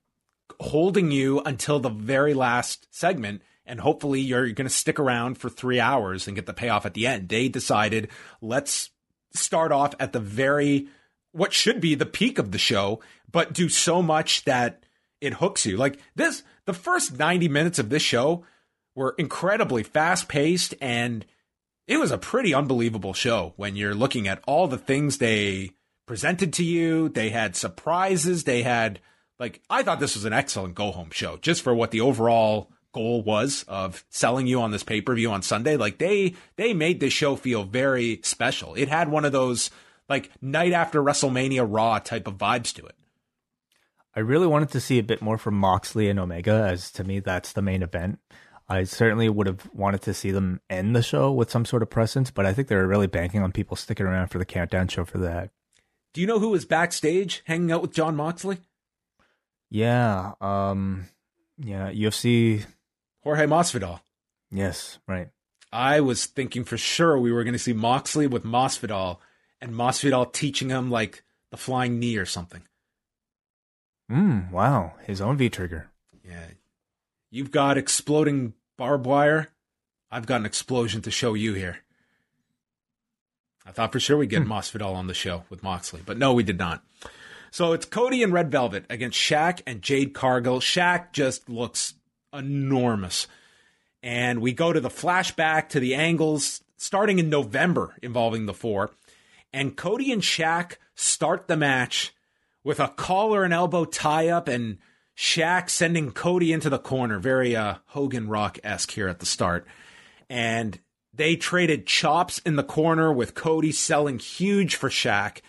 holding 0.60 1.12
you 1.12 1.42
until 1.42 1.80
the 1.80 1.92
very 1.92 2.34
last 2.34 2.88
segment. 2.90 3.44
And 3.68 3.80
hopefully 3.80 4.20
you're, 4.20 4.48
you're 4.48 4.56
going 4.56 4.68
to 4.68 4.74
stick 4.74 5.00
around 5.00 5.38
for 5.38 5.48
three 5.48 5.80
hours 5.80 6.26
and 6.26 6.36
get 6.36 6.48
the 6.48 6.56
payoff 6.56 6.88
at 6.88 6.96
the 6.96 7.06
end. 7.06 7.30
They 7.30 7.48
decided, 7.50 8.08
let's 8.42 8.90
start 9.36 9.72
off 9.72 9.94
at 10.00 10.12
the 10.12 10.20
very, 10.20 10.88
what 11.34 11.54
should 11.54 11.82
be 11.82 11.94
the 11.94 12.08
peak 12.08 12.40
of 12.40 12.52
the 12.52 12.58
show, 12.58 13.00
but 13.32 13.54
do 13.54 13.70
so 13.70 14.02
much 14.02 14.44
that 14.46 14.88
it 15.22 15.36
hooks 15.36 15.68
you. 15.68 15.78
Like 15.78 16.00
this, 16.16 16.42
the 16.66 16.74
first 16.74 17.20
90 17.20 17.48
minutes 17.48 17.78
of 17.78 17.90
this 17.90 18.02
show 18.02 18.44
were 18.96 19.14
incredibly 19.20 19.84
fast 19.84 20.28
paced 20.28 20.74
and 20.82 21.28
it 21.88 21.98
was 21.98 22.12
a 22.12 22.18
pretty 22.18 22.54
unbelievable 22.54 23.14
show 23.14 23.54
when 23.58 23.76
you're 23.76 23.96
looking 23.96 24.28
at 24.28 24.44
all 24.48 24.68
the 24.68 24.78
things 24.78 25.18
they 25.18 25.72
presented 26.06 26.54
to 26.54 26.64
you. 26.64 27.10
They 27.10 27.30
had 27.30 27.56
surprises. 27.56 28.44
They 28.44 28.64
had 28.64 29.00
like 29.40 29.62
I 29.70 29.84
thought 29.84 30.00
this 30.00 30.16
was 30.16 30.26
an 30.26 30.34
excellent 30.34 30.76
go 30.76 30.92
home 30.92 31.10
show 31.12 31.38
just 31.38 31.62
for 31.62 31.74
what 31.74 31.92
the 31.92 32.02
overall 32.02 32.72
goal 32.94 33.24
was 33.24 33.64
of 33.68 34.04
selling 34.10 34.48
you 34.48 34.62
on 34.62 34.72
this 34.72 34.84
pay 34.84 35.02
per 35.02 35.16
view 35.16 35.32
on 35.32 35.42
Sunday. 35.42 35.78
Like 35.78 35.98
they 35.98 36.36
they 36.56 36.74
made 36.74 37.00
this 37.00 37.14
show 37.14 37.36
feel 37.36 37.64
very 37.64 38.20
special. 38.24 38.76
It 38.76 38.90
had 38.90 39.10
one 39.10 39.26
of 39.26 39.32
those 39.32 39.72
like 40.10 40.30
night 40.42 40.74
after 40.74 41.02
WrestleMania 41.02 41.66
Raw 41.68 42.00
type 42.00 42.28
of 42.28 42.38
vibes 42.38 42.74
to 42.76 42.86
it. 42.86 42.96
I 44.14 44.20
really 44.20 44.48
wanted 44.48 44.72
to 44.72 44.82
see 44.82 45.00
a 45.00 45.04
bit 45.04 45.22
more 45.22 45.38
from 45.38 45.56
Moxley 45.56 46.10
and 46.10 46.20
Omega, 46.20 46.68
as 46.70 46.92
to 46.94 47.04
me 47.04 47.20
that's 47.20 47.54
the 47.54 47.62
main 47.62 47.82
event. 47.82 48.20
I 48.72 48.86
certainly 48.86 49.28
would 49.28 49.48
have 49.48 49.70
wanted 49.74 50.02
to 50.04 50.14
see 50.14 50.32
them 50.32 50.62
end 50.70 50.96
the 50.96 51.04
show 51.04 51.30
with 51.30 51.52
some 51.52 51.66
sort 51.66 51.84
of 51.84 51.90
presence, 51.90 52.32
but 52.32 52.46
I 52.46 52.54
think 52.54 52.70
they're 52.70 52.88
really 52.88 53.06
banking 53.06 53.44
on 53.44 53.52
people 53.52 53.76
sticking 53.76 54.06
around 54.06 54.30
for 54.30 54.38
the 54.38 54.46
countdown 54.46 54.88
show 54.88 55.04
for 55.04 55.18
that. 55.18 55.50
Do 56.14 56.22
you 56.22 56.28
know 56.28 56.40
who 56.40 56.50
was 56.50 56.64
backstage 56.64 57.44
hanging 57.46 57.72
out 57.74 57.82
with 57.82 57.92
Jon 57.92 58.16
Moxley? 58.16 58.60
Yeah, 59.70 60.34
um, 60.40 61.08
yeah, 61.58 61.92
UFC 61.92 62.66
Jorge 63.26 63.46
Masvidal. 63.46 64.00
Yes, 64.50 65.00
right. 65.06 65.28
I 65.74 66.00
was 66.00 66.26
thinking 66.26 66.64
for 66.64 66.78
sure 66.78 67.20
we 67.20 67.34
were 67.34 67.44
going 67.44 67.54
to 67.54 67.60
see 67.60 67.74
Moxley 67.74 68.28
with 68.28 68.46
Masvidal, 68.46 69.18
and 69.60 69.74
Masvidal 69.74 70.32
teaching 70.32 70.70
him 70.70 70.90
like 70.90 71.24
the 71.50 71.58
flying 71.58 72.00
knee 72.00 72.16
or 72.16 72.26
something. 72.26 72.62
Hmm. 74.10 74.50
Wow, 74.50 74.94
his 75.06 75.20
own 75.20 75.36
V 75.36 75.50
trigger. 75.50 75.90
Yeah, 76.26 76.46
you've 77.30 77.52
got 77.52 77.78
exploding 77.78 78.54
barbed 78.82 79.06
wire, 79.06 79.48
I've 80.10 80.26
got 80.26 80.40
an 80.40 80.48
explosion 80.48 81.04
to 81.04 81.12
show 81.12 81.36
you 81.36 81.54
here. 81.54 81.84
I 83.64 83.70
thought 83.70 83.92
for 83.92 84.00
sure 84.00 84.18
we'd 84.18 84.32
get 84.32 84.42
hmm. 84.42 84.52
Masvidal 84.52 84.96
on 84.96 85.06
the 85.06 85.14
show 85.14 85.44
with 85.52 85.62
Moxley, 85.62 86.02
but 86.04 86.18
no, 86.18 86.34
we 86.34 86.42
did 86.42 86.58
not. 86.58 86.84
So 87.52 87.74
it's 87.74 87.86
Cody 87.86 88.24
and 88.24 88.34
Red 88.34 88.50
Velvet 88.50 88.86
against 88.90 89.20
Shaq 89.20 89.62
and 89.68 89.84
Jade 89.84 90.16
Cargill. 90.16 90.62
Shaq 90.62 91.12
just 91.12 91.48
looks 91.48 91.94
enormous. 92.34 93.28
And 94.02 94.42
we 94.42 94.52
go 94.52 94.74
to 94.74 94.80
the 94.80 94.90
flashback 94.90 95.70
to 95.70 95.80
the 95.80 95.94
angles 95.94 96.64
starting 96.76 97.20
in 97.20 97.30
November 97.30 97.96
involving 98.02 98.48
the 98.48 98.54
four. 98.56 98.90
And 99.54 99.78
Cody 99.78 100.12
and 100.12 100.24
Shaq 100.24 100.78
start 100.96 101.48
the 101.48 101.56
match 101.56 102.16
with 102.64 102.80
a 102.80 102.88
collar 102.88 103.44
and 103.44 103.54
elbow 103.54 103.86
tie 103.86 104.30
up 104.30 104.48
and 104.48 104.80
Shaq 105.18 105.70
sending 105.70 106.12
Cody 106.12 106.52
into 106.54 106.70
the 106.70 106.80
corner, 106.80 107.20
very 107.20 107.56
uh, 107.56 107.76
Hogan 107.88 108.28
Rock 108.28 108.60
esque 108.64 108.92
here 108.92 109.08
at 109.08 109.20
the 109.20 109.26
start. 109.26 109.68
And 110.30 110.80
they 111.14 111.36
traded 111.36 111.86
chops 111.86 112.40
in 112.40 112.56
the 112.56 112.64
corner 112.64 113.12
with 113.12 113.36
Cody 113.36 113.72
selling 113.72 114.20
huge 114.20 114.76
for 114.76 114.90
Shaq 114.90 115.42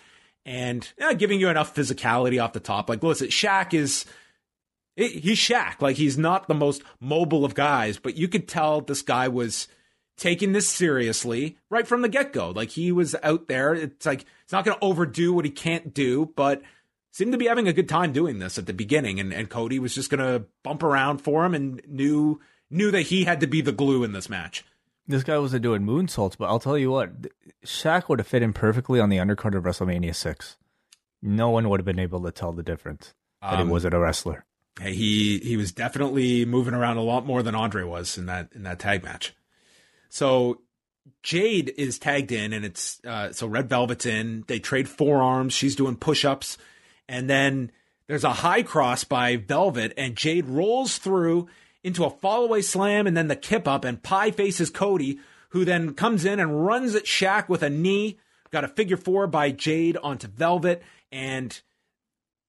and 0.45 0.93
yeah, 0.99 1.13
giving 1.13 1.41
you 1.41 1.49
enough 1.49 1.75
physicality 1.75 2.43
off 2.43 2.53
the 2.53 2.61
top. 2.61 2.89
Like, 2.89 3.03
listen, 3.03 3.29
Shaq 3.29 3.75
is. 3.75 4.05
He's 4.95 5.39
Shaq. 5.39 5.81
Like, 5.81 5.97
he's 5.97 6.19
not 6.19 6.49
the 6.49 6.55
most 6.55 6.83
mobile 7.01 7.47
of 7.47 7.55
guys, 7.55 7.97
but 7.99 8.17
you 8.17 8.29
could 8.29 8.47
tell 8.47 8.83
this 8.83 9.01
guy 9.01 9.29
was 9.29 9.67
taking 10.19 10.53
this 10.53 10.69
seriously 10.69 11.57
right 11.71 11.87
from 11.87 12.03
the 12.03 12.11
get 12.11 12.35
go. 12.35 12.51
Like, 12.51 12.69
he 12.69 12.93
was 12.93 13.17
out 13.23 13.49
there. 13.49 13.73
It's 13.73 14.05
like, 14.05 14.27
it's 14.43 14.53
not 14.53 14.67
going 14.67 14.77
to 14.77 14.85
overdo 14.85 15.33
what 15.33 15.47
he 15.47 15.51
can't 15.51 15.95
do, 15.95 16.31
but 16.37 16.61
seemed 17.13 17.31
to 17.33 17.39
be 17.39 17.47
having 17.47 17.69
a 17.69 17.73
good 17.73 17.89
time 17.89 18.13
doing 18.13 18.41
this 18.41 18.59
at 18.59 18.67
the 18.67 18.73
beginning, 18.73 19.21
and, 19.21 19.33
and 19.33 19.49
Cody 19.49 19.79
was 19.79 19.95
just 19.95 20.11
gonna 20.11 20.45
bump 20.65 20.83
around 20.83 21.19
for 21.19 21.45
him 21.45 21.55
and 21.55 21.81
knew 21.87 22.41
knew 22.71 22.91
that 22.91 23.03
he 23.03 23.25
had 23.25 23.39
to 23.41 23.47
be 23.47 23.61
the 23.61 23.71
glue 23.71 24.03
in 24.03 24.13
this 24.13 24.29
match. 24.29 24.65
This 25.07 25.23
guy 25.23 25.39
wasn't 25.39 25.63
doing 25.63 25.83
moonsaults, 25.83 26.37
but 26.39 26.47
I'll 26.47 26.61
tell 26.61 26.79
you 26.79 26.91
what, 26.91 27.11
Shaq 27.65 28.09
would 28.09 28.19
have 28.19 28.27
fit 28.27 28.43
in 28.43 28.53
perfectly 28.53 28.99
on 28.99 29.09
the 29.11 29.19
undercard 29.19 29.55
of 29.57 29.65
WrestleMania 29.65 30.15
six. 30.15 30.57
No 31.21 31.51
one 31.51 31.69
would 31.69 31.81
have 31.81 31.85
been 31.85 31.99
able 31.99 32.23
to 32.23 32.33
tell 32.33 32.53
the 32.53 32.63
difference 32.63 33.15
that 33.41 33.61
um, 33.61 33.67
he 33.67 33.73
wasn't 33.73 33.95
a 33.95 33.99
wrestler. 33.99 34.45
he 34.81 35.39
he 35.41 35.57
was 35.57 35.71
definitely 35.73 36.45
moving 36.45 36.75
around 36.75 36.97
a 36.97 37.03
lot 37.03 37.27
more 37.27 37.43
than 37.43 37.55
Andre 37.55 37.85
was 37.85 38.17
in 38.17 38.27
that 38.27 38.49
in 38.55 38.63
that 38.63 38.79
tag 38.79 39.05
match. 39.05 39.35
So 40.09 40.63
Jade 41.23 41.73
is 41.77 41.99
tagged 41.99 42.33
in, 42.33 42.53
and 42.53 42.65
it's 42.65 43.01
uh, 43.05 43.33
so 43.33 43.47
Red 43.47 43.69
Velvet's 43.69 44.07
in. 44.07 44.45
They 44.47 44.59
trade 44.59 44.89
forearms. 44.89 45.53
She's 45.53 45.77
doing 45.77 45.97
push 45.97 46.25
ups, 46.25 46.59
and 47.09 47.29
then 47.29 47.71
there's 48.07 48.25
a 48.25 48.33
high 48.33 48.63
cross 48.63 49.05
by 49.05 49.37
Velvet, 49.37 49.93
and 49.97 50.17
Jade 50.17 50.47
rolls 50.47 50.99
through 50.99 51.49
into 51.83 52.05
a 52.05 52.11
fallaway 52.11 52.63
slam, 52.63 53.07
and 53.07 53.17
then 53.17 53.29
the 53.29 53.37
kip 53.37 53.67
up, 53.67 53.85
and 53.85 54.03
Pie 54.03 54.31
faces 54.31 54.71
Cody, 54.71 55.19
who 55.51 55.65
then 55.65 55.95
comes 55.95 56.25
in 56.25 56.41
and 56.41 56.65
runs 56.65 56.95
at 56.95 57.05
Shaq 57.05 57.49
with 57.49 57.63
a 57.63 57.71
knee. 57.71 58.19
Got 58.51 58.65
a 58.65 58.69
figure 58.69 58.97
four 58.97 59.27
by 59.27 59.51
Jade 59.51 59.97
onto 60.03 60.29
Velvet, 60.29 60.83
and 61.11 61.59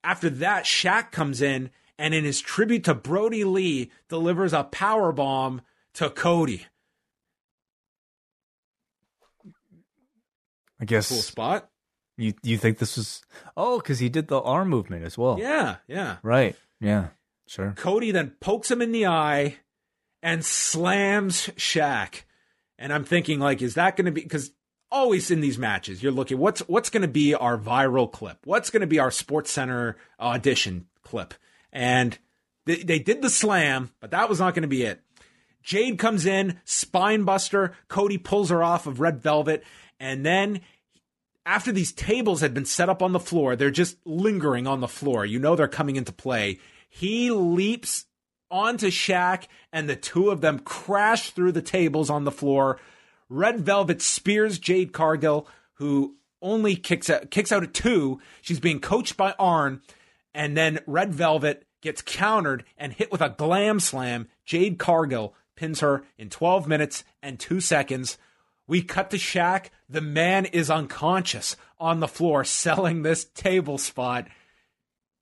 after 0.04 0.30
that, 0.30 0.66
Shaq 0.66 1.12
comes 1.12 1.42
in 1.42 1.70
and 1.98 2.14
in 2.14 2.26
his 2.26 2.42
tribute 2.42 2.84
to 2.86 2.94
Brodie 2.94 3.44
Lee 3.44 3.92
delivers 4.10 4.54
a 4.54 4.64
power 4.64 5.12
bomb 5.12 5.62
to 5.94 6.10
Cody. 6.10 6.66
I 10.82 10.86
guess 10.86 11.08
Cool 11.08 11.20
spot. 11.20 11.70
You 12.18 12.34
you 12.44 12.58
think 12.58 12.78
this 12.78 12.98
was 12.98 13.22
oh 13.58 13.80
because 13.80 14.00
he 14.00 14.10
did 14.10 14.28
the 14.28 14.42
arm 14.42 14.70
movement 14.70 15.06
as 15.06 15.18
well. 15.18 15.38
Yeah, 15.40 15.78
yeah. 15.88 16.18
Right. 16.24 16.56
Yeah. 16.80 17.08
Sure. 17.48 17.74
Cody 17.76 18.12
then 18.12 18.32
pokes 18.40 18.72
him 18.72 18.82
in 18.82 18.92
the 18.92 19.08
eye 19.08 19.58
and 20.22 20.46
slams 20.46 21.48
Shaq. 21.58 22.24
And 22.80 22.92
I'm 22.92 23.04
thinking, 23.04 23.40
like, 23.40 23.62
is 23.62 23.76
that 23.76 23.96
going 23.96 24.06
to 24.06 24.12
be 24.12 24.22
because 24.22 24.52
always 24.92 25.32
in 25.32 25.42
these 25.42 25.58
matches 25.58 26.04
you're 26.04 26.12
looking 26.12 26.38
what's 26.38 26.60
what's 26.68 26.92
going 26.92 27.02
to 27.02 27.08
be 27.08 27.34
our 27.34 27.58
viral 27.58 28.12
clip? 28.12 28.38
What's 28.46 28.70
going 28.70 28.82
to 28.82 28.88
be 28.88 29.00
our 29.00 29.12
Sports 29.12 29.52
Center 29.52 29.98
audition 30.20 30.88
clip? 31.04 31.34
And 31.72 32.18
they, 32.66 32.78
they 32.78 33.00
did 33.00 33.22
the 33.22 33.30
slam, 33.30 33.92
but 34.00 34.12
that 34.12 34.30
was 34.30 34.40
not 34.40 34.54
going 34.54 34.62
to 34.62 34.68
be 34.68 34.84
it. 34.84 35.02
Jade 35.64 35.98
comes 35.98 36.26
in, 36.26 36.60
spine 36.66 37.24
buster. 37.24 37.74
Cody 37.88 38.18
pulls 38.18 38.50
her 38.50 38.64
off 38.64 38.86
of 38.86 39.00
Red 39.00 39.22
Velvet, 39.22 39.64
and 40.00 40.26
then 40.26 40.62
after 41.46 41.72
these 41.72 41.92
tables 41.92 42.42
had 42.42 42.54
been 42.54 42.66
set 42.66 42.90
up 42.90 43.02
on 43.02 43.12
the 43.12 43.20
floor, 43.20 43.56
they're 43.56 43.72
just 43.72 43.98
lingering 44.06 44.68
on 44.68 44.80
the 44.80 44.88
floor. 44.88 45.26
You 45.26 45.40
know 45.40 45.56
they're 45.56 45.68
coming 45.68 45.96
into 45.96 46.14
play. 46.14 46.60
He 46.90 47.32
leaps 47.32 48.06
onto 48.50 48.88
Shaq, 48.88 49.48
and 49.72 49.90
the 49.90 49.96
two 49.96 50.30
of 50.30 50.42
them 50.42 50.60
crash 50.60 51.32
through 51.32 51.52
the 51.54 51.62
tables 51.62 52.10
on 52.10 52.24
the 52.24 52.32
floor. 52.32 52.80
Red 53.28 53.62
Velvet 53.62 54.02
spears 54.02 54.60
Jade 54.60 54.94
Cargill, 54.94 55.48
who 55.76 56.16
only 56.42 56.76
kicks 56.76 57.10
out, 57.10 57.32
kicks 57.32 57.52
out 57.52 57.64
at 57.64 57.74
two. 57.74 58.22
She's 58.42 58.60
being 58.60 58.80
coached 58.80 59.18
by 59.18 59.34
Arn, 59.40 59.82
and 60.34 60.56
then 60.56 60.80
Red 60.86 61.14
Velvet 61.14 61.66
gets 61.82 62.02
countered 62.02 62.64
and 62.78 62.94
hit 62.94 63.12
with 63.12 63.22
a 63.22 63.30
glam 63.30 63.80
slam. 63.80 64.28
Jade 64.46 64.78
Cargill 64.78 65.34
pins 65.56 65.80
her 65.80 66.04
in 66.18 66.30
12 66.30 66.68
minutes 66.68 67.04
and 67.22 67.40
two 67.40 67.60
seconds. 67.60 68.18
We 68.68 68.82
cut 68.82 69.10
to 69.12 69.18
Shaq. 69.18 69.68
The 69.90 70.02
man 70.02 70.46
is 70.46 70.70
unconscious 70.70 71.56
on 71.80 72.00
the 72.00 72.08
floor 72.08 72.44
selling 72.44 73.02
this 73.02 73.26
table 73.26 73.78
spot, 73.78 74.28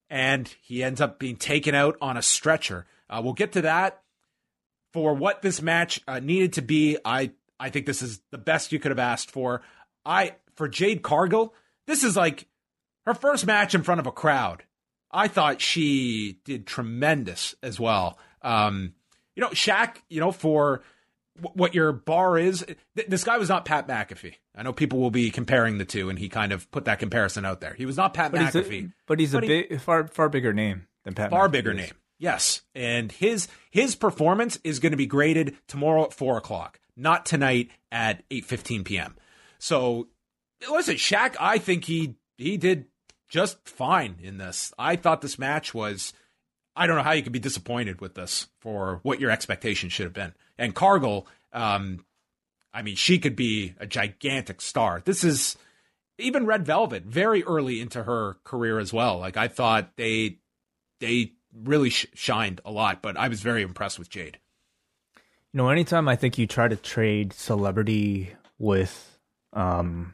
and 0.09 0.47
he 0.61 0.83
ends 0.83 1.01
up 1.01 1.19
being 1.19 1.37
taken 1.37 1.73
out 1.73 1.97
on 2.01 2.17
a 2.17 2.21
stretcher. 2.21 2.85
Uh, 3.09 3.21
we'll 3.23 3.33
get 3.33 3.53
to 3.53 3.61
that. 3.61 4.01
For 4.93 5.13
what 5.13 5.41
this 5.41 5.61
match 5.61 6.01
uh, 6.07 6.19
needed 6.19 6.53
to 6.53 6.61
be, 6.61 6.97
I 7.05 7.31
I 7.59 7.69
think 7.69 7.85
this 7.85 8.01
is 8.01 8.21
the 8.29 8.37
best 8.37 8.71
you 8.71 8.79
could 8.79 8.91
have 8.91 8.99
asked 8.99 9.31
for. 9.31 9.61
I 10.05 10.35
for 10.55 10.67
Jade 10.67 11.01
Cargill, 11.01 11.53
this 11.87 12.03
is 12.03 12.17
like 12.17 12.47
her 13.05 13.13
first 13.13 13.45
match 13.45 13.73
in 13.73 13.83
front 13.83 13.99
of 13.99 14.07
a 14.07 14.11
crowd. 14.11 14.63
I 15.11 15.27
thought 15.27 15.61
she 15.61 16.39
did 16.45 16.67
tremendous 16.67 17.55
as 17.63 17.79
well. 17.79 18.17
Um, 18.41 18.93
you 19.35 19.41
know, 19.41 19.49
Shaq, 19.49 19.97
you 20.09 20.19
know, 20.19 20.31
for 20.31 20.81
what 21.53 21.73
your 21.73 21.91
bar 21.91 22.37
is, 22.37 22.65
this 23.07 23.23
guy 23.23 23.37
was 23.37 23.49
not 23.49 23.65
Pat 23.65 23.87
McAfee. 23.87 24.35
I 24.55 24.63
know 24.63 24.73
people 24.73 24.99
will 24.99 25.11
be 25.11 25.31
comparing 25.31 25.77
the 25.77 25.85
two, 25.85 26.09
and 26.09 26.19
he 26.19 26.29
kind 26.29 26.51
of 26.51 26.69
put 26.71 26.85
that 26.85 26.99
comparison 26.99 27.45
out 27.45 27.61
there. 27.61 27.73
He 27.73 27.85
was 27.85 27.97
not 27.97 28.13
Pat 28.13 28.31
But 28.31 28.41
he's 28.41 28.49
McAfee, 28.53 28.85
a, 28.89 28.93
but 29.07 29.19
he's 29.19 29.31
But 29.31 29.43
a 29.43 29.47
he- 29.47 29.61
big, 29.63 29.81
far 29.81 30.07
far 30.07 30.29
bigger 30.29 30.53
name 30.53 30.87
than 31.03 31.13
Pat. 31.15 31.29
far 31.29 31.47
McAfee 31.47 31.51
bigger 31.51 31.71
is. 31.71 31.77
name. 31.77 31.91
Yes, 32.19 32.61
and 32.75 33.11
his 33.11 33.47
his 33.71 33.95
performance 33.95 34.59
is 34.63 34.79
going 34.79 34.91
to 34.91 34.97
be 34.97 35.07
graded 35.07 35.55
tomorrow 35.67 36.03
at 36.03 36.13
four 36.13 36.37
o'clock, 36.37 36.79
not 36.95 37.25
tonight 37.25 37.69
at 37.91 38.23
eight 38.29 38.45
fifteen 38.45 38.83
p.m. 38.83 39.15
So, 39.57 40.07
listen, 40.69 40.95
Shaq, 40.95 41.35
I 41.39 41.57
think 41.57 41.85
he 41.85 42.15
he 42.37 42.57
did 42.57 42.85
just 43.29 43.67
fine 43.67 44.17
in 44.21 44.37
this. 44.37 44.71
I 44.77 44.97
thought 44.97 45.21
this 45.21 45.39
match 45.39 45.73
was. 45.73 46.13
I 46.73 46.87
don't 46.87 46.95
know 46.95 47.03
how 47.03 47.11
you 47.11 47.21
could 47.21 47.33
be 47.33 47.39
disappointed 47.39 47.99
with 47.99 48.15
this 48.15 48.47
for 48.61 49.01
what 49.03 49.19
your 49.19 49.29
expectations 49.29 49.91
should 49.91 50.05
have 50.05 50.13
been. 50.13 50.33
And 50.61 50.75
Cargill, 50.75 51.25
um, 51.53 52.05
I 52.71 52.83
mean, 52.83 52.95
she 52.95 53.17
could 53.17 53.35
be 53.35 53.73
a 53.79 53.87
gigantic 53.87 54.61
star. 54.61 55.01
This 55.03 55.23
is 55.23 55.57
even 56.19 56.45
Red 56.45 56.67
Velvet, 56.67 57.03
very 57.03 57.43
early 57.43 57.81
into 57.81 58.03
her 58.03 58.37
career 58.43 58.77
as 58.77 58.93
well. 58.93 59.17
Like 59.17 59.37
I 59.37 59.47
thought 59.47 59.97
they 59.97 60.37
they 60.99 61.31
really 61.51 61.89
sh- 61.89 62.05
shined 62.13 62.61
a 62.63 62.71
lot, 62.71 63.01
but 63.01 63.17
I 63.17 63.27
was 63.27 63.41
very 63.41 63.63
impressed 63.63 63.97
with 63.97 64.11
Jade. 64.11 64.37
You 65.51 65.57
know, 65.57 65.69
anytime 65.69 66.07
I 66.07 66.15
think 66.15 66.37
you 66.37 66.45
try 66.45 66.67
to 66.67 66.75
trade 66.75 67.33
celebrity 67.33 68.35
with 68.59 69.17
um 69.53 70.13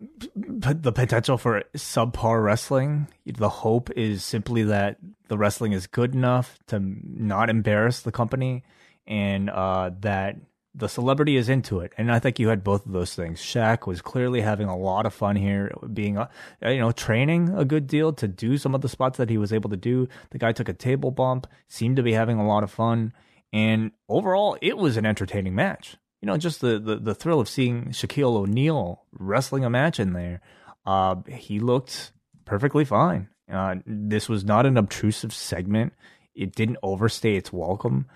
the 0.00 0.92
potential 0.92 1.38
for 1.38 1.64
subpar 1.74 2.42
wrestling, 2.42 3.08
the 3.26 3.48
hope 3.48 3.90
is 3.90 4.24
simply 4.24 4.62
that 4.64 4.98
the 5.28 5.36
wrestling 5.36 5.72
is 5.72 5.86
good 5.86 6.14
enough 6.14 6.58
to 6.68 6.80
not 6.80 7.50
embarrass 7.50 8.00
the 8.00 8.12
company 8.12 8.62
and 9.06 9.50
uh 9.50 9.90
that 10.00 10.36
the 10.74 10.88
celebrity 10.88 11.36
is 11.36 11.48
into 11.48 11.80
it. 11.80 11.92
And 11.98 12.12
I 12.12 12.20
think 12.20 12.38
you 12.38 12.48
had 12.48 12.62
both 12.62 12.86
of 12.86 12.92
those 12.92 13.14
things. 13.14 13.40
Shaq 13.40 13.86
was 13.86 14.00
clearly 14.00 14.40
having 14.42 14.68
a 14.68 14.76
lot 14.76 15.06
of 15.06 15.14
fun 15.14 15.34
here, 15.34 15.72
being, 15.92 16.18
uh, 16.18 16.28
you 16.62 16.78
know, 16.78 16.92
training 16.92 17.48
a 17.56 17.64
good 17.64 17.88
deal 17.88 18.12
to 18.12 18.28
do 18.28 18.56
some 18.58 18.74
of 18.74 18.80
the 18.80 18.88
spots 18.88 19.18
that 19.18 19.30
he 19.30 19.38
was 19.38 19.52
able 19.52 19.70
to 19.70 19.76
do. 19.76 20.08
The 20.30 20.38
guy 20.38 20.52
took 20.52 20.68
a 20.68 20.74
table 20.74 21.10
bump, 21.10 21.48
seemed 21.66 21.96
to 21.96 22.02
be 22.02 22.12
having 22.12 22.38
a 22.38 22.46
lot 22.46 22.62
of 22.62 22.70
fun. 22.70 23.12
And 23.52 23.90
overall, 24.08 24.56
it 24.62 24.76
was 24.76 24.96
an 24.96 25.06
entertaining 25.06 25.54
match. 25.54 25.96
You 26.20 26.26
know, 26.26 26.36
just 26.36 26.60
the, 26.60 26.78
the, 26.78 26.96
the 26.96 27.14
thrill 27.14 27.40
of 27.40 27.48
seeing 27.48 27.86
Shaquille 27.86 28.36
O'Neal 28.36 29.04
wrestling 29.12 29.64
a 29.64 29.70
match 29.70 30.00
in 30.00 30.12
there. 30.12 30.40
Uh, 30.84 31.16
he 31.28 31.60
looked 31.60 32.12
perfectly 32.44 32.84
fine. 32.84 33.28
Uh, 33.50 33.76
this 33.86 34.28
was 34.28 34.44
not 34.44 34.66
an 34.66 34.76
obtrusive 34.76 35.32
segment. 35.32 35.92
It 36.34 36.54
didn't 36.54 36.78
overstay 36.82 37.36
its 37.36 37.52
welcome. 37.52 38.06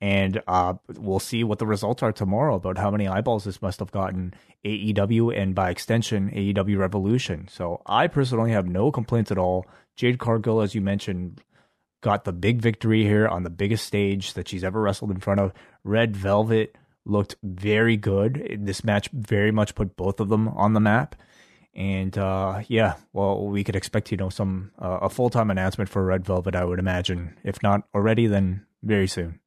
And 0.00 0.42
uh, 0.46 0.74
we'll 0.96 1.20
see 1.20 1.42
what 1.42 1.58
the 1.58 1.66
results 1.66 2.02
are 2.02 2.12
tomorrow 2.12 2.56
about 2.56 2.76
how 2.76 2.90
many 2.90 3.08
eyeballs 3.08 3.44
this 3.44 3.62
must 3.62 3.80
have 3.80 3.90
gotten 3.90 4.34
AEW 4.64 5.36
and 5.36 5.54
by 5.54 5.70
extension 5.70 6.30
AEW 6.30 6.78
Revolution. 6.78 7.48
So 7.48 7.80
I 7.86 8.06
personally 8.06 8.52
have 8.52 8.66
no 8.66 8.92
complaints 8.92 9.30
at 9.30 9.38
all. 9.38 9.66
Jade 9.96 10.18
Cargill, 10.18 10.60
as 10.60 10.74
you 10.74 10.82
mentioned, 10.82 11.40
got 12.02 12.24
the 12.24 12.32
big 12.32 12.60
victory 12.60 13.04
here 13.04 13.26
on 13.26 13.42
the 13.42 13.50
biggest 13.50 13.86
stage 13.86 14.34
that 14.34 14.48
she's 14.48 14.64
ever 14.64 14.80
wrestled 14.80 15.10
in 15.10 15.20
front 15.20 15.40
of. 15.40 15.52
Red 15.82 16.14
Velvet 16.14 16.76
looked 17.06 17.36
very 17.42 17.96
good. 17.96 18.58
This 18.60 18.84
match 18.84 19.08
very 19.12 19.50
much 19.50 19.74
put 19.74 19.96
both 19.96 20.20
of 20.20 20.28
them 20.28 20.48
on 20.48 20.72
the 20.72 20.80
map. 20.80 21.14
And 21.74 22.16
uh, 22.16 22.62
yeah, 22.68 22.94
well, 23.12 23.46
we 23.46 23.62
could 23.62 23.76
expect 23.76 24.10
you 24.10 24.16
know 24.16 24.30
some 24.30 24.72
uh, 24.78 24.98
a 25.02 25.10
full 25.10 25.30
time 25.30 25.50
announcement 25.50 25.90
for 25.90 26.04
Red 26.04 26.24
Velvet. 26.24 26.56
I 26.56 26.64
would 26.64 26.78
imagine, 26.78 27.36
if 27.44 27.62
not 27.62 27.82
already, 27.94 28.26
then 28.26 28.66
very 28.82 29.06
soon. 29.06 29.40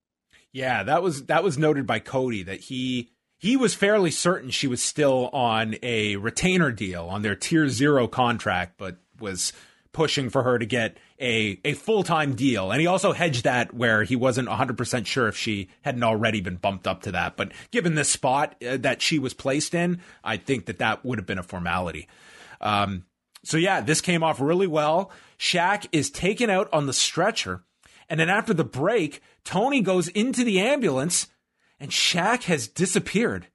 Yeah, 0.51 0.83
that 0.83 1.03
was 1.03 1.25
that 1.25 1.43
was 1.43 1.57
noted 1.57 1.87
by 1.87 1.99
Cody 1.99 2.43
that 2.43 2.61
he 2.61 3.11
he 3.39 3.57
was 3.57 3.73
fairly 3.73 4.11
certain 4.11 4.51
she 4.51 4.67
was 4.67 4.83
still 4.83 5.29
on 5.29 5.75
a 5.81 6.17
retainer 6.17 6.71
deal 6.71 7.05
on 7.05 7.21
their 7.21 7.35
tier 7.35 7.69
0 7.69 8.07
contract 8.07 8.73
but 8.77 8.97
was 9.19 9.53
pushing 9.91 10.29
for 10.29 10.43
her 10.43 10.59
to 10.59 10.65
get 10.65 10.97
a 11.19 11.59
a 11.65 11.73
full-time 11.73 12.35
deal. 12.35 12.71
And 12.71 12.81
he 12.81 12.87
also 12.87 13.11
hedged 13.11 13.43
that 13.43 13.73
where 13.73 14.03
he 14.03 14.15
wasn't 14.15 14.49
100% 14.49 15.05
sure 15.05 15.27
if 15.27 15.37
she 15.37 15.69
hadn't 15.81 16.03
already 16.03 16.41
been 16.41 16.55
bumped 16.55 16.87
up 16.87 17.01
to 17.03 17.11
that. 17.11 17.35
But 17.37 17.51
given 17.71 17.95
the 17.95 18.03
spot 18.03 18.55
uh, 18.65 18.77
that 18.77 19.01
she 19.01 19.19
was 19.19 19.33
placed 19.33 19.73
in 19.73 20.01
I 20.23 20.37
think 20.37 20.65
that 20.65 20.79
that 20.79 21.03
would 21.05 21.19
have 21.19 21.27
been 21.27 21.39
a 21.39 21.43
formality. 21.43 22.07
Um 22.61 23.05
so 23.43 23.57
yeah 23.57 23.81
this 23.81 24.01
came 24.01 24.23
off 24.23 24.39
really 24.39 24.67
well. 24.67 25.11
Shaq 25.37 25.87
is 25.91 26.09
taken 26.09 26.49
out 26.49 26.69
on 26.73 26.85
the 26.85 26.93
stretcher. 26.93 27.63
And 28.09 28.19
then 28.19 28.29
after 28.29 28.53
the 28.53 28.63
break, 28.63 29.21
Tony 29.43 29.81
goes 29.81 30.07
into 30.09 30.43
the 30.43 30.59
ambulance 30.59 31.27
and 31.79 31.91
Shaq 31.91 32.43
has 32.43 32.67
disappeared. 32.67 33.47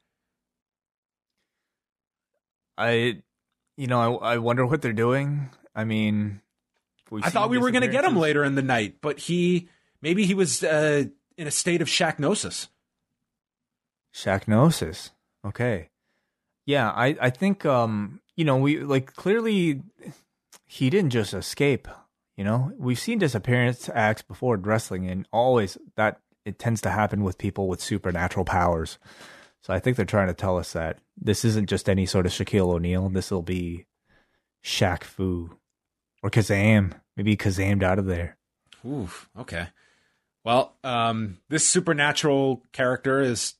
I, 2.76 3.22
you 3.76 3.86
know, 3.86 4.18
I, 4.18 4.34
I 4.34 4.38
wonder 4.38 4.66
what 4.66 4.82
they're 4.82 4.92
doing. 4.92 5.50
I 5.74 5.84
mean, 5.84 6.40
I 7.12 7.30
thought 7.30 7.50
we 7.50 7.59
were 7.59 7.70
going 7.70 7.82
to 7.82 7.88
get 7.88 8.05
him 8.05 8.16
later 8.16 8.44
in 8.44 8.55
the 8.55 8.62
night, 8.62 8.96
but 9.00 9.18
he 9.18 9.68
maybe 10.02 10.24
he 10.26 10.34
was 10.34 10.62
uh, 10.64 11.05
in 11.36 11.46
a 11.46 11.50
state 11.50 11.82
of 11.82 11.88
Shaqnosis. 11.88 12.68
Shaqnosis. 14.14 15.11
Okay. 15.44 15.90
Yeah, 16.66 16.90
I, 16.90 17.16
I 17.20 17.30
think 17.30 17.66
um 17.66 18.20
you 18.36 18.44
know, 18.44 18.57
we 18.57 18.80
like 18.80 19.14
clearly 19.14 19.82
he 20.66 20.90
didn't 20.90 21.11
just 21.11 21.34
escape. 21.34 21.88
You 22.36 22.44
know, 22.44 22.72
we've 22.78 22.98
seen 22.98 23.18
disappearance 23.18 23.88
acts 23.94 24.22
before 24.22 24.57
in 24.57 24.62
wrestling, 24.62 25.09
and 25.09 25.28
always 25.32 25.78
that 25.96 26.20
it 26.44 26.59
tends 26.59 26.80
to 26.82 26.90
happen 26.90 27.22
with 27.22 27.38
people 27.38 27.68
with 27.68 27.80
supernatural 27.80 28.44
powers. 28.44 28.98
So 29.62 29.72
I 29.72 29.78
think 29.78 29.96
they're 29.96 30.05
trying 30.05 30.26
to 30.26 30.34
tell 30.34 30.59
us 30.59 30.72
that 30.72 30.98
this 31.16 31.44
isn't 31.44 31.70
just 31.70 31.88
any 31.88 32.07
sort 32.07 32.26
of 32.26 32.32
Shaquille 32.32 32.74
O'Neal. 32.74 33.09
This 33.09 33.30
will 33.30 33.42
be 33.42 33.86
Shaq 34.62 35.05
Fu 35.05 35.57
or 36.24 36.30
Kazam. 36.30 36.92
Maybe 37.16 37.36
Kazammed 37.36 37.82
out 37.82 37.98
of 37.98 38.06
there. 38.06 38.38
Oof. 38.84 39.28
Okay. 39.38 39.68
Well, 40.42 40.74
um, 40.82 41.38
this 41.50 41.66
supernatural 41.66 42.62
character 42.72 43.20
is 43.20 43.54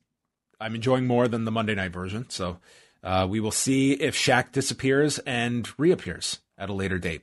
I'm 0.59 0.75
enjoying 0.75 1.07
more 1.07 1.29
than 1.29 1.45
the 1.45 1.53
Monday 1.53 1.75
night 1.75 1.93
version. 1.93 2.29
So 2.31 2.59
uh, 3.03 3.27
we 3.29 3.39
will 3.39 3.51
see 3.51 3.93
if 3.93 4.17
Shaq 4.17 4.51
disappears 4.51 5.19
and 5.21 5.69
reappears 5.79 6.41
at 6.57 6.71
a 6.71 6.73
later 6.73 6.99
date. 6.99 7.23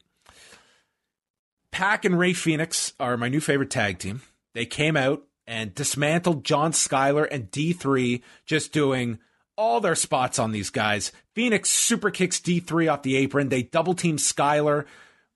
PAC 1.72 2.06
and 2.06 2.20
Rey 2.20 2.34
Fenix 2.34 2.94
are 3.00 3.18
my 3.18 3.28
new 3.28 3.40
favorite 3.40 3.72
tag 3.72 3.98
team. 3.98 4.22
They 4.54 4.66
came 4.66 4.96
out 4.96 5.24
and 5.48 5.74
dismantled 5.74 6.44
John 6.44 6.72
Skyler 6.72 7.28
and 7.32 7.50
D3, 7.50 8.22
just 8.46 8.72
doing 8.74 9.18
all 9.58 9.80
their 9.80 9.96
spots 9.96 10.38
on 10.38 10.52
these 10.52 10.70
guys. 10.70 11.12
Phoenix 11.34 11.70
super 11.70 12.12
kicks 12.12 12.40
D3 12.40 12.92
off 12.92 13.02
the 13.02 13.16
apron. 13.16 13.50
They 13.50 13.64
double 13.64 13.96
team 13.96 14.18
Skyler. 14.18 14.86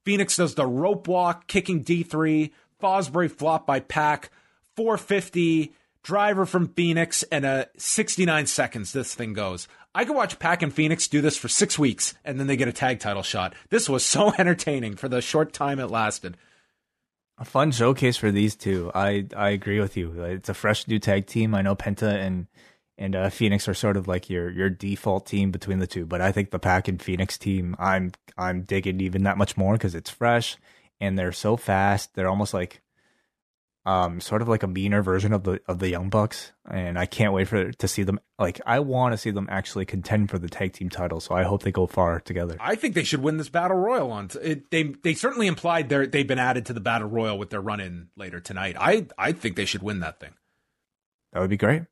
Fenix 0.06 0.38
does 0.38 0.56
the 0.56 0.68
rope 0.68 1.08
walk, 1.08 1.48
kicking 1.48 1.84
D3. 1.84 2.52
Fosbury 2.82 3.32
flop 3.32 3.66
by 3.66 3.80
PAC, 3.80 4.30
450 4.76 5.74
driver 6.04 6.46
from 6.46 6.68
Fenix, 6.68 7.24
and 7.24 7.46
a 7.46 7.68
69 7.78 8.46
seconds 8.46 8.94
this 8.94 9.16
thing 9.16 9.34
goes. 9.34 9.68
I 9.96 10.06
could 10.06 10.16
watch 10.16 10.38
PAC 10.40 10.62
and 10.62 10.74
Fenix 10.74 11.08
do 11.08 11.22
this 11.22 11.38
for 11.38 11.48
six 11.48 11.80
weeks 11.80 12.14
and 12.24 12.40
then 12.40 12.48
they 12.48 12.58
get 12.58 12.68
a 12.68 12.74
tag 12.74 13.00
title 13.00 13.24
shot. 13.24 13.56
This 13.70 13.90
was 13.90 14.06
so 14.06 14.34
entertaining 14.38 14.96
for 14.98 15.08
the 15.10 15.22
short 15.22 15.54
time 15.54 15.80
it 15.80 15.90
lasted. 15.90 16.38
A 17.38 17.46
fun 17.46 17.72
showcase 17.72 18.16
for 18.16 18.32
these 18.32 18.56
two. 18.56 18.92
I 18.96 19.26
I 19.36 19.50
agree 19.50 19.80
with 19.82 19.98
you. 19.98 20.24
It's 20.24 20.48
a 20.48 20.54
fresh 20.54 20.88
new 20.88 21.00
tag 21.00 21.26
team. 21.26 21.54
I 21.54 21.62
know 21.62 21.76
Penta 21.76 22.14
and 22.14 22.48
and 22.98 23.16
uh, 23.16 23.30
Fenix 23.30 23.68
are 23.68 23.74
sort 23.74 23.98
of 23.98 24.08
like 24.08 24.30
your 24.30 24.50
your 24.50 24.70
default 24.70 25.26
team 25.26 25.52
between 25.52 25.80
the 25.80 25.88
two, 25.88 26.06
but 26.06 26.22
I 26.22 26.32
think 26.32 26.52
the 26.52 26.60
PAC 26.60 26.88
and 26.88 27.02
Fenix 27.02 27.38
team 27.38 27.76
I'm 27.80 28.12
I'm 28.38 28.64
digging 28.64 29.02
even 29.02 29.24
that 29.24 29.38
much 29.38 29.58
more 29.58 29.74
because 29.74 29.96
it's 29.96 30.10
fresh 30.10 30.58
and 31.00 31.18
they're 31.18 31.32
so 31.32 31.58
fast. 31.58 32.14
They're 32.14 32.30
almost 32.30 32.54
like 32.54 32.82
um, 33.86 34.20
sort 34.20 34.42
of 34.42 34.48
like 34.48 34.64
a 34.64 34.68
meaner 34.68 35.04
version 35.04 35.32
of 35.32 35.44
the 35.44 35.62
of 35.68 35.80
the 35.80 35.90
Young 35.90 36.10
Bucks, 36.10 36.52
and 36.70 36.98
I 36.98 37.06
can't 37.06 37.34
wait 37.34 37.48
for 37.48 37.72
to 37.72 37.88
see 37.88 38.04
them. 38.04 38.20
Like 38.40 38.60
I 38.66 38.80
want 38.80 39.14
to 39.14 39.18
see 39.18 39.30
them 39.30 39.48
actually 39.50 39.86
contend 39.86 40.30
for 40.32 40.40
the 40.40 40.50
tag 40.50 40.74
team 40.74 40.90
title, 40.90 41.20
so 41.20 41.36
I 41.36 41.44
hope 41.44 41.62
they 41.62 41.72
go 41.72 41.86
far 41.86 42.20
together. 42.20 42.58
I 42.60 42.76
think 42.76 42.96
they 42.96 43.04
should 43.04 43.22
win 43.22 43.38
this 43.38 43.50
battle 43.50 43.78
royal. 43.78 44.12
On 44.12 44.30
it, 44.42 44.72
they 44.72 44.84
they 45.04 45.14
certainly 45.14 45.48
implied 45.48 45.90
they 45.90 46.08
they've 46.08 46.28
been 46.28 46.40
added 46.40 46.66
to 46.68 46.74
the 46.74 46.80
battle 46.80 47.08
royal 47.08 47.38
with 47.38 47.52
their 47.52 47.62
run 47.62 47.80
in 47.80 48.10
later 48.16 48.40
tonight. 48.40 48.76
I 48.80 49.08
I 49.18 49.34
think 49.34 49.56
they 49.56 49.66
should 49.66 49.84
win 49.84 50.00
that 50.00 50.20
thing. 50.20 50.34
That 51.34 51.42
would 51.42 51.50
be 51.50 51.58
great. 51.58 51.84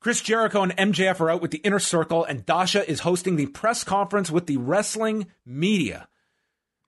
Chris 0.00 0.22
Jericho 0.22 0.62
and 0.62 0.76
MJF 0.76 1.20
are 1.20 1.30
out 1.30 1.42
with 1.42 1.50
the 1.50 1.58
inner 1.58 1.78
circle, 1.78 2.24
and 2.24 2.46
Dasha 2.46 2.88
is 2.88 3.00
hosting 3.00 3.36
the 3.36 3.46
press 3.46 3.84
conference 3.84 4.30
with 4.30 4.46
the 4.46 4.56
wrestling 4.56 5.26
media. 5.44 6.08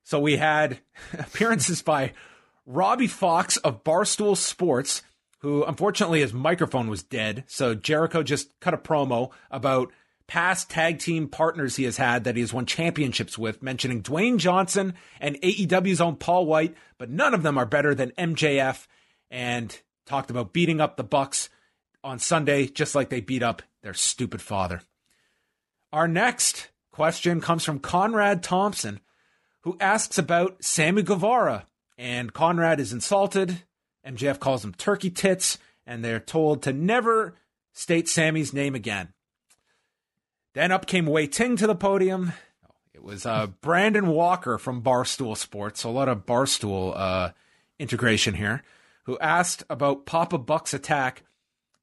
So 0.03 0.19
we 0.19 0.39
had 0.39 0.81
appearances 1.19 1.83
by 1.83 2.15
Robbie 2.65 3.07
Fox 3.07 3.59
of 3.59 3.85
Barstool 3.85 4.35
Sports, 4.35 5.03
who 5.41 5.63
unfortunately 5.65 6.21
his 6.21 6.33
microphone 6.33 6.89
was 6.89 7.03
dead. 7.03 7.45
So 7.49 7.75
Jericho 7.75 8.23
just 8.23 8.59
cut 8.61 8.73
a 8.73 8.79
promo 8.79 9.31
about 9.51 9.93
past 10.27 10.71
tag 10.71 10.99
team 10.99 11.29
partners 11.29 11.77
he 11.77 11.85
has 11.85 11.99
had 11.99 12.25
that 12.25 12.37
he 12.37 12.41
has 12.41 12.55
won 12.55 12.65
championships 12.65 13.37
with, 13.37 13.63
mentioning 13.63 14.03
Dwayne 14.03 14.39
Johnson 14.39 14.95
and 15.21 15.37
AEW's 15.43 16.01
own 16.01 16.17
Paul 16.17 16.47
White, 16.47 16.75
but 16.97 17.11
none 17.11 17.35
of 17.35 17.43
them 17.43 17.59
are 17.59 17.67
better 17.67 17.95
than 17.95 18.13
MJF, 18.13 18.87
and 19.31 19.79
talked 20.07 20.31
about 20.31 20.55
beating 20.55 20.81
up 20.81 20.97
the 20.97 21.05
Bucks 21.05 21.51
on 22.05 22.19
Sunday, 22.19 22.67
just 22.67 22.95
like 22.95 23.11
they 23.11 23.21
beat 23.21 23.43
up 23.43 23.63
their 23.83 23.95
stupid 23.95 24.43
father. 24.43 24.83
Our 25.93 26.09
next 26.09 26.69
question 26.91 27.41
comes 27.41 27.65
from 27.65 27.79
Conrad 27.79 28.43
Thompson, 28.43 29.01
who 29.63 29.77
asks 29.81 30.19
about 30.19 30.65
Sammy 30.65 31.03
Guevara 31.03 31.67
and 31.99 32.33
Conrad 32.33 32.81
is 32.81 32.93
insulted. 32.93 33.63
MJF 34.05 34.41
calls 34.41 34.65
him 34.65 34.75
turkey 34.75 35.11
tits, 35.11 35.59
and 35.87 36.05
they're 36.05 36.21
told 36.21 36.63
to 36.63 36.73
never 36.73 37.37
state 37.73 38.09
Sammy's 38.09 38.53
name 38.53 38.75
again. 38.75 39.13
Then 40.55 40.73
up 40.73 40.87
came 40.87 41.07
Wai 41.07 41.27
Ting 41.27 41.57
to 41.57 41.67
the 41.67 41.75
podium. 41.75 42.33
It 42.93 43.03
was 43.03 43.25
uh, 43.25 43.47
Brandon 43.61 44.09
Walker 44.09 44.59
from 44.59 44.83
Barstool 44.83 45.37
Sports, 45.37 45.81
so 45.81 45.91
a 45.91 45.93
lot 45.93 46.09
of 46.09 46.27
Barstool 46.27 46.93
uh, 46.97 47.31
integration 47.79 48.35
here, 48.35 48.63
who 49.05 49.19
asked 49.19 49.65
about 49.71 50.05
Papa 50.05 50.39
Buck's 50.39 50.75
attack. 50.75 51.23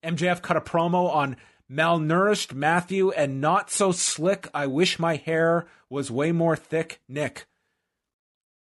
MJF 0.03 0.41
cut 0.41 0.57
a 0.57 0.61
promo 0.61 1.13
on 1.13 1.37
malnourished 1.71 2.53
Matthew 2.53 3.11
and 3.11 3.41
not 3.41 3.69
so 3.69 3.91
slick. 3.91 4.47
I 4.53 4.67
wish 4.67 4.99
my 4.99 5.15
hair 5.15 5.67
was 5.89 6.11
way 6.11 6.31
more 6.31 6.55
thick, 6.55 7.01
Nick 7.07 7.45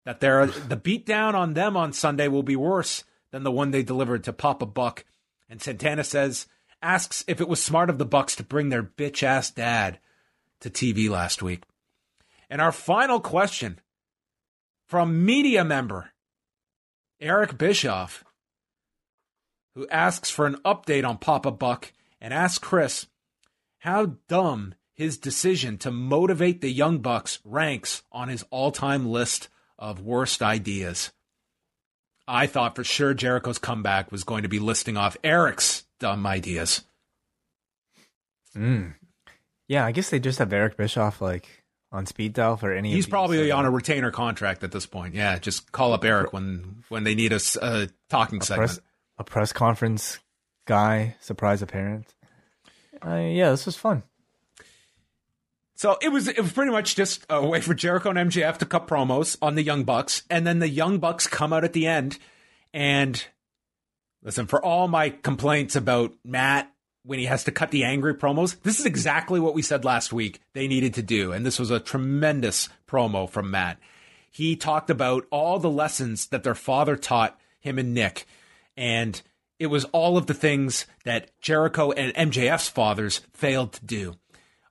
that 0.08 0.20
they're, 0.20 0.46
the 0.46 0.74
beatdown 0.74 1.34
on 1.34 1.52
them 1.52 1.76
on 1.76 1.92
Sunday 1.92 2.28
will 2.28 2.42
be 2.42 2.56
worse 2.56 3.04
than 3.30 3.42
the 3.42 3.50
one 3.50 3.72
they 3.72 3.82
delivered 3.82 4.24
to 4.24 4.32
Papa 4.32 4.64
Buck. 4.64 5.04
And 5.50 5.60
Santana 5.60 6.02
says, 6.02 6.46
asks 6.80 7.22
if 7.28 7.42
it 7.42 7.48
was 7.48 7.62
smart 7.62 7.90
of 7.90 7.98
the 7.98 8.06
Bucks 8.06 8.34
to 8.36 8.42
bring 8.42 8.70
their 8.70 8.82
bitch 8.82 9.22
ass 9.22 9.50
dad 9.50 9.98
to 10.60 10.70
TV 10.70 11.10
last 11.10 11.42
week. 11.42 11.64
And 12.48 12.62
our 12.62 12.72
final 12.72 13.20
question 13.20 13.80
from 14.86 15.26
media 15.26 15.62
member 15.62 16.10
Eric 17.20 17.58
Bischoff, 17.58 18.24
who 19.74 19.86
asks 19.88 20.30
for 20.30 20.46
an 20.46 20.56
update 20.64 21.06
on 21.06 21.18
Papa 21.18 21.50
Buck 21.50 21.92
and 22.20 22.34
asks 22.34 22.58
Chris 22.58 23.06
how 23.78 24.16
dumb 24.28 24.74
his 24.94 25.16
decision 25.16 25.78
to 25.78 25.90
motivate 25.90 26.60
the 26.60 26.70
Young 26.70 26.98
Bucks 26.98 27.38
ranks 27.44 28.02
on 28.10 28.28
his 28.28 28.44
all 28.50 28.72
time 28.72 29.06
list 29.06 29.48
of 29.78 30.00
worst 30.00 30.42
ideas. 30.42 31.12
I 32.26 32.46
thought 32.46 32.74
for 32.74 32.84
sure 32.84 33.14
Jericho's 33.14 33.58
comeback 33.58 34.12
was 34.12 34.24
going 34.24 34.42
to 34.42 34.48
be 34.48 34.58
listing 34.58 34.96
off 34.96 35.16
Eric's 35.24 35.84
dumb 35.98 36.26
ideas. 36.26 36.82
Mm. 38.56 38.94
Yeah, 39.68 39.86
I 39.86 39.92
guess 39.92 40.10
they 40.10 40.18
just 40.18 40.38
have 40.38 40.52
Eric 40.52 40.76
Bischoff 40.76 41.20
like 41.20 41.64
on 41.92 42.06
speed 42.06 42.34
dial 42.34 42.56
for 42.56 42.72
any. 42.72 42.92
He's 42.92 43.06
probably 43.06 43.50
on 43.50 43.64
a 43.64 43.70
retainer 43.70 44.10
contract 44.10 44.62
at 44.64 44.72
this 44.72 44.86
point. 44.86 45.14
Yeah, 45.14 45.38
just 45.38 45.72
call 45.72 45.92
up 45.92 46.04
Eric 46.04 46.32
when 46.32 46.82
when 46.88 47.04
they 47.04 47.14
need 47.14 47.32
a, 47.32 47.40
a 47.62 47.88
talking 48.10 48.40
a 48.40 48.44
segment. 48.44 48.70
Press, 48.70 48.80
a 49.18 49.24
press 49.24 49.52
conference 49.52 50.18
guy, 50.66 51.16
surprise 51.20 51.62
appearance. 51.62 52.14
Uh, 53.04 53.16
yeah, 53.16 53.50
this 53.50 53.66
was 53.66 53.76
fun. 53.76 54.02
So 55.74 55.96
it 56.02 56.08
was 56.08 56.26
it 56.26 56.40
was 56.40 56.52
pretty 56.52 56.72
much 56.72 56.96
just 56.96 57.24
a 57.30 57.46
way 57.46 57.60
for 57.60 57.72
Jericho 57.72 58.10
and 58.10 58.30
MJF 58.30 58.58
to 58.58 58.66
cut 58.66 58.88
promos 58.88 59.36
on 59.40 59.54
the 59.54 59.62
Young 59.62 59.84
Bucks, 59.84 60.24
and 60.28 60.44
then 60.44 60.58
the 60.58 60.68
Young 60.68 60.98
Bucks 60.98 61.28
come 61.28 61.52
out 61.52 61.62
at 61.62 61.72
the 61.72 61.86
end. 61.86 62.18
And 62.74 63.24
listen, 64.22 64.46
for 64.46 64.64
all 64.64 64.88
my 64.88 65.10
complaints 65.10 65.76
about 65.76 66.14
Matt 66.24 66.72
when 67.04 67.20
he 67.20 67.26
has 67.26 67.44
to 67.44 67.52
cut 67.52 67.70
the 67.70 67.84
angry 67.84 68.14
promos, 68.14 68.60
this 68.62 68.80
is 68.80 68.86
exactly 68.86 69.38
what 69.38 69.54
we 69.54 69.62
said 69.62 69.84
last 69.84 70.12
week 70.12 70.40
they 70.52 70.66
needed 70.66 70.94
to 70.94 71.02
do, 71.02 71.30
and 71.30 71.46
this 71.46 71.60
was 71.60 71.70
a 71.70 71.78
tremendous 71.78 72.68
promo 72.88 73.30
from 73.30 73.52
Matt. 73.52 73.78
He 74.32 74.56
talked 74.56 74.90
about 74.90 75.26
all 75.30 75.60
the 75.60 75.70
lessons 75.70 76.26
that 76.26 76.42
their 76.42 76.56
father 76.56 76.96
taught 76.96 77.38
him 77.60 77.78
and 77.78 77.94
Nick, 77.94 78.26
and 78.78 79.20
it 79.58 79.66
was 79.66 79.84
all 79.86 80.16
of 80.16 80.26
the 80.26 80.34
things 80.34 80.86
that 81.04 81.32
Jericho 81.40 81.90
and 81.90 82.14
MJF's 82.14 82.68
fathers 82.68 83.20
failed 83.32 83.72
to 83.72 83.84
do. 83.84 84.14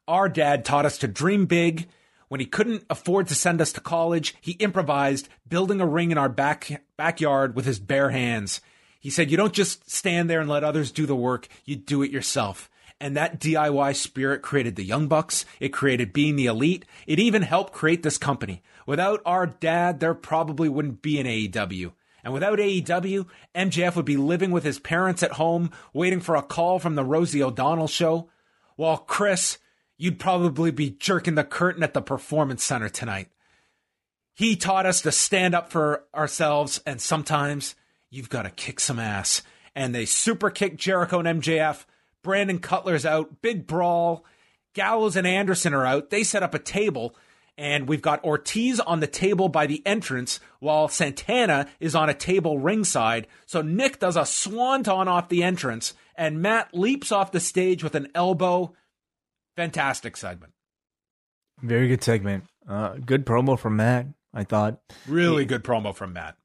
Our 0.08 0.30
dad 0.30 0.64
taught 0.64 0.86
us 0.86 0.98
to 1.00 1.10
dream 1.10 1.46
big. 1.46 1.90
When 2.30 2.40
he 2.40 2.46
couldn't 2.46 2.86
afford 2.90 3.28
to 3.28 3.36
send 3.36 3.60
us 3.60 3.74
to 3.74 3.82
college, 3.82 4.34
he 4.40 4.54
improvised, 4.54 5.28
building 5.48 5.82
a 5.82 5.86
ring 5.86 6.12
in 6.12 6.18
our 6.18 6.30
back 6.30 6.84
backyard 6.96 7.54
with 7.54 7.66
his 7.66 7.80
bare 7.80 8.10
hands. 8.10 8.62
He 9.02 9.10
said, 9.10 9.30
You 9.30 9.36
don't 9.36 9.54
just 9.54 9.90
stand 9.90 10.30
there 10.30 10.40
and 10.40 10.50
let 10.50 10.64
others 10.64 10.92
do 10.92 11.06
the 11.06 11.16
work, 11.16 11.50
you 11.66 11.76
do 11.76 12.02
it 12.02 12.12
yourself. 12.12 12.70
And 13.00 13.16
that 13.16 13.40
DIY 13.40 13.96
spirit 13.96 14.42
created 14.42 14.76
the 14.76 14.86
Young 14.86 15.08
Bucks. 15.08 15.46
It 15.60 15.70
created 15.70 16.14
being 16.14 16.36
the 16.36 16.48
elite. 16.48 16.84
It 17.06 17.20
even 17.20 17.44
helped 17.44 17.74
create 17.74 18.02
this 18.04 18.18
company. 18.18 18.64
Without 18.88 19.22
our 19.24 19.46
dad, 19.46 20.00
there 20.00 20.16
probably 20.16 20.68
wouldn't 20.68 21.04
be 21.04 21.20
an 21.20 21.28
AEW. 21.28 21.92
And 22.28 22.34
without 22.34 22.60
AEW, 22.60 23.26
MJF 23.56 23.96
would 23.96 24.04
be 24.04 24.18
living 24.18 24.52
with 24.52 24.66
his 24.66 24.80
parents 24.80 25.24
at 25.24 25.32
home, 25.32 25.72
waiting 25.94 26.20
for 26.20 26.36
a 26.36 26.42
call 26.42 26.78
from 26.78 26.96
the 26.96 27.06
Rosie 27.06 27.42
O'Donnell 27.42 27.88
show, 27.88 28.30
while 28.76 28.98
Chris 28.98 29.60
you'd 29.98 30.20
probably 30.20 30.72
be 30.72 30.90
jerking 30.90 31.36
the 31.36 31.46
curtain 31.46 31.84
at 31.84 31.94
the 31.94 32.02
performance 32.02 32.66
center 32.66 32.90
tonight. 32.90 33.30
He 34.34 34.58
taught 34.58 34.86
us 34.86 35.02
to 35.04 35.12
stand 35.14 35.56
up 35.56 35.72
for 35.72 36.04
ourselves, 36.14 36.82
and 36.86 37.00
sometimes 37.00 37.76
you've 38.10 38.28
got 38.28 38.42
to 38.42 38.50
kick 38.50 38.82
some 38.82 39.00
ass. 39.00 39.42
And 39.74 39.96
they 39.96 40.04
super 40.04 40.50
kick 40.50 40.76
Jericho 40.76 41.22
and 41.22 41.42
MJF. 41.42 41.86
Brandon 42.24 42.60
Cutler's 42.60 43.06
out. 43.06 43.42
Big 43.42 43.66
brawl. 43.66 44.26
Gallows 44.74 45.16
and 45.16 45.26
Anderson 45.26 45.74
are 45.74 45.86
out. 45.86 46.10
They 46.10 46.24
set 46.24 46.44
up 46.44 46.54
a 46.54 46.60
table, 46.60 47.16
And 47.58 47.88
we've 47.88 48.02
got 48.02 48.24
Ortiz 48.24 48.80
on 48.80 49.00
the 49.00 49.08
table 49.08 49.50
by 49.50 49.66
the 49.66 49.82
entrance 49.86 50.40
while 50.60 50.88
Santana 50.88 51.68
is 51.80 51.96
on 51.96 52.08
a 52.08 52.14
table 52.14 52.60
ringside. 52.60 53.28
So 53.48 53.64
Nick 53.64 54.00
does 54.00 54.16
a 54.16 54.26
swanton 54.26 55.08
off 55.08 55.30
the 55.30 55.44
entrance 55.44 55.96
and 56.16 56.42
Matt 56.42 56.74
leaps 56.74 57.12
off 57.12 57.32
the 57.32 57.40
stage 57.40 57.84
with 57.84 57.96
an 57.96 58.10
elbow. 58.14 58.74
Fantastic 59.56 60.18
segment. 60.18 60.54
Very 61.62 61.88
good 61.88 62.04
segment. 62.04 62.46
Uh, 62.68 62.96
good 63.04 63.26
promo 63.26 63.58
from 63.58 63.78
Matt, 63.78 64.08
I 64.34 64.44
thought. 64.44 64.80
Really 65.08 65.46
good 65.46 65.64
promo 65.64 65.96
from 65.96 66.14
Matt. 66.14 66.36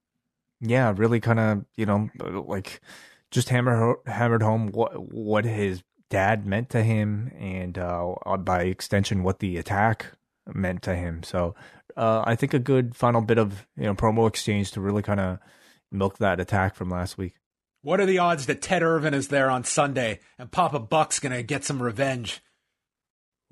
Yeah, 0.60 0.94
really 0.96 1.20
kind 1.20 1.40
of, 1.40 1.64
you 1.76 1.84
know, 1.84 2.08
like 2.46 2.80
just 3.30 3.48
hammer, 3.48 3.96
hammered 4.06 4.42
home 4.42 4.68
what 4.68 5.12
what 5.12 5.44
his 5.44 5.82
dad 6.08 6.46
meant 6.46 6.70
to 6.70 6.82
him 6.82 7.32
and 7.38 7.78
uh, 7.78 8.14
by 8.38 8.62
extension 8.62 9.22
what 9.22 9.40
the 9.40 9.56
attack 9.56 10.12
meant 10.52 10.82
to 10.82 10.94
him. 10.94 11.22
So 11.22 11.54
uh, 11.96 12.22
I 12.24 12.36
think 12.36 12.54
a 12.54 12.58
good 12.58 12.94
final 12.94 13.20
bit 13.20 13.38
of 13.38 13.66
you 13.76 13.84
know 13.84 13.94
promo 13.94 14.28
exchange 14.28 14.72
to 14.72 14.80
really 14.80 15.02
kind 15.02 15.20
of 15.20 15.38
milk 15.90 16.18
that 16.18 16.40
attack 16.40 16.74
from 16.74 16.90
last 16.90 17.18
week. 17.18 17.34
What 17.82 18.00
are 18.00 18.06
the 18.06 18.18
odds 18.18 18.46
that 18.46 18.62
Ted 18.62 18.82
Irvin 18.82 19.14
is 19.14 19.28
there 19.28 19.50
on 19.50 19.64
Sunday 19.64 20.20
and 20.38 20.50
Papa 20.50 20.78
Buck's 20.78 21.18
gonna 21.18 21.42
get 21.42 21.64
some 21.64 21.82
revenge? 21.82 22.40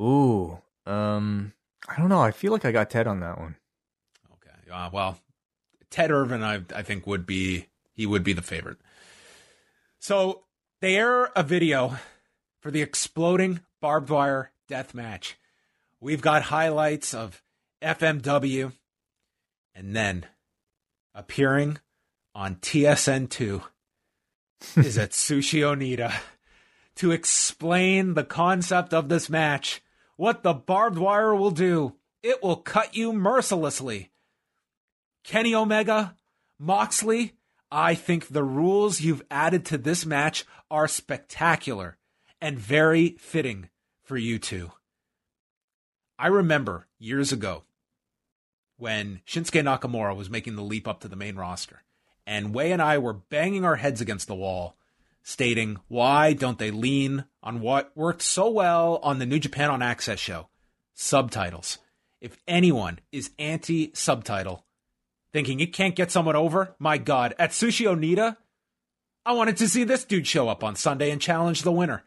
Ooh, 0.00 0.58
um, 0.86 1.52
I 1.88 1.98
don't 1.98 2.08
know. 2.08 2.22
I 2.22 2.30
feel 2.30 2.52
like 2.52 2.64
I 2.64 2.72
got 2.72 2.90
Ted 2.90 3.06
on 3.06 3.20
that 3.20 3.38
one. 3.38 3.56
Okay, 4.34 4.70
uh, 4.72 4.90
well, 4.92 5.18
Ted 5.90 6.10
Irvin, 6.10 6.42
I 6.42 6.62
I 6.74 6.82
think 6.82 7.06
would 7.06 7.26
be 7.26 7.66
he 7.92 8.06
would 8.06 8.24
be 8.24 8.32
the 8.32 8.42
favorite. 8.42 8.78
So 9.98 10.44
they 10.80 10.96
air 10.96 11.30
a 11.36 11.42
video 11.42 11.98
for 12.60 12.70
the 12.70 12.82
exploding 12.82 13.60
barbed 13.80 14.08
wire 14.08 14.52
death 14.68 14.94
match. 14.94 15.36
We've 16.00 16.22
got 16.22 16.42
highlights 16.44 17.12
of 17.12 17.42
FMW 17.82 18.72
and 19.74 19.94
then 19.94 20.26
appearing 21.14 21.78
on 22.34 22.56
TSN2 22.56 23.62
is 24.76 24.96
Atsushi 24.96 25.60
Onita 25.60 26.12
to 26.96 27.12
explain 27.12 28.14
the 28.14 28.24
concept 28.24 28.94
of 28.94 29.08
this 29.08 29.28
match, 29.28 29.82
what 30.16 30.42
the 30.42 30.54
barbed 30.54 30.98
wire 30.98 31.34
will 31.34 31.50
do. 31.50 31.96
It 32.22 32.42
will 32.42 32.56
cut 32.56 32.94
you 32.94 33.12
mercilessly. 33.12 34.10
Kenny 35.24 35.54
Omega, 35.54 36.16
Moxley, 36.58 37.34
I 37.70 37.94
think 37.94 38.28
the 38.28 38.44
rules 38.44 39.00
you've 39.00 39.22
added 39.30 39.64
to 39.66 39.78
this 39.78 40.04
match 40.04 40.44
are 40.70 40.88
spectacular 40.88 41.98
and 42.40 42.58
very 42.58 43.16
fitting 43.18 43.68
for 44.02 44.16
you 44.16 44.38
two. 44.38 44.72
I 46.20 46.26
remember 46.26 46.86
years 46.98 47.32
ago 47.32 47.62
when 48.76 49.22
Shinsuke 49.26 49.64
Nakamura 49.64 50.14
was 50.14 50.28
making 50.28 50.54
the 50.54 50.62
leap 50.62 50.86
up 50.86 51.00
to 51.00 51.08
the 51.08 51.16
main 51.16 51.34
roster, 51.34 51.82
and 52.26 52.52
Wai 52.52 52.64
and 52.64 52.82
I 52.82 52.98
were 52.98 53.14
banging 53.14 53.64
our 53.64 53.76
heads 53.76 54.02
against 54.02 54.28
the 54.28 54.34
wall, 54.34 54.76
stating, 55.22 55.78
Why 55.88 56.34
don't 56.34 56.58
they 56.58 56.70
lean 56.70 57.24
on 57.42 57.60
what 57.60 57.96
worked 57.96 58.20
so 58.20 58.50
well 58.50 59.00
on 59.02 59.18
the 59.18 59.24
New 59.24 59.38
Japan 59.38 59.70
on 59.70 59.80
AXS 59.80 60.18
show? 60.18 60.48
Subtitles. 60.92 61.78
If 62.20 62.36
anyone 62.46 62.98
is 63.10 63.30
anti 63.38 63.90
subtitle, 63.94 64.66
thinking 65.32 65.60
it 65.60 65.72
can't 65.72 65.96
get 65.96 66.10
someone 66.10 66.36
over, 66.36 66.74
my 66.78 66.98
God, 66.98 67.34
Atsushi 67.40 67.86
Onita, 67.86 68.36
I 69.24 69.32
wanted 69.32 69.56
to 69.56 69.68
see 69.68 69.84
this 69.84 70.04
dude 70.04 70.26
show 70.26 70.50
up 70.50 70.62
on 70.62 70.76
Sunday 70.76 71.10
and 71.10 71.20
challenge 71.20 71.62
the 71.62 71.72
winner. 71.72 72.04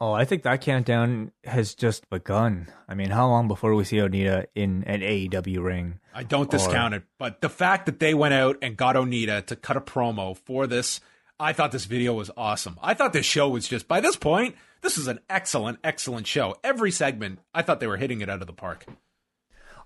Oh, 0.00 0.12
I 0.12 0.24
think 0.24 0.42
that 0.42 0.60
countdown 0.60 1.30
has 1.44 1.74
just 1.74 2.10
begun. 2.10 2.68
I 2.88 2.94
mean, 2.94 3.10
how 3.10 3.28
long 3.28 3.46
before 3.46 3.74
we 3.74 3.84
see 3.84 3.98
Onita 3.98 4.46
in 4.54 4.82
an 4.84 5.00
AEW 5.00 5.62
ring? 5.62 6.00
I 6.12 6.24
don't 6.24 6.50
discount 6.50 6.94
or... 6.94 6.98
it, 6.98 7.02
but 7.18 7.40
the 7.40 7.48
fact 7.48 7.86
that 7.86 8.00
they 8.00 8.12
went 8.12 8.34
out 8.34 8.58
and 8.60 8.76
got 8.76 8.96
Onita 8.96 9.46
to 9.46 9.56
cut 9.56 9.76
a 9.76 9.80
promo 9.80 10.36
for 10.36 10.66
this, 10.66 11.00
I 11.38 11.52
thought 11.52 11.70
this 11.70 11.84
video 11.84 12.12
was 12.12 12.30
awesome. 12.36 12.76
I 12.82 12.94
thought 12.94 13.12
this 13.12 13.26
show 13.26 13.48
was 13.48 13.68
just, 13.68 13.86
by 13.86 14.00
this 14.00 14.16
point, 14.16 14.56
this 14.82 14.98
is 14.98 15.06
an 15.06 15.20
excellent, 15.30 15.78
excellent 15.84 16.26
show. 16.26 16.56
Every 16.64 16.90
segment, 16.90 17.38
I 17.54 17.62
thought 17.62 17.78
they 17.78 17.86
were 17.86 17.96
hitting 17.96 18.20
it 18.20 18.28
out 18.28 18.40
of 18.40 18.48
the 18.48 18.52
park. 18.52 18.86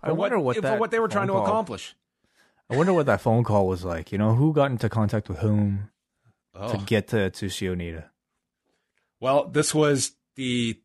I 0.03 0.13
wonder 0.13 0.39
what, 0.39 0.57
what 0.57 0.63
that 0.63 0.81
what 0.81 0.91
they 0.91 1.01
were 1.01 1.09
trying 1.09 1.27
to 1.27 1.35
call, 1.35 1.45
accomplish. 1.45 1.95
I 2.71 2.77
wonder 2.77 2.93
what 2.93 3.07
that 3.07 3.21
phone 3.21 3.45
call 3.45 3.67
was 3.67 3.85
like. 3.85 4.11
You 4.13 4.19
know, 4.19 4.35
who 4.35 4.53
got 4.53 4.71
into 4.71 4.89
contact 4.89 5.29
with 5.29 5.39
whom 5.39 5.91
oh. 6.55 6.73
to 6.73 6.79
get 6.85 7.09
to 7.09 7.17
Atsushi 7.17 7.69
Onita? 7.75 8.05
Well, 9.21 9.49
this 9.49 9.75
was 9.75 10.13
the 10.37 10.81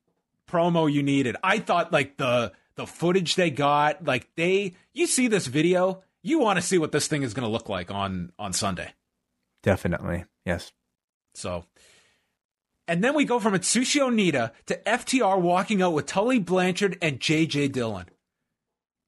promo 0.49 0.91
you 0.91 1.03
needed. 1.03 1.35
I 1.43 1.59
thought 1.59 1.91
like 1.91 2.17
the 2.17 2.51
the 2.75 2.87
footage 2.87 3.35
they 3.35 3.51
got, 3.51 4.03
like 4.05 4.27
they 4.35 4.73
you 4.93 5.07
see 5.07 5.27
this 5.27 5.47
video, 5.47 6.03
you 6.21 6.39
want 6.39 6.57
to 6.57 6.61
see 6.61 6.77
what 6.77 6.91
this 6.91 7.07
thing 7.07 7.23
is 7.23 7.33
going 7.33 7.47
to 7.47 7.51
look 7.51 7.69
like 7.69 7.91
on 7.91 8.31
on 8.39 8.53
Sunday. 8.53 8.93
Definitely. 9.61 10.25
Yes. 10.45 10.71
So 11.35 11.65
and 12.87 13.03
then 13.03 13.15
we 13.15 13.25
go 13.25 13.39
from 13.39 13.53
Atsushi 13.53 14.01
Onita 14.01 14.51
to 14.65 14.81
FTR 14.85 15.39
walking 15.39 15.81
out 15.81 15.93
with 15.93 16.05
Tully 16.05 16.39
Blanchard 16.39 16.97
and 17.01 17.19
JJ 17.19 17.71
Dillon. 17.71 18.05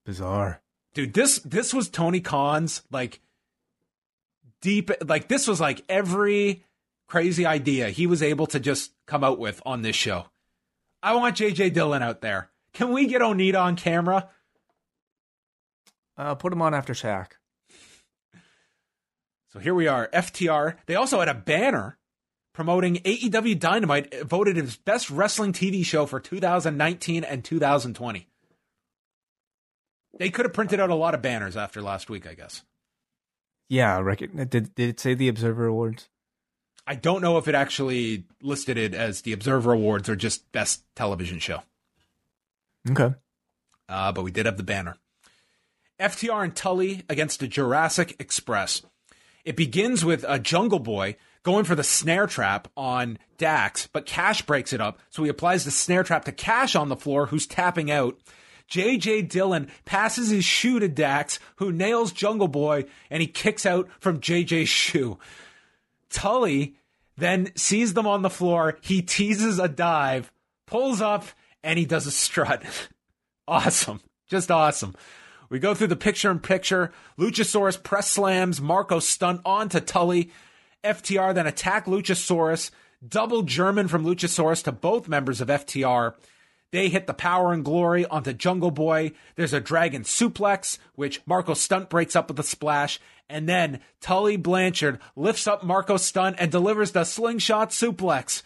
Bizarre. 0.05 0.61
Dude, 0.93 1.13
this 1.13 1.39
this 1.39 1.73
was 1.73 1.89
Tony 1.89 2.21
Khan's 2.21 2.83
like 2.91 3.19
deep 4.61 4.91
like 5.05 5.27
this 5.27 5.47
was 5.47 5.59
like 5.59 5.83
every 5.89 6.63
crazy 7.07 7.45
idea 7.45 7.89
he 7.89 8.07
was 8.07 8.23
able 8.23 8.47
to 8.47 8.59
just 8.59 8.91
come 9.05 9.23
out 9.23 9.39
with 9.39 9.61
on 9.65 9.81
this 9.81 9.95
show. 9.95 10.25
I 11.03 11.15
want 11.15 11.37
JJ 11.37 11.73
Dillon 11.73 12.01
out 12.01 12.21
there. 12.21 12.49
Can 12.73 12.91
we 12.91 13.07
get 13.07 13.21
Onita 13.21 13.61
on 13.61 13.75
camera? 13.75 14.29
Uh, 16.17 16.35
put 16.35 16.53
him 16.53 16.61
on 16.61 16.73
after 16.73 16.93
Shaq. 16.93 17.31
So 19.51 19.59
here 19.59 19.73
we 19.73 19.87
are, 19.87 20.09
FTR. 20.13 20.75
They 20.85 20.95
also 20.95 21.19
had 21.19 21.29
a 21.29 21.33
banner 21.33 21.97
promoting 22.53 22.95
AEW 22.97 23.59
Dynamite, 23.59 24.23
voted 24.23 24.57
as 24.57 24.77
best 24.77 25.09
wrestling 25.09 25.53
TV 25.53 25.85
show 25.85 26.05
for 26.05 26.19
2019 26.19 27.23
and 27.23 27.43
2020. 27.43 28.27
They 30.17 30.29
could 30.29 30.45
have 30.45 30.53
printed 30.53 30.79
out 30.79 30.89
a 30.89 30.95
lot 30.95 31.13
of 31.13 31.21
banners 31.21 31.57
after 31.57 31.81
last 31.81 32.09
week, 32.09 32.25
I 32.25 32.33
guess. 32.33 32.63
Yeah, 33.67 33.97
I 33.97 34.01
reckon. 34.01 34.35
Did 34.47 34.73
did 34.75 34.89
it 34.89 34.99
say 34.99 35.13
the 35.13 35.27
Observer 35.27 35.65
Awards? 35.65 36.09
I 36.87 36.95
don't 36.95 37.21
know 37.21 37.37
if 37.37 37.47
it 37.47 37.55
actually 37.55 38.25
listed 38.41 38.77
it 38.77 38.93
as 38.93 39.21
the 39.21 39.33
Observer 39.33 39.73
Awards 39.73 40.07
or 40.07 40.15
just 40.15 40.51
Best 40.51 40.83
Television 40.95 41.39
Show. 41.39 41.61
Okay. 42.89 43.15
Uh, 43.89 44.11
but 44.11 44.23
we 44.23 44.31
did 44.31 44.45
have 44.45 44.57
the 44.57 44.63
banner. 44.63 44.95
FTR 45.99 46.43
and 46.43 46.55
Tully 46.55 47.03
against 47.09 47.39
the 47.39 47.47
Jurassic 47.47 48.15
Express. 48.19 48.83
It 49.43 49.55
begins 49.55 50.03
with 50.03 50.25
a 50.27 50.39
Jungle 50.39 50.79
Boy 50.79 51.15
going 51.43 51.65
for 51.65 51.75
the 51.75 51.83
snare 51.83 52.27
trap 52.27 52.67
on 52.75 53.17
Dax, 53.37 53.87
but 53.87 54.05
Cash 54.05 54.41
breaks 54.43 54.73
it 54.73 54.81
up, 54.81 54.99
so 55.09 55.23
he 55.23 55.29
applies 55.29 55.63
the 55.63 55.71
snare 55.71 56.03
trap 56.03 56.25
to 56.25 56.31
Cash 56.31 56.75
on 56.75 56.89
the 56.89 56.95
floor, 56.95 57.27
who's 57.27 57.47
tapping 57.47 57.91
out. 57.91 58.17
JJ 58.69 59.29
Dillon 59.29 59.69
passes 59.85 60.31
his 60.31 60.43
shoe 60.43 60.79
to 60.79 60.87
Dax, 60.87 61.39
who 61.57 61.71
nails 61.71 62.11
Jungle 62.11 62.47
Boy, 62.47 62.85
and 63.11 63.21
he 63.21 63.27
kicks 63.27 63.65
out 63.65 63.87
from 63.99 64.19
JJ's 64.19 64.69
shoe. 64.69 65.19
Tully 66.09 66.75
then 67.17 67.51
sees 67.55 67.93
them 67.93 68.07
on 68.07 68.21
the 68.21 68.29
floor. 68.29 68.77
He 68.81 69.01
teases 69.01 69.59
a 69.59 69.67
dive, 69.67 70.31
pulls 70.67 71.01
up, 71.01 71.25
and 71.63 71.79
he 71.79 71.85
does 71.85 72.07
a 72.07 72.11
strut. 72.11 72.63
awesome. 73.47 74.01
Just 74.27 74.51
awesome. 74.51 74.95
We 75.49 75.59
go 75.59 75.73
through 75.73 75.87
the 75.87 75.95
picture 75.95 76.31
in 76.31 76.39
picture. 76.39 76.91
Luchasaurus 77.19 77.81
press 77.81 78.09
slams 78.09 78.59
Marko 78.59 78.99
Stunt 78.99 79.41
onto 79.45 79.79
Tully. 79.79 80.31
FTR 80.83 81.33
then 81.33 81.47
attack 81.47 81.85
Luchasaurus. 81.85 82.71
Double 83.07 83.43
German 83.43 83.87
from 83.87 84.05
Luchasaurus 84.05 84.63
to 84.63 84.71
both 84.71 85.07
members 85.07 85.41
of 85.41 85.49
FTR. 85.49 86.15
They 86.75 86.89
hit 86.89 87.07
the 87.07 87.13
power 87.13 87.53
and 87.53 87.63
glory 87.63 88.05
onto 88.05 88.33
Jungle 88.33 88.69
Boy. 88.69 89.13
There's 89.37 89.53
a 89.53 89.61
dragon 89.61 90.03
suplex, 90.03 90.77
which 90.95 91.21
Marko 91.25 91.53
Stunt 91.53 91.89
breaks 91.89 92.17
up 92.17 92.27
with 92.27 92.37
a 92.37 92.43
splash. 92.43 92.99
And 93.29 93.47
then 93.47 93.79
Tully 94.01 94.35
Blanchard 94.35 94.99
lifts 95.15 95.47
up 95.47 95.63
Marko 95.63 95.95
Stunt 95.95 96.35
and 96.37 96.51
delivers 96.51 96.91
the 96.91 97.05
slingshot 97.05 97.69
suplex. 97.69 98.43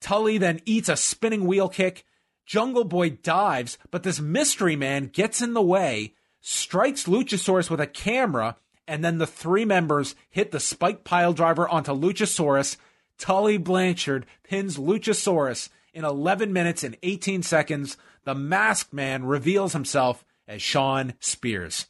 Tully 0.00 0.38
then 0.38 0.60
eats 0.64 0.88
a 0.88 0.96
spinning 0.96 1.46
wheel 1.46 1.68
kick. 1.68 2.04
Jungle 2.46 2.82
Boy 2.82 3.10
dives, 3.10 3.78
but 3.92 4.02
this 4.02 4.18
mystery 4.18 4.74
man 4.74 5.06
gets 5.06 5.40
in 5.40 5.54
the 5.54 5.62
way, 5.62 6.14
strikes 6.40 7.04
Luchasaurus 7.04 7.70
with 7.70 7.80
a 7.80 7.86
camera, 7.86 8.56
and 8.88 9.04
then 9.04 9.18
the 9.18 9.26
three 9.26 9.64
members 9.64 10.16
hit 10.30 10.50
the 10.50 10.58
spike 10.58 11.04
pile 11.04 11.32
driver 11.32 11.68
onto 11.68 11.92
Luchasaurus. 11.92 12.76
Tully 13.18 13.56
Blanchard 13.56 14.26
pins 14.42 14.78
Luchasaurus 14.78 15.68
in 15.96 16.04
11 16.04 16.52
minutes 16.52 16.84
and 16.84 16.96
18 17.02 17.42
seconds. 17.42 17.96
The 18.24 18.34
masked 18.34 18.92
man 18.92 19.24
reveals 19.24 19.72
himself 19.72 20.24
as 20.46 20.60
Shawn 20.60 21.14
Spears. 21.20 21.86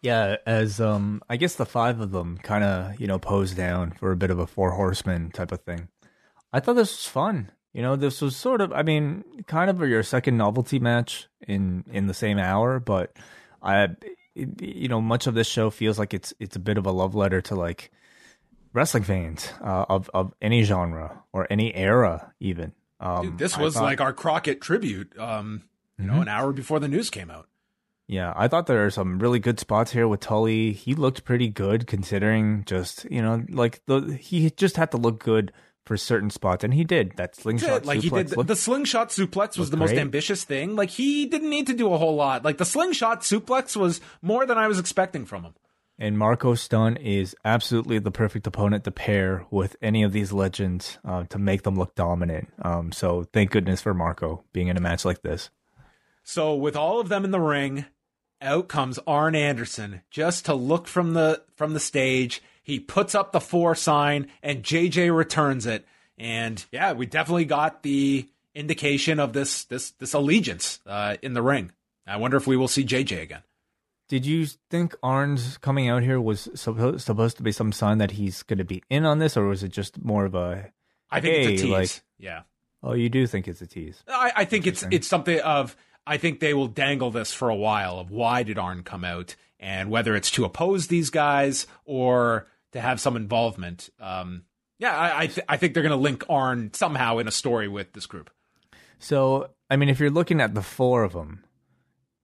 Yeah, 0.00 0.36
as 0.46 0.80
um, 0.80 1.22
I 1.28 1.36
guess 1.36 1.54
the 1.54 1.66
five 1.66 2.00
of 2.00 2.10
them 2.10 2.38
kind 2.38 2.64
of 2.64 3.00
you 3.00 3.06
know 3.06 3.20
pose 3.20 3.52
down 3.52 3.92
for 3.92 4.10
a 4.10 4.16
bit 4.16 4.30
of 4.30 4.38
a 4.40 4.48
four 4.48 4.72
horsemen 4.72 5.30
type 5.30 5.52
of 5.52 5.60
thing. 5.60 5.88
I 6.52 6.58
thought 6.58 6.74
this 6.74 6.90
was 6.90 7.06
fun. 7.06 7.52
You 7.72 7.82
know, 7.82 7.96
this 7.96 8.20
was 8.20 8.36
sort 8.36 8.60
of, 8.60 8.72
I 8.72 8.82
mean, 8.82 9.24
kind 9.46 9.70
of 9.70 9.80
your 9.80 10.02
second 10.02 10.36
novelty 10.36 10.78
match 10.78 11.28
in 11.46 11.84
in 11.92 12.06
the 12.06 12.14
same 12.14 12.38
hour, 12.38 12.80
but 12.80 13.16
I, 13.62 13.90
you 14.34 14.88
know, 14.88 15.00
much 15.00 15.26
of 15.26 15.34
this 15.34 15.46
show 15.46 15.70
feels 15.70 15.98
like 15.98 16.14
it's 16.14 16.34
it's 16.40 16.56
a 16.56 16.60
bit 16.60 16.78
of 16.78 16.86
a 16.86 16.92
love 16.92 17.14
letter 17.14 17.40
to 17.42 17.54
like 17.54 17.92
wrestling 18.72 19.02
fans 19.04 19.50
uh, 19.62 19.84
of 19.88 20.10
of 20.14 20.32
any 20.42 20.62
genre 20.62 21.22
or 21.32 21.46
any 21.50 21.74
era, 21.74 22.32
even. 22.40 22.72
Um, 23.00 23.22
Dude, 23.30 23.38
this 23.38 23.58
was 23.58 23.74
thought- 23.74 23.82
like 23.82 24.00
our 24.00 24.12
Crockett 24.12 24.60
tribute. 24.60 25.18
Um, 25.18 25.62
you 25.98 26.06
know, 26.06 26.14
Mhm. 26.14 26.22
an 26.22 26.28
hour 26.28 26.52
before 26.52 26.80
the 26.80 26.88
news 26.88 27.10
came 27.10 27.30
out. 27.30 27.48
Yeah, 28.08 28.32
I 28.36 28.48
thought 28.48 28.66
there 28.66 28.84
are 28.84 28.90
some 28.90 29.18
really 29.18 29.38
good 29.38 29.58
spots 29.60 29.92
here 29.92 30.06
with 30.08 30.20
Tully. 30.20 30.72
He 30.72 30.94
looked 30.94 31.24
pretty 31.24 31.48
good 31.48 31.86
considering 31.86 32.64
just, 32.66 33.06
you 33.10 33.22
know, 33.22 33.44
like 33.48 33.80
the 33.86 34.18
he 34.20 34.50
just 34.50 34.76
had 34.76 34.90
to 34.90 34.96
look 34.96 35.22
good 35.22 35.52
for 35.86 35.96
certain 35.96 36.30
spots 36.30 36.62
and 36.62 36.74
he 36.74 36.84
did. 36.84 37.12
That 37.16 37.34
slingshot 37.36 37.84
like 37.86 38.00
he 38.02 38.10
did 38.10 38.28
the, 38.28 38.36
looked- 38.36 38.48
the 38.48 38.56
slingshot 38.56 39.08
suplex 39.10 39.58
was 39.58 39.70
the 39.70 39.76
most 39.76 39.90
great. 39.90 40.00
ambitious 40.00 40.44
thing. 40.44 40.76
Like 40.76 40.90
he 40.90 41.26
didn't 41.26 41.50
need 41.50 41.66
to 41.68 41.74
do 41.74 41.92
a 41.92 41.98
whole 41.98 42.14
lot. 42.14 42.44
Like 42.44 42.58
the 42.58 42.64
slingshot 42.64 43.22
suplex 43.22 43.76
was 43.76 44.00
more 44.20 44.46
than 44.46 44.58
I 44.58 44.68
was 44.68 44.78
expecting 44.78 45.24
from 45.24 45.42
him. 45.44 45.54
And 46.02 46.18
Marko 46.18 46.56
Stunt 46.56 46.98
is 46.98 47.36
absolutely 47.44 48.00
the 48.00 48.10
perfect 48.10 48.44
opponent 48.48 48.82
to 48.82 48.90
pair 48.90 49.46
with 49.52 49.76
any 49.80 50.02
of 50.02 50.10
these 50.10 50.32
legends 50.32 50.98
uh, 51.04 51.22
to 51.26 51.38
make 51.38 51.62
them 51.62 51.76
look 51.76 51.94
dominant. 51.94 52.48
Um, 52.60 52.90
so 52.90 53.22
thank 53.32 53.52
goodness 53.52 53.80
for 53.80 53.94
Marco 53.94 54.42
being 54.52 54.66
in 54.66 54.76
a 54.76 54.80
match 54.80 55.04
like 55.04 55.22
this. 55.22 55.50
So 56.24 56.56
with 56.56 56.74
all 56.74 56.98
of 56.98 57.08
them 57.08 57.24
in 57.24 57.30
the 57.30 57.38
ring, 57.38 57.84
out 58.40 58.66
comes 58.66 58.98
Arn 59.06 59.36
Anderson 59.36 60.00
just 60.10 60.44
to 60.46 60.54
look 60.54 60.88
from 60.88 61.14
the 61.14 61.40
from 61.54 61.72
the 61.72 61.78
stage. 61.78 62.42
He 62.64 62.80
puts 62.80 63.14
up 63.14 63.30
the 63.30 63.40
four 63.40 63.76
sign 63.76 64.26
and 64.42 64.64
JJ 64.64 65.16
returns 65.16 65.66
it. 65.66 65.86
And 66.18 66.64
yeah, 66.72 66.94
we 66.94 67.06
definitely 67.06 67.44
got 67.44 67.84
the 67.84 68.28
indication 68.56 69.20
of 69.20 69.34
this 69.34 69.62
this 69.66 69.92
this 69.92 70.14
allegiance 70.14 70.80
uh, 70.84 71.16
in 71.22 71.34
the 71.34 71.42
ring. 71.42 71.70
I 72.08 72.16
wonder 72.16 72.36
if 72.36 72.48
we 72.48 72.56
will 72.56 72.66
see 72.66 72.82
JJ 72.82 73.22
again. 73.22 73.42
Did 74.12 74.26
you 74.26 74.44
think 74.68 74.94
Arn's 75.02 75.56
coming 75.56 75.88
out 75.88 76.02
here 76.02 76.20
was 76.20 76.46
suppo- 76.54 77.00
supposed 77.00 77.38
to 77.38 77.42
be 77.42 77.50
some 77.50 77.72
sign 77.72 77.96
that 77.96 78.10
he's 78.10 78.42
going 78.42 78.58
to 78.58 78.64
be 78.64 78.82
in 78.90 79.06
on 79.06 79.20
this, 79.20 79.38
or 79.38 79.46
was 79.46 79.62
it 79.62 79.72
just 79.72 80.04
more 80.04 80.26
of 80.26 80.34
a? 80.34 80.70
I 81.10 81.22
think 81.22 81.34
it's 81.48 81.62
a 81.62 81.64
tease. 81.64 81.72
like- 81.72 82.02
yeah. 82.18 82.42
Oh, 82.82 82.92
you 82.92 83.08
do 83.08 83.26
think 83.26 83.48
it's 83.48 83.62
a 83.62 83.66
tease? 83.66 84.04
I, 84.06 84.32
I 84.36 84.44
think 84.44 84.66
it's 84.66 84.84
it's 84.90 85.08
something 85.08 85.40
of 85.40 85.74
I 86.06 86.18
think 86.18 86.40
they 86.40 86.52
will 86.52 86.66
dangle 86.68 87.10
this 87.10 87.32
for 87.32 87.48
a 87.48 87.56
while 87.56 87.98
of 87.98 88.10
why 88.10 88.42
did 88.42 88.58
Arn 88.58 88.82
come 88.82 89.02
out 89.02 89.34
and 89.58 89.88
whether 89.88 90.14
it's 90.14 90.30
to 90.32 90.44
oppose 90.44 90.88
these 90.88 91.08
guys 91.08 91.66
or 91.86 92.46
to 92.72 92.80
have 92.82 93.00
some 93.00 93.16
involvement. 93.16 93.88
Um, 93.98 94.42
yeah, 94.78 94.94
I 94.94 95.20
I, 95.22 95.26
th- 95.28 95.46
I 95.48 95.56
think 95.56 95.72
they're 95.72 95.82
going 95.82 95.90
to 95.90 95.96
link 95.96 96.24
Arn 96.28 96.70
somehow 96.74 97.16
in 97.16 97.28
a 97.28 97.30
story 97.32 97.66
with 97.68 97.94
this 97.94 98.04
group. 98.06 98.28
So, 98.98 99.48
I 99.70 99.76
mean, 99.76 99.88
if 99.88 100.00
you're 100.00 100.10
looking 100.10 100.40
at 100.42 100.54
the 100.54 100.62
four 100.62 101.02
of 101.02 101.12
them, 101.14 101.44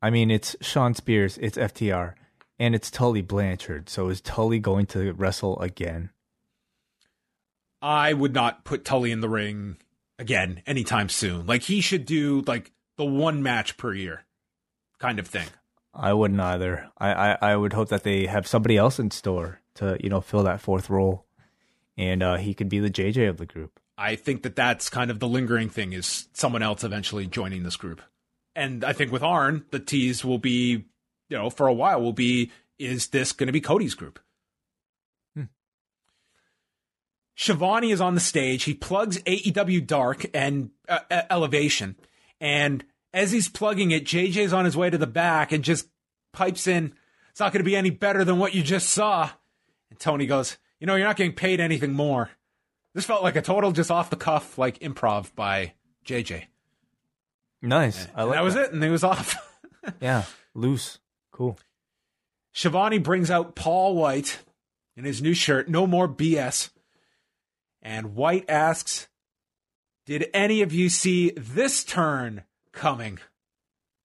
I 0.01 0.11
mean, 0.11 0.31
it's 0.31 0.57
Shawn 0.61 0.95
Spears, 0.95 1.39
it's 1.39 1.59
FTR, 1.59 2.15
and 2.59 2.75
it's 2.75 2.91
Tully 2.91 3.23
Blanchard. 3.23 3.89
So, 3.89 4.09
is 4.09 4.21
Tully 4.21 4.59
going 4.59 4.87
to 4.87 5.13
wrestle 5.13 5.59
again? 5.61 6.11
I 7.81 8.13
would 8.13 8.35
not 8.35 8.65
put 8.65 8.85
Tully 8.85 9.13
in 9.13 9.21
the 9.21 9.29
ring 9.29 9.77
again 10.19 10.63
anytime 10.67 11.09
soon. 11.09 11.47
Like 11.47 11.63
he 11.63 11.81
should 11.81 12.05
do 12.05 12.43
like 12.47 12.73
the 12.97 13.05
one 13.05 13.43
match 13.43 13.77
per 13.77 13.95
year 13.95 14.25
kind 14.99 15.19
of 15.19 15.27
thing. 15.27 15.49
I 15.95 16.13
wouldn't 16.13 16.41
either. 16.41 16.91
I, 16.99 17.13
I, 17.13 17.39
I 17.41 17.57
would 17.57 17.73
hope 17.73 17.89
that 17.89 18.03
they 18.03 18.27
have 18.27 18.47
somebody 18.47 18.77
else 18.77 18.99
in 18.99 19.11
store 19.11 19.61
to, 19.75 19.97
you 20.01 20.11
know, 20.11 20.21
fill 20.21 20.43
that 20.45 20.61
fourth 20.61 20.91
role, 20.91 21.25
and 21.97 22.23
uh, 22.23 22.37
he 22.37 22.55
could 22.55 22.69
be 22.69 22.79
the 22.79 22.91
JJ 22.91 23.29
of 23.29 23.39
the 23.39 23.47
group. 23.47 23.81
I 23.97 24.15
think 24.15 24.43
that 24.43 24.55
that's 24.55 24.91
kind 24.91 25.11
of 25.11 25.19
the 25.19 25.27
lingering 25.27 25.71
thing 25.71 25.93
is 25.93 26.29
someone 26.33 26.63
else 26.63 26.85
eventually 26.85 27.27
joining 27.27 27.65
this 27.65 27.77
group. 27.77 28.01
And 28.59 28.85
I 28.85 28.93
think 28.93 29.13
with 29.13 29.23
Arn, 29.23 29.65
the 29.71 29.79
tease 29.79 30.25
will 30.25 30.39
be, 30.39 30.85
you 31.29 31.39
know, 31.39 31.49
for 31.49 31.69
a 31.69 31.73
while 31.73 32.03
will 32.03 32.13
be, 32.13 32.51
is 32.77 33.07
this 33.07 33.31
going 33.31 33.47
to 33.47 33.53
be 33.53 33.61
Cody's 33.61 33.95
group? 33.95 34.19
Hmm. 35.37 35.45
Schiavone 37.37 37.93
is 37.93 38.01
on 38.01 38.17
the 38.17 38.21
stage. 38.21 38.65
He 38.65 38.75
plugs 38.75 39.23
AEW 39.23 39.87
Dark 39.87 40.27
and 40.35 40.71
uh, 40.89 40.99
Elevation. 41.31 41.95
And 42.41 42.85
as 43.15 43.31
he's 43.31 43.49
plugging 43.49 43.93
it, 43.93 44.05
JJ's 44.05 44.53
on 44.53 44.65
his 44.65 44.77
way 44.77 44.91
to 44.91 44.99
the 44.99 45.07
back 45.07 45.53
and 45.53 45.63
just 45.63 45.87
pipes 46.33 46.67
in, 46.67 46.95
it's 47.31 47.39
not 47.39 47.53
going 47.53 47.61
to 47.61 47.71
be 47.71 47.77
any 47.77 47.91
better 47.91 48.25
than 48.25 48.41
what 48.41 48.57
you 48.57 48.65
just 48.65 48.89
saw. 48.89 49.31
And 49.89 50.01
Tony 50.01 50.27
goes, 50.27 50.59
you 50.81 50.89
know, 50.89 50.97
you're 50.97 51.07
not 51.07 51.17
getting 51.17 51.33
paid 51.33 51.61
anything 51.61 51.93
more. 51.93 52.31
This 52.93 53.05
felt 53.05 53.23
like 53.23 53.37
a 53.37 53.43
total 53.43 53.71
just 53.71 53.93
off 53.93 54.11
the 54.11 54.17
cuff, 54.17 54.59
like 54.59 54.81
improv 54.81 55.33
by 55.37 55.75
JJ. 56.05 56.47
Nice. 57.61 58.07
I 58.15 58.25
like 58.25 58.35
that 58.35 58.45
was 58.45 58.57
it, 58.57 58.73
and 58.73 58.83
he 58.83 58.91
was 58.91 59.05
off. 59.05 59.37
Yeah, 60.03 60.25
loose, 60.55 60.99
cool. 61.33 61.59
Schiavone 62.53 62.99
brings 62.99 63.31
out 63.31 63.55
Paul 63.55 63.95
White 63.95 64.41
in 64.99 65.05
his 65.05 65.23
new 65.23 65.33
shirt, 65.33 65.69
No 65.69 65.87
More 65.87 66.09
BS. 66.09 66.69
And 67.81 68.15
White 68.15 68.45
asks, 68.51 69.09
Did 70.05 70.29
any 70.35 70.61
of 70.61 70.75
you 70.75 70.91
see 70.91 71.31
this 71.31 71.85
turn 71.85 72.43
coming? 72.73 73.19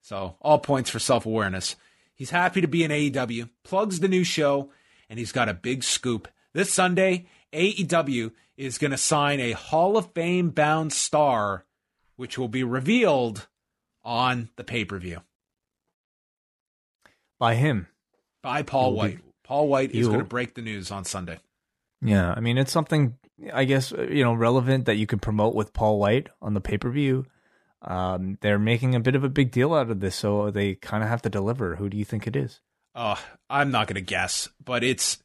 So, 0.01 0.37
all 0.39 0.59
points 0.59 0.89
for 0.89 0.99
self 0.99 1.25
awareness. 1.25 1.75
He's 2.13 2.29
happy 2.29 2.61
to 2.61 2.67
be 2.67 2.83
in 2.83 2.91
AEW, 2.91 3.49
plugs 3.63 3.99
the 3.99 4.07
new 4.07 4.23
show, 4.23 4.71
and 5.09 5.17
he's 5.17 5.31
got 5.31 5.49
a 5.49 5.53
big 5.53 5.83
scoop. 5.83 6.27
This 6.53 6.71
Sunday, 6.71 7.25
AEW 7.51 8.31
is 8.55 8.77
going 8.77 8.91
to 8.91 8.97
sign 8.97 9.39
a 9.39 9.53
Hall 9.53 9.97
of 9.97 10.13
Fame 10.13 10.49
bound 10.51 10.93
star, 10.93 11.65
which 12.23 12.37
will 12.37 12.47
be 12.47 12.63
revealed 12.63 13.49
on 14.05 14.47
the 14.55 14.63
pay 14.63 14.85
per 14.85 14.97
view 14.97 15.19
By 17.37 17.55
him. 17.55 17.87
by 18.41 18.63
Paul 18.63 18.93
will 18.95 19.03
be- 19.03 19.15
White. 19.15 19.19
Paul 19.43 19.67
White 19.67 19.91
is 19.91 20.05
will- 20.07 20.13
going 20.13 20.23
to 20.23 20.29
break 20.29 20.53
the 20.55 20.61
news 20.61 20.89
on 20.89 21.03
Sunday. 21.03 21.39
Yeah, 22.01 22.33
I 22.35 22.39
mean, 22.39 22.57
it's 22.57 22.71
something 22.71 23.17
I 23.53 23.65
guess 23.65 23.91
uh, 23.91 24.03
you 24.03 24.23
know 24.23 24.33
relevant 24.33 24.85
that 24.85 24.95
you 24.95 25.05
could 25.05 25.21
promote 25.21 25.53
with 25.53 25.73
Paul 25.73 25.99
White 25.99 26.29
on 26.41 26.53
the 26.53 26.61
pay 26.61 26.77
per 26.77 26.89
view. 26.89 27.25
Um, 27.81 28.37
they're 28.39 28.57
making 28.59 28.95
a 28.95 29.01
bit 29.01 29.15
of 29.15 29.25
a 29.25 29.29
big 29.29 29.51
deal 29.51 29.73
out 29.73 29.89
of 29.91 29.99
this, 29.99 30.15
so 30.15 30.49
they 30.49 30.75
kind 30.75 31.03
of 31.03 31.09
have 31.09 31.21
to 31.23 31.29
deliver. 31.29 31.75
Who 31.75 31.89
do 31.89 31.97
you 31.97 32.05
think 32.05 32.25
it 32.25 32.37
is? 32.37 32.61
Uh, 32.95 33.17
I'm 33.49 33.69
not 33.71 33.87
going 33.87 33.95
to 33.95 34.01
guess, 34.01 34.47
but 34.63 34.81
it's 34.81 35.17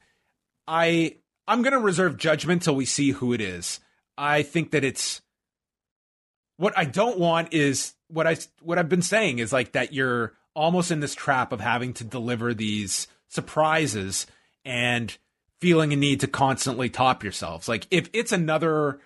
I 0.66 1.16
I'm 1.46 1.62
going 1.62 1.74
to 1.74 1.78
reserve 1.78 2.16
judgment 2.16 2.62
till 2.62 2.74
we 2.74 2.86
see 2.86 3.12
who 3.12 3.32
it 3.32 3.40
is. 3.40 3.78
I 4.16 4.42
think 4.42 4.72
that 4.72 4.82
it's 4.82 5.20
what 6.58 6.76
I 6.76 6.84
don't 6.84 7.18
want 7.18 7.54
is 7.54 7.94
what 8.08 8.26
I 8.26 8.36
what 8.60 8.78
I've 8.78 8.88
been 8.88 9.02
saying 9.02 9.38
is 9.38 9.52
like 9.52 9.72
that 9.72 9.92
you're 9.94 10.34
almost 10.54 10.90
in 10.90 11.00
this 11.00 11.14
trap 11.14 11.52
of 11.52 11.60
having 11.60 11.94
to 11.94 12.04
deliver 12.04 12.52
these 12.52 13.08
surprises 13.28 14.26
and 14.64 15.16
feeling 15.60 15.92
a 15.92 15.96
need 15.96 16.20
to 16.20 16.26
constantly 16.26 16.88
top 16.90 17.22
yourselves. 17.22 17.68
Like 17.68 17.86
if 17.90 18.10
it's 18.12 18.32
another 18.32 19.00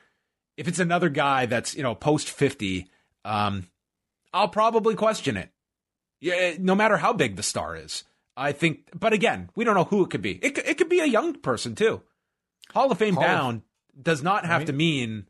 if 0.57 0.67
it's 0.69 0.79
another 0.81 1.09
guy 1.09 1.47
that's, 1.47 1.75
you 1.75 1.83
know, 1.83 1.95
post 1.95 2.29
50, 2.31 2.89
um 3.25 3.69
I'll 4.35 4.49
probably 4.49 4.95
question 4.95 5.37
it. 5.37 5.51
Yeah, 6.21 6.55
no 6.59 6.75
matter 6.75 6.97
how 6.97 7.13
big 7.13 7.37
the 7.37 7.43
star 7.43 7.77
is. 7.77 8.05
I 8.35 8.53
think, 8.53 8.89
but 8.99 9.13
again, 9.13 9.51
we 9.55 9.65
don't 9.65 9.75
know 9.75 9.85
who 9.85 10.05
it 10.05 10.11
could 10.11 10.23
be. 10.23 10.39
It 10.43 10.55
could, 10.55 10.67
it 10.67 10.79
could 10.79 10.89
be 10.89 11.01
a 11.01 11.05
young 11.07 11.35
person 11.35 11.75
too. 11.75 12.01
Hall 12.73 12.91
of 12.91 12.97
Fame 12.99 13.15
Hall 13.17 13.25
of- 13.25 13.29
bound 13.29 13.63
does 14.01 14.23
not 14.23 14.47
have 14.47 14.61
Right. 14.63 14.67
to 14.69 14.73
mean 14.73 15.27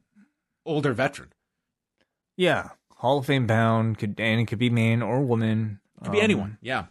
older 0.65 0.93
veteran. 0.93 1.31
Yeah, 2.37 2.71
Hall 2.97 3.19
of 3.19 3.27
Fame 3.27 3.47
bound 3.47 3.99
could 3.99 4.19
and 4.21 4.41
it 4.41 4.47
could 4.47 4.59
be 4.59 4.71
man 4.71 5.03
or 5.03 5.23
woman. 5.23 5.81
It 6.01 6.05
could 6.05 6.13
be 6.13 6.19
Um, 6.19 6.25
anyone. 6.25 6.59
Yeah. 6.63 6.87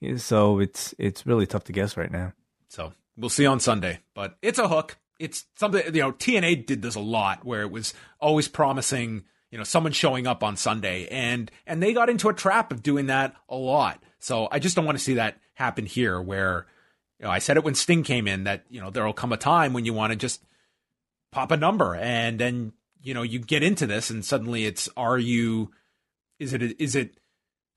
yeah, 0.00 0.16
So 0.16 0.58
it's 0.60 0.94
it's 0.98 1.26
really 1.26 1.46
tough 1.46 1.64
to 1.64 1.72
guess 1.72 1.96
right 1.96 2.10
now. 2.10 2.32
So 2.68 2.92
we'll 3.16 3.30
see 3.30 3.46
on 3.46 3.60
Sunday, 3.60 4.00
but 4.14 4.36
it's 4.42 4.58
a 4.58 4.68
hook. 4.68 4.98
It's 5.20 5.44
something, 5.56 5.82
you 5.94 6.02
know, 6.02 6.12
TNA 6.12 6.66
did 6.66 6.82
this 6.82 6.96
a 6.96 7.00
lot 7.00 7.44
where 7.44 7.62
it 7.62 7.70
was 7.70 7.94
always 8.20 8.48
promising, 8.48 9.24
you 9.50 9.58
know, 9.58 9.64
someone 9.64 9.92
showing 9.92 10.26
up 10.26 10.42
on 10.42 10.56
Sunday 10.56 11.06
and, 11.06 11.50
and 11.66 11.80
they 11.80 11.92
got 11.92 12.10
into 12.10 12.28
a 12.28 12.34
trap 12.34 12.72
of 12.72 12.82
doing 12.82 13.06
that 13.06 13.34
a 13.48 13.54
lot. 13.54 14.02
So 14.18 14.48
I 14.50 14.58
just 14.58 14.74
don't 14.74 14.84
want 14.84 14.98
to 14.98 15.04
see 15.04 15.14
that 15.14 15.38
happen 15.54 15.86
here 15.86 16.20
where, 16.20 16.66
you 17.20 17.26
know, 17.26 17.30
I 17.30 17.38
said 17.38 17.56
it 17.56 17.62
when 17.62 17.76
Sting 17.76 18.02
came 18.02 18.26
in 18.26 18.44
that, 18.44 18.64
you 18.68 18.80
know, 18.80 18.90
there'll 18.90 19.12
come 19.12 19.32
a 19.32 19.36
time 19.36 19.72
when 19.72 19.84
you 19.84 19.94
want 19.94 20.10
to 20.10 20.16
just 20.16 20.42
pop 21.30 21.52
a 21.52 21.56
number 21.56 21.94
and 21.94 22.38
then, 22.38 22.72
you 23.04 23.14
know, 23.14 23.22
you 23.22 23.38
get 23.38 23.62
into 23.62 23.86
this 23.86 24.10
and 24.10 24.24
suddenly 24.24 24.64
it's, 24.64 24.88
are 24.96 25.18
you, 25.18 25.70
is 26.40 26.52
it, 26.52 26.80
is 26.80 26.96
it 26.96 27.20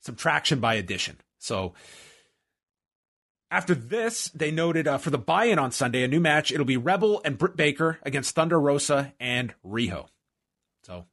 subtraction 0.00 0.58
by 0.58 0.74
addition? 0.74 1.18
So, 1.38 1.74
after 3.50 3.74
this, 3.74 4.28
they 4.28 4.50
noted 4.50 4.86
uh, 4.86 4.98
for 4.98 5.10
the 5.10 5.18
buy-in 5.18 5.58
on 5.58 5.70
Sunday, 5.70 6.02
a 6.02 6.08
new 6.08 6.20
match. 6.20 6.52
It'll 6.52 6.66
be 6.66 6.76
Rebel 6.76 7.22
and 7.24 7.38
Britt 7.38 7.56
Baker 7.56 7.98
against 8.02 8.34
Thunder 8.34 8.60
Rosa 8.60 9.14
and 9.18 9.54
Riho. 9.64 10.06
So, 10.82 11.06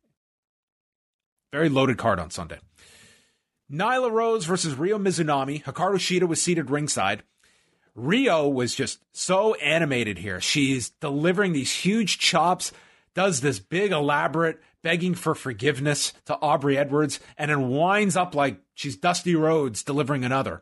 very 1.53 1.70
loaded 1.70 1.97
card 1.97 2.20
on 2.20 2.32
Sunday. 2.32 2.59
Nyla 3.72 4.11
Rose 4.11 4.45
versus 4.45 4.76
Ryo 4.76 4.97
Mizunami. 4.97 5.63
Hikaru 5.63 5.95
Shida 5.95 6.28
was 6.28 6.41
seated 6.41 6.70
ringside. 6.70 7.24
Ryo 7.95 8.49
was 8.49 8.76
just 8.76 8.99
so 9.13 9.53
animated 9.55 10.18
here. 10.18 10.41
She's 10.41 10.89
delivering 10.89 11.53
these 11.53 11.72
huge 11.72 12.20
chops, 12.20 12.74
does 13.16 13.41
this 13.41 13.59
big 13.59 13.91
elaborate 13.91 14.61
begging 14.84 15.16
for 15.16 15.34
forgiveness 15.34 16.13
to 16.26 16.38
Aubrey 16.41 16.78
Edwards, 16.78 17.20
and 17.38 17.49
then 17.49 17.70
winds 17.70 18.16
up 18.16 18.36
like 18.36 18.59
she's 18.76 18.95
Dusty 18.95 19.36
Rhodes 19.36 19.82
delivering 19.84 20.24
another. 20.24 20.61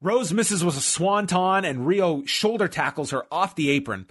Rose 0.00 0.32
misses 0.32 0.64
with 0.64 0.76
a 0.76 0.80
swanton, 0.80 1.64
and 1.64 1.86
Ryo 1.86 2.24
shoulder 2.24 2.68
tackles 2.68 3.10
her 3.10 3.26
off 3.32 3.54
the 3.54 3.70
apron, 3.70 4.06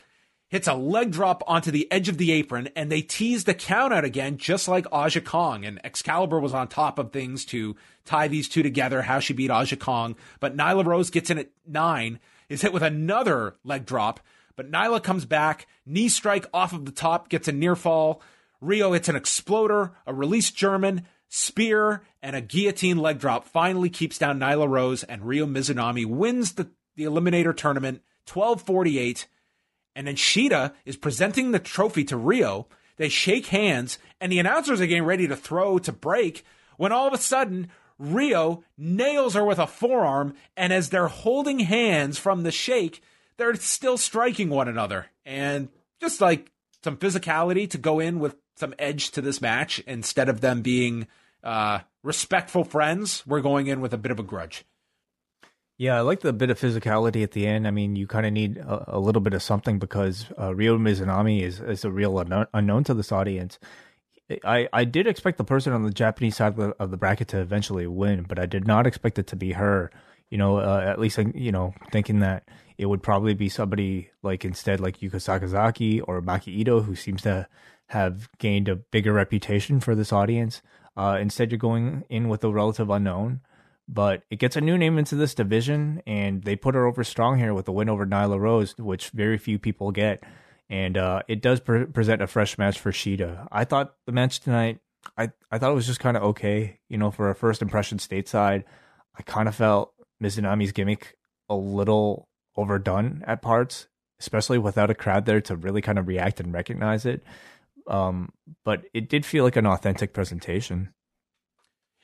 hits 0.49 0.67
a 0.67 0.73
leg 0.73 1.11
drop 1.11 1.43
onto 1.47 1.71
the 1.71 1.91
edge 1.91 2.07
of 2.09 2.17
the 2.17 2.31
apron, 2.31 2.69
and 2.75 2.91
they 2.91 3.01
tease 3.01 3.43
the 3.43 3.53
count 3.53 3.93
out 3.93 4.05
again, 4.05 4.37
just 4.37 4.67
like 4.67 4.85
Aja 4.91 5.21
Kong. 5.21 5.65
And 5.65 5.79
Excalibur 5.83 6.39
was 6.39 6.53
on 6.53 6.67
top 6.67 6.99
of 6.99 7.11
things 7.11 7.43
to 7.45 7.75
tie 8.05 8.27
these 8.27 8.47
two 8.47 8.63
together, 8.63 9.01
how 9.01 9.19
she 9.19 9.33
beat 9.33 9.51
Aja 9.51 9.75
Kong. 9.75 10.15
But 10.39 10.55
Nyla 10.55 10.85
Rose 10.85 11.09
gets 11.09 11.29
in 11.29 11.37
at 11.37 11.49
nine, 11.65 12.19
is 12.49 12.61
hit 12.61 12.73
with 12.73 12.83
another 12.83 13.55
leg 13.63 13.85
drop, 13.85 14.21
but 14.57 14.69
Nyla 14.69 15.01
comes 15.01 15.23
back, 15.23 15.67
knee 15.85 16.09
strike 16.09 16.47
off 16.53 16.73
of 16.73 16.85
the 16.85 16.91
top, 16.91 17.29
gets 17.29 17.47
a 17.47 17.53
near 17.53 17.75
fall. 17.75 18.21
Ryo 18.59 18.91
hits 18.91 19.07
an 19.07 19.15
exploder, 19.15 19.93
a 20.05 20.13
release 20.13 20.51
German, 20.51 21.05
spear, 21.29 22.01
and 22.23 22.35
a 22.35 22.41
guillotine 22.41 22.97
leg 22.97 23.19
drop. 23.19 23.47
Finally 23.47 23.89
keeps 23.89 24.17
down 24.17 24.39
Nyla 24.39 24.67
Rose, 24.67 25.03
and 25.03 25.23
Ryo 25.23 25.45
Mizunami 25.45 26.05
wins 26.05 26.53
the, 26.53 26.71
the 26.95 27.03
Eliminator 27.03 27.55
tournament 27.55 28.01
1248. 28.25 29.27
And 29.95 30.07
then 30.07 30.15
Shida 30.15 30.73
is 30.85 30.97
presenting 30.97 31.51
the 31.51 31.59
trophy 31.59 32.03
to 32.05 32.17
Ryo. 32.17 32.67
They 32.97 33.09
shake 33.09 33.47
hands, 33.47 33.99
and 34.19 34.31
the 34.31 34.39
announcers 34.39 34.81
are 34.81 34.87
getting 34.87 35.05
ready 35.05 35.27
to 35.27 35.35
throw 35.35 35.77
to 35.79 35.91
break 35.91 36.43
when 36.77 36.91
all 36.91 37.07
of 37.07 37.13
a 37.13 37.17
sudden 37.17 37.69
Ryo 37.99 38.63
nails 38.75 39.35
her 39.35 39.45
with 39.45 39.59
a 39.59 39.67
forearm, 39.67 40.33
and 40.55 40.73
as 40.73 40.89
they're 40.89 41.07
holding 41.07 41.59
hands 41.59 42.17
from 42.17 42.41
the 42.41 42.51
shake, 42.51 43.03
they're 43.37 43.55
still 43.55 43.97
striking 43.97 44.49
one 44.49 44.67
another. 44.67 45.07
And 45.25 45.69
just 46.01 46.21
like 46.21 46.51
some 46.83 46.97
physicality 46.97 47.69
to 47.71 47.77
go 47.77 47.99
in 47.99 48.19
with 48.19 48.35
some 48.55 48.73
edge 48.79 49.11
to 49.11 49.21
this 49.21 49.41
match 49.41 49.79
instead 49.79 50.29
of 50.29 50.41
them 50.41 50.61
being 50.61 51.07
uh, 51.43 51.79
respectful 52.03 52.63
friends, 52.63 53.25
we're 53.25 53.41
going 53.41 53.67
in 53.67 53.81
with 53.81 53.93
a 53.93 53.97
bit 53.97 54.11
of 54.11 54.19
a 54.19 54.23
grudge. 54.23 54.65
Yeah, 55.77 55.97
I 55.97 56.01
like 56.01 56.21
the 56.21 56.33
bit 56.33 56.49
of 56.49 56.59
physicality 56.59 57.21
at 57.21 57.31
the 57.31 57.45
end. 57.45 57.67
I 57.67 57.71
mean, 57.71 57.95
you 57.95 58.07
kind 58.07 58.25
of 58.25 58.33
need 58.33 58.57
a, 58.57 58.97
a, 58.97 58.99
little 58.99 59.21
bit 59.21 59.35
of 59.35 59.43
something 59.43 59.77
because 59.77 60.25
uh, 60.39 60.55
Ryo 60.55 60.79
Mizunami 60.79 61.43
is, 61.43 61.59
is 61.59 61.85
a 61.85 61.91
real 61.91 62.17
unknown, 62.17 62.47
unknown 62.51 62.83
to 62.85 62.95
this 62.95 63.11
audience. 63.11 63.59
I, 64.43 64.67
I 64.73 64.85
did 64.85 65.05
expect 65.05 65.37
the 65.37 65.43
person 65.43 65.73
on 65.73 65.83
the 65.83 65.91
Japanese 65.91 66.35
side 66.35 66.53
of 66.53 66.55
the, 66.57 66.75
of 66.79 66.91
the 66.91 66.97
bracket 66.97 67.29
to 67.29 67.39
eventually 67.39 67.85
win, 67.85 68.25
but 68.27 68.39
I 68.39 68.47
did 68.47 68.65
not 68.65 68.87
expect 68.87 69.19
it 69.19 69.27
to 69.27 69.35
be 69.35 69.53
her. 69.53 69.91
You 70.31 70.37
know, 70.37 70.57
uh, 70.57 70.83
at 70.85 70.99
least 70.99 71.19
you 71.35 71.51
know 71.53 71.73
thinking 71.91 72.19
that 72.19 72.49
it 72.77 72.85
would 72.85 73.03
probably 73.03 73.33
be 73.33 73.49
somebody 73.49 74.11
like 74.21 74.45
instead 74.45 74.79
like 74.79 74.99
Yuka 74.99 75.15
Sakazaki 75.15 76.01
or 76.07 76.21
Maki 76.21 76.49
Ito, 76.49 76.81
who 76.81 76.95
seems 76.95 77.21
to 77.23 77.47
have 77.87 78.29
gained 78.37 78.67
a 78.67 78.75
bigger 78.75 79.13
reputation 79.13 79.79
for 79.79 79.95
this 79.95 80.11
audience. 80.11 80.61
Uh, 80.95 81.17
instead, 81.19 81.51
you're 81.51 81.57
going 81.57 82.03
in 82.09 82.27
with 82.27 82.43
a 82.43 82.51
relative 82.51 82.89
unknown, 82.89 83.41
but 83.87 84.23
it 84.29 84.39
gets 84.39 84.55
a 84.55 84.61
new 84.61 84.77
name 84.77 84.97
into 84.97 85.15
this 85.15 85.33
division, 85.33 86.01
and 86.05 86.43
they 86.43 86.55
put 86.55 86.75
her 86.75 86.85
over 86.85 87.03
strong 87.03 87.37
here 87.37 87.53
with 87.53 87.65
the 87.65 87.71
win 87.71 87.89
over 87.89 88.05
Nyla 88.05 88.39
Rose, 88.39 88.75
which 88.77 89.09
very 89.11 89.37
few 89.37 89.57
people 89.57 89.91
get 89.91 90.23
and 90.69 90.97
uh, 90.97 91.21
it 91.27 91.41
does 91.41 91.59
pre- 91.59 91.85
present 91.85 92.21
a 92.21 92.27
fresh 92.27 92.57
match 92.57 92.79
for 92.79 92.91
Shida. 92.91 93.47
I 93.51 93.63
thought 93.63 93.95
the 94.05 94.11
match 94.11 94.39
tonight, 94.39 94.79
I 95.17 95.31
I 95.51 95.57
thought 95.57 95.71
it 95.71 95.75
was 95.75 95.87
just 95.87 95.99
kind 95.99 96.17
of 96.17 96.23
okay. 96.23 96.79
You 96.89 96.97
know, 96.97 97.11
for 97.11 97.29
a 97.29 97.35
first 97.35 97.61
impression 97.61 97.97
stateside, 97.97 98.63
I 99.17 99.21
kind 99.23 99.47
of 99.47 99.55
felt 99.55 99.93
Mizunami's 100.21 100.71
gimmick 100.71 101.17
a 101.49 101.55
little 101.55 102.27
overdone 102.57 103.23
at 103.25 103.41
parts, 103.41 103.87
especially 104.19 104.57
without 104.57 104.89
a 104.89 104.95
crowd 104.95 105.25
there 105.25 105.41
to 105.41 105.55
really 105.55 105.81
kind 105.81 105.99
of 105.99 106.07
react 106.07 106.39
and 106.39 106.53
recognize 106.53 107.05
it. 107.05 107.23
Um, 107.87 108.33
but 108.65 108.83
it 108.93 109.07
did 109.07 109.25
feel 109.25 109.43
like 109.43 109.55
an 109.55 109.65
authentic 109.65 110.13
presentation. 110.13 110.93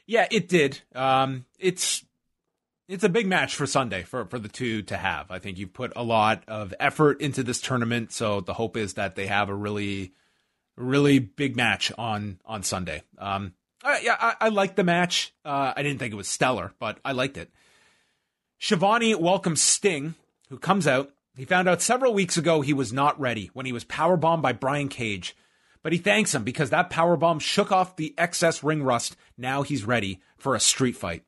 Yeah, 0.06 0.28
it 0.32 0.48
did. 0.48 0.82
Um, 0.96 1.46
it's 1.60 2.06
it's 2.88 3.04
a 3.04 3.10
big 3.10 3.28
match 3.28 3.56
for 3.56 3.66
Sunday 3.66 4.04
for, 4.04 4.26
for 4.26 4.38
the 4.38 4.50
two 4.50 4.82
to 4.84 4.98
have. 4.98 5.32
I 5.32 5.40
think 5.40 5.58
you've 5.58 5.74
put 5.74 5.94
a 5.96 6.04
lot 6.04 6.44
of 6.48 6.74
effort 6.80 7.22
into 7.22 7.44
this 7.44 7.62
tournament, 7.62 8.12
so 8.12 8.42
the 8.42 8.54
hope 8.54 8.76
is 8.78 8.96
that 8.96 9.16
they 9.16 9.28
have 9.28 9.50
a 9.50 9.56
really, 9.56 10.14
really 10.76 11.20
big 11.20 11.56
match 11.56 11.92
on 11.98 12.40
on 12.46 12.64
Sunday. 12.64 13.04
Um, 13.18 13.54
I, 13.84 14.00
yeah, 14.02 14.18
I, 14.20 14.36
I 14.42 14.50
liked 14.50 14.76
the 14.76 14.84
match. 14.84 15.34
Uh, 15.44 15.74
I 15.76 15.84
didn't 15.84 16.00
think 16.00 16.14
it 16.14 16.18
was 16.18 16.28
stellar, 16.28 16.74
but 16.80 17.00
I 17.04 17.14
liked 17.14 17.38
it. 17.38 17.52
Schiavone 18.60 19.16
welcomes 19.16 19.62
Sting, 19.62 20.16
who 20.50 20.58
comes 20.58 20.88
out. 20.88 21.12
He 21.36 21.46
found 21.46 21.68
out 21.68 21.82
several 21.82 22.14
weeks 22.14 22.38
ago 22.38 22.62
he 22.62 22.74
was 22.74 22.94
not 22.94 23.20
ready 23.20 23.50
when 23.54 23.66
he 23.66 23.74
was 23.74 23.86
powerbombed 23.86 24.42
by 24.42 24.54
Brian 24.54 24.88
Cage, 24.90 25.36
but 25.82 25.92
he 25.92 25.98
thanks 25.98 26.36
him 26.36 26.44
because 26.44 26.70
that 26.70 26.90
powerbomb 26.90 27.42
shook 27.42 27.72
off 27.72 27.96
the 27.96 28.14
excess 28.18 28.64
ring 28.64 28.84
rust. 28.84 29.16
Now 29.38 29.64
he's 29.64 29.84
ready 29.86 30.22
for 30.38 30.56
a 30.56 30.60
street 30.60 30.96
fight. 30.96 31.24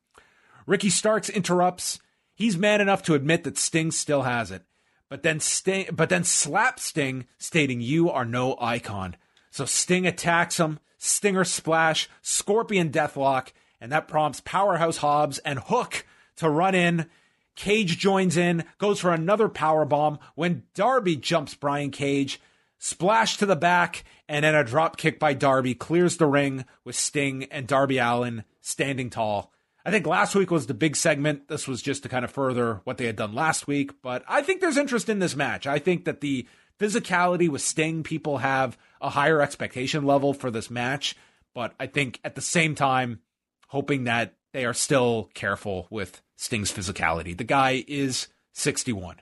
Ricky 0.68 0.89
Starks 0.89 1.30
interrupts. 1.30 1.99
He's 2.36 2.57
man 2.57 2.82
enough 2.82 3.01
to 3.03 3.13
admit 3.13 3.43
that 3.43 3.57
Sting 3.57 3.91
still 3.91 4.24
has 4.24 4.51
it, 4.51 4.63
but 5.09 5.24
then 5.24 5.39
Sting, 5.39 5.88
but 5.91 6.09
then 6.09 6.24
slaps 6.24 6.84
Sting, 6.84 7.26
stating, 7.38 7.82
"You 7.82 8.11
are 8.11 8.26
no 8.26 8.57
icon." 8.59 9.16
So 9.51 9.66
Sting 9.66 10.05
attacks 10.05 10.59
him. 10.59 10.80
Stinger 10.97 11.43
splash, 11.43 12.09
Scorpion 12.22 12.89
deathlock, 12.89 13.49
and 13.80 13.91
that 13.91 14.07
prompts 14.07 14.41
Powerhouse 14.41 14.97
Hobbs 14.97 15.38
and 15.39 15.59
Hook 15.59 16.05
to 16.38 16.49
run 16.49 16.74
in. 16.74 17.09
Cage 17.56 17.97
joins 17.97 18.38
in, 18.38 18.66
goes 18.78 18.99
for 18.99 19.14
another 19.14 19.49
power 19.49 19.86
bomb 19.86 20.20
when 20.36 20.64
Darby 20.74 21.16
jumps 21.16 21.56
Brian 21.56 21.91
Cage. 21.91 22.39
Splash 22.78 23.38
to 23.38 23.45
the 23.45 23.56
back, 23.56 24.03
and 24.28 24.43
then 24.43 24.53
a 24.53 24.64
drop 24.64 24.97
kick 24.97 25.18
by 25.20 25.34
Darby 25.34 25.74
clears 25.74 26.18
the 26.18 26.28
ring 26.28 26.66
with 26.84 26.95
Sting 26.95 27.45
and 27.45 27.68
Darby 27.68 27.97
Allin 27.97 28.43
standing 28.62 29.10
tall. 29.10 29.51
I 29.86 29.91
think 29.91 30.06
last 30.06 30.36
week 30.36 30.51
was 30.51 30.68
the 30.68 30.74
big 30.74 30.95
segment. 30.95 31.47
This 31.47 31.68
was 31.68 31.82
just 31.82 32.03
to 32.03 32.10
kind 32.10 32.26
of 32.26 32.32
further 32.32 32.82
what 32.84 32.97
they 32.97 33.06
had 33.06 33.16
done 33.16 33.34
last 33.34 33.68
week. 33.68 34.01
But 34.01 34.24
I 34.28 34.41
think 34.41 34.60
there's 34.60 34.78
interest 34.78 35.10
in 35.10 35.20
this 35.20 35.36
match. 35.36 35.68
I 35.68 35.80
think 35.80 36.06
that 36.06 36.22
the 36.22 36.47
physicality 36.80 37.47
with 37.47 37.62
Sting, 37.62 38.03
people 38.03 38.39
have 38.39 38.78
a 38.99 39.12
higher 39.12 39.41
expectation 39.41 40.03
level 40.03 40.34
for 40.34 40.49
this 40.49 40.70
match. 40.72 41.16
But 41.53 41.74
I 41.80 41.86
think 41.86 42.20
at 42.24 42.36
the 42.36 42.41
same 42.41 42.76
time, 42.76 43.20
hoping 43.68 44.06
that 44.06 44.34
they 44.53 44.66
are 44.66 44.74
still 44.74 45.30
careful 45.34 45.88
with 45.89 46.22
Sting's 46.38 46.72
physicality. 46.72 47.38
The 47.38 47.44
guy 47.44 47.84
is 47.88 48.28
61. 48.54 49.18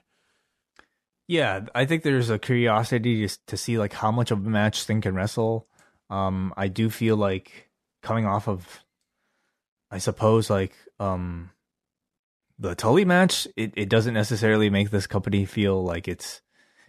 Yeah, 1.26 1.66
I 1.74 1.86
think 1.86 2.02
there's 2.02 2.30
a 2.30 2.38
curiosity 2.38 3.26
to, 3.26 3.38
to 3.46 3.56
see 3.56 3.78
like 3.78 3.94
how 3.94 4.10
much 4.10 4.30
of 4.30 4.44
a 4.44 4.50
match 4.50 4.80
Sting 4.80 5.00
can 5.00 5.14
wrestle. 5.14 5.66
Um, 6.10 6.52
I 6.56 6.68
do 6.68 6.90
feel 6.90 7.16
like 7.16 7.70
coming 8.02 8.26
off 8.26 8.46
of 8.46 8.80
I 9.90 9.98
suppose 9.98 10.50
like 10.50 10.74
um 11.00 11.50
the 12.58 12.74
Tully 12.74 13.04
match, 13.04 13.48
it, 13.56 13.72
it 13.76 13.88
doesn't 13.88 14.14
necessarily 14.14 14.70
make 14.70 14.90
this 14.90 15.06
company 15.06 15.44
feel 15.44 15.82
like 15.82 16.06
it's 16.06 16.40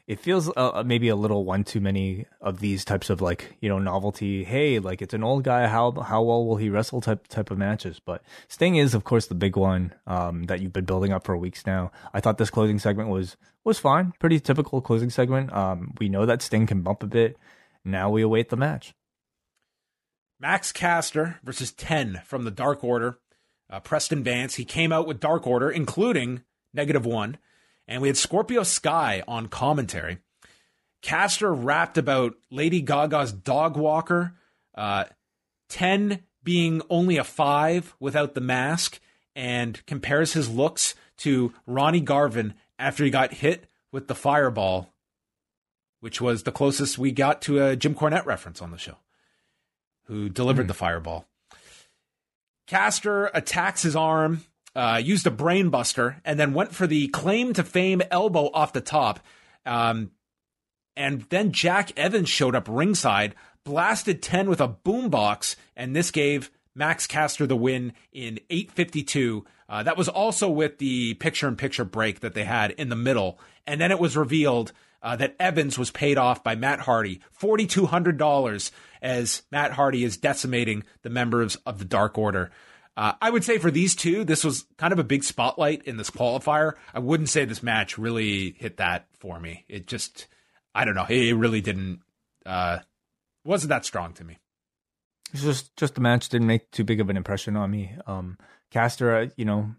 it 0.08 0.20
feels 0.20 0.50
uh, 0.50 0.52
uh, 0.56 0.84
maybe 0.86 1.10
a 1.10 1.16
little 1.16 1.46
one 1.46 1.64
too 1.64 1.80
many 1.80 2.26
of 2.40 2.60
these 2.60 2.86
types 2.86 3.10
of 3.10 3.22
like 3.22 3.56
you 3.60 3.70
know 3.70 3.80
novelty. 3.80 4.44
Hey, 4.44 4.80
like 4.80 5.02
it's 5.02 5.14
an 5.14 5.24
old 5.24 5.44
guy. 5.44 5.68
How 5.68 5.92
how 5.92 6.22
well 6.22 6.46
will 6.46 6.58
he 6.58 6.70
wrestle 6.70 7.02
type 7.02 7.28
type 7.28 7.50
of 7.50 7.58
matches? 7.58 8.00
But 8.00 8.24
Sting 8.48 8.76
is 8.76 8.94
of 8.94 9.04
course 9.04 9.26
the 9.28 9.36
big 9.36 9.56
one 9.56 9.94
um, 10.06 10.44
that 10.44 10.62
you've 10.62 10.74
been 10.74 10.86
building 10.86 11.12
up 11.12 11.26
for 11.26 11.36
weeks 11.36 11.66
now. 11.66 11.92
I 12.14 12.20
thought 12.20 12.38
this 12.38 12.52
closing 12.52 12.78
segment 12.78 13.10
was 13.10 13.36
was 13.64 13.80
fine, 13.80 14.14
pretty 14.20 14.40
typical 14.40 14.80
closing 14.80 15.10
segment. 15.10 15.52
Um, 15.52 15.94
we 16.00 16.08
know 16.08 16.26
that 16.28 16.44
Sting 16.44 16.68
can 16.68 16.82
bump 16.82 17.02
a 17.02 17.08
bit. 17.08 17.38
Now 17.84 18.10
we 18.10 18.22
await 18.22 18.50
the 18.50 18.58
match. 18.58 18.94
Max 20.40 20.72
Caster 20.72 21.40
versus 21.44 21.72
10 21.72 22.22
from 22.26 22.44
the 22.44 22.52
Dark 22.52 22.84
Order. 22.84 23.20
Uh, 23.70 23.80
Preston 23.80 24.24
Vance, 24.24 24.56
he 24.56 24.66
came 24.66 24.92
out 24.92 25.08
with 25.08 25.20
Dark 25.20 25.48
Order, 25.48 25.72
including 25.72 26.44
negative 26.74 27.06
one. 27.06 27.38
And 27.88 28.02
we 28.02 28.08
had 28.08 28.18
Scorpio 28.18 28.64
Sky 28.64 29.24
on 29.28 29.48
commentary. 29.48 30.20
Caster 31.02 31.54
rapped 31.54 31.98
about 31.98 32.36
Lady 32.50 32.82
Gaga's 32.82 33.32
dog 33.32 33.78
walker, 33.78 34.34
uh, 34.74 35.06
10 35.70 36.24
being 36.44 36.82
only 36.90 37.18
a 37.18 37.24
five 37.24 37.96
without 38.00 38.34
the 38.34 38.42
mask, 38.42 39.00
and 39.36 39.86
compares 39.86 40.34
his 40.34 40.50
looks 40.50 40.96
to 41.18 41.54
Ronnie 41.68 42.02
Garvin 42.02 42.56
after 42.80 43.04
he 43.04 43.10
got 43.10 43.34
hit 43.36 43.66
with 43.92 44.08
the 44.08 44.16
fireball, 44.16 44.94
which 46.00 46.20
was 46.20 46.44
the 46.44 46.52
closest 46.52 46.98
we 46.98 47.12
got 47.12 47.42
to 47.44 47.64
a 47.64 47.76
Jim 47.76 47.96
Cornette 47.96 48.26
reference 48.26 48.62
on 48.62 48.72
the 48.72 48.78
show 48.78 48.98
who 50.06 50.30
delivered 50.30 50.66
mm. 50.66 50.70
the 50.70 50.74
fireball. 50.74 51.26
Caster 52.68 53.30
attacks 53.34 53.84
his 53.84 53.96
arm, 53.96 54.44
uh, 54.76 55.02
used 55.04 55.26
a 55.26 55.32
brainbuster, 55.32 56.22
and 56.26 56.40
then 56.40 56.54
went 56.54 56.74
for 56.74 56.88
the 56.88 57.08
claim 57.10 57.54
to 57.54 57.64
fame 57.64 58.02
elbow 58.12 58.50
off 58.54 58.74
the 58.74 58.82
top. 58.82 59.20
Um, 59.66 60.12
and 60.98 61.22
then 61.30 61.52
Jack 61.52 61.98
Evans 61.98 62.30
showed 62.30 62.56
up 62.56 62.68
ringside, 62.70 63.36
blasted 63.64 64.22
10 64.22 64.50
with 64.50 64.62
a 64.62 64.68
boombox, 64.68 65.56
and 65.76 65.96
this 65.96 66.12
gave 66.12 66.52
Max 66.76 67.08
Caster 67.08 67.48
the 67.48 67.56
win 67.56 67.94
in 68.12 68.40
852. 68.50 69.46
Uh, 69.68 69.84
that 69.84 69.98
was 69.98 70.10
also 70.10 70.50
with 70.50 70.78
the 70.78 71.16
picture 71.16 71.48
in 71.48 71.56
picture 71.56 71.86
break 71.86 72.20
that 72.20 72.34
they 72.34 72.44
had 72.44 72.72
in 72.72 72.90
the 72.90 72.96
middle. 72.96 73.40
And 73.66 73.82
then 73.82 73.92
it 73.92 74.00
was 74.00 74.16
revealed 74.16 74.72
uh, 75.02 75.16
that 75.16 75.36
Evans 75.40 75.78
was 75.78 75.92
paid 75.92 76.18
off 76.18 76.44
by 76.44 76.56
Matt 76.56 76.82
Hardy 76.82 77.22
$4,200 77.40 78.72
as 79.02 79.44
Matt 79.52 79.72
Hardy 79.72 80.04
is 80.04 80.18
decimating 80.18 80.84
the 81.02 81.10
members 81.10 81.56
of 81.66 81.80
the 81.80 81.86
Dark 81.86 82.18
Order. 82.18 82.52
Uh, 82.98 83.14
I 83.22 83.30
would 83.30 83.44
say 83.44 83.58
for 83.58 83.72
these 83.72 83.96
two, 83.96 84.24
this 84.24 84.44
was 84.44 84.66
kind 84.78 84.94
of 84.94 85.00
a 85.00 85.04
big 85.04 85.24
spotlight 85.24 85.84
in 85.84 85.98
this 85.98 86.10
qualifier. 86.10 86.74
I 86.94 87.00
wouldn't 87.00 87.30
say 87.30 87.44
this 87.44 87.62
match 87.62 87.98
really 87.98 88.56
hit 88.58 88.78
that 88.78 89.08
for 89.20 89.40
me. 89.40 89.66
It 89.68 89.88
just, 89.88 90.28
I 90.74 90.86
don't 90.86 90.96
know, 90.96 91.06
it 91.10 91.34
really 91.34 91.62
didn't, 91.62 92.02
uh, 92.46 92.80
wasn't 93.44 93.70
that 93.70 93.86
strong 93.86 94.14
to 94.14 94.24
me. 94.24 94.38
It's 95.34 95.44
just 95.44 95.76
just 95.76 95.96
the 95.96 96.02
match 96.02 96.30
didn't 96.30 96.48
make 96.48 96.72
too 96.72 96.86
big 96.86 97.02
of 97.02 97.10
an 97.10 97.18
impression 97.18 97.58
on 97.58 97.70
me. 97.70 97.92
Um, 98.08 98.38
Caster, 98.72 99.16
uh, 99.16 99.28
you 99.36 99.44
know, 99.44 99.76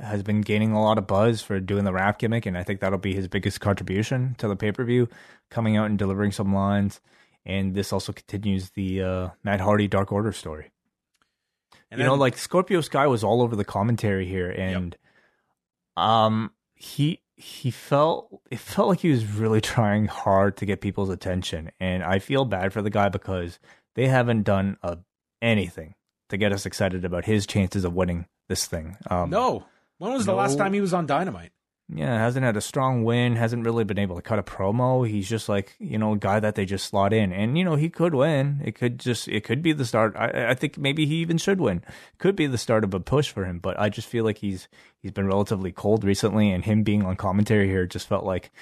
has 0.00 0.22
been 0.22 0.40
gaining 0.40 0.72
a 0.72 0.80
lot 0.80 0.98
of 0.98 1.06
buzz 1.06 1.42
for 1.42 1.58
doing 1.58 1.84
the 1.84 1.92
rap 1.92 2.18
gimmick, 2.18 2.46
and 2.46 2.56
I 2.56 2.62
think 2.62 2.80
that'll 2.80 2.98
be 2.98 3.14
his 3.14 3.26
biggest 3.26 3.60
contribution 3.60 4.36
to 4.38 4.46
the 4.46 4.54
pay 4.54 4.70
per 4.70 4.84
view, 4.84 5.08
coming 5.50 5.76
out 5.76 5.86
and 5.86 5.98
delivering 5.98 6.30
some 6.30 6.54
lines. 6.54 7.00
And 7.44 7.74
this 7.74 7.92
also 7.92 8.12
continues 8.12 8.70
the 8.70 9.02
uh, 9.02 9.28
Matt 9.42 9.60
Hardy 9.60 9.88
Dark 9.88 10.12
Order 10.12 10.32
story. 10.32 10.70
And 11.90 11.98
you 11.98 12.04
then, 12.04 12.12
know, 12.12 12.14
like 12.18 12.38
Scorpio 12.38 12.80
Sky 12.80 13.06
was 13.06 13.24
all 13.24 13.42
over 13.42 13.56
the 13.56 13.64
commentary 13.64 14.26
here, 14.26 14.50
and 14.50 14.96
yep. 15.96 16.04
um, 16.04 16.52
he 16.74 17.20
he 17.36 17.70
felt 17.70 18.40
it 18.50 18.60
felt 18.60 18.88
like 18.88 19.00
he 19.00 19.10
was 19.10 19.26
really 19.26 19.60
trying 19.60 20.06
hard 20.06 20.56
to 20.58 20.66
get 20.66 20.80
people's 20.80 21.10
attention, 21.10 21.70
and 21.80 22.02
I 22.02 22.18
feel 22.18 22.44
bad 22.44 22.72
for 22.72 22.82
the 22.82 22.90
guy 22.90 23.08
because 23.08 23.58
they 23.96 24.06
haven't 24.06 24.44
done 24.44 24.76
a, 24.82 24.98
anything 25.42 25.94
to 26.28 26.36
get 26.36 26.52
us 26.52 26.64
excited 26.64 27.04
about 27.04 27.24
his 27.24 27.46
chances 27.46 27.84
of 27.84 27.92
winning 27.92 28.26
this 28.48 28.66
thing. 28.66 28.96
Um, 29.10 29.30
no, 29.30 29.64
when 29.98 30.12
was 30.12 30.26
the 30.26 30.34
last 30.34 30.58
time 30.58 30.72
he 30.72 30.80
was 30.80 30.94
on 30.94 31.06
Dynamite? 31.06 31.52
Yeah, 31.92 32.18
hasn't 32.18 32.44
had 32.44 32.56
a 32.56 32.60
strong 32.60 33.02
win, 33.02 33.34
hasn't 33.34 33.64
really 33.64 33.82
been 33.82 33.98
able 33.98 34.14
to 34.14 34.22
cut 34.22 34.38
a 34.38 34.44
promo. 34.44 35.08
He's 35.08 35.28
just 35.28 35.48
like, 35.48 35.74
you 35.80 35.98
know, 35.98 36.12
a 36.12 36.18
guy 36.18 36.38
that 36.38 36.54
they 36.54 36.64
just 36.64 36.86
slot 36.86 37.12
in. 37.12 37.32
And, 37.32 37.58
you 37.58 37.64
know, 37.64 37.74
he 37.74 37.90
could 37.90 38.14
win. 38.14 38.60
It 38.64 38.76
could 38.76 39.00
just, 39.00 39.26
it 39.26 39.42
could 39.42 39.60
be 39.60 39.72
the 39.72 39.84
start. 39.84 40.14
I, 40.16 40.50
I 40.50 40.54
think 40.54 40.78
maybe 40.78 41.04
he 41.04 41.16
even 41.16 41.36
should 41.36 41.60
win. 41.60 41.82
Could 42.18 42.36
be 42.36 42.46
the 42.46 42.58
start 42.58 42.84
of 42.84 42.94
a 42.94 43.00
push 43.00 43.30
for 43.30 43.44
him. 43.44 43.58
But 43.58 43.78
I 43.80 43.88
just 43.88 44.06
feel 44.06 44.24
like 44.24 44.38
he's, 44.38 44.68
he's 45.02 45.10
been 45.10 45.26
relatively 45.26 45.72
cold 45.72 46.04
recently. 46.04 46.52
And 46.52 46.64
him 46.64 46.84
being 46.84 47.04
on 47.04 47.16
commentary 47.16 47.66
here 47.66 47.86
just 47.86 48.06
felt 48.06 48.24
like, 48.24 48.52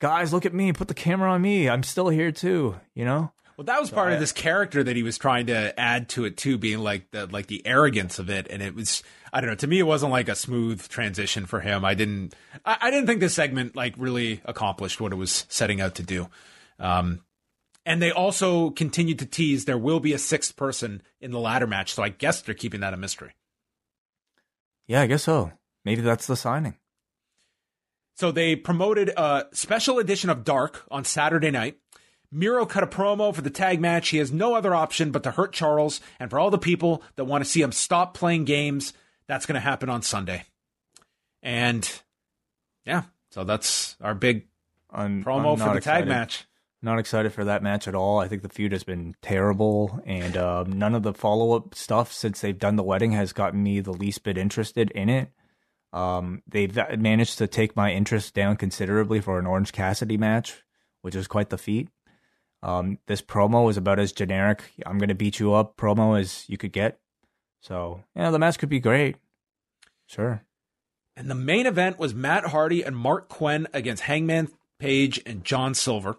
guys, 0.00 0.32
look 0.32 0.46
at 0.46 0.54
me. 0.54 0.72
Put 0.72 0.86
the 0.88 0.94
camera 0.94 1.32
on 1.32 1.42
me. 1.42 1.68
I'm 1.68 1.82
still 1.82 2.10
here 2.10 2.30
too, 2.30 2.76
you 2.94 3.04
know? 3.04 3.32
Well, 3.62 3.76
that 3.76 3.80
was 3.80 3.90
so 3.90 3.94
part 3.94 4.10
I, 4.10 4.14
of 4.14 4.20
this 4.20 4.32
character 4.32 4.82
that 4.82 4.96
he 4.96 5.04
was 5.04 5.18
trying 5.18 5.46
to 5.46 5.78
add 5.78 6.08
to 6.10 6.24
it 6.24 6.36
too, 6.36 6.58
being 6.58 6.80
like 6.80 7.12
the, 7.12 7.28
like 7.28 7.46
the 7.46 7.64
arrogance 7.64 8.18
of 8.18 8.28
it. 8.28 8.48
And 8.50 8.60
it 8.60 8.74
was, 8.74 9.04
I 9.32 9.40
don't 9.40 9.50
know. 9.50 9.54
To 9.54 9.68
me, 9.68 9.78
it 9.78 9.84
wasn't 9.84 10.10
like 10.10 10.28
a 10.28 10.34
smooth 10.34 10.88
transition 10.88 11.46
for 11.46 11.60
him. 11.60 11.84
I 11.84 11.94
didn't. 11.94 12.34
I, 12.64 12.78
I 12.80 12.90
didn't 12.90 13.06
think 13.06 13.20
this 13.20 13.34
segment 13.34 13.76
like 13.76 13.94
really 13.96 14.40
accomplished 14.46 15.00
what 15.00 15.12
it 15.12 15.14
was 15.16 15.46
setting 15.48 15.80
out 15.80 15.94
to 15.94 16.02
do. 16.02 16.28
Um, 16.80 17.20
and 17.86 18.02
they 18.02 18.10
also 18.10 18.70
continued 18.70 19.20
to 19.20 19.26
tease 19.26 19.64
there 19.64 19.78
will 19.78 20.00
be 20.00 20.12
a 20.12 20.18
sixth 20.18 20.56
person 20.56 21.00
in 21.20 21.30
the 21.30 21.38
ladder 21.38 21.68
match. 21.68 21.94
So 21.94 22.02
I 22.02 22.08
guess 22.08 22.42
they're 22.42 22.56
keeping 22.56 22.80
that 22.80 22.94
a 22.94 22.96
mystery. 22.96 23.36
Yeah, 24.88 25.02
I 25.02 25.06
guess 25.06 25.22
so. 25.22 25.52
Maybe 25.84 26.02
that's 26.02 26.26
the 26.26 26.34
signing. 26.34 26.74
So 28.16 28.32
they 28.32 28.56
promoted 28.56 29.10
a 29.16 29.46
special 29.52 30.00
edition 30.00 30.30
of 30.30 30.42
Dark 30.42 30.84
on 30.90 31.04
Saturday 31.04 31.52
night. 31.52 31.78
Miro 32.32 32.64
cut 32.64 32.82
a 32.82 32.86
promo 32.86 33.34
for 33.34 33.42
the 33.42 33.50
tag 33.50 33.80
match. 33.80 34.08
He 34.08 34.16
has 34.16 34.32
no 34.32 34.54
other 34.54 34.74
option 34.74 35.10
but 35.10 35.22
to 35.24 35.30
hurt 35.30 35.52
Charles. 35.52 36.00
And 36.18 36.30
for 36.30 36.40
all 36.40 36.50
the 36.50 36.58
people 36.58 37.02
that 37.16 37.24
want 37.24 37.44
to 37.44 37.50
see 37.50 37.60
him 37.60 37.72
stop 37.72 38.14
playing 38.14 38.44
games, 38.44 38.94
that's 39.26 39.44
going 39.44 39.54
to 39.54 39.60
happen 39.60 39.90
on 39.90 40.00
Sunday. 40.00 40.44
And 41.42 41.88
yeah, 42.86 43.02
so 43.30 43.44
that's 43.44 43.96
our 44.00 44.14
big 44.14 44.46
I'm, 44.90 45.22
promo 45.22 45.52
I'm 45.52 45.58
for 45.58 45.70
the 45.70 45.76
excited. 45.76 46.04
tag 46.04 46.08
match. 46.08 46.46
Not 46.84 46.98
excited 46.98 47.32
for 47.32 47.44
that 47.44 47.62
match 47.62 47.86
at 47.86 47.94
all. 47.94 48.18
I 48.18 48.26
think 48.26 48.42
the 48.42 48.48
feud 48.48 48.72
has 48.72 48.82
been 48.82 49.14
terrible, 49.22 50.00
and 50.04 50.36
um, 50.36 50.72
none 50.72 50.96
of 50.96 51.04
the 51.04 51.14
follow 51.14 51.54
up 51.54 51.76
stuff 51.76 52.12
since 52.12 52.40
they've 52.40 52.58
done 52.58 52.74
the 52.74 52.82
wedding 52.82 53.12
has 53.12 53.32
gotten 53.32 53.62
me 53.62 53.78
the 53.78 53.92
least 53.92 54.24
bit 54.24 54.36
interested 54.36 54.90
in 54.90 55.08
it. 55.08 55.30
Um, 55.92 56.42
they've 56.48 56.76
managed 56.98 57.38
to 57.38 57.46
take 57.46 57.76
my 57.76 57.92
interest 57.92 58.34
down 58.34 58.56
considerably 58.56 59.20
for 59.20 59.38
an 59.38 59.46
Orange 59.46 59.70
Cassidy 59.70 60.16
match, 60.16 60.64
which 61.02 61.14
is 61.14 61.28
quite 61.28 61.50
the 61.50 61.58
feat. 61.58 61.88
Um, 62.62 62.98
this 63.06 63.20
promo 63.20 63.68
is 63.68 63.76
about 63.76 63.98
as 63.98 64.12
generic 64.12 64.62
"I'm 64.86 64.98
to 65.00 65.14
beat 65.14 65.40
you 65.40 65.52
up" 65.52 65.76
promo 65.76 66.18
as 66.18 66.48
you 66.48 66.56
could 66.56 66.72
get. 66.72 66.98
So 67.60 68.04
yeah, 68.14 68.30
the 68.30 68.38
match 68.38 68.58
could 68.58 68.68
be 68.68 68.80
great. 68.80 69.16
Sure. 70.06 70.44
And 71.16 71.30
the 71.30 71.34
main 71.34 71.66
event 71.66 71.98
was 71.98 72.14
Matt 72.14 72.46
Hardy 72.46 72.82
and 72.82 72.96
Marq 72.96 73.28
Quen 73.28 73.66
against 73.72 74.04
Hangman 74.04 74.48
Page 74.78 75.20
and 75.26 75.44
John 75.44 75.74
Silver. 75.74 76.16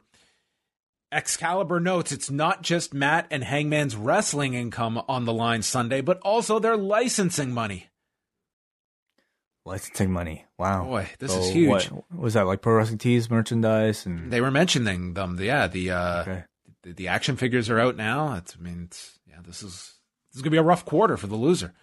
Excalibur 1.11 1.79
notes 1.79 2.11
it's 2.11 2.31
not 2.31 2.63
just 2.63 2.93
Matt 2.93 3.27
and 3.29 3.43
Hangman's 3.43 3.95
wrestling 3.95 4.53
income 4.55 5.01
on 5.07 5.25
the 5.25 5.33
line 5.33 5.61
Sunday, 5.61 6.01
but 6.01 6.19
also 6.21 6.59
their 6.59 6.77
licensing 6.77 7.51
money. 7.51 7.89
Licensing 9.65 10.11
money. 10.11 10.45
Wow. 10.57 10.83
Boy, 10.83 11.09
this 11.19 11.31
so 11.31 11.39
is 11.39 11.49
huge. 11.49 11.89
What, 11.89 12.03
was 12.13 12.33
that 12.33 12.45
like 12.45 12.61
Pro 12.61 12.75
Wrestling 12.75 12.97
Tees 12.97 13.29
merchandise? 13.29 14.05
And 14.05 14.31
they 14.31 14.41
were 14.41 14.51
mentioning 14.51 15.13
them. 15.13 15.39
Yeah, 15.39 15.67
the 15.67 15.91
uh, 15.91 16.21
okay. 16.21 16.43
the, 16.81 16.93
the, 16.93 17.07
action 17.07 17.37
figures 17.37 17.69
are 17.69 17.79
out 17.79 17.95
now. 17.95 18.35
It's, 18.35 18.57
I 18.59 18.61
mean, 18.61 18.83
it's, 18.87 19.19
yeah, 19.25 19.37
this 19.41 19.63
is 19.63 19.71
this 19.71 20.35
is 20.35 20.41
going 20.41 20.51
to 20.51 20.55
be 20.55 20.57
a 20.57 20.63
rough 20.63 20.83
quarter 20.83 21.15
for 21.15 21.27
the 21.27 21.35
loser. 21.35 21.73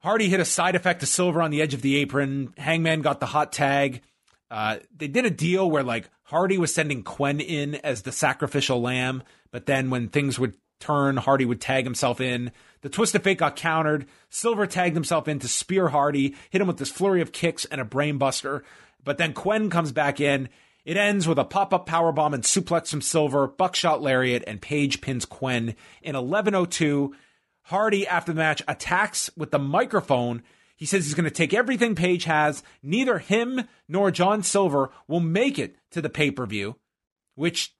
Hardy 0.00 0.28
hit 0.28 0.40
a 0.40 0.44
side 0.44 0.76
effect 0.76 1.00
to 1.00 1.06
Silver 1.06 1.40
on 1.40 1.50
the 1.50 1.62
edge 1.62 1.72
of 1.72 1.80
the 1.80 1.96
apron. 1.96 2.52
Hangman 2.58 3.00
got 3.00 3.18
the 3.18 3.26
hot 3.26 3.50
tag. 3.50 4.02
Uh, 4.50 4.76
they 4.94 5.08
did 5.08 5.24
a 5.24 5.30
deal 5.30 5.68
where 5.70 5.82
like 5.82 6.10
Hardy 6.24 6.58
was 6.58 6.72
sending 6.72 7.02
Quen 7.02 7.40
in 7.40 7.76
as 7.76 8.02
the 8.02 8.12
sacrificial 8.12 8.80
lamb, 8.80 9.22
but 9.50 9.66
then 9.66 9.88
when 9.88 10.08
things 10.08 10.38
would 10.38 10.54
turn, 10.80 11.16
Hardy 11.16 11.46
would 11.46 11.60
tag 11.60 11.84
himself 11.84 12.20
in. 12.20 12.52
The 12.86 12.90
twist 12.90 13.16
of 13.16 13.24
fate 13.24 13.38
got 13.38 13.56
countered. 13.56 14.06
Silver 14.30 14.64
tagged 14.64 14.94
himself 14.94 15.26
in 15.26 15.40
to 15.40 15.48
spear 15.48 15.88
Hardy, 15.88 16.36
hit 16.50 16.60
him 16.60 16.68
with 16.68 16.76
this 16.76 16.88
flurry 16.88 17.20
of 17.20 17.32
kicks 17.32 17.64
and 17.64 17.80
a 17.80 17.84
brainbuster. 17.84 18.62
But 19.02 19.18
then 19.18 19.32
Quen 19.32 19.70
comes 19.70 19.90
back 19.90 20.20
in 20.20 20.48
it 20.84 20.96
ends 20.96 21.26
with 21.26 21.36
a 21.36 21.44
pop 21.44 21.74
up 21.74 21.88
powerbomb 21.88 22.32
and 22.32 22.44
suplex 22.44 22.90
from 22.90 23.00
Silver, 23.00 23.48
buckshot 23.48 24.02
lariat, 24.02 24.44
and 24.46 24.62
Page 24.62 25.00
pins 25.00 25.24
Quen 25.24 25.74
in 26.00 26.14
11:02. 26.14 27.12
Hardy, 27.62 28.06
after 28.06 28.32
the 28.32 28.38
match, 28.38 28.62
attacks 28.68 29.30
with 29.36 29.50
the 29.50 29.58
microphone. 29.58 30.44
He 30.76 30.86
says 30.86 31.06
he's 31.06 31.14
going 31.14 31.24
to 31.24 31.30
take 31.32 31.52
everything 31.52 31.96
Page 31.96 32.22
has. 32.22 32.62
Neither 32.84 33.18
him 33.18 33.66
nor 33.88 34.12
John 34.12 34.44
Silver 34.44 34.92
will 35.08 35.18
make 35.18 35.58
it 35.58 35.74
to 35.90 36.00
the 36.00 36.08
pay 36.08 36.30
per 36.30 36.46
view, 36.46 36.76
which, 37.34 37.74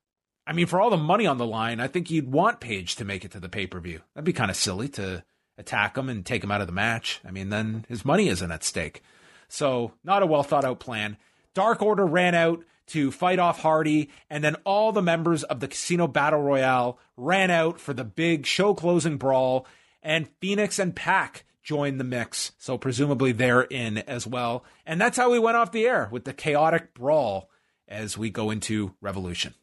I 0.46 0.52
mean, 0.52 0.66
for 0.66 0.80
all 0.80 0.90
the 0.90 0.96
money 0.96 1.26
on 1.26 1.38
the 1.38 1.46
line, 1.46 1.80
I 1.80 1.88
think 1.88 2.10
you'd 2.10 2.30
want 2.30 2.60
Page 2.60 2.96
to 2.96 3.04
make 3.04 3.24
it 3.24 3.32
to 3.32 3.40
the 3.40 3.48
pay 3.48 3.66
per 3.66 3.80
view. 3.80 4.00
That'd 4.14 4.24
be 4.24 4.32
kind 4.32 4.50
of 4.50 4.56
silly 4.56 4.88
to 4.90 5.24
attack 5.58 5.96
him 5.96 6.08
and 6.08 6.24
take 6.24 6.44
him 6.44 6.52
out 6.52 6.60
of 6.60 6.66
the 6.66 6.72
match. 6.72 7.20
I 7.24 7.30
mean, 7.30 7.48
then 7.48 7.84
his 7.88 8.04
money 8.04 8.28
isn't 8.28 8.52
at 8.52 8.62
stake. 8.62 9.02
So, 9.48 9.92
not 10.04 10.22
a 10.22 10.26
well 10.26 10.42
thought 10.42 10.64
out 10.64 10.80
plan. 10.80 11.16
Dark 11.54 11.82
Order 11.82 12.06
ran 12.06 12.34
out 12.34 12.64
to 12.88 13.10
fight 13.10 13.38
off 13.38 13.60
Hardy, 13.60 14.10
and 14.30 14.44
then 14.44 14.56
all 14.64 14.92
the 14.92 15.02
members 15.02 15.42
of 15.42 15.60
the 15.60 15.68
Casino 15.68 16.06
Battle 16.06 16.40
Royale 16.40 16.98
ran 17.16 17.50
out 17.50 17.80
for 17.80 17.92
the 17.92 18.04
big 18.04 18.46
show 18.46 18.74
closing 18.74 19.16
brawl, 19.16 19.66
and 20.02 20.28
Fenix 20.40 20.78
and 20.78 20.94
PAC 20.94 21.44
joined 21.62 21.98
the 21.98 22.04
mix. 22.04 22.52
So 22.58 22.78
presumably 22.78 23.32
they're 23.32 23.62
in 23.62 23.98
as 23.98 24.26
well. 24.26 24.64
And 24.86 25.00
that's 25.00 25.16
how 25.16 25.30
we 25.30 25.40
went 25.40 25.56
off 25.56 25.72
the 25.72 25.86
air 25.86 26.08
with 26.12 26.24
the 26.24 26.32
chaotic 26.32 26.94
brawl 26.94 27.50
as 27.88 28.16
we 28.16 28.30
go 28.30 28.50
into 28.50 28.94
Revolution. 29.00 29.54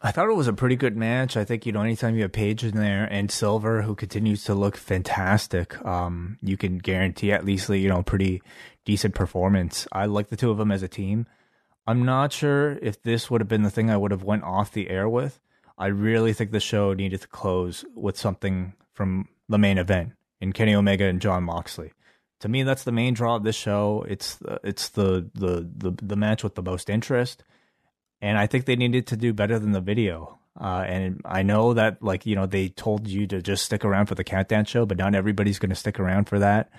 I 0.00 0.12
thought 0.12 0.28
it 0.28 0.36
was 0.36 0.46
a 0.46 0.52
pretty 0.52 0.76
good 0.76 0.96
match. 0.96 1.36
I 1.36 1.44
think, 1.44 1.66
you 1.66 1.72
know, 1.72 1.82
anytime 1.82 2.14
you 2.14 2.22
have 2.22 2.32
Page 2.32 2.62
in 2.62 2.76
there 2.76 3.04
and 3.10 3.30
Silver, 3.30 3.82
who 3.82 3.96
continues 3.96 4.44
to 4.44 4.54
look 4.54 4.76
fantastic, 4.76 5.84
um, 5.84 6.38
you 6.40 6.56
can 6.56 6.78
guarantee 6.78 7.32
at 7.32 7.44
least, 7.44 7.68
you 7.68 7.88
know, 7.88 8.02
pretty 8.02 8.40
decent 8.84 9.16
performance. 9.16 9.88
I 9.90 10.06
like 10.06 10.28
the 10.28 10.36
two 10.36 10.52
of 10.52 10.58
them 10.58 10.70
as 10.70 10.84
a 10.84 10.88
team. 10.88 11.26
I'm 11.86 12.04
not 12.04 12.32
sure 12.32 12.78
if 12.80 13.02
this 13.02 13.30
would 13.30 13.40
have 13.40 13.48
been 13.48 13.62
the 13.62 13.70
thing 13.70 13.90
I 13.90 13.96
would 13.96 14.12
have 14.12 14.22
went 14.22 14.44
off 14.44 14.72
the 14.72 14.88
air 14.88 15.08
with. 15.08 15.40
I 15.76 15.86
really 15.86 16.32
think 16.32 16.52
the 16.52 16.60
show 16.60 16.92
needed 16.92 17.22
to 17.22 17.28
close 17.28 17.84
with 17.94 18.18
something 18.18 18.74
from 18.92 19.28
the 19.48 19.58
main 19.58 19.78
event 19.78 20.12
in 20.40 20.52
Kenny 20.52 20.74
Omega 20.74 21.04
and 21.04 21.20
Jon 21.20 21.44
Moxley. 21.44 21.92
To 22.40 22.48
me, 22.48 22.62
that's 22.62 22.84
the 22.84 22.92
main 22.92 23.14
draw 23.14 23.36
of 23.36 23.42
this 23.42 23.56
show. 23.56 24.04
It's 24.08 24.36
the, 24.36 24.60
it's 24.62 24.90
the, 24.90 25.28
the 25.34 25.68
the 25.76 25.92
the 26.00 26.16
match 26.16 26.44
with 26.44 26.54
the 26.54 26.62
most 26.62 26.88
interest, 26.88 27.42
and 28.20 28.38
I 28.38 28.46
think 28.46 28.64
they 28.64 28.76
needed 28.76 29.06
to 29.08 29.16
do 29.16 29.32
better 29.32 29.58
than 29.58 29.72
the 29.72 29.80
video. 29.80 30.38
Uh, 30.60 30.84
and 30.86 31.20
I 31.24 31.42
know 31.42 31.74
that 31.74 32.02
like 32.02 32.26
you 32.26 32.34
know 32.34 32.46
they 32.46 32.68
told 32.68 33.06
you 33.06 33.26
to 33.28 33.40
just 33.40 33.64
stick 33.64 33.84
around 33.84 34.06
for 34.06 34.14
the 34.14 34.24
countdown 34.24 34.64
show, 34.64 34.86
but 34.86 34.98
not 34.98 35.14
everybody's 35.14 35.58
going 35.58 35.70
to 35.70 35.76
stick 35.76 36.00
around 36.00 36.28
for 36.28 36.40
that. 36.40 36.70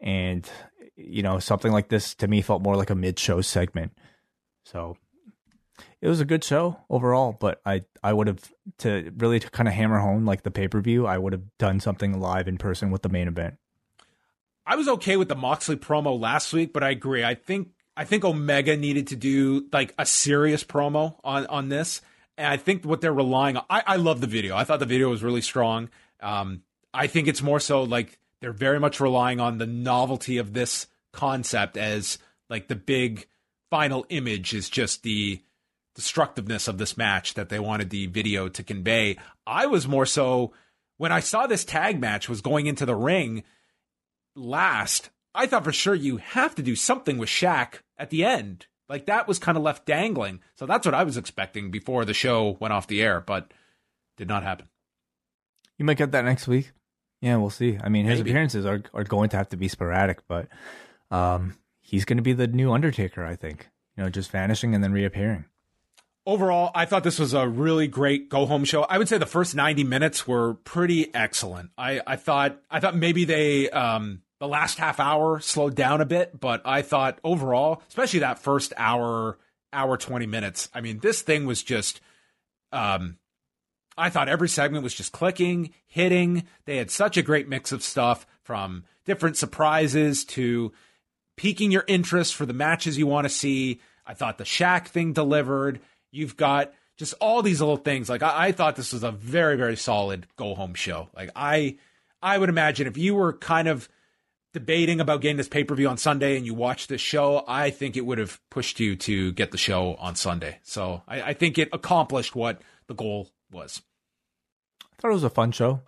And 0.00 0.48
you 0.96 1.22
know 1.22 1.38
something 1.38 1.72
like 1.72 1.88
this 1.88 2.14
to 2.16 2.28
me 2.28 2.42
felt 2.42 2.62
more 2.62 2.76
like 2.76 2.90
a 2.90 2.94
mid 2.94 3.18
show 3.18 3.40
segment. 3.40 3.92
So 4.64 4.96
it 6.00 6.08
was 6.08 6.20
a 6.20 6.26
good 6.26 6.44
show 6.44 6.78
overall, 6.90 7.36
but 7.38 7.60
I 7.64 7.84
I 8.02 8.12
would 8.12 8.26
have 8.26 8.52
to 8.78 9.10
really 9.16 9.40
to 9.40 9.50
kind 9.50 9.68
of 9.68 9.74
hammer 9.74 9.98
home 9.98 10.26
like 10.26 10.42
the 10.42 10.50
pay 10.50 10.68
per 10.68 10.80
view. 10.80 11.06
I 11.06 11.16
would 11.16 11.32
have 11.32 11.56
done 11.58 11.80
something 11.80 12.20
live 12.20 12.48
in 12.48 12.58
person 12.58 12.90
with 12.90 13.02
the 13.02 13.08
main 13.08 13.28
event. 13.28 13.54
I 14.66 14.76
was 14.76 14.88
okay 14.88 15.16
with 15.16 15.28
the 15.28 15.34
Moxley 15.34 15.76
promo 15.76 16.18
last 16.18 16.52
week, 16.52 16.72
but 16.72 16.84
I 16.84 16.90
agree. 16.90 17.24
I 17.24 17.34
think 17.34 17.68
I 18.02 18.04
think 18.04 18.24
Omega 18.24 18.76
needed 18.76 19.06
to 19.06 19.16
do 19.16 19.68
like 19.72 19.94
a 19.96 20.04
serious 20.04 20.64
promo 20.64 21.20
on 21.22 21.46
on 21.46 21.68
this, 21.68 22.02
and 22.36 22.48
I 22.48 22.56
think 22.56 22.84
what 22.84 23.00
they're 23.00 23.12
relying 23.12 23.56
on. 23.56 23.64
I, 23.70 23.84
I 23.86 23.94
love 23.94 24.20
the 24.20 24.26
video. 24.26 24.56
I 24.56 24.64
thought 24.64 24.80
the 24.80 24.86
video 24.86 25.08
was 25.08 25.22
really 25.22 25.40
strong. 25.40 25.88
Um, 26.18 26.62
I 26.92 27.06
think 27.06 27.28
it's 27.28 27.42
more 27.42 27.60
so 27.60 27.84
like 27.84 28.18
they're 28.40 28.50
very 28.50 28.80
much 28.80 28.98
relying 28.98 29.38
on 29.38 29.58
the 29.58 29.68
novelty 29.68 30.38
of 30.38 30.52
this 30.52 30.88
concept 31.12 31.76
as 31.76 32.18
like 32.50 32.66
the 32.66 32.74
big 32.74 33.28
final 33.70 34.04
image 34.08 34.52
is 34.52 34.68
just 34.68 35.04
the 35.04 35.40
destructiveness 35.94 36.66
of 36.66 36.78
this 36.78 36.96
match 36.96 37.34
that 37.34 37.50
they 37.50 37.60
wanted 37.60 37.90
the 37.90 38.06
video 38.06 38.48
to 38.48 38.64
convey. 38.64 39.16
I 39.46 39.66
was 39.66 39.86
more 39.86 40.06
so 40.06 40.52
when 40.96 41.12
I 41.12 41.20
saw 41.20 41.46
this 41.46 41.64
tag 41.64 42.00
match 42.00 42.28
was 42.28 42.40
going 42.40 42.66
into 42.66 42.84
the 42.84 42.96
ring 42.96 43.44
last, 44.34 45.10
I 45.36 45.46
thought 45.46 45.62
for 45.62 45.72
sure 45.72 45.94
you 45.94 46.16
have 46.16 46.56
to 46.56 46.62
do 46.62 46.74
something 46.74 47.16
with 47.16 47.28
Shaq 47.28 47.74
at 48.02 48.10
the 48.10 48.24
end. 48.24 48.66
Like 48.88 49.06
that 49.06 49.26
was 49.26 49.38
kind 49.38 49.56
of 49.56 49.62
left 49.62 49.86
dangling. 49.86 50.40
So 50.56 50.66
that's 50.66 50.84
what 50.84 50.94
I 50.94 51.04
was 51.04 51.16
expecting 51.16 51.70
before 51.70 52.04
the 52.04 52.12
show 52.12 52.56
went 52.60 52.74
off 52.74 52.86
the 52.88 53.00
air, 53.00 53.20
but 53.20 53.52
did 54.16 54.28
not 54.28 54.42
happen. 54.42 54.68
You 55.78 55.84
might 55.84 55.96
get 55.96 56.12
that 56.12 56.24
next 56.24 56.46
week. 56.46 56.72
Yeah, 57.20 57.36
we'll 57.36 57.50
see. 57.50 57.78
I 57.82 57.88
mean, 57.88 58.04
his 58.04 58.18
Maybe. 58.18 58.30
appearances 58.30 58.66
are 58.66 58.82
are 58.92 59.04
going 59.04 59.30
to 59.30 59.36
have 59.36 59.48
to 59.50 59.56
be 59.56 59.68
sporadic, 59.68 60.26
but 60.26 60.48
um, 61.10 61.54
he's 61.80 62.04
going 62.04 62.16
to 62.16 62.22
be 62.22 62.32
the 62.32 62.48
new 62.48 62.72
Undertaker, 62.72 63.24
I 63.24 63.36
think. 63.36 63.68
You 63.96 64.02
know, 64.02 64.10
just 64.10 64.30
vanishing 64.30 64.74
and 64.74 64.82
then 64.82 64.92
reappearing. 64.92 65.44
Overall, 66.26 66.70
I 66.74 66.84
thought 66.84 67.04
this 67.04 67.18
was 67.18 67.34
a 67.34 67.48
really 67.48 67.86
great 67.88 68.28
go 68.28 68.46
home 68.46 68.64
show. 68.64 68.82
I 68.82 68.98
would 68.98 69.08
say 69.08 69.18
the 69.18 69.26
first 69.26 69.54
90 69.54 69.84
minutes 69.84 70.26
were 70.26 70.54
pretty 70.54 71.12
excellent. 71.14 71.70
I, 71.78 72.00
I 72.06 72.16
thought 72.16 72.60
I 72.70 72.80
thought 72.80 72.96
maybe 72.96 73.24
they 73.24 73.70
um 73.70 74.22
the 74.42 74.48
last 74.48 74.78
half 74.78 74.98
hour 74.98 75.38
slowed 75.38 75.76
down 75.76 76.00
a 76.00 76.04
bit, 76.04 76.40
but 76.40 76.62
I 76.64 76.82
thought 76.82 77.20
overall, 77.22 77.80
especially 77.86 78.18
that 78.20 78.40
first 78.40 78.72
hour 78.76 79.38
hour 79.72 79.96
20 79.96 80.26
minutes, 80.26 80.68
I 80.74 80.80
mean, 80.80 80.98
this 80.98 81.22
thing 81.22 81.46
was 81.46 81.62
just 81.62 82.00
um 82.72 83.18
I 83.96 84.10
thought 84.10 84.28
every 84.28 84.48
segment 84.48 84.82
was 84.82 84.94
just 84.94 85.12
clicking, 85.12 85.70
hitting. 85.86 86.42
They 86.64 86.78
had 86.78 86.90
such 86.90 87.16
a 87.16 87.22
great 87.22 87.48
mix 87.48 87.70
of 87.70 87.84
stuff 87.84 88.26
from 88.42 88.82
different 89.04 89.36
surprises 89.36 90.24
to 90.24 90.72
piquing 91.36 91.70
your 91.70 91.84
interest 91.86 92.34
for 92.34 92.44
the 92.44 92.52
matches 92.52 92.98
you 92.98 93.06
want 93.06 93.26
to 93.26 93.32
see. 93.32 93.80
I 94.04 94.14
thought 94.14 94.38
the 94.38 94.44
Shaq 94.44 94.88
thing 94.88 95.12
delivered. 95.12 95.78
You've 96.10 96.36
got 96.36 96.72
just 96.96 97.14
all 97.20 97.42
these 97.42 97.60
little 97.60 97.76
things. 97.76 98.10
Like 98.10 98.24
I, 98.24 98.48
I 98.48 98.52
thought 98.52 98.74
this 98.74 98.92
was 98.92 99.04
a 99.04 99.12
very, 99.12 99.56
very 99.56 99.76
solid 99.76 100.26
go 100.34 100.56
home 100.56 100.74
show. 100.74 101.10
Like 101.14 101.30
I 101.36 101.76
I 102.20 102.38
would 102.38 102.48
imagine 102.48 102.88
if 102.88 102.96
you 102.96 103.14
were 103.14 103.34
kind 103.34 103.68
of 103.68 103.88
debating 104.52 105.00
about 105.00 105.20
getting 105.20 105.36
this 105.36 105.48
pay 105.48 105.64
per 105.64 105.74
view 105.74 105.88
on 105.88 105.96
Sunday 105.96 106.36
and 106.36 106.44
you 106.46 106.54
watch 106.54 106.86
this 106.86 107.00
show, 107.00 107.44
I 107.48 107.70
think 107.70 107.96
it 107.96 108.06
would 108.06 108.18
have 108.18 108.40
pushed 108.50 108.80
you 108.80 108.96
to 108.96 109.32
get 109.32 109.50
the 109.50 109.58
show 109.58 109.94
on 109.94 110.14
Sunday. 110.14 110.58
So 110.62 111.02
I, 111.08 111.22
I 111.22 111.34
think 111.34 111.58
it 111.58 111.68
accomplished 111.72 112.34
what 112.36 112.60
the 112.86 112.94
goal 112.94 113.30
was. 113.50 113.82
I 114.82 114.94
thought 115.00 115.10
it 115.10 115.14
was 115.14 115.24
a 115.24 115.30
fun 115.30 115.52
show. 115.52 115.80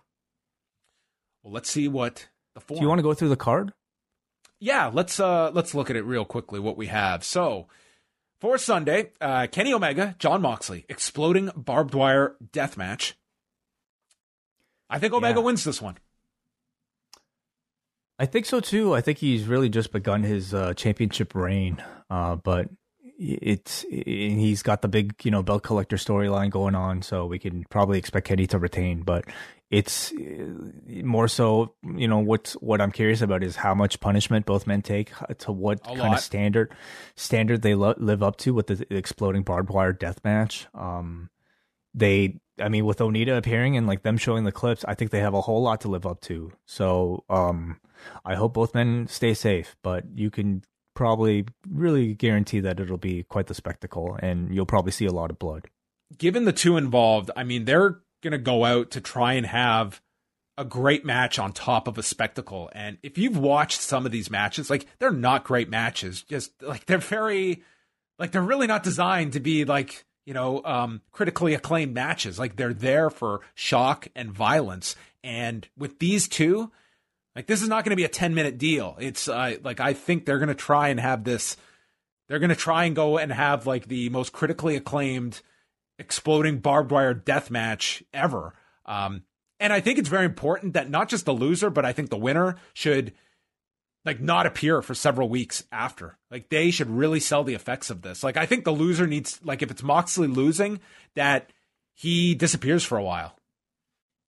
Well, 1.43 1.53
let's 1.53 1.69
see 1.69 1.87
what 1.87 2.27
the 2.55 2.61
form. 2.61 2.79
Do 2.79 2.83
you 2.83 2.89
want 2.89 2.99
to 2.99 3.03
go 3.03 3.13
through 3.13 3.29
the 3.29 3.35
card? 3.35 3.71
yeah, 4.59 4.89
let's 4.91 5.19
uh 5.19 5.51
let's 5.53 5.75
look 5.75 5.89
at 5.89 5.95
it 5.95 6.03
real 6.03 6.25
quickly 6.25 6.59
what 6.59 6.77
we 6.77 6.87
have. 6.87 7.23
So 7.23 7.67
for 8.41 8.57
Sunday, 8.57 9.11
uh 9.21 9.47
Kenny 9.51 9.73
Omega, 9.73 10.15
Jon 10.17 10.41
Moxley, 10.41 10.85
exploding 10.89 11.51
barbed 11.55 11.93
wire 11.93 12.35
death 12.51 12.77
match. 12.77 13.15
I 14.89 14.97
think 14.99 15.13
Omega 15.13 15.39
Yeah. 15.39 15.45
wins 15.45 15.63
this 15.63 15.81
one. 15.81 15.97
I 18.17 18.25
think 18.25 18.45
so 18.45 18.59
too. 18.59 18.93
I 18.95 19.01
think 19.01 19.17
he's 19.17 19.45
really 19.45 19.69
just 19.69 19.91
begun 19.91 20.23
his 20.23 20.53
uh, 20.53 20.73
championship 20.73 21.35
reign, 21.35 21.83
uh, 22.09 22.35
but 22.37 22.69
it's 23.17 23.85
he's 23.89 24.61
got 24.63 24.81
the 24.81 24.87
big 24.87 25.13
you 25.23 25.31
know 25.31 25.43
belt 25.43 25.63
collector 25.63 25.97
storyline 25.97 26.49
going 26.49 26.75
on, 26.75 27.01
so 27.01 27.25
we 27.25 27.39
can 27.39 27.65
probably 27.69 27.97
expect 27.97 28.27
Kenny 28.27 28.47
to 28.47 28.59
retain. 28.59 29.01
But 29.01 29.25
it's 29.69 30.13
uh, 30.13 30.45
more 31.03 31.27
so 31.27 31.73
you 31.95 32.07
know 32.07 32.19
what's 32.19 32.53
what 32.53 32.79
I'm 32.81 32.91
curious 32.91 33.21
about 33.21 33.43
is 33.43 33.57
how 33.57 33.73
much 33.75 33.99
punishment 33.99 34.45
both 34.45 34.65
men 34.67 34.81
take 34.81 35.11
to 35.39 35.51
what 35.51 35.79
A 35.83 35.87
kind 35.87 35.99
lot. 35.99 36.13
of 36.13 36.19
standard 36.19 36.73
standard 37.15 37.61
they 37.63 37.75
lo- 37.75 37.95
live 37.97 38.23
up 38.23 38.37
to 38.37 38.53
with 38.53 38.67
the 38.67 38.85
exploding 38.95 39.43
barbed 39.43 39.69
wire 39.71 39.91
death 39.93 40.19
match. 40.23 40.67
Um, 40.73 41.29
they 41.95 42.39
I 42.59 42.69
mean 42.69 42.85
with 42.85 42.99
Onita 42.99 43.37
appearing 43.37 43.77
and 43.77 43.87
like 43.87 44.03
them 44.03 44.17
showing 44.17 44.43
the 44.43 44.51
clips, 44.51 44.85
I 44.87 44.93
think 44.93 45.11
they 45.11 45.21
have 45.21 45.33
a 45.33 45.41
whole 45.41 45.61
lot 45.61 45.81
to 45.81 45.87
live 45.87 46.05
up 46.05 46.21
to. 46.21 46.51
So 46.65 47.23
um 47.29 47.79
I 48.23 48.35
hope 48.35 48.53
both 48.53 48.75
men 48.75 49.07
stay 49.07 49.33
safe, 49.33 49.75
but 49.81 50.03
you 50.13 50.29
can 50.29 50.63
probably 50.93 51.45
really 51.69 52.13
guarantee 52.13 52.59
that 52.61 52.79
it'll 52.79 52.97
be 52.97 53.23
quite 53.23 53.47
the 53.47 53.53
spectacle 53.53 54.17
and 54.21 54.53
you'll 54.53 54.65
probably 54.65 54.91
see 54.91 55.05
a 55.05 55.11
lot 55.11 55.31
of 55.31 55.39
blood. 55.39 55.65
Given 56.17 56.45
the 56.45 56.53
two 56.53 56.77
involved, 56.77 57.31
I 57.35 57.43
mean 57.43 57.65
they're 57.65 57.99
gonna 58.21 58.37
go 58.37 58.65
out 58.65 58.91
to 58.91 59.01
try 59.01 59.33
and 59.33 59.45
have 59.45 60.01
a 60.57 60.65
great 60.65 61.05
match 61.05 61.37
on 61.37 61.51
top 61.51 61.87
of 61.87 61.97
a 61.97 62.03
spectacle. 62.03 62.69
And 62.73 62.97
if 63.03 63.17
you've 63.17 63.37
watched 63.37 63.81
some 63.81 64.05
of 64.05 64.11
these 64.11 64.29
matches, 64.29 64.69
like 64.69 64.85
they're 64.99 65.11
not 65.11 65.43
great 65.43 65.69
matches. 65.69 66.21
Just 66.23 66.51
like 66.61 66.85
they're 66.85 66.97
very 66.97 67.63
like 68.19 68.31
they're 68.31 68.41
really 68.41 68.67
not 68.67 68.83
designed 68.83 69.33
to 69.33 69.39
be 69.39 69.65
like 69.65 70.05
you 70.25 70.33
know 70.33 70.61
um 70.63 71.01
critically 71.11 71.53
acclaimed 71.53 71.93
matches. 71.93 72.37
Like 72.39 72.55
they're 72.55 72.73
there 72.73 73.09
for 73.09 73.41
shock 73.53 74.07
and 74.15 74.31
violence. 74.31 74.95
And 75.23 75.67
with 75.77 75.99
these 75.99 76.27
two 76.27 76.71
like 77.35 77.47
this 77.47 77.61
is 77.61 77.69
not 77.69 77.83
going 77.83 77.91
to 77.91 77.95
be 77.95 78.05
a 78.05 78.09
10 78.09 78.33
minute 78.33 78.57
deal. 78.57 78.95
It's 78.99 79.27
uh, 79.27 79.55
like 79.63 79.79
i 79.79 79.93
think 79.93 80.25
they're 80.25 80.39
going 80.39 80.49
to 80.49 80.55
try 80.55 80.89
and 80.89 80.99
have 80.99 81.23
this 81.23 81.57
they're 82.27 82.39
going 82.39 82.49
to 82.49 82.55
try 82.55 82.85
and 82.85 82.95
go 82.95 83.17
and 83.17 83.31
have 83.31 83.67
like 83.67 83.87
the 83.87 84.09
most 84.09 84.33
critically 84.33 84.75
acclaimed 84.75 85.41
exploding 85.99 86.59
barbed 86.59 86.91
wire 86.91 87.13
death 87.13 87.49
match 87.49 88.03
ever. 88.13 88.53
Um 88.85 89.23
and 89.59 89.71
i 89.71 89.79
think 89.79 89.97
it's 89.97 90.09
very 90.09 90.25
important 90.25 90.73
that 90.73 90.89
not 90.89 91.09
just 91.09 91.25
the 91.25 91.33
loser 91.33 91.69
but 91.69 91.85
i 91.85 91.93
think 91.93 92.09
the 92.09 92.17
winner 92.17 92.57
should 92.73 93.13
like 94.05 94.21
not 94.21 94.45
appear 94.45 94.81
for 94.83 94.93
several 94.93 95.27
weeks 95.27 95.63
after. 95.71 96.17
Like 96.29 96.49
they 96.49 96.69
should 96.71 96.89
really 96.89 97.19
sell 97.19 97.43
the 97.43 97.55
effects 97.55 97.89
of 97.89 98.03
this. 98.03 98.23
Like 98.23 98.37
I 98.37 98.45
think 98.45 98.63
the 98.63 98.71
loser 98.71 99.07
needs 99.07 99.39
like 99.43 99.61
if 99.61 99.71
it's 99.71 99.83
Moxley 99.83 100.27
losing 100.27 100.79
that 101.15 101.49
he 101.93 102.35
disappears 102.35 102.83
for 102.83 102.97
a 102.97 103.03
while. 103.03 103.35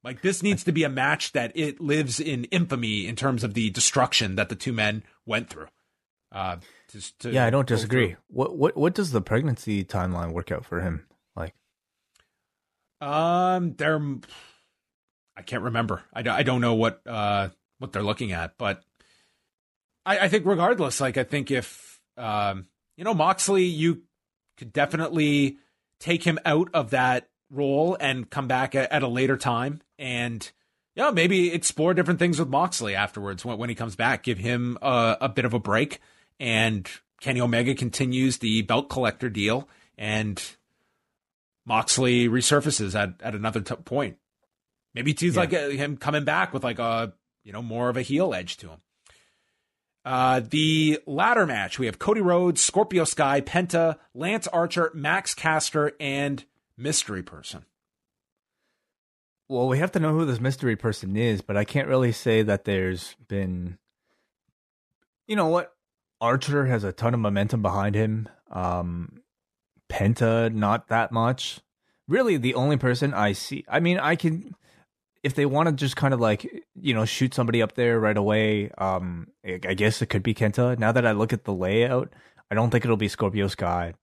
Like 0.04 0.22
this 0.22 0.42
needs 0.42 0.64
to 0.64 0.72
be 0.72 0.84
a 0.84 0.90
match 0.90 1.34
that 1.34 1.52
it 1.56 1.80
lives 1.80 2.20
in 2.20 2.46
infamy 2.46 3.08
in 3.08 3.16
terms 3.16 3.44
of 3.44 3.54
the 3.54 3.70
destruction 3.70 4.36
that 4.36 4.50
the 4.50 4.56
two 4.56 4.74
men 4.74 5.04
went 5.26 5.50
through. 5.50 5.68
Uh 6.32 6.58
yeah, 7.24 7.46
I 7.46 7.50
don't 7.50 7.68
disagree. 7.68 8.10
through. 8.10 8.18
What 8.30 8.58
what 8.58 8.78
what 8.78 8.96
does 8.96 9.12
the 9.12 9.22
pregnancy 9.22 9.84
timeline 9.84 10.34
work 10.34 10.52
out 10.52 10.66
for 10.66 10.82
him? 10.82 11.06
Like 11.36 11.54
Um 13.00 13.76
they're 13.78 14.02
I 15.36 15.44
can't 15.44 15.64
remember. 15.64 16.02
I 16.14 16.28
I 16.28 16.42
don't 16.42 16.62
know 16.62 16.74
what 16.74 17.02
uh 17.06 17.50
what 17.78 17.94
they're 17.94 18.02
looking 18.02 18.32
at, 18.32 18.58
but 18.58 18.84
I, 20.08 20.20
I 20.26 20.28
think 20.30 20.46
regardless, 20.46 21.02
like 21.02 21.18
I 21.18 21.24
think 21.24 21.52
if 21.52 22.00
um, 22.18 22.66
you 22.96 23.04
know 23.04 23.14
Moxley, 23.14 23.66
you 23.66 24.04
could 24.58 24.72
definitely 24.74 25.58
take 26.00 26.24
him 26.24 26.40
out 26.46 26.70
of 26.74 26.92
that 26.92 27.30
role 27.52 27.96
and 28.00 28.30
come 28.30 28.48
back 28.48 28.74
at, 28.76 28.92
at 28.92 29.04
a 29.04 29.08
later 29.08 29.38
time, 29.38 29.82
and 30.00 30.50
yeah, 30.96 31.12
maybe 31.12 31.52
explore 31.54 31.94
different 31.94 32.20
things 32.20 32.40
with 32.40 32.48
Moxley 32.50 32.96
afterwards 32.96 33.44
when 33.46 33.58
when 33.58 33.70
he 33.70 33.76
comes 33.76 33.96
back. 33.96 34.24
Give 34.24 34.38
him 34.38 34.78
a, 34.82 35.18
a 35.22 35.30
bit 35.30 35.46
of 35.46 35.54
a 35.54 35.60
break, 35.60 36.00
and 36.40 36.90
Kenny 37.22 37.42
Omega 37.42 37.76
continues 37.76 38.38
the 38.38 38.62
belt 38.64 38.90
collector 38.90 39.30
deal, 39.30 39.68
and 39.98 40.42
Moxley 41.66 42.28
resurfaces 42.30 42.96
at 42.96 43.22
at 43.22 43.36
another 43.36 43.62
t- 43.62 43.76
point. 43.76 44.18
Maybe 44.94 45.12
it's 45.12 45.22
Yeah. 45.22 45.34
like 45.36 45.54
uh, 45.54 45.70
him 45.70 45.98
coming 45.98 46.24
back 46.24 46.54
with 46.54 46.64
like 46.64 46.80
a 46.80 47.14
you 47.44 47.52
know 47.52 47.62
more 47.62 47.90
of 47.90 47.98
a 47.98 48.02
heel 48.02 48.34
edge 48.34 48.58
to 48.58 48.70
him. 48.70 48.80
Uh, 50.08 50.40
the 50.40 51.02
ladder 51.06 51.46
match, 51.46 51.78
we 51.78 51.86
have 51.86 52.00
Cody 52.00 52.22
Rhodes, 52.22 52.64
Scorpio 52.64 53.04
Sky, 53.04 53.42
Penta, 53.42 53.98
Lance 54.14 54.48
Archer, 54.48 54.90
Max 54.94 55.34
Caster, 55.34 55.92
and 56.00 56.46
Mystery 56.78 57.22
Person. 57.22 57.66
Well, 59.50 59.68
we 59.68 59.80
have 59.80 59.92
to 59.92 60.00
know 60.00 60.14
who 60.14 60.24
this 60.24 60.40
mystery 60.40 60.78
person 60.78 61.18
is, 61.18 61.42
but 61.42 61.58
I 61.58 61.66
can't 61.66 61.90
really 61.90 62.14
say 62.14 62.42
that 62.42 62.64
there's 62.64 63.18
been. 63.28 63.80
You 65.26 65.36
know 65.36 65.50
what? 65.50 65.74
Archer 66.22 66.68
has 66.68 66.86
a 66.86 66.94
ton 66.94 67.14
of 67.14 67.20
momentum 67.20 67.62
behind 67.62 67.94
him. 67.94 68.30
Um, 68.50 69.24
Penta, 69.90 70.54
not 70.54 70.88
that 70.88 71.12
much. 71.12 71.60
Really, 72.08 72.38
the 72.38 72.54
only 72.54 72.78
person 72.78 73.14
I 73.14 73.34
see. 73.34 73.66
I 73.68 73.82
mean, 73.82 74.00
I 74.00 74.16
can. 74.16 74.56
If 75.28 75.36
they 75.36 75.46
want 75.46 75.68
to 75.68 75.74
just 75.74 75.98
kind 75.98 76.14
of 76.14 76.22
like, 76.22 76.64
you 76.80 76.94
know, 76.94 77.04
shoot 77.04 77.34
somebody 77.34 77.62
up 77.62 77.76
there 77.76 78.00
right 78.00 78.16
away, 78.16 78.72
um, 78.78 79.28
I 79.46 79.74
guess 79.74 80.02
it 80.02 80.06
could 80.06 80.24
be 80.24 80.34
Kenta. 80.34 80.80
Now 80.80 80.94
that 80.94 81.06
I 81.06 81.12
look 81.12 81.34
at 81.34 81.44
the 81.44 81.54
layout, 81.54 82.14
I 82.50 82.56
don't 82.56 82.70
think 82.70 82.86
it'll 82.86 82.96
be 82.96 83.10
Scorpio 83.10 83.50
Sky. 83.50 83.94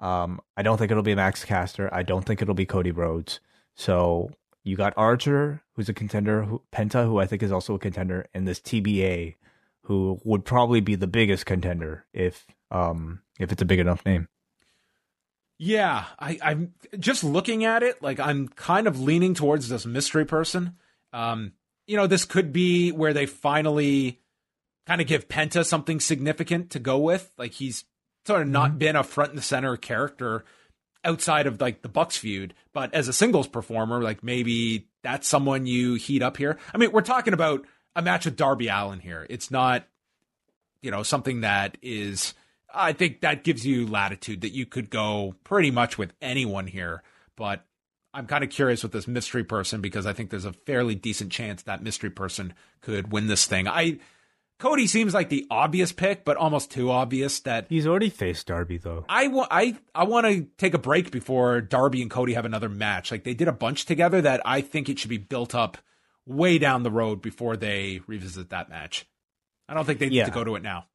Um, 0.00 0.38
I 0.54 0.62
don't 0.62 0.76
think 0.76 0.90
it'll 0.90 1.02
be 1.02 1.14
Max 1.14 1.46
Caster. 1.46 1.88
I 1.94 2.02
don't 2.02 2.26
think 2.26 2.42
it'll 2.42 2.54
be 2.54 2.66
Cody 2.66 2.90
Rhodes. 2.90 3.40
So 3.74 4.28
you 4.64 4.76
got 4.76 4.92
Archer, 4.98 5.62
who's 5.76 5.88
a 5.88 5.94
contender, 5.94 6.42
who, 6.42 6.60
Penta, 6.72 7.06
who 7.06 7.20
I 7.20 7.26
think 7.26 7.42
is 7.42 7.52
also 7.52 7.74
a 7.74 7.78
contender, 7.78 8.26
and 8.34 8.46
this 8.46 8.60
TBA, 8.60 9.36
who 9.84 10.20
would 10.24 10.44
probably 10.44 10.82
be 10.82 10.94
the 10.94 11.06
biggest 11.06 11.46
contender 11.46 12.04
if 12.12 12.44
um 12.70 13.22
if 13.40 13.50
it's 13.50 13.62
a 13.62 13.66
big 13.66 13.78
enough 13.78 14.04
name. 14.04 14.28
Yeah, 15.58 16.04
I, 16.18 16.38
I'm 16.42 16.74
just 16.98 17.24
looking 17.24 17.64
at 17.64 17.82
it. 17.82 18.02
Like 18.02 18.20
I'm 18.20 18.48
kind 18.48 18.86
of 18.86 19.00
leaning 19.00 19.34
towards 19.34 19.68
this 19.68 19.86
mystery 19.86 20.26
person. 20.26 20.76
Um, 21.12 21.52
you 21.86 21.96
know, 21.96 22.06
this 22.06 22.24
could 22.24 22.52
be 22.52 22.92
where 22.92 23.14
they 23.14 23.26
finally 23.26 24.20
kind 24.86 25.00
of 25.00 25.06
give 25.06 25.28
Penta 25.28 25.64
something 25.64 26.00
significant 26.00 26.70
to 26.70 26.78
go 26.78 26.98
with. 26.98 27.30
Like 27.38 27.52
he's 27.52 27.84
sort 28.26 28.42
of 28.42 28.48
not 28.48 28.70
mm-hmm. 28.70 28.78
been 28.78 28.96
a 28.96 29.04
front 29.04 29.32
and 29.32 29.42
center 29.42 29.76
character 29.76 30.44
outside 31.04 31.46
of 31.46 31.60
like 31.60 31.82
the 31.82 31.88
Bucks 31.88 32.16
feud, 32.16 32.52
but 32.72 32.92
as 32.92 33.08
a 33.08 33.12
singles 33.12 33.46
performer, 33.46 34.02
like 34.02 34.22
maybe 34.22 34.88
that's 35.02 35.28
someone 35.28 35.66
you 35.66 35.94
heat 35.94 36.22
up 36.22 36.36
here. 36.36 36.58
I 36.74 36.78
mean, 36.78 36.92
we're 36.92 37.00
talking 37.00 37.32
about 37.32 37.64
a 37.94 38.02
match 38.02 38.24
with 38.24 38.36
Darby 38.36 38.68
Allin 38.68 39.00
here. 39.00 39.26
It's 39.30 39.50
not, 39.50 39.86
you 40.82 40.90
know, 40.90 41.02
something 41.02 41.42
that 41.42 41.78
is 41.80 42.34
I 42.76 42.92
think 42.92 43.20
that 43.20 43.44
gives 43.44 43.66
you 43.66 43.86
latitude 43.86 44.42
that 44.42 44.52
you 44.52 44.66
could 44.66 44.90
go 44.90 45.34
pretty 45.44 45.70
much 45.70 45.98
with 45.98 46.12
anyone 46.20 46.66
here. 46.66 47.02
But 47.36 47.64
I'm 48.14 48.26
kind 48.26 48.44
of 48.44 48.50
curious 48.50 48.82
with 48.82 48.92
this 48.92 49.08
mystery 49.08 49.44
person 49.44 49.80
because 49.80 50.06
I 50.06 50.12
think 50.12 50.30
there's 50.30 50.44
a 50.44 50.52
fairly 50.52 50.94
decent 50.94 51.32
chance 51.32 51.62
that 51.62 51.82
mystery 51.82 52.10
person 52.10 52.54
could 52.80 53.12
win 53.12 53.26
this 53.26 53.46
thing. 53.46 53.68
I 53.68 53.98
Cody 54.58 54.86
seems 54.86 55.12
like 55.12 55.28
the 55.28 55.46
obvious 55.50 55.92
pick, 55.92 56.24
but 56.24 56.38
almost 56.38 56.70
too 56.70 56.90
obvious 56.90 57.40
that 57.40 57.66
he's 57.68 57.86
already 57.86 58.08
faced 58.08 58.46
Darby 58.46 58.78
though. 58.78 59.04
I 59.08 59.26
want 59.28 59.48
I 59.50 59.76
I 59.94 60.04
want 60.04 60.26
to 60.26 60.46
take 60.56 60.72
a 60.72 60.78
break 60.78 61.10
before 61.10 61.60
Darby 61.60 62.00
and 62.00 62.10
Cody 62.10 62.32
have 62.34 62.46
another 62.46 62.70
match. 62.70 63.10
Like 63.10 63.24
they 63.24 63.34
did 63.34 63.48
a 63.48 63.52
bunch 63.52 63.84
together 63.84 64.22
that 64.22 64.40
I 64.44 64.62
think 64.62 64.88
it 64.88 64.98
should 64.98 65.10
be 65.10 65.18
built 65.18 65.54
up 65.54 65.76
way 66.24 66.58
down 66.58 66.84
the 66.84 66.90
road 66.90 67.20
before 67.20 67.56
they 67.56 68.00
revisit 68.06 68.48
that 68.50 68.70
match. 68.70 69.06
I 69.68 69.74
don't 69.74 69.84
think 69.84 69.98
they 69.98 70.08
need 70.08 70.16
yeah. 70.16 70.24
to 70.24 70.30
go 70.30 70.44
to 70.44 70.56
it 70.56 70.62
now 70.62 70.86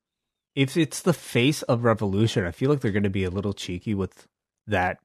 if 0.56 0.76
it's 0.78 1.02
the 1.02 1.14
face 1.14 1.61
of 1.64 1.84
Revolution, 1.84 2.45
I 2.45 2.52
feel 2.52 2.69
like 2.69 2.82
they're 2.82 2.91
going 2.91 3.03
to 3.03 3.10
be 3.10 3.23
a 3.23 3.30
little 3.30 3.53
cheeky 3.53 3.94
with 3.94 4.28
that 4.68 4.99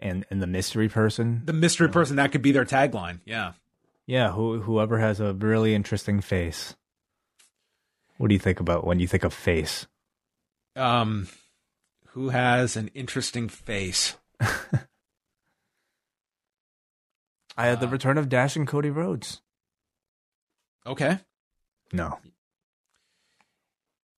and 0.00 0.24
and 0.30 0.42
the 0.42 0.46
mystery 0.46 0.88
person. 0.88 1.42
The 1.44 1.52
mystery 1.52 1.88
person 1.88 2.16
that 2.16 2.32
could 2.32 2.42
be 2.42 2.52
their 2.52 2.64
tagline. 2.64 3.20
Yeah. 3.24 3.52
Yeah, 4.06 4.32
who, 4.32 4.60
whoever 4.60 4.98
has 4.98 5.18
a 5.18 5.32
really 5.34 5.74
interesting 5.74 6.20
face. 6.20 6.76
What 8.18 8.28
do 8.28 8.34
you 8.34 8.38
think 8.38 8.60
about 8.60 8.86
when 8.86 9.00
you 9.00 9.08
think 9.08 9.24
of 9.24 9.34
face? 9.34 9.86
Um 10.74 11.28
who 12.10 12.28
has 12.30 12.76
an 12.76 12.88
interesting 12.94 13.48
face? 13.48 14.16
I 17.58 17.66
had 17.66 17.80
the 17.80 17.86
uh, 17.86 17.90
return 17.90 18.18
of 18.18 18.28
Dash 18.28 18.56
and 18.56 18.66
Cody 18.66 18.90
Rhodes. 18.90 19.40
Okay. 20.86 21.18
No. 21.92 22.18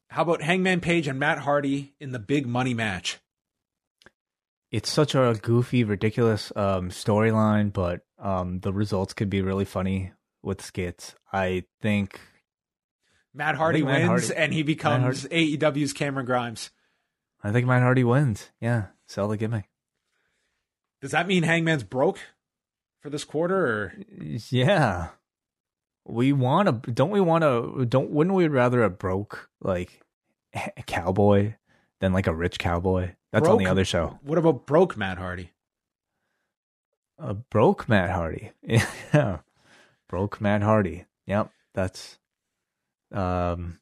How 0.09 0.22
about 0.22 0.43
Hangman 0.43 0.80
Page 0.80 1.06
and 1.06 1.18
Matt 1.18 1.39
Hardy 1.39 1.94
in 2.01 2.12
the 2.12 2.18
big 2.18 2.47
money 2.47 2.74
match? 2.74 3.18
It's 4.70 4.90
such 4.90 5.14
a 5.14 5.39
goofy, 5.40 5.85
ridiculous 5.85 6.52
um, 6.56 6.90
storyline, 6.90 7.72
but 7.72 8.02
um, 8.18 8.60
the 8.60 8.72
results 8.72 9.14
could 9.14 9.30
be 9.30 9.43
really 9.43 9.64
funny 9.64 10.12
with 10.43 10.62
skits. 10.62 11.14
I 11.32 11.64
think 11.80 12.20
Matt 13.35 13.55
Hardy 13.55 13.80
think 13.80 13.90
wins 13.90 14.06
Hardy, 14.06 14.35
and 14.35 14.52
he 14.52 14.62
becomes 14.62 15.24
AEW's 15.26 15.93
Cameron 15.93 16.26
Grimes. 16.26 16.70
I 17.43 17.52
think 17.52 17.66
Matt 17.66 17.82
Hardy 17.82 18.05
wins. 18.05 18.51
Yeah, 18.60 18.86
sell 19.06 19.28
the 19.28 19.36
gimmick. 19.36 19.68
Does 21.01 21.12
that 21.12 21.28
mean 21.28 21.44
Hangman's 21.44 21.85
broke 21.85 22.18
for 23.01 23.10
this 23.10 23.24
quarter? 23.24 23.66
Or? 23.66 23.93
Yeah, 24.51 25.09
we 26.09 26.32
want 26.32 26.85
to 26.85 26.90
don't 26.90 27.10
we 27.10 27.20
want 27.20 27.43
to 27.43 27.85
don't 27.85 28.10
wouldn't 28.10 28.35
we 28.35 28.48
rather 28.48 28.82
a 28.82 28.90
broke 28.90 29.48
like 29.60 30.01
a 30.55 30.82
cowboy 30.86 31.55
than 32.01 32.12
like 32.12 32.26
a 32.26 32.35
rich 32.35 32.59
cowboy? 32.59 33.10
That's 33.32 33.44
broke, 33.44 33.59
on 33.59 33.64
the 33.64 33.70
other 33.70 33.85
show. 33.85 34.18
What 34.22 34.39
about 34.39 34.66
broke 34.66 34.97
matt 34.97 35.18
hardy? 35.18 35.52
A 37.18 37.35
broke 37.35 37.89
matt 37.89 38.10
hardy. 38.10 38.52
Yeah. 39.12 39.39
Broke 40.09 40.40
matt 40.40 40.62
hardy. 40.62 41.05
Yep 41.26 41.51
that's 41.74 42.18
um 43.12 43.78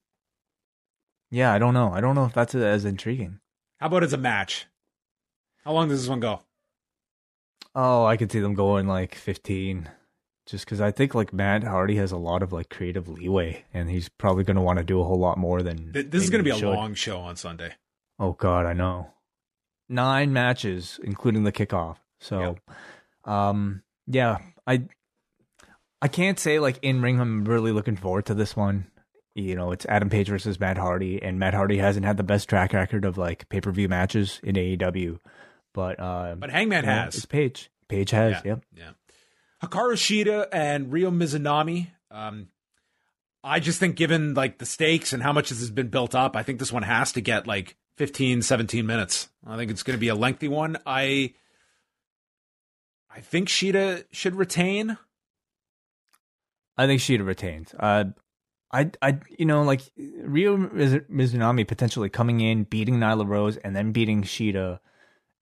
yeah 1.30 1.52
i 1.52 1.58
don't 1.58 1.74
know. 1.74 1.92
I 1.92 2.00
don't 2.00 2.14
know 2.14 2.24
if 2.26 2.34
that's 2.34 2.54
as 2.54 2.84
intriguing. 2.84 3.40
How 3.78 3.86
about 3.86 4.04
as 4.04 4.12
a 4.12 4.18
match? 4.18 4.66
How 5.64 5.72
long 5.72 5.88
does 5.88 6.00
this 6.00 6.08
one 6.08 6.20
go? 6.20 6.40
Oh 7.74 8.04
i 8.04 8.16
could 8.16 8.32
see 8.32 8.40
them 8.40 8.54
going 8.54 8.86
like 8.86 9.14
15 9.14 9.88
just 10.46 10.64
because 10.64 10.80
I 10.80 10.92
think 10.92 11.14
like 11.14 11.32
Matt 11.32 11.64
Hardy 11.64 11.96
has 11.96 12.12
a 12.12 12.16
lot 12.16 12.42
of 12.42 12.52
like 12.52 12.70
creative 12.70 13.08
leeway, 13.08 13.64
and 13.74 13.90
he's 13.90 14.08
probably 14.08 14.44
going 14.44 14.56
to 14.56 14.62
want 14.62 14.78
to 14.78 14.84
do 14.84 15.00
a 15.00 15.04
whole 15.04 15.18
lot 15.18 15.38
more 15.38 15.62
than 15.62 15.92
this 15.92 16.22
is 16.22 16.30
going 16.30 16.42
to 16.42 16.48
be 16.48 16.56
a 16.56 16.58
should. 16.58 16.72
long 16.72 16.94
show 16.94 17.18
on 17.18 17.36
Sunday. 17.36 17.74
Oh 18.18 18.32
God, 18.32 18.64
I 18.64 18.72
know. 18.72 19.10
Nine 19.88 20.32
matches, 20.32 20.98
including 21.02 21.44
the 21.44 21.52
kickoff. 21.52 21.96
So, 22.20 22.40
yep. 22.40 22.76
um, 23.24 23.82
yeah, 24.06 24.38
I 24.66 24.84
I 26.00 26.08
can't 26.08 26.38
say 26.38 26.58
like 26.58 26.78
in 26.82 27.02
ring. 27.02 27.20
I'm 27.20 27.44
really 27.44 27.72
looking 27.72 27.96
forward 27.96 28.26
to 28.26 28.34
this 28.34 28.56
one. 28.56 28.86
You 29.34 29.54
know, 29.54 29.70
it's 29.70 29.84
Adam 29.86 30.08
Page 30.08 30.28
versus 30.28 30.58
Matt 30.58 30.78
Hardy, 30.78 31.22
and 31.22 31.38
Matt 31.38 31.54
Hardy 31.54 31.76
hasn't 31.76 32.06
had 32.06 32.16
the 32.16 32.22
best 32.22 32.48
track 32.48 32.72
record 32.72 33.04
of 33.04 33.18
like 33.18 33.48
pay 33.48 33.60
per 33.60 33.70
view 33.70 33.88
matches 33.88 34.40
in 34.42 34.54
AEW, 34.54 35.18
but 35.74 36.00
uh, 36.00 36.36
but 36.38 36.50
Hangman 36.50 36.84
you 36.84 36.90
know, 36.90 36.94
has. 36.94 37.16
It's 37.16 37.26
Page. 37.26 37.70
Page 37.88 38.10
has. 38.12 38.32
Yeah. 38.32 38.40
Yep. 38.44 38.64
Yeah. 38.76 38.90
Hikaru 39.62 39.94
Shida 39.94 40.46
and 40.52 40.92
Ryo 40.92 41.10
Mizunami. 41.10 41.88
Um, 42.10 42.48
I 43.42 43.60
just 43.60 43.78
think 43.78 43.96
given 43.96 44.34
like 44.34 44.58
the 44.58 44.66
stakes 44.66 45.12
and 45.12 45.22
how 45.22 45.32
much 45.32 45.48
this 45.50 45.60
has 45.60 45.70
been 45.70 45.88
built 45.88 46.14
up, 46.14 46.36
I 46.36 46.42
think 46.42 46.58
this 46.58 46.72
one 46.72 46.82
has 46.82 47.12
to 47.12 47.20
get 47.20 47.46
like 47.46 47.76
15, 47.96 48.42
17 48.42 48.84
minutes. 48.84 49.28
I 49.46 49.56
think 49.56 49.70
it's 49.70 49.82
going 49.82 49.96
to 49.96 50.00
be 50.00 50.08
a 50.08 50.14
lengthy 50.14 50.48
one. 50.48 50.76
I 50.84 51.34
I 53.08 53.20
think 53.20 53.48
Shida 53.48 54.04
should 54.12 54.34
retain. 54.34 54.98
I 56.76 56.86
think 56.86 57.00
Shida 57.00 57.24
retains. 57.24 57.72
Uh, 57.72 58.04
I, 58.70 58.90
I, 59.00 59.20
you 59.38 59.46
know, 59.46 59.62
like 59.62 59.80
Ryo 59.96 60.58
Mizunami 60.58 61.66
potentially 61.66 62.10
coming 62.10 62.40
in, 62.40 62.64
beating 62.64 62.98
Nyla 62.98 63.26
Rose, 63.26 63.56
and 63.58 63.74
then 63.74 63.92
beating 63.92 64.22
Shida 64.22 64.80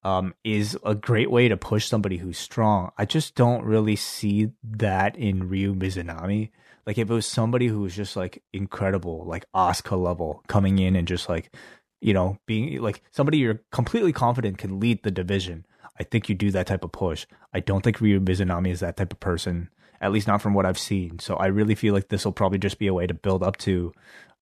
um, 0.05 0.35
is 0.45 0.79
a 0.85 0.95
great 0.95 1.31
way 1.31 1.49
to 1.49 1.57
push 1.57 1.87
somebody 1.87 2.19
who's 2.19 2.39
strong. 2.39 2.93
I 2.99 3.07
just 3.07 3.35
don't 3.35 3.65
really 3.65 3.97
see 3.97 4.51
that 4.63 5.17
in 5.17 5.49
Ryo 5.49 5.73
Mizunami. 5.73 6.51
Like 6.87 6.99
if 6.99 7.11
it 7.11 7.15
was 7.15 7.27
somebody 7.27 7.67
who 7.67 7.81
was 7.81 7.97
just 7.97 8.15
like 8.15 8.43
incredible, 8.53 9.25
like 9.25 9.47
Asuka 9.55 10.01
level, 10.01 10.45
coming 10.47 10.79
in 10.79 10.95
and 10.95 11.09
just 11.09 11.29
like, 11.31 11.55
you 12.03 12.13
know, 12.13 12.39
being 12.47 12.83
like 12.83 13.03
somebody 13.11 13.39
you're 13.39 13.63
completely 13.73 14.13
confident 14.13 14.59
can 14.59 14.79
lead 14.79 15.03
the 15.03 15.11
division. 15.11 15.65
I 15.99 16.03
think 16.03 16.29
you 16.29 16.35
do 16.35 16.51
that 16.51 16.67
type 16.67 16.85
of 16.85 16.93
push. 16.93 17.27
I 17.55 17.61
don't 17.61 17.83
think 17.83 18.01
Ryo 18.01 18.21
Mizunami 18.21 18.71
is 18.71 18.81
that 18.81 18.99
type 18.99 19.13
of 19.13 19.21
person, 19.21 19.71
at 20.03 20.13
least 20.13 20.27
not 20.27 20.43
from 20.43 20.53
what 20.53 20.67
I've 20.67 20.79
seen. 20.79 21.19
So 21.19 21.37
I 21.37 21.47
really 21.47 21.75
feel 21.75 21.95
like 21.95 22.09
this 22.09 22.27
will 22.27 22.33
probably 22.33 22.59
just 22.59 22.79
be 22.79 22.89
a 22.89 22.95
way 22.95 23.07
to 23.07 23.15
build 23.15 23.43
up 23.43 23.57
to, 23.59 23.95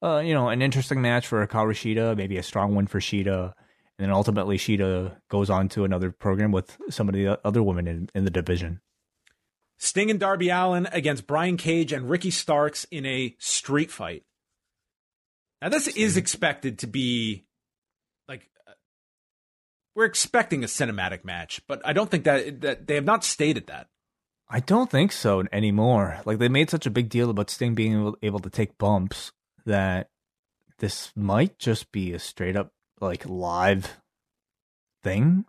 uh, 0.02 0.22
you 0.24 0.34
know, 0.34 0.48
an 0.48 0.60
interesting 0.62 1.00
match 1.00 1.28
for 1.28 1.46
Hikaru 1.46 1.72
Shida, 1.72 2.16
maybe 2.16 2.36
a 2.36 2.42
strong 2.42 2.74
win 2.74 2.88
for 2.88 2.98
Shida 2.98 3.52
and 3.98 4.06
then 4.06 4.14
ultimately 4.14 4.56
Shida 4.56 5.16
goes 5.28 5.50
on 5.50 5.68
to 5.70 5.84
another 5.84 6.10
program 6.10 6.52
with 6.52 6.78
some 6.90 7.08
of 7.08 7.14
the 7.14 7.38
other 7.46 7.62
women 7.62 7.86
in, 7.86 8.08
in 8.14 8.24
the 8.24 8.30
division. 8.30 8.80
Sting 9.78 10.10
and 10.10 10.20
Darby 10.20 10.48
Allin 10.48 10.86
against 10.92 11.26
Brian 11.26 11.56
Cage 11.56 11.92
and 11.92 12.08
Ricky 12.08 12.30
Starks 12.30 12.86
in 12.90 13.04
a 13.04 13.34
street 13.38 13.90
fight. 13.90 14.22
Now 15.60 15.68
this 15.68 15.88
is 15.88 16.16
expected 16.16 16.78
to 16.80 16.86
be 16.86 17.44
like 18.28 18.48
uh, 18.66 18.72
we're 19.94 20.04
expecting 20.04 20.62
a 20.62 20.68
cinematic 20.68 21.24
match, 21.24 21.60
but 21.66 21.80
I 21.84 21.92
don't 21.92 22.10
think 22.10 22.24
that 22.24 22.60
that 22.60 22.86
they 22.86 22.94
have 22.94 23.04
not 23.04 23.24
stated 23.24 23.66
that. 23.66 23.88
I 24.48 24.60
don't 24.60 24.90
think 24.90 25.12
so 25.12 25.44
anymore. 25.50 26.20
Like 26.24 26.38
they 26.38 26.48
made 26.48 26.70
such 26.70 26.86
a 26.86 26.90
big 26.90 27.08
deal 27.08 27.30
about 27.30 27.50
Sting 27.50 27.74
being 27.74 27.94
able, 27.94 28.16
able 28.22 28.40
to 28.40 28.50
take 28.50 28.78
bumps 28.78 29.32
that 29.66 30.10
this 30.78 31.12
might 31.16 31.58
just 31.58 31.90
be 31.90 32.12
a 32.12 32.18
straight 32.18 32.56
up 32.56 32.72
like 33.02 33.28
live 33.28 33.96
thing. 35.02 35.44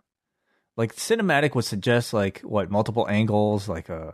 Like 0.76 0.94
cinematic 0.96 1.54
would 1.54 1.64
suggest 1.64 2.12
like 2.12 2.40
what 2.40 2.70
multiple 2.70 3.06
angles, 3.08 3.68
like 3.68 3.88
a 3.88 4.08
uh, 4.08 4.12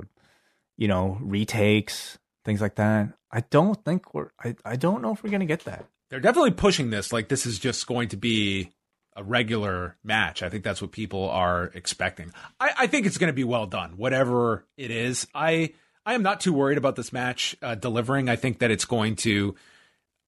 you 0.76 0.88
know 0.88 1.18
retakes, 1.20 2.18
things 2.44 2.60
like 2.60 2.76
that. 2.76 3.12
I 3.32 3.40
don't 3.40 3.82
think 3.84 4.12
we're. 4.12 4.30
I 4.42 4.56
I 4.64 4.76
don't 4.76 5.02
know 5.02 5.12
if 5.12 5.22
we're 5.22 5.30
gonna 5.30 5.46
get 5.46 5.64
that. 5.64 5.86
They're 6.10 6.20
definitely 6.20 6.52
pushing 6.52 6.90
this 6.90 7.12
like 7.12 7.28
this 7.28 7.46
is 7.46 7.58
just 7.58 7.86
going 7.86 8.08
to 8.08 8.16
be 8.16 8.72
a 9.16 9.22
regular 9.22 9.96
match. 10.04 10.42
I 10.42 10.48
think 10.48 10.64
that's 10.64 10.82
what 10.82 10.92
people 10.92 11.28
are 11.30 11.70
expecting. 11.74 12.32
I, 12.58 12.70
I 12.80 12.86
think 12.86 13.06
it's 13.06 13.18
going 13.18 13.28
to 13.28 13.34
be 13.34 13.44
well 13.44 13.66
done, 13.66 13.96
whatever 13.96 14.66
it 14.76 14.90
is. 14.90 15.26
I 15.34 15.74
I 16.04 16.14
am 16.14 16.22
not 16.22 16.40
too 16.40 16.52
worried 16.52 16.78
about 16.78 16.96
this 16.96 17.12
match 17.12 17.56
uh, 17.62 17.74
delivering. 17.74 18.28
I 18.28 18.36
think 18.36 18.58
that 18.60 18.70
it's 18.70 18.84
going 18.84 19.16
to. 19.16 19.54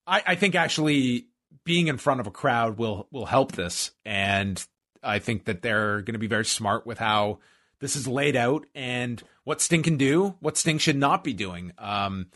I, 0.06 0.22
I 0.26 0.34
think 0.34 0.54
actually 0.54 1.26
being 1.64 1.88
in 1.88 1.96
front 1.96 2.20
of 2.20 2.26
a 2.26 2.30
crowd 2.30 2.78
will 2.78 3.08
will 3.10 3.26
help 3.26 3.52
this, 3.52 3.92
and 4.04 4.64
I 5.02 5.18
think 5.18 5.44
that 5.44 5.62
they're 5.62 6.00
going 6.02 6.14
to 6.14 6.18
be 6.18 6.26
very 6.26 6.44
smart 6.44 6.86
with 6.86 6.98
how 6.98 7.38
this 7.80 7.96
is 7.96 8.06
laid 8.06 8.36
out 8.36 8.66
and 8.74 9.22
what 9.44 9.60
Sting 9.60 9.82
can 9.82 9.96
do, 9.96 10.36
what 10.40 10.56
Sting 10.56 10.78
should 10.78 10.96
not 10.96 11.24
be 11.24 11.32
doing. 11.32 11.72
Um, 11.78 12.26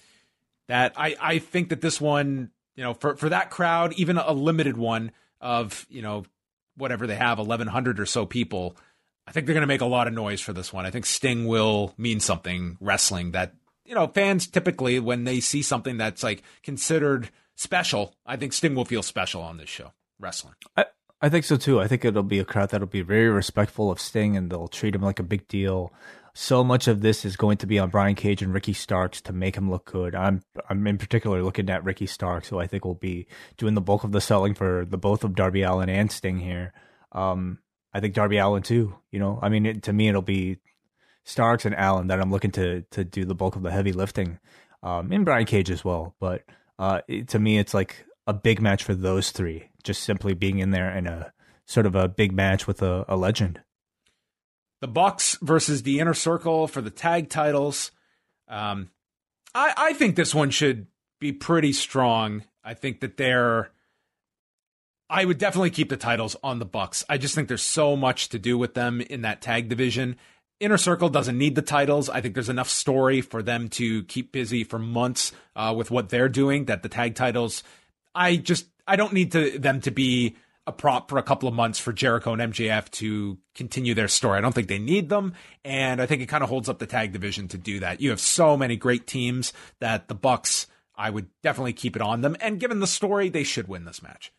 that 0.69 0.93
I 0.97 1.17
I 1.21 1.39
think 1.39 1.69
that 1.69 1.81
this 1.81 2.01
one 2.01 2.51
you 2.77 2.85
know, 2.85 2.95
for 2.95 3.17
for 3.17 3.31
that 3.31 3.51
crowd, 3.51 3.95
even 3.95 4.19
a 4.19 4.33
limited 4.33 4.77
one 4.77 5.11
of 5.41 5.87
you 5.89 6.03
know 6.03 6.25
whatever 6.77 7.07
they 7.07 7.17
have, 7.17 7.39
eleven 7.39 7.67
hundred 7.67 7.99
or 7.99 8.07
so 8.07 8.27
people. 8.27 8.77
I 9.27 9.33
think 9.33 9.47
they're 9.47 9.55
going 9.55 9.63
to 9.63 9.67
make 9.67 9.81
a 9.81 9.87
lot 9.87 10.07
of 10.07 10.15
noise 10.15 10.41
for 10.41 10.53
this 10.53 10.73
one. 10.73 10.87
I 10.87 10.91
think 10.91 11.05
Sting 11.05 11.47
will 11.47 11.95
mean 11.99 12.21
something 12.21 12.77
wrestling 12.81 13.33
that 13.33 13.55
you 13.85 13.95
know 13.95 14.07
fans 14.07 14.47
typically 14.47 15.01
when 15.01 15.25
they 15.25 15.41
see 15.41 15.63
something 15.63 15.97
that's 15.97 16.23
like 16.23 16.43
considered 16.63 17.31
special. 17.57 18.15
I 18.25 18.37
think 18.37 18.53
Sting 18.53 18.75
will 18.75 18.85
feel 18.85 19.03
special 19.03 19.43
on 19.43 19.57
this 19.57 19.69
show 19.69 19.93
wrestling. 20.21 20.55
I, 20.77 20.87
I 21.21 21.29
think 21.29 21.45
so 21.45 21.57
too. 21.57 21.81
I 21.81 21.89
think 21.89 22.05
it'll 22.05 22.23
be 22.23 22.39
a 22.39 22.45
crowd 22.45 22.71
that'll 22.71 22.87
be 22.87 23.03
very 23.03 23.29
respectful 23.29 23.91
of 23.91 24.01
Sting 24.01 24.37
and 24.37 24.51
they'll 24.51 24.69
treat 24.69 24.95
him 24.95 25.03
like 25.03 25.19
a 25.19 25.25
big 25.25 25.49
deal. 25.49 25.93
So 26.35 26.63
much 26.63 26.87
of 26.87 27.01
this 27.01 27.25
is 27.25 27.35
going 27.35 27.57
to 27.59 27.67
be 27.67 27.79
on 27.79 27.89
Brian 27.89 28.15
Cage 28.15 28.43
and 28.43 28.53
Ricky 28.53 28.75
Starks 28.75 29.23
to 29.23 29.33
make 29.33 29.57
him 29.57 29.71
look 29.71 29.87
good. 29.87 30.15
I'm 30.15 30.43
I'm 30.69 30.87
in 30.87 30.99
particular 30.99 31.43
looking 31.43 31.71
at 31.71 31.83
Ricky 31.83 32.07
Starks, 32.07 32.49
who 32.49 32.59
I 32.59 32.67
think 32.67 32.85
will 32.85 32.95
be 32.95 33.27
doing 33.57 33.73
the 33.73 33.81
bulk 33.81 34.05
of 34.05 34.13
the 34.13 34.21
selling 34.21 34.53
for 34.53 34.85
the 34.85 34.99
both 34.99 35.25
of 35.25 35.35
Darby 35.35 35.63
Allin 35.63 35.89
and 35.89 36.13
Sting 36.13 36.39
here. 36.39 36.75
Um, 37.13 37.61
I 37.95 38.01
think 38.01 38.13
Darby 38.13 38.37
Allin 38.37 38.63
too. 38.63 38.95
You 39.11 39.19
know, 39.19 39.39
I 39.41 39.49
mean, 39.49 39.65
it, 39.65 39.83
to 39.85 39.95
me, 39.95 40.09
it'll 40.09 40.21
be 40.21 40.59
Starks 41.25 41.65
and 41.65 41.75
Allin 41.75 42.09
that 42.09 42.21
I'm 42.21 42.31
looking 42.31 42.51
to 42.53 42.83
to 42.91 43.03
do 43.03 43.25
the 43.25 43.35
bulk 43.35 43.57
of 43.57 43.63
the 43.63 43.71
heavy 43.71 43.93
lifting, 43.93 44.39
um, 44.83 45.09
Brian 45.25 45.47
Cage 45.47 45.71
as 45.71 45.87
well. 45.87 46.15
But 46.21 46.43
uh, 46.79 47.01
it, 47.09 47.29
to 47.29 47.39
me, 47.39 47.59
it's 47.59 47.75
like 47.75 48.05
a 48.27 48.33
big 48.33 48.61
match 48.61 48.85
for 48.85 48.95
those 48.95 49.31
three, 49.31 49.71
just 49.83 50.03
simply 50.03 50.35
being 50.35 50.59
in 50.59 50.71
there 50.71 50.95
in 50.97 51.07
a 51.07 51.33
sort 51.67 51.87
of 51.87 51.95
a 51.95 52.09
big 52.09 52.33
match 52.33 52.67
with 52.67 52.83
a, 52.83 53.05
a 53.09 53.17
legend. 53.17 53.61
The 54.81 54.89
Bucks 54.89 55.39
versus 55.41 55.83
the 55.83 56.01
Inner 56.01 56.15
Circle 56.15 56.69
for 56.69 56.81
the 56.81 56.91
tag 56.91 57.31
titles. 57.31 57.93
Um, 58.49 58.91
I, 59.55 59.73
I 59.77 59.93
think 59.95 60.17
this 60.17 60.35
one 60.35 60.51
should 60.51 60.87
be 61.19 61.33
pretty 61.33 61.73
strong. 61.73 62.45
I 62.63 62.75
think 62.75 63.01
that 63.01 63.17
they're. 63.17 63.71
I 65.09 65.25
would 65.25 65.39
definitely 65.39 65.71
keep 65.71 65.89
the 65.89 65.97
titles 65.97 66.37
on 66.43 66.59
the 66.59 66.65
Bucks. 66.65 67.05
I 67.09 67.17
just 67.17 67.35
think 67.35 67.47
there's 67.47 67.63
so 67.63 67.97
much 67.97 68.29
to 68.31 68.41
do 68.41 68.59
with 68.59 68.75
them 68.75 69.01
in 69.01 69.23
that 69.23 69.41
tag 69.41 69.69
division. 69.69 70.17
Inner 70.59 70.79
Circle 70.79 71.11
doesn't 71.11 71.37
need 71.37 71.55
the 71.55 71.63
titles. 71.63 72.09
I 72.09 72.21
think 72.21 72.35
there's 72.35 72.49
enough 72.49 72.71
story 72.71 73.21
for 73.21 73.43
them 73.43 73.69
to 73.71 74.05
keep 74.05 74.33
busy 74.33 74.65
for 74.65 74.79
months 74.79 75.33
uh, 75.55 75.75
with 75.77 75.91
what 75.91 76.09
they're 76.09 76.29
doing. 76.29 76.65
That 76.67 76.83
the 76.83 76.89
tag 76.89 77.15
titles, 77.15 77.63
I 78.15 78.37
just 78.37 78.67
I 78.87 78.97
don't 78.97 79.13
need 79.13 79.33
to 79.33 79.59
them 79.59 79.81
to 79.83 79.91
be 79.91 80.37
a 80.67 80.73
prop 80.73 81.09
for 81.09 81.19
a 81.19 81.23
couple 81.23 81.49
of 81.49 81.55
months 81.55 81.79
for 81.79 81.93
Jericho 81.93 82.33
and 82.33 82.53
MJF 82.53 82.91
to 82.91 83.39
continue 83.55 83.95
their 83.95 84.09
story. 84.09 84.39
I 84.39 84.41
don't 84.41 84.55
think 84.55 84.69
they 84.69 84.79
need 84.79 85.09
them, 85.09 85.35
and 85.65 86.01
I 86.01 86.07
think 86.07 86.23
it 86.23 86.27
kind 86.27 86.43
of 86.43 86.49
holds 86.49 86.69
up 86.69 86.79
the 86.79 86.87
tag 86.87 87.13
division 87.13 87.49
to 87.49 87.59
do 87.59 87.81
that. 87.81 88.01
You 88.01 88.11
have 88.11 88.21
so 88.21 88.57
many 88.57 88.77
great 88.77 89.07
teams 89.07 89.53
that 89.81 90.09
the 90.09 90.15
Bucks, 90.15 90.67
I 90.97 91.11
would 91.11 91.29
definitely 91.43 91.75
keep 91.75 91.95
it 91.95 92.03
on 92.03 92.23
them. 92.23 92.37
And 92.41 92.59
given 92.59 92.81
the 92.81 92.87
story, 92.87 93.29
they 93.29 93.45
should 93.45 93.69
win 93.69 93.85
this 93.85 94.03
match. 94.03 94.33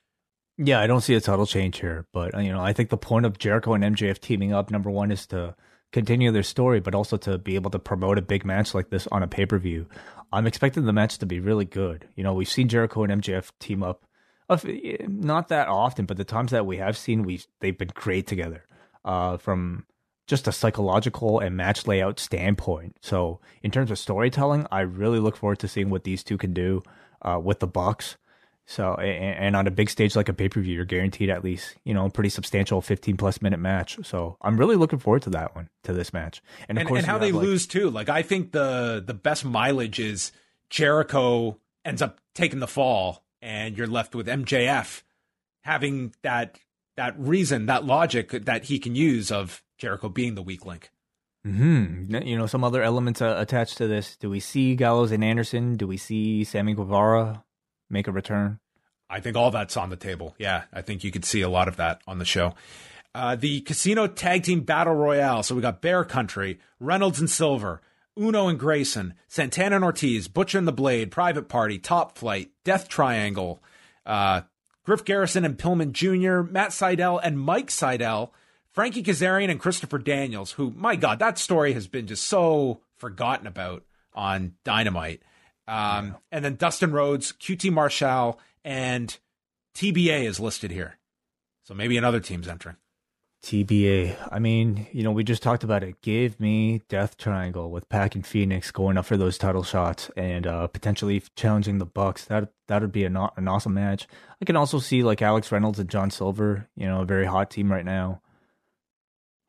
Yeah, 0.57 0.81
I 0.81 0.87
don't 0.87 1.01
see 1.01 1.13
a 1.13 1.21
title 1.21 1.45
change 1.45 1.79
here, 1.79 2.07
but 2.11 2.33
you 2.43 2.51
know, 2.51 2.61
I 2.61 2.73
think 2.73 2.89
the 2.89 2.97
point 2.97 3.27
of 3.27 3.37
Jericho 3.37 3.73
and 3.73 3.83
MJF 3.83 4.19
teaming 4.19 4.53
up, 4.53 4.71
number 4.71 4.89
one, 4.89 5.11
is 5.11 5.27
to 5.27 5.55
continue 5.91 6.31
their 6.31 6.43
story, 6.43 6.79
but 6.79 6.95
also 6.95 7.17
to 7.17 7.37
be 7.37 7.55
able 7.55 7.71
to 7.71 7.79
promote 7.79 8.17
a 8.17 8.21
big 8.21 8.45
match 8.45 8.73
like 8.73 8.89
this 8.89 9.07
on 9.11 9.23
a 9.23 9.27
pay 9.27 9.45
per 9.45 9.57
view. 9.57 9.87
I'm 10.31 10.47
expecting 10.47 10.85
the 10.85 10.93
match 10.93 11.17
to 11.19 11.25
be 11.25 11.39
really 11.39 11.65
good. 11.65 12.07
You 12.15 12.23
know, 12.23 12.33
we've 12.33 12.49
seen 12.49 12.67
Jericho 12.67 13.03
and 13.03 13.21
MJF 13.21 13.51
team 13.59 13.81
up, 13.81 14.03
not 15.07 15.47
that 15.49 15.67
often, 15.67 16.05
but 16.05 16.17
the 16.17 16.25
times 16.25 16.51
that 16.51 16.65
we 16.65 16.77
have 16.77 16.97
seen, 16.97 17.23
we 17.23 17.41
they've 17.59 17.77
been 17.77 17.91
great 17.93 18.27
together. 18.27 18.65
Uh, 19.05 19.37
from 19.37 19.85
just 20.27 20.47
a 20.47 20.51
psychological 20.51 21.39
and 21.39 21.55
match 21.55 21.87
layout 21.87 22.19
standpoint. 22.19 22.97
So, 23.01 23.39
in 23.63 23.71
terms 23.71 23.89
of 23.89 23.97
storytelling, 23.97 24.67
I 24.69 24.81
really 24.81 25.19
look 25.19 25.37
forward 25.37 25.59
to 25.59 25.67
seeing 25.67 25.89
what 25.89 26.03
these 26.03 26.23
two 26.23 26.37
can 26.37 26.53
do 26.53 26.83
uh, 27.21 27.39
with 27.41 27.59
the 27.59 27.67
Bucks. 27.67 28.17
So, 28.69 28.95
and, 28.95 29.35
and, 29.35 29.55
on 29.55 29.65
a 29.65 29.71
big 29.71 29.89
stage 29.89 30.13
like 30.17 30.27
a 30.27 30.33
pay 30.33 30.49
per 30.49 30.59
view, 30.59 30.75
you're 30.75 30.83
guaranteed 30.83 31.29
at 31.29 31.41
least, 31.41 31.77
you 31.85 31.93
know, 31.93 32.05
a 32.05 32.09
pretty 32.09 32.29
substantial 32.29 32.81
15 32.81 33.15
plus 33.15 33.41
minute 33.41 33.61
match. 33.61 33.97
So, 34.03 34.35
I'm 34.41 34.57
really 34.57 34.75
looking 34.75 34.99
forward 34.99 35.21
to 35.21 35.29
that 35.31 35.55
one, 35.55 35.69
to 35.83 35.93
this 35.93 36.11
match. 36.11 36.41
And, 36.67 36.77
of 36.77 36.81
and, 36.81 36.87
course, 36.89 36.97
and 36.99 37.07
how 37.07 37.17
they 37.17 37.31
like, 37.31 37.43
lose 37.43 37.65
too. 37.65 37.89
Like, 37.89 38.09
I 38.09 38.23
think 38.23 38.51
the 38.51 39.01
the 39.05 39.13
best 39.13 39.45
mileage 39.45 39.99
is 39.99 40.33
Jericho 40.69 41.57
ends 41.85 42.01
up 42.01 42.19
taking 42.35 42.59
the 42.59 42.67
fall, 42.67 43.23
and 43.41 43.77
you're 43.77 43.87
left 43.87 44.13
with 44.13 44.27
MJF 44.27 45.01
having 45.61 46.13
that 46.23 46.59
that 46.97 47.17
reason, 47.17 47.67
that 47.67 47.85
logic 47.85 48.31
that 48.31 48.65
he 48.65 48.79
can 48.79 48.95
use 48.95 49.31
of 49.31 49.63
Jericho 49.77 50.09
being 50.09 50.35
the 50.35 50.41
weak 50.41 50.65
link. 50.65 50.89
Hmm. 51.45 52.13
You 52.13 52.37
know, 52.37 52.47
some 52.47 52.63
other 52.63 52.83
elements 52.83 53.21
uh, 53.21 53.35
attached 53.37 53.77
to 53.77 53.87
this. 53.87 54.17
Do 54.17 54.29
we 54.29 54.41
see 54.41 54.75
Gallows 54.75 55.11
and 55.11 55.23
Anderson? 55.23 55.77
Do 55.77 55.87
we 55.87 55.95
see 55.95 56.43
Sammy 56.43 56.73
Guevara? 56.73 57.43
Make 57.89 58.07
a 58.07 58.11
return? 58.11 58.59
I 59.09 59.19
think 59.19 59.37
all 59.37 59.51
that's 59.51 59.77
on 59.77 59.89
the 59.89 59.95
table. 59.95 60.35
Yeah, 60.37 60.63
I 60.73 60.81
think 60.81 61.03
you 61.03 61.11
could 61.11 61.25
see 61.25 61.41
a 61.41 61.49
lot 61.49 61.67
of 61.67 61.77
that 61.77 62.01
on 62.07 62.19
the 62.19 62.25
show. 62.25 62.53
Uh, 63.15 63.35
the 63.35 63.61
Casino 63.61 64.07
Tag 64.07 64.43
Team 64.43 64.61
Battle 64.61 64.93
Royale. 64.93 65.43
So 65.43 65.55
we 65.55 65.61
got 65.61 65.81
Bear 65.81 66.03
Country, 66.03 66.59
Reynolds 66.79 67.19
and 67.19 67.29
Silver, 67.29 67.81
Uno 68.17 68.47
and 68.47 68.59
Grayson, 68.59 69.13
Santana 69.27 69.75
and 69.77 69.85
Ortiz, 69.85 70.27
Butcher 70.27 70.57
and 70.57 70.67
the 70.67 70.73
Blade, 70.73 71.11
Private 71.11 71.47
Party, 71.47 71.79
Top 71.79 72.17
Flight, 72.17 72.51
Death 72.63 72.89
Triangle, 72.89 73.61
uh, 74.05 74.41
Griff 74.83 75.03
Garrison 75.03 75.45
and 75.45 75.57
Pillman 75.57 75.91
Jr., 75.91 76.49
Matt 76.49 76.71
Sydal 76.71 77.19
and 77.23 77.39
Mike 77.39 77.67
Sydal, 77.67 78.31
Frankie 78.71 79.03
Kazarian 79.03 79.49
and 79.49 79.59
Christopher 79.59 79.97
Daniels, 79.97 80.51
who, 80.51 80.71
my 80.75 80.95
God, 80.95 81.19
that 81.19 81.37
story 81.37 81.73
has 81.73 81.87
been 81.87 82.07
just 82.07 82.23
so 82.23 82.81
forgotten 82.95 83.47
about 83.47 83.83
on 84.13 84.53
Dynamite. 84.63 85.21
Um. 85.67 86.17
And 86.31 86.43
then 86.45 86.55
Dustin 86.55 86.91
Rhodes, 86.91 87.33
QT 87.33 87.71
Marshall, 87.71 88.39
and 88.63 89.17
TBA 89.75 90.23
is 90.23 90.39
listed 90.39 90.71
here. 90.71 90.97
So 91.63 91.73
maybe 91.73 91.97
another 91.97 92.19
team's 92.19 92.47
entering. 92.47 92.77
TBA. 93.43 94.17
I 94.31 94.39
mean, 94.39 94.87
you 94.91 95.03
know, 95.03 95.11
we 95.11 95.23
just 95.23 95.43
talked 95.43 95.63
about 95.63 95.83
it. 95.83 96.01
Give 96.01 96.39
me 96.39 96.81
Death 96.89 97.17
Triangle 97.17 97.69
with 97.69 97.87
PAC 97.87 98.15
and 98.15 98.25
Fenix 98.25 98.71
going 98.71 98.97
up 98.97 99.05
for 99.05 99.15
those 99.15 99.37
title 99.37 99.63
shots 99.63 100.09
and 100.17 100.47
uh, 100.47 100.67
potentially 100.67 101.21
challenging 101.35 101.77
the 101.77 101.85
Bucks. 101.85 102.25
That 102.25 102.51
that 102.67 102.81
would 102.81 102.91
be 102.91 103.05
an, 103.05 103.15
an 103.15 103.47
awesome 103.47 103.73
match. 103.73 104.07
I 104.41 104.45
can 104.45 104.55
also 104.55 104.79
see 104.79 105.03
like 105.03 105.21
Alex 105.21 105.51
Reynolds 105.51 105.79
and 105.79 105.89
John 105.89 106.09
Silver. 106.09 106.67
You 106.75 106.87
know, 106.87 107.01
a 107.01 107.05
very 107.05 107.25
hot 107.25 107.49
team 107.49 107.71
right 107.71 107.85
now. 107.85 108.21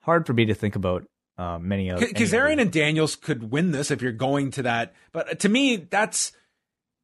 Hard 0.03 0.27
for 0.27 0.33
me 0.33 0.45
to 0.45 0.55
think 0.55 0.77
about 0.77 1.09
uh, 1.39 1.59
many 1.59 1.89
of 1.89 2.01
Kazarian 2.01 2.61
and 2.61 2.73
Daniels 2.73 3.15
could 3.15 3.51
win 3.51 3.71
this 3.71 3.91
if 3.93 4.03
you're 4.03 4.13
going 4.13 4.51
to 4.53 4.63
that. 4.65 4.93
But 5.13 5.41
to 5.41 5.49
me, 5.49 5.77
that's 5.77 6.33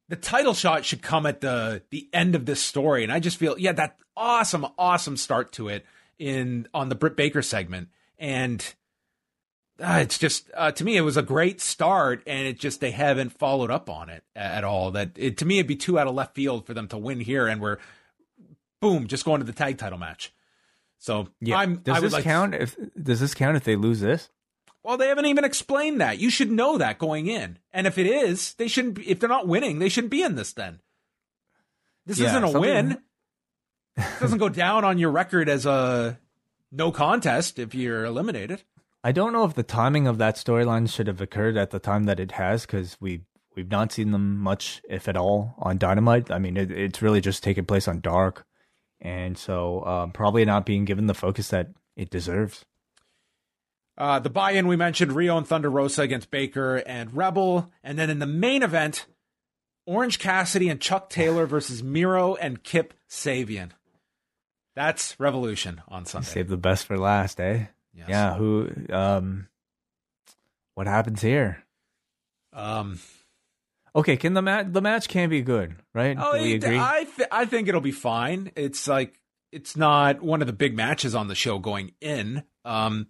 the 0.09 0.17
title 0.17 0.53
shot 0.53 0.83
should 0.83 1.01
come 1.01 1.25
at 1.25 1.41
the 1.41 1.83
the 1.89 2.09
end 2.11 2.35
of 2.35 2.45
this 2.45 2.61
story, 2.61 3.03
and 3.03 3.13
I 3.13 3.19
just 3.19 3.37
feel 3.37 3.57
yeah, 3.57 3.71
that 3.71 3.97
awesome, 4.15 4.67
awesome 4.77 5.15
start 5.17 5.53
to 5.53 5.69
it 5.69 5.85
in 6.19 6.67
on 6.73 6.89
the 6.89 6.95
Britt 6.95 7.15
Baker 7.15 7.41
segment, 7.41 7.87
and 8.19 8.75
uh, 9.79 9.99
it's 10.01 10.17
just 10.17 10.51
uh, 10.53 10.71
to 10.71 10.83
me 10.83 10.97
it 10.97 11.01
was 11.01 11.15
a 11.15 11.23
great 11.23 11.61
start, 11.61 12.21
and 12.27 12.45
it 12.45 12.59
just 12.59 12.81
they 12.81 12.91
haven't 12.91 13.29
followed 13.29 13.71
up 13.71 13.89
on 13.89 14.09
it 14.09 14.23
at 14.35 14.65
all. 14.65 14.91
That 14.91 15.11
it, 15.15 15.37
to 15.37 15.45
me 15.45 15.59
it'd 15.59 15.67
be 15.67 15.77
too 15.77 15.97
out 15.97 16.07
of 16.07 16.15
left 16.15 16.35
field 16.35 16.65
for 16.65 16.73
them 16.73 16.89
to 16.89 16.97
win 16.97 17.21
here, 17.21 17.47
and 17.47 17.61
we're 17.61 17.77
boom 18.81 19.07
just 19.07 19.23
going 19.23 19.39
to 19.39 19.45
the 19.45 19.53
tag 19.53 19.77
title 19.77 19.97
match. 19.97 20.33
So 21.05 21.27
yeah. 21.39 21.57
I'm. 21.57 21.77
Does 21.77 22.01
this 22.01 22.13
like, 22.13 22.23
count 22.23 22.55
if 22.55 22.75
does 22.99 23.19
this 23.19 23.35
count 23.35 23.55
if 23.55 23.63
they 23.63 23.75
lose 23.75 23.99
this? 23.99 24.31
Well, 24.81 24.97
they 24.97 25.07
haven't 25.07 25.27
even 25.27 25.43
explained 25.43 26.01
that. 26.01 26.17
You 26.17 26.31
should 26.31 26.51
know 26.51 26.79
that 26.79 26.97
going 26.97 27.27
in. 27.27 27.59
And 27.71 27.85
if 27.85 27.99
it 27.99 28.07
is, 28.07 28.55
they 28.55 28.67
shouldn't. 28.67 28.95
Be, 28.95 29.07
if 29.07 29.19
they're 29.19 29.29
not 29.29 29.47
winning, 29.47 29.77
they 29.77 29.87
shouldn't 29.87 30.09
be 30.09 30.23
in 30.23 30.33
this. 30.33 30.53
Then 30.53 30.79
this 32.07 32.17
yeah, 32.17 32.29
isn't 32.29 32.43
a 32.43 32.51
something... 32.51 32.61
win. 32.61 32.91
it 33.97 34.03
doesn't 34.19 34.39
go 34.39 34.49
down 34.49 34.83
on 34.83 34.97
your 34.97 35.11
record 35.11 35.47
as 35.47 35.67
a 35.67 36.17
no 36.71 36.91
contest 36.91 37.59
if 37.59 37.75
you're 37.75 38.05
eliminated. 38.05 38.63
I 39.03 39.11
don't 39.11 39.31
know 39.31 39.45
if 39.45 39.53
the 39.53 39.61
timing 39.61 40.07
of 40.07 40.17
that 40.17 40.37
storyline 40.37 40.91
should 40.91 41.05
have 41.05 41.21
occurred 41.21 41.55
at 41.55 41.69
the 41.69 41.77
time 41.77 42.05
that 42.05 42.19
it 42.19 42.31
has 42.31 42.65
because 42.65 42.97
we 42.99 43.21
we've 43.55 43.69
not 43.69 43.91
seen 43.91 44.09
them 44.09 44.39
much, 44.39 44.81
if 44.89 45.07
at 45.07 45.17
all, 45.17 45.53
on 45.59 45.77
Dynamite. 45.77 46.31
I 46.31 46.39
mean, 46.39 46.57
it, 46.57 46.71
it's 46.71 47.03
really 47.03 47.21
just 47.21 47.43
taken 47.43 47.63
place 47.63 47.87
on 47.87 48.01
Dark 48.01 48.43
and 49.05 49.37
so 49.37 49.85
um, 49.85 50.11
probably 50.11 50.45
not 50.45 50.65
being 50.65 50.83
given 50.83 51.05
the 51.05 51.13
focus 51.13 51.49
that 51.49 51.69
it 51.95 52.09
deserves. 52.09 52.65
Uh, 53.97 54.19
the 54.19 54.29
buy-in 54.29 54.67
we 54.67 54.75
mentioned 54.75 55.11
Riho 55.11 55.37
and 55.37 55.47
Thunder 55.47 55.69
Rosa 55.69 56.01
against 56.01 56.31
Baker 56.31 56.77
and 56.77 57.15
Rebel, 57.15 57.71
and 57.83 57.97
then 57.97 58.09
in 58.09 58.19
the 58.19 58.25
main 58.25 58.63
event, 58.63 59.05
Orange 59.85 60.19
Cassidy 60.19 60.69
and 60.69 60.81
Chuck 60.81 61.09
Taylor 61.09 61.45
versus 61.45 61.83
Miro 61.83 62.35
and 62.35 62.63
Kip 62.63 62.93
Sabian. 63.07 63.69
That's 64.75 65.17
Revolution 65.19 65.81
on 65.87 66.05
Sunday. 66.05 66.27
Save 66.27 66.49
the 66.49 66.57
best 66.57 66.85
for 66.85 66.97
last, 66.97 67.39
eh? 67.39 67.67
Yes. 67.93 68.09
Yeah. 68.09 68.33
Who? 68.35 68.69
Um, 68.89 69.47
what 70.73 70.87
happens 70.87 71.21
here? 71.21 71.63
Um, 72.51 72.99
Okay, 73.95 74.17
can 74.17 74.33
the 74.33 74.41
match 74.41 74.67
the 74.69 74.81
match 74.81 75.07
can 75.07 75.29
be 75.29 75.41
good, 75.41 75.77
right? 75.93 76.17
Oh, 76.19 76.33
Do 76.35 76.43
we 76.43 76.55
agree? 76.55 76.77
I 76.77 77.07
th- 77.15 77.29
I 77.31 77.45
think 77.45 77.69
it'll 77.69 77.79
be 77.79 77.93
fine. 77.93 78.51
It's 78.55 78.87
like 78.87 79.19
it's 79.53 79.77
not 79.77 80.21
one 80.21 80.41
of 80.41 80.47
the 80.47 80.53
big 80.53 80.75
matches 80.75 81.15
on 81.15 81.29
the 81.29 81.35
show 81.35 81.59
going 81.59 81.93
in. 82.01 82.43
Um, 82.65 83.07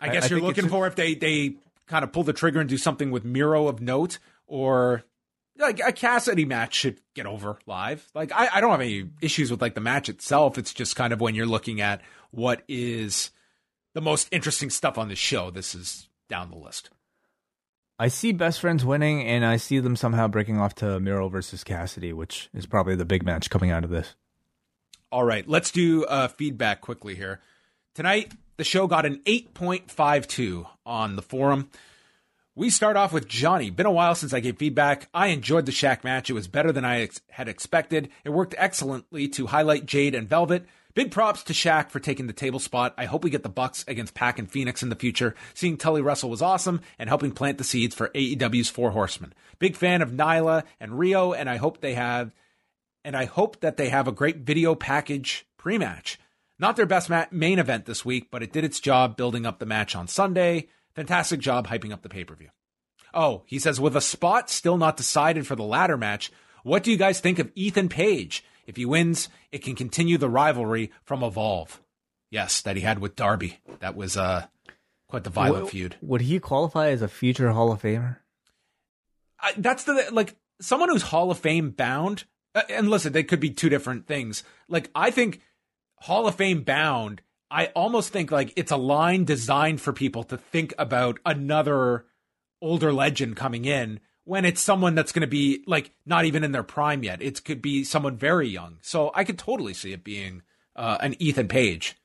I 0.00 0.08
guess 0.08 0.24
I, 0.24 0.28
you're 0.28 0.40
looking 0.40 0.68
for 0.68 0.88
if 0.88 0.96
they 0.96 1.14
they 1.14 1.54
kind 1.86 2.02
of 2.02 2.12
pull 2.12 2.24
the 2.24 2.32
trigger 2.32 2.58
and 2.60 2.68
do 2.68 2.76
something 2.76 3.12
with 3.12 3.24
Miro 3.24 3.68
of 3.68 3.80
note, 3.80 4.18
or 4.48 5.04
like 5.56 5.80
a 5.86 5.92
Cassidy 5.92 6.44
match 6.44 6.74
should 6.74 7.00
get 7.14 7.26
over 7.26 7.60
live. 7.64 8.08
Like 8.16 8.32
I, 8.32 8.48
I 8.54 8.60
don't 8.60 8.72
have 8.72 8.80
any 8.80 9.08
issues 9.22 9.52
with 9.52 9.62
like 9.62 9.76
the 9.76 9.80
match 9.80 10.08
itself. 10.08 10.58
It's 10.58 10.74
just 10.74 10.96
kind 10.96 11.12
of 11.12 11.20
when 11.20 11.36
you're 11.36 11.46
looking 11.46 11.80
at 11.80 12.00
what 12.32 12.62
is 12.66 13.30
the 13.94 14.00
most 14.00 14.28
interesting 14.32 14.70
stuff 14.70 14.98
on 14.98 15.08
the 15.08 15.16
show. 15.16 15.50
This 15.52 15.76
is 15.76 16.08
down 16.28 16.50
the 16.50 16.56
list. 16.58 16.90
I 17.98 18.08
see 18.08 18.32
best 18.32 18.60
friends 18.60 18.84
winning, 18.84 19.22
and 19.22 19.44
I 19.44 19.56
see 19.56 19.80
them 19.80 19.96
somehow 19.96 20.28
breaking 20.28 20.58
off 20.58 20.74
to 20.76 21.00
Miro 21.00 21.28
versus 21.28 21.64
Cassidy, 21.64 22.12
which 22.12 22.48
is 22.54 22.64
probably 22.64 22.94
the 22.94 23.04
big 23.04 23.24
match 23.24 23.50
coming 23.50 23.72
out 23.72 23.82
of 23.82 23.90
this. 23.90 24.14
All 25.10 25.24
right, 25.24 25.48
let's 25.48 25.72
do 25.72 26.04
uh, 26.04 26.28
feedback 26.28 26.80
quickly 26.80 27.16
here. 27.16 27.40
Tonight, 27.94 28.32
the 28.56 28.62
show 28.64 28.86
got 28.86 29.04
an 29.04 29.20
8.52 29.24 30.66
on 30.86 31.16
the 31.16 31.22
forum. 31.22 31.70
We 32.54 32.70
start 32.70 32.96
off 32.96 33.12
with 33.12 33.26
Johnny. 33.26 33.70
Been 33.70 33.86
a 33.86 33.90
while 33.90 34.14
since 34.14 34.32
I 34.32 34.40
gave 34.40 34.58
feedback. 34.58 35.08
I 35.14 35.28
enjoyed 35.28 35.66
the 35.66 35.72
Shaq 35.72 36.04
match. 36.04 36.28
It 36.28 36.34
was 36.34 36.48
better 36.48 36.72
than 36.72 36.84
I 36.84 37.02
ex- 37.02 37.20
had 37.30 37.48
expected. 37.48 38.10
It 38.24 38.30
worked 38.30 38.54
excellently 38.58 39.28
to 39.28 39.46
highlight 39.46 39.86
Jade 39.86 40.14
and 40.14 40.28
Velvet. 40.28 40.66
Big 40.94 41.10
props 41.10 41.44
to 41.44 41.52
Shaq 41.52 41.90
for 41.90 42.00
taking 42.00 42.26
the 42.26 42.32
table 42.32 42.58
spot. 42.58 42.94
I 42.96 43.04
hope 43.04 43.22
we 43.22 43.30
get 43.30 43.42
the 43.42 43.48
Bucks 43.48 43.84
against 43.86 44.14
PAC 44.14 44.38
and 44.38 44.50
Fenix 44.50 44.82
in 44.82 44.88
the 44.88 44.96
future. 44.96 45.34
Seeing 45.54 45.76
Tully 45.76 46.00
Russell 46.00 46.30
was 46.30 46.42
awesome 46.42 46.80
and 46.98 47.08
helping 47.08 47.30
plant 47.30 47.58
the 47.58 47.64
seeds 47.64 47.94
for 47.94 48.08
AEW's 48.08 48.70
Four 48.70 48.90
Horsemen. 48.90 49.32
Big 49.58 49.76
fan 49.76 50.02
of 50.02 50.10
Nyla 50.10 50.64
and 50.80 50.98
Ryo, 50.98 51.32
and 51.34 51.48
I 51.48 51.56
hope 51.56 51.80
they 51.80 51.94
have, 51.94 52.32
and 53.04 53.16
I 53.16 53.26
hope 53.26 53.60
that 53.60 53.76
they 53.76 53.90
have 53.90 54.08
a 54.08 54.12
great 54.12 54.38
video 54.38 54.74
package 54.74 55.46
pre-match. 55.56 56.18
Not 56.58 56.74
their 56.74 56.86
best 56.86 57.08
ma- 57.08 57.26
main 57.30 57.58
event 57.58 57.84
this 57.84 58.04
week, 58.04 58.28
but 58.30 58.42
it 58.42 58.52
did 58.52 58.64
its 58.64 58.80
job 58.80 59.16
building 59.16 59.46
up 59.46 59.58
the 59.60 59.66
match 59.66 59.94
on 59.94 60.08
Sunday. 60.08 60.68
Fantastic 60.94 61.38
job 61.38 61.68
hyping 61.68 61.92
up 61.92 62.02
the 62.02 62.08
pay-per-view. 62.08 62.48
Oh, 63.14 63.42
he 63.46 63.58
says 63.58 63.80
with 63.80 63.96
a 63.96 64.00
spot 64.00 64.50
still 64.50 64.76
not 64.76 64.96
decided 64.96 65.46
for 65.46 65.54
the 65.54 65.62
ladder 65.62 65.96
match, 65.96 66.32
what 66.64 66.82
do 66.82 66.90
you 66.90 66.96
guys 66.96 67.20
think 67.20 67.38
of 67.38 67.52
Ethan 67.54 67.88
Page? 67.88 68.44
If 68.68 68.76
he 68.76 68.84
wins, 68.86 69.28
it 69.50 69.64
can 69.64 69.74
continue 69.74 70.18
the 70.18 70.28
rivalry 70.28 70.92
from 71.02 71.24
Evolve. 71.24 71.80
Yes, 72.30 72.60
that 72.60 72.76
he 72.76 72.82
had 72.82 72.98
with 73.00 73.16
Darby. 73.16 73.58
That 73.80 73.96
was 73.96 74.16
uh, 74.16 74.46
quite 75.08 75.24
the 75.24 75.30
violent 75.30 75.64
Would- 75.64 75.70
feud. 75.72 75.96
Would 76.02 76.20
he 76.20 76.38
qualify 76.38 76.90
as 76.90 77.02
a 77.02 77.08
future 77.08 77.50
Hall 77.50 77.72
of 77.72 77.80
Famer? 77.82 78.18
I, 79.40 79.54
that's 79.56 79.84
the 79.84 80.08
like 80.12 80.36
someone 80.60 80.90
who's 80.90 81.02
Hall 81.02 81.30
of 81.30 81.38
Fame 81.38 81.70
bound. 81.70 82.24
uh, 82.54 82.62
And 82.68 82.90
listen, 82.90 83.12
they 83.12 83.22
could 83.24 83.40
be 83.40 83.50
two 83.50 83.68
different 83.70 84.06
things. 84.06 84.42
Like 84.68 84.90
I 84.94 85.10
think 85.10 85.40
Hall 86.00 86.26
of 86.28 86.34
Fame 86.34 86.62
bound. 86.62 87.22
I 87.50 87.66
almost 87.68 88.12
think 88.12 88.30
like 88.30 88.52
it's 88.56 88.70
a 88.72 88.76
line 88.76 89.24
designed 89.24 89.80
for 89.80 89.94
people 89.94 90.24
to 90.24 90.36
think 90.36 90.74
about 90.78 91.18
another 91.24 92.04
older 92.60 92.92
legend 92.92 93.36
coming 93.36 93.64
in 93.64 94.00
when 94.28 94.44
it's 94.44 94.60
someone 94.60 94.94
that's 94.94 95.10
going 95.10 95.22
to 95.22 95.26
be 95.26 95.64
like 95.66 95.90
not 96.04 96.26
even 96.26 96.44
in 96.44 96.52
their 96.52 96.62
prime 96.62 97.02
yet. 97.02 97.22
It 97.22 97.42
could 97.44 97.62
be 97.62 97.82
someone 97.82 98.18
very 98.18 98.46
young. 98.46 98.76
So 98.82 99.10
I 99.14 99.24
could 99.24 99.38
totally 99.38 99.72
see 99.72 99.92
it 99.92 100.04
being 100.04 100.42
uh, 100.76 100.98
an 101.00 101.16
Ethan 101.18 101.48
Page. 101.48 101.96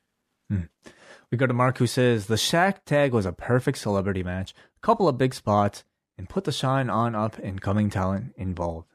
We 1.29 1.37
go 1.37 1.47
to 1.47 1.53
Mark, 1.53 1.79
who 1.79 1.87
says 1.87 2.27
the 2.27 2.35
Shaq 2.35 2.85
tag 2.85 3.11
was 3.11 3.25
a 3.25 3.33
perfect 3.33 3.79
celebrity 3.79 4.23
match, 4.23 4.53
a 4.77 4.85
couple 4.85 5.09
of 5.09 5.17
big 5.17 5.33
spots, 5.33 5.83
and 6.17 6.29
put 6.29 6.43
the 6.43 6.51
shine 6.51 6.89
on 6.89 7.15
up 7.15 7.37
and 7.39 7.59
coming 7.59 7.89
talent 7.89 8.33
involved. 8.37 8.87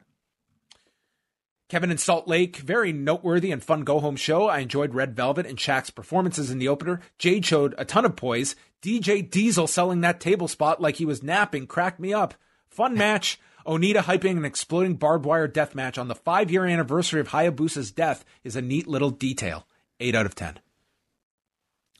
Kevin 1.67 1.91
in 1.91 1.97
Salt 1.99 2.27
Lake, 2.27 2.55
very 2.57 2.91
noteworthy 2.91 3.51
and 3.51 3.63
fun 3.63 3.83
go 3.83 3.99
home 3.99 4.15
show. 4.15 4.47
I 4.47 4.59
enjoyed 4.59 4.95
Red 4.95 5.15
Velvet 5.15 5.45
and 5.45 5.57
Shaq's 5.57 5.91
performances 5.91 6.49
in 6.49 6.57
the 6.57 6.67
opener. 6.67 6.99
Jade 7.19 7.45
showed 7.45 7.75
a 7.77 7.85
ton 7.85 8.05
of 8.05 8.15
poise. 8.15 8.55
DJ 8.81 9.29
Diesel 9.29 9.67
selling 9.67 10.01
that 10.01 10.19
table 10.19 10.47
spot 10.47 10.81
like 10.81 10.95
he 10.95 11.05
was 11.05 11.21
napping 11.21 11.67
cracked 11.67 11.99
me 11.99 12.11
up. 12.11 12.33
Fun 12.69 12.95
match. 12.95 13.39
Onita 13.65 13.97
hyping 13.97 14.37
an 14.37 14.45
exploding 14.45 14.95
barbed 14.95 15.25
wire 15.25 15.47
death 15.47 15.75
match 15.75 15.97
on 15.97 16.07
the 16.07 16.15
five 16.15 16.49
year 16.49 16.65
anniversary 16.65 17.19
of 17.19 17.29
Hayabusa's 17.29 17.91
death 17.91 18.23
is 18.43 18.55
a 18.55 18.61
neat 18.61 18.87
little 18.87 19.11
detail. 19.11 19.67
8 19.99 20.15
out 20.15 20.25
of 20.25 20.33
10. 20.35 20.59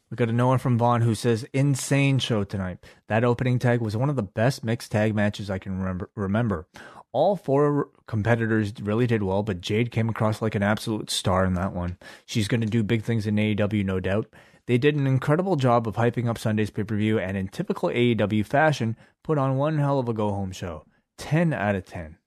We 0.09 0.15
got 0.15 0.29
a 0.29 0.33
no 0.33 0.47
one 0.47 0.57
from 0.57 0.77
Vaughn 0.77 1.01
who 1.01 1.13
says, 1.13 1.45
"Insane 1.53 2.17
show 2.17 2.43
tonight. 2.43 2.79
That 3.07 3.23
opening 3.23 3.59
tag 3.59 3.81
was 3.81 3.95
one 3.95 4.09
of 4.09 4.15
the 4.15 4.23
best 4.23 4.63
mixed 4.63 4.91
tag 4.91 5.13
matches 5.13 5.51
I 5.51 5.59
can 5.59 5.77
remember. 5.77 6.09
Remember, 6.15 6.67
all 7.11 7.35
four 7.35 7.89
competitors 8.07 8.73
really 8.81 9.05
did 9.05 9.21
well, 9.21 9.43
but 9.43 9.61
Jade 9.61 9.91
came 9.91 10.09
across 10.09 10.41
like 10.41 10.55
an 10.55 10.63
absolute 10.63 11.11
star 11.11 11.45
in 11.45 11.53
that 11.55 11.73
one. 11.73 11.97
She's 12.25 12.47
going 12.47 12.61
to 12.61 12.67
do 12.67 12.81
big 12.81 13.03
things 13.03 13.27
in 13.27 13.35
AEW, 13.35 13.83
no 13.83 13.99
doubt. 13.99 14.27
They 14.69 14.77
did 14.77 14.95
an 14.95 15.07
incredible 15.07 15.55
job 15.55 15.87
of 15.87 15.95
hyping 15.95 16.29
up 16.29 16.37
Sunday's 16.37 16.69
pay 16.69 16.83
per 16.83 16.95
view, 16.95 17.17
and 17.17 17.35
in 17.35 17.47
typical 17.47 17.89
AEW 17.89 18.45
fashion, 18.45 18.95
put 19.23 19.39
on 19.39 19.57
one 19.57 19.79
hell 19.79 19.97
of 19.97 20.07
a 20.07 20.13
go 20.13 20.29
home 20.29 20.51
show. 20.51 20.85
Ten 21.17 21.53
out 21.53 21.73
of 21.73 21.85
ten. 21.85 22.19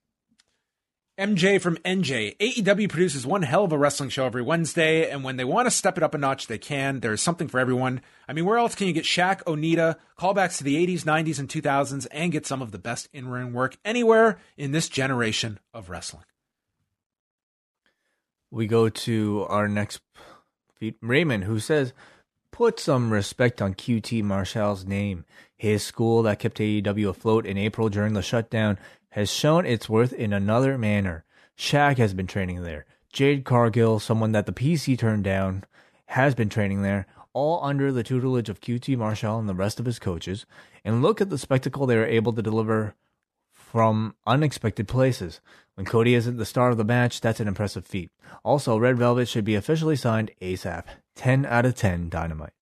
MJ 1.17 1.61
from 1.61 1.77
NJ. 1.77 2.35
AEW 2.39 2.89
produces 2.89 3.25
one 3.25 3.43
hell 3.43 3.63
of 3.63 3.71
a 3.71 3.77
wrestling 3.77 4.09
show 4.09 4.25
every 4.25 4.41
Wednesday, 4.41 5.09
and 5.09 5.23
when 5.23 5.37
they 5.37 5.45
want 5.45 5.67
to 5.67 5.71
step 5.71 5.95
it 5.95 6.03
up 6.03 6.13
a 6.13 6.17
notch, 6.17 6.47
they 6.47 6.57
can. 6.57 6.99
There's 6.99 7.21
something 7.21 7.47
for 7.47 7.61
everyone. 7.61 8.01
I 8.27 8.33
mean, 8.33 8.43
where 8.43 8.57
else 8.57 8.75
can 8.75 8.87
you 8.87 8.93
get 8.93 9.05
Shaq, 9.05 9.41
Onita, 9.45 9.95
callbacks 10.19 10.57
to 10.57 10.65
the 10.65 10.85
80s, 10.85 11.03
90s, 11.03 11.39
and 11.39 11.47
2000s, 11.47 12.07
and 12.11 12.33
get 12.33 12.45
some 12.45 12.61
of 12.61 12.71
the 12.71 12.77
best 12.77 13.07
in 13.13 13.29
ring 13.29 13.53
work 13.53 13.77
anywhere 13.85 14.37
in 14.57 14.73
this 14.73 14.89
generation 14.89 15.61
of 15.73 15.89
wrestling? 15.89 16.25
we 18.51 18.67
go 18.67 18.89
to 18.89 19.45
our 19.47 19.69
next 19.69 20.01
Raymond, 21.01 21.45
who 21.45 21.59
says, 21.59 21.93
"Put 22.53 22.79
some 22.79 23.11
respect 23.11 23.63
on 23.63 23.73
QT 23.73 24.21
Marshall's 24.21 24.85
name. 24.85 25.25
His 25.57 25.83
school 25.83 26.21
that 26.21 26.37
kept 26.37 26.59
AEW 26.59 27.09
afloat 27.09 27.47
in 27.47 27.57
April 27.57 27.89
during 27.89 28.13
the 28.13 28.21
shutdown 28.21 28.77
has 29.09 29.31
shown 29.31 29.65
its 29.65 29.89
worth 29.89 30.13
in 30.13 30.31
another 30.31 30.77
manner. 30.77 31.25
Shaq 31.57 31.97
has 31.97 32.13
been 32.13 32.27
training 32.27 32.61
there. 32.61 32.85
Jade 33.11 33.43
Cargill, 33.43 33.99
someone 33.99 34.33
that 34.33 34.45
the 34.45 34.53
PC 34.53 34.95
turned 34.95 35.23
down, 35.23 35.63
has 36.05 36.35
been 36.35 36.47
training 36.47 36.83
there." 36.83 37.07
All 37.33 37.59
under 37.63 37.91
the 37.91 38.03
tutelage 38.03 38.49
of 38.49 38.61
QT 38.61 38.95
Marshall 38.95 39.39
and 39.39 39.49
the 39.49 39.55
rest 39.55 39.79
of 39.79 39.87
his 39.87 39.97
coaches. 39.97 40.45
And 40.85 41.01
look 41.01 41.19
at 41.19 41.31
the 41.31 41.39
spectacle 41.39 41.87
they 41.87 41.97
are 41.97 42.05
able 42.05 42.33
to 42.33 42.43
deliver 42.43 42.93
from 43.51 44.13
unexpected 44.27 44.87
places. 44.87 45.41
When 45.73 45.87
Cody 45.87 46.13
isn't 46.13 46.37
the 46.37 46.45
star 46.45 46.69
of 46.69 46.77
the 46.77 46.83
match, 46.83 47.19
that's 47.19 47.39
an 47.39 47.47
impressive 47.47 47.87
feat. 47.87 48.11
Also, 48.43 48.77
Red 48.77 48.99
Velvet 48.99 49.27
should 49.27 49.43
be 49.43 49.55
officially 49.55 49.95
signed 49.95 50.29
ASAP. 50.39 50.83
10 51.15 51.45
out 51.45 51.65
of 51.65 51.75
10 51.75 52.09
Dynamite. 52.09 52.53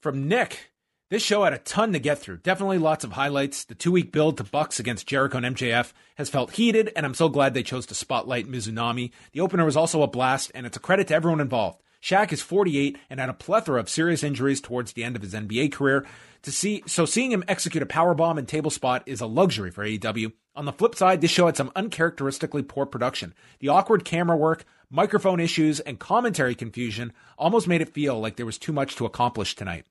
From 0.00 0.28
Nick, 0.28 0.72
this 1.10 1.22
show 1.22 1.44
had 1.44 1.52
a 1.52 1.58
ton 1.58 1.92
to 1.92 1.98
get 1.98 2.18
through. 2.18 2.38
Definitely 2.38 2.78
lots 2.78 3.04
of 3.04 3.12
highlights. 3.12 3.64
The 3.64 3.74
two 3.74 3.92
week 3.92 4.10
build 4.10 4.36
to 4.38 4.44
Bucks 4.44 4.80
against 4.80 5.06
Jericho 5.06 5.38
and 5.38 5.56
MJF 5.56 5.92
has 6.16 6.28
felt 6.28 6.52
heated, 6.52 6.92
and 6.96 7.06
I'm 7.06 7.14
so 7.14 7.28
glad 7.28 7.54
they 7.54 7.62
chose 7.62 7.86
to 7.86 7.94
spotlight 7.94 8.48
Mizunami. 8.48 9.12
The 9.32 9.40
opener 9.40 9.64
was 9.64 9.76
also 9.76 10.02
a 10.02 10.08
blast, 10.08 10.50
and 10.54 10.66
it's 10.66 10.76
a 10.76 10.80
credit 10.80 11.08
to 11.08 11.14
everyone 11.14 11.40
involved. 11.40 11.82
Shaq 12.02 12.32
is 12.32 12.42
48 12.42 12.98
and 13.08 13.18
had 13.18 13.30
a 13.30 13.34
plethora 13.34 13.80
of 13.80 13.88
serious 13.88 14.22
injuries 14.22 14.60
towards 14.60 14.92
the 14.92 15.04
end 15.04 15.16
of 15.16 15.22
his 15.22 15.32
NBA 15.32 15.72
career. 15.72 16.06
To 16.42 16.52
see, 16.52 16.82
so 16.86 17.06
seeing 17.06 17.32
him 17.32 17.44
execute 17.48 17.82
a 17.82 17.86
powerbomb 17.86 18.36
and 18.36 18.46
table 18.46 18.70
spot 18.70 19.02
is 19.06 19.22
a 19.22 19.26
luxury 19.26 19.70
for 19.70 19.84
AEW. 19.86 20.32
On 20.54 20.66
the 20.66 20.72
flip 20.72 20.94
side, 20.94 21.22
this 21.22 21.30
show 21.30 21.46
had 21.46 21.56
some 21.56 21.72
uncharacteristically 21.74 22.62
poor 22.62 22.84
production. 22.84 23.32
The 23.60 23.68
awkward 23.68 24.04
camera 24.04 24.36
work, 24.36 24.66
microphone 24.90 25.40
issues, 25.40 25.80
and 25.80 25.98
commentary 25.98 26.54
confusion 26.54 27.12
almost 27.38 27.68
made 27.68 27.80
it 27.80 27.94
feel 27.94 28.20
like 28.20 28.36
there 28.36 28.46
was 28.46 28.58
too 28.58 28.72
much 28.72 28.96
to 28.96 29.06
accomplish 29.06 29.54
tonight. 29.54 29.86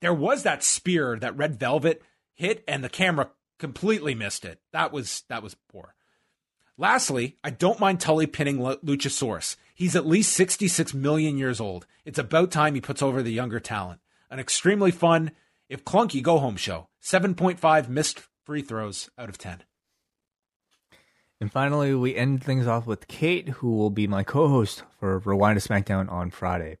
There 0.00 0.14
was 0.14 0.42
that 0.42 0.64
spear 0.64 1.18
that 1.20 1.36
Red 1.36 1.58
Velvet 1.58 2.02
hit, 2.34 2.64
and 2.66 2.82
the 2.82 2.88
camera 2.88 3.30
completely 3.58 4.14
missed 4.14 4.44
it. 4.44 4.60
That 4.72 4.92
was 4.92 5.24
that 5.28 5.42
was 5.42 5.56
poor. 5.70 5.94
Lastly, 6.78 7.36
I 7.44 7.50
don't 7.50 7.78
mind 7.78 8.00
Tully 8.00 8.26
pinning 8.26 8.62
Lu- 8.62 8.78
Luchasaurus. 8.78 9.56
He's 9.74 9.94
at 9.94 10.06
least 10.06 10.32
66 10.32 10.94
million 10.94 11.36
years 11.36 11.60
old. 11.60 11.86
It's 12.06 12.18
about 12.18 12.50
time 12.50 12.74
he 12.74 12.80
puts 12.80 13.02
over 13.02 13.22
the 13.22 13.32
younger 13.32 13.60
talent. 13.60 14.00
An 14.30 14.38
extremely 14.38 14.90
fun, 14.90 15.32
if 15.68 15.84
clunky, 15.84 16.22
go 16.22 16.38
home 16.38 16.56
show. 16.56 16.88
7.5 17.02 17.88
missed 17.88 18.22
free 18.44 18.62
throws 18.62 19.10
out 19.18 19.28
of 19.28 19.36
10. 19.36 19.62
And 21.40 21.50
finally, 21.50 21.94
we 21.94 22.14
end 22.14 22.44
things 22.44 22.66
off 22.66 22.86
with 22.86 23.08
Kate, 23.08 23.48
who 23.48 23.74
will 23.74 23.88
be 23.88 24.06
my 24.06 24.22
co 24.22 24.48
host 24.48 24.82
for 24.98 25.18
Rewind 25.20 25.58
to 25.58 25.66
SmackDown 25.66 26.12
on 26.12 26.30
Friday. 26.30 26.76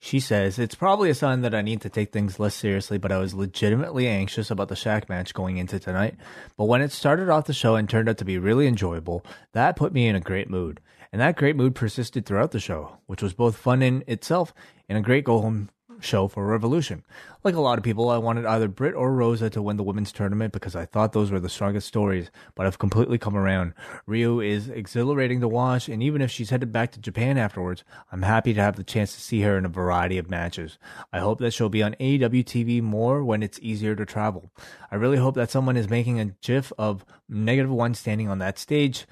She 0.00 0.18
says, 0.18 0.58
It's 0.58 0.74
probably 0.74 1.10
a 1.10 1.14
sign 1.14 1.42
that 1.42 1.54
I 1.54 1.62
need 1.62 1.82
to 1.82 1.88
take 1.88 2.10
things 2.10 2.40
less 2.40 2.54
seriously, 2.56 2.98
but 2.98 3.12
I 3.12 3.18
was 3.18 3.34
legitimately 3.34 4.08
anxious 4.08 4.50
about 4.50 4.68
the 4.68 4.74
Shaq 4.74 5.08
match 5.08 5.32
going 5.32 5.58
into 5.58 5.78
tonight. 5.78 6.16
But 6.56 6.64
when 6.64 6.80
it 6.82 6.90
started 6.90 7.28
off 7.28 7.44
the 7.44 7.52
show 7.52 7.76
and 7.76 7.88
turned 7.88 8.08
out 8.08 8.18
to 8.18 8.24
be 8.24 8.38
really 8.38 8.66
enjoyable, 8.66 9.24
that 9.52 9.76
put 9.76 9.92
me 9.92 10.08
in 10.08 10.16
a 10.16 10.20
great 10.20 10.50
mood. 10.50 10.80
And 11.12 11.20
that 11.20 11.36
great 11.36 11.54
mood 11.54 11.74
persisted 11.74 12.26
throughout 12.26 12.50
the 12.50 12.60
show, 12.60 12.98
which 13.06 13.22
was 13.22 13.34
both 13.34 13.56
fun 13.56 13.80
in 13.82 14.02
itself 14.08 14.52
and 14.88 14.98
a 14.98 15.02
great 15.02 15.24
go 15.24 15.40
home 15.40 15.70
show 16.02 16.28
for 16.28 16.46
Revolution. 16.46 17.04
Like 17.42 17.54
a 17.54 17.60
lot 17.60 17.78
of 17.78 17.84
people, 17.84 18.10
I 18.10 18.18
wanted 18.18 18.44
either 18.44 18.68
Britt 18.68 18.94
or 18.94 19.12
Rosa 19.12 19.48
to 19.50 19.62
win 19.62 19.76
the 19.76 19.82
women's 19.82 20.12
tournament 20.12 20.52
because 20.52 20.76
I 20.76 20.84
thought 20.84 21.12
those 21.12 21.30
were 21.30 21.40
the 21.40 21.48
strongest 21.48 21.88
stories, 21.88 22.30
but 22.54 22.66
I've 22.66 22.78
completely 22.78 23.18
come 23.18 23.36
around. 23.36 23.72
Ryo 24.06 24.40
is 24.40 24.68
exhilarating 24.68 25.40
to 25.40 25.48
watch, 25.48 25.88
and 25.88 26.02
even 26.02 26.20
if 26.20 26.30
she's 26.30 26.50
headed 26.50 26.72
back 26.72 26.92
to 26.92 27.00
Japan 27.00 27.38
afterwards, 27.38 27.82
I'm 28.12 28.22
happy 28.22 28.52
to 28.52 28.60
have 28.60 28.76
the 28.76 28.84
chance 28.84 29.14
to 29.14 29.20
see 29.20 29.40
her 29.42 29.56
in 29.56 29.64
a 29.64 29.70
variety 29.70 30.18
of 30.18 30.28
matches. 30.30 30.78
I 31.12 31.20
hope 31.20 31.38
that 31.40 31.52
she'll 31.52 31.68
be 31.68 31.82
on 31.82 31.94
AEW 31.94 32.44
TV 32.44 32.82
more 32.82 33.24
when 33.24 33.42
it's 33.42 33.58
easier 33.62 33.96
to 33.96 34.04
travel. 34.04 34.50
I 34.90 34.96
really 34.96 35.18
hope 35.18 35.34
that 35.36 35.50
someone 35.50 35.76
is 35.76 35.88
making 35.88 36.20
a 36.20 36.34
gif 36.42 36.72
of 36.78 37.04
negative 37.28 37.70
one 37.70 37.94
standing 37.94 38.28
on 38.28 38.38
that 38.38 38.58
stage, 38.58 39.06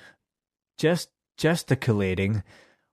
just 0.76 1.10
gesticulating 1.38 2.42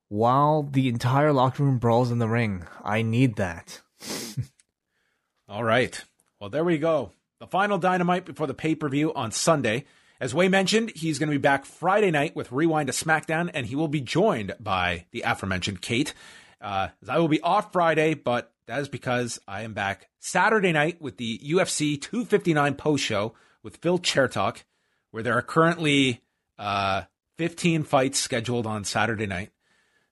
while 0.08 0.64
the 0.64 0.88
entire 0.88 1.34
locker 1.34 1.64
room 1.64 1.78
brawls 1.78 2.12
in 2.12 2.20
the 2.20 2.30
ring. 2.30 2.64
I 2.84 3.02
need 3.02 3.36
that. 3.36 3.82
All 5.48 5.64
right. 5.64 6.04
Well, 6.40 6.50
there 6.50 6.64
we 6.64 6.78
go. 6.78 7.12
The 7.40 7.48
final 7.48 7.78
dynamite 7.78 8.26
before 8.26 8.48
the 8.48 8.54
pay 8.54 8.76
per 8.76 8.90
view 8.90 9.14
on 9.14 9.32
Sunday. 9.32 9.86
As 10.20 10.34
Wai 10.34 10.48
mentioned, 10.48 10.94
he's 10.96 11.20
going 11.20 11.30
to 11.30 11.38
be 11.38 11.42
back 11.42 11.66
Friday 11.66 12.10
night 12.10 12.36
with 12.36 12.52
Rewind 12.52 12.88
to 12.88 12.94
SmackDown, 12.94 13.52
and 13.54 13.66
he 13.66 13.76
will 13.76 13.90
be 13.90 14.00
joined 14.00 14.56
by 14.60 15.06
the 15.12 15.24
aforementioned 15.26 15.82
Kate. 15.82 16.14
Uh, 16.62 16.88
I 17.08 17.20
will 17.20 17.28
be 17.28 17.42
off 17.42 17.74
Friday, 17.74 18.14
but 18.14 18.54
that 18.68 18.80
is 18.80 18.88
because 18.88 19.40
I 19.48 19.64
am 19.64 19.74
back 19.74 20.08
Saturday 20.20 20.72
night 20.72 21.02
with 21.02 21.18
the 21.18 21.40
UFC 21.40 22.02
259 22.02 22.76
post 22.76 23.04
show 23.04 23.34
with 23.62 23.78
Phil 23.78 24.00
Chertok, 24.00 24.64
where 25.12 25.22
there 25.22 25.38
are 25.38 25.42
currently 25.42 26.24
uh, 26.58 27.04
15 27.38 27.84
fights 27.84 28.20
scheduled 28.20 28.66
on 28.66 28.86
Saturday 28.86 29.28
night. 29.28 29.52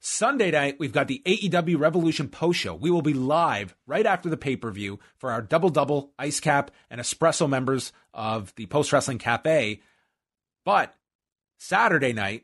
Sunday 0.06 0.52
night, 0.52 0.76
we've 0.80 0.92
got 0.92 1.08
the 1.08 1.22
AEW 1.26 1.80
Revolution 1.80 2.28
post 2.28 2.60
show. 2.60 2.76
We 2.76 2.92
will 2.92 3.02
be 3.02 3.14
live 3.14 3.74
right 3.88 4.06
after 4.06 4.30
the 4.30 4.36
pay 4.36 4.58
per 4.58 4.70
view 4.70 5.00
for 5.16 5.32
our 5.32 5.42
double 5.42 5.70
double 5.70 6.12
ice 6.20 6.42
cap 6.42 6.72
and 6.90 7.00
espresso 7.00 7.48
members 7.48 7.94
of 8.14 8.54
the 8.56 8.66
Post 8.66 8.92
Wrestling 8.92 9.18
Cafe. 9.18 9.80
But 10.66 10.94
Saturday 11.58 12.12
night, 12.12 12.44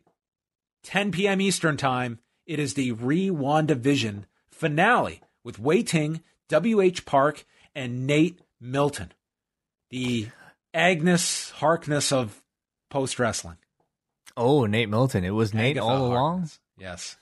10 0.83 1.11
p.m. 1.11 1.41
Eastern 1.41 1.75
Time, 1.75 2.19
it 2.45 2.59
is 2.59 2.75
the 2.75 2.93
Re 2.93 3.29
Division 3.29 4.25
finale 4.49 5.21
with 5.43 5.59
Wai 5.59 5.81
Ting, 5.81 6.21
W.H. 6.47 7.05
Park, 7.05 7.45
and 7.75 8.07
Nate 8.07 8.39
Milton. 8.61 9.11
The 9.89 10.29
Agnes 10.73 11.49
Harkness 11.51 12.13
of 12.13 12.41
post 12.89 13.19
wrestling. 13.19 13.57
Oh, 14.37 14.65
Nate 14.65 14.87
Milton. 14.87 15.25
It 15.25 15.31
was 15.31 15.53
Nate 15.53 15.77
all 15.77 16.05
along? 16.05 16.49
Yes. 16.77 17.17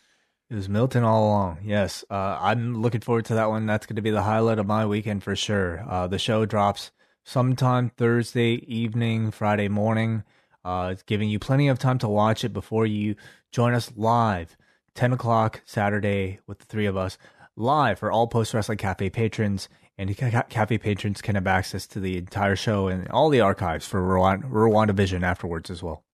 It 0.49 0.55
was 0.55 0.69
Milton 0.69 1.03
all 1.03 1.25
along. 1.27 1.59
Yes. 1.65 2.05
Uh, 2.09 2.37
I'm 2.39 2.81
looking 2.81 3.01
forward 3.01 3.25
to 3.25 3.33
that 3.33 3.49
one. 3.49 3.65
That's 3.65 3.85
going 3.85 3.97
to 3.97 4.01
be 4.01 4.11
the 4.11 4.23
highlight 4.23 4.59
of 4.59 4.65
my 4.65 4.85
weekend 4.85 5.21
for 5.21 5.35
sure. 5.35 5.83
Uh, 5.85 6.07
the 6.07 6.17
show 6.17 6.45
drops 6.45 6.91
sometime 7.25 7.89
Thursday 7.89 8.63
evening, 8.65 9.31
Friday 9.31 9.67
morning. 9.67 10.23
Uh, 10.63 10.91
it's 10.93 11.03
giving 11.03 11.29
you 11.29 11.37
plenty 11.37 11.67
of 11.67 11.79
time 11.79 11.97
to 11.97 12.07
watch 12.07 12.45
it 12.45 12.53
before 12.53 12.85
you 12.85 13.15
join 13.51 13.73
us 13.73 13.91
live, 13.97 14.55
10 14.95 15.11
o'clock 15.11 15.61
Saturday 15.65 16.39
with 16.47 16.59
the 16.59 16.65
three 16.65 16.85
of 16.85 16.95
us, 16.95 17.17
live 17.57 17.99
for 17.99 18.09
all 18.09 18.27
Post 18.27 18.53
Wrestling 18.53 18.77
Cafe 18.77 19.09
patrons. 19.09 19.67
And 19.97 20.15
Cafe 20.15 20.77
patrons 20.77 21.21
can 21.21 21.35
have 21.35 21.47
access 21.47 21.87
to 21.87 21.99
the 21.99 22.17
entire 22.17 22.55
show 22.55 22.87
and 22.87 23.09
all 23.09 23.29
the 23.29 23.41
archives 23.41 23.85
for 23.85 23.99
Rwanda, 23.99 24.49
Rwanda 24.49 24.93
Vision 24.93 25.25
afterwards 25.25 25.69
as 25.69 25.83
well. 25.83 26.05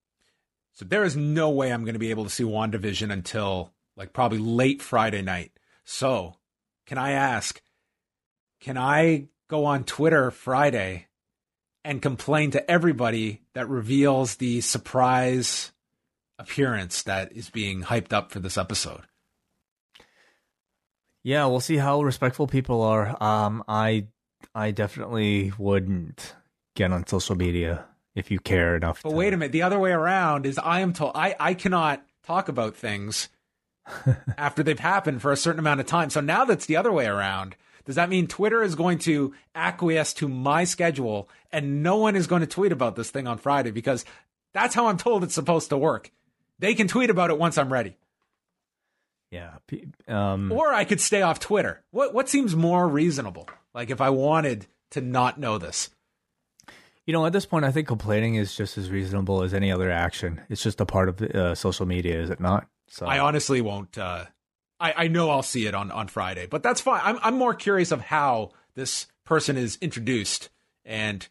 So 0.72 0.86
there 0.86 1.04
is 1.04 1.16
no 1.16 1.52
way 1.52 1.72
I'm 1.72 1.84
going 1.84 1.94
to 1.94 2.00
be 2.00 2.10
able 2.10 2.24
to 2.24 2.32
see 2.32 2.44
WandaVision 2.44 3.12
until 3.12 3.73
like 3.96 4.14
probably 4.14 4.40
late 4.40 4.82
Friday 4.82 5.22
night. 5.22 5.52
So, 5.84 6.36
can 6.86 6.98
I 6.98 7.12
ask, 7.12 7.62
can 8.60 8.78
I 8.78 9.28
go 9.48 9.66
on 9.66 9.84
Twitter 9.84 10.32
Friday 10.32 11.08
and 11.84 12.02
complain 12.02 12.52
to 12.52 12.72
everybody 12.72 13.42
that 13.54 13.70
reveals 13.70 14.36
the 14.36 14.62
surprise 14.62 15.72
appearance 16.40 17.04
that 17.04 17.34
is 17.34 17.50
being 17.50 17.84
hyped 17.84 18.14
up 18.14 18.32
for 18.32 18.40
this 18.40 18.58
episode? 18.58 19.02
Yeah, 21.24 21.46
we'll 21.46 21.62
see 21.62 21.78
how 21.78 22.02
respectful 22.02 22.48
people 22.48 22.82
are. 22.82 23.22
Um, 23.24 23.64
I 23.68 24.08
I 24.54 24.72
definitely 24.72 25.54
wouldn't 25.58 26.36
get 26.76 26.92
on 26.92 27.08
social 27.08 27.36
media 27.36 27.86
if 28.14 28.30
you 28.30 28.40
care 28.40 28.76
enough. 28.76 29.02
But 29.04 29.12
to- 29.12 29.16
wait 29.16 29.34
a 29.34 29.38
minute, 29.38 29.54
the 29.54 29.62
other 29.62 29.80
way 29.80 29.92
around 29.92 30.46
is 30.46 30.58
I 30.58 30.82
am 30.82 30.94
told 30.94 31.14
I, 31.16 31.36
I 31.40 31.54
cannot 31.54 32.06
talk 32.24 32.50
about 32.50 32.76
things 32.76 33.30
after 34.38 34.64
they've 34.64 34.80
happened 34.80 35.22
for 35.22 35.32
a 35.32 35.38
certain 35.38 35.60
amount 35.60 35.80
of 35.80 35.86
time. 35.86 36.10
So 36.10 36.22
now 36.22 36.46
that's 36.46 36.66
the 36.66 36.78
other 36.78 36.92
way 36.92 37.06
around. 37.06 37.56
Does 37.86 37.96
that 37.96 38.10
mean 38.10 38.28
Twitter 38.28 38.64
is 38.64 38.76
going 38.76 39.00
to 39.00 39.34
acquiesce 39.56 40.14
to 40.16 40.30
my 40.30 40.64
schedule 40.64 41.30
and 41.52 41.84
no 41.84 41.98
one 41.98 42.16
is 42.16 42.28
going 42.28 42.40
to 42.42 42.48
tweet 42.48 42.72
about 42.72 42.96
this 42.96 43.12
thing 43.12 43.28
on 43.28 43.38
Friday 43.38 43.72
because 43.72 44.06
that's 44.54 44.74
how 44.74 44.88
I'm 44.88 44.98
told 44.98 45.24
it's 45.24 45.34
supposed 45.34 45.70
to 45.70 45.78
work. 45.78 46.12
They 46.60 46.76
can 46.76 46.88
tweet 46.88 47.10
about 47.10 47.30
it 47.30 47.38
once 47.38 47.58
I'm 47.58 47.74
ready. 47.74 47.98
Yeah. 49.32 49.56
Um, 50.08 50.52
Or 50.52 50.74
I 50.74 50.86
could 50.86 51.02
stay 51.02 51.24
off 51.24 51.40
Twitter. 51.40 51.84
What 51.92 52.14
what 52.14 52.30
seems 52.30 52.56
more 52.56 52.88
reasonable? 52.88 53.50
Like 53.74 53.90
if 53.90 54.00
I 54.00 54.12
wanted 54.12 54.68
to 54.92 55.02
not 55.02 55.40
know 55.40 55.58
this. 55.58 55.90
you 57.06 57.12
know, 57.14 57.26
at 57.26 57.34
this 57.34 57.46
point, 57.48 57.66
I 57.66 57.72
think 57.72 57.88
complaining 57.88 58.36
is 58.36 58.56
just 58.56 58.78
as 58.78 58.92
reasonable 58.92 59.42
as 59.42 59.54
any 59.54 59.72
other 59.72 59.90
action. 59.92 60.40
It's 60.50 60.62
just 60.64 60.80
a 60.80 60.86
part 60.86 61.10
of 61.10 61.22
uh, 61.22 61.56
social 61.56 61.86
media, 61.88 62.22
is 62.22 62.30
it 62.30 62.40
not? 62.40 62.68
So 62.90 63.06
I 63.06 63.20
honestly 63.20 63.62
won't. 63.62 63.98
Uh, 63.98 64.26
I 64.80 64.94
I 65.06 65.08
know 65.08 65.30
I'll 65.30 65.44
see 65.44 65.66
it 65.66 65.74
on 65.76 65.92
on 65.92 66.08
Friday, 66.08 66.46
but 66.48 66.64
that's 66.64 66.82
fine. 66.82 67.02
I'm 67.04 67.20
I'm 67.24 67.36
more 67.38 67.54
curious 67.54 67.92
of 67.92 68.02
how 68.02 68.52
this 68.76 69.08
person 69.26 69.58
is 69.58 69.78
introduced, 69.82 70.50
and 70.86 71.28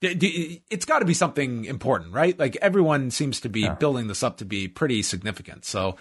d- 0.00 0.14
d- 0.14 0.62
it's 0.70 0.84
got 0.84 1.00
to 1.00 1.04
be 1.04 1.14
something 1.14 1.64
important, 1.64 2.12
right? 2.14 2.38
Like 2.38 2.56
everyone 2.56 3.10
seems 3.10 3.40
to 3.40 3.48
be 3.48 3.60
Yeah. 3.62 3.74
building 3.74 4.06
this 4.08 4.22
up 4.22 4.36
to 4.38 4.44
be 4.44 4.68
pretty 4.68 5.02
significant. 5.02 5.64
So 5.64 5.96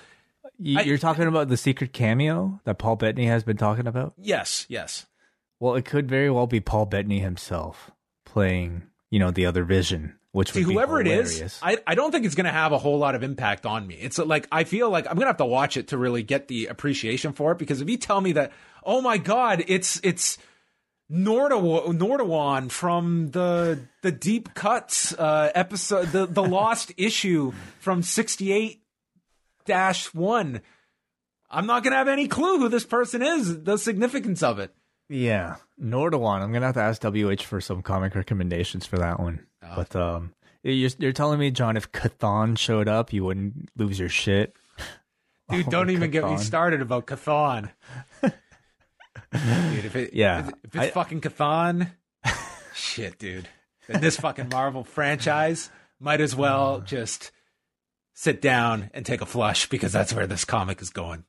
you're 0.58 0.98
talking 1.00 1.28
about 1.28 1.48
the 1.50 1.58
secret 1.58 1.92
cameo 1.94 2.60
that 2.66 2.78
Paul 2.78 2.96
Bettany 2.96 3.26
has 3.26 3.44
been 3.44 3.58
talking 3.58 3.88
about. 3.88 4.14
yes, 4.18 4.66
yes, 4.70 5.08
Well, 5.60 5.76
it 5.76 5.86
could 5.86 6.08
very 6.08 6.30
well 6.30 6.48
be 6.48 6.60
Paul 6.60 6.86
Bettany 6.86 7.20
himself 7.20 7.92
playing, 8.26 8.84
you 9.10 9.18
know, 9.20 9.32
the 9.32 9.46
other 9.46 9.64
Vision, 9.64 10.18
which 10.32 10.52
see 10.52 10.62
would 10.62 10.70
be 10.70 10.74
whoever 10.74 11.02
it 11.02 11.08
is. 11.08 11.60
I 11.62 11.78
I 11.86 11.96
don't 11.96 12.12
think 12.12 12.26
it's 12.26 12.36
going 12.36 12.46
to 12.46 12.52
have 12.52 12.72
a 12.72 12.78
whole 12.78 12.98
lot 12.98 13.16
of 13.16 13.24
impact 13.24 13.66
on 13.66 13.86
me. 13.86 13.96
It's 13.96 14.18
like 14.18 14.48
I 14.52 14.64
feel 14.64 14.90
like 14.90 15.06
I'm 15.08 15.16
going 15.16 15.26
to 15.26 15.28
have 15.28 15.38
to 15.38 15.46
watch 15.46 15.78
it 15.78 15.90
to 15.90 15.98
really 15.98 16.24
get 16.24 16.48
the 16.48 16.68
appreciation 16.68 17.34
for 17.34 17.52
it 17.52 17.58
because 17.58 17.82
if 17.82 17.90
you 17.90 17.98
tell 17.98 18.22
me 18.22 18.34
that, 18.34 18.52
oh 18.84 19.02
my 19.02 19.18
god, 19.18 19.64
it's 19.68 20.00
it's 20.04 20.38
Nordaw- 21.12 21.88
Nordawan 21.88 22.72
from 22.72 23.32
the 23.32 23.82
the 24.02 24.12
deep 24.14 24.54
cuts 24.54 25.14
uh, 25.14 25.52
episode, 25.54 26.08
the 26.08 26.26
the 26.26 26.44
lost 26.58 26.94
issue 26.98 27.52
from 27.80 28.02
sixty 28.02 28.54
eight 28.54 28.82
dash 29.66 30.14
one. 30.14 30.62
I'm 31.50 31.66
not 31.66 31.84
gonna 31.84 31.98
have 31.98 32.08
any 32.08 32.30
clue 32.30 32.60
who 32.60 32.70
this 32.70 32.86
person 32.86 33.22
is, 33.22 33.64
the 33.64 33.76
significance 33.78 34.42
of 34.42 34.60
it. 34.60 34.74
Yeah, 35.14 35.58
Nordawan. 35.82 36.42
I'm 36.42 36.54
gonna 36.54 36.68
have 36.68 36.76
to 36.76 36.82
ask 36.82 37.02
WH 37.04 37.44
for 37.44 37.60
some 37.60 37.82
comic 37.82 38.16
recommendations 38.16 38.86
for 38.86 38.98
that 38.98 39.20
one. 39.20 39.46
Oh. 39.62 39.74
But 39.76 39.96
um, 39.96 40.34
you're, 40.64 40.90
you're 41.00 41.12
telling 41.12 41.38
me, 41.40 41.52
John, 41.52 41.76
if 41.76 41.92
Cathan 41.92 42.58
showed 42.58 42.88
up, 42.88 43.12
you 43.12 43.26
wouldn't 43.26 43.70
lose 43.76 44.00
your 44.00 44.10
shit. 44.10 44.56
Dude, 45.50 45.68
Oh, 45.68 45.70
don't 45.70 45.90
even 45.90 46.12
get 46.12 46.24
me 46.24 46.38
started 46.38 46.82
about 46.82 47.08
Cathan. 47.08 47.72
dude, 48.22 48.34
if, 49.86 49.96
it, 49.98 50.14
Yeah. 50.14 50.40
if, 50.40 50.48
it- 50.50 50.56
if 50.64 50.76
it's 50.76 50.84
I- 50.86 50.90
fucking 50.92 51.20
Cathan, 51.22 51.92
shit, 52.74 53.20
dude. 53.20 53.48
Then 53.88 54.00
this 54.02 54.16
fucking 54.18 54.48
Marvel 54.50 54.84
franchise 54.86 55.70
might 56.00 56.22
as 56.22 56.34
well 56.36 56.80
just 56.86 57.32
sit 58.14 58.42
down 58.42 58.90
and 58.94 59.06
take 59.06 59.20
a 59.22 59.26
flush 59.26 59.68
because 59.68 59.92
that's 59.92 60.14
where 60.14 60.28
this 60.28 60.46
comic 60.46 60.82
is 60.82 60.90
going. 60.90 61.26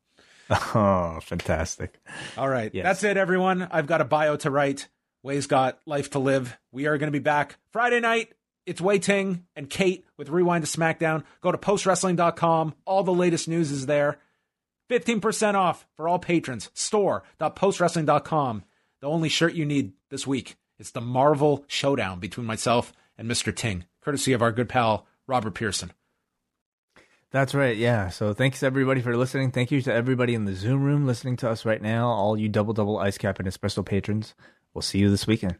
Oh, 0.74 1.18
fantastic! 1.22 2.00
All 2.36 2.48
right. 2.48 2.72
Yes. 2.74 2.84
That's 2.84 3.04
it, 3.04 3.16
everyone. 3.16 3.68
I've 3.70 3.86
got 3.86 4.00
a 4.00 4.04
bio 4.04 4.36
to 4.36 4.50
write. 4.50 4.88
Wai's 5.22 5.46
got 5.46 5.78
life 5.86 6.10
to 6.10 6.18
live. 6.18 6.58
We 6.72 6.86
are 6.86 6.98
going 6.98 7.08
to 7.08 7.18
be 7.18 7.22
back 7.22 7.56
Friday 7.72 8.00
night. 8.00 8.32
It's 8.66 8.80
Wai 8.80 8.98
Ting 8.98 9.44
and 9.56 9.68
Kate 9.68 10.04
with 10.16 10.28
Rewind 10.28 10.64
to 10.64 10.78
SmackDown. 10.78 11.24
Go 11.40 11.52
to 11.52 11.58
postwrestling.com. 11.58 12.74
All 12.84 13.02
the 13.02 13.12
latest 13.12 13.48
news 13.48 13.70
is 13.70 13.86
there. 13.86 14.18
15% 14.90 15.54
off 15.54 15.86
for 15.96 16.08
all 16.08 16.18
patrons. 16.18 16.70
Store.postwrestling.com. 16.74 18.64
The 19.00 19.08
only 19.08 19.28
shirt 19.28 19.54
you 19.54 19.64
need 19.64 19.92
this 20.10 20.26
week 20.26 20.56
is 20.78 20.92
the 20.92 21.00
Marvel 21.00 21.64
Showdown 21.66 22.20
between 22.20 22.46
myself 22.46 22.92
and 23.16 23.28
Mr. 23.28 23.54
Ting, 23.54 23.84
courtesy 24.00 24.32
of 24.32 24.42
our 24.42 24.52
good 24.52 24.68
pal, 24.68 25.06
Robert 25.26 25.54
Pearson. 25.54 25.92
That's 27.32 27.54
right. 27.54 27.76
Yeah. 27.76 28.10
So 28.10 28.34
thanks 28.34 28.62
everybody 28.62 29.00
for 29.00 29.16
listening. 29.16 29.52
Thank 29.52 29.70
you 29.70 29.80
to 29.82 29.92
everybody 29.92 30.34
in 30.34 30.44
the 30.44 30.54
Zoom 30.54 30.82
room 30.84 31.06
listening 31.06 31.36
to 31.38 31.48
us 31.48 31.64
right 31.64 31.80
now. 31.80 32.08
All 32.08 32.38
you 32.38 32.48
double 32.50 32.74
double 32.74 32.98
ice 32.98 33.16
cap 33.16 33.38
and 33.38 33.48
espresso 33.48 33.84
patrons. 33.84 34.34
We'll 34.74 34.82
see 34.82 34.98
you 34.98 35.10
this 35.10 35.26
weekend. 35.26 35.56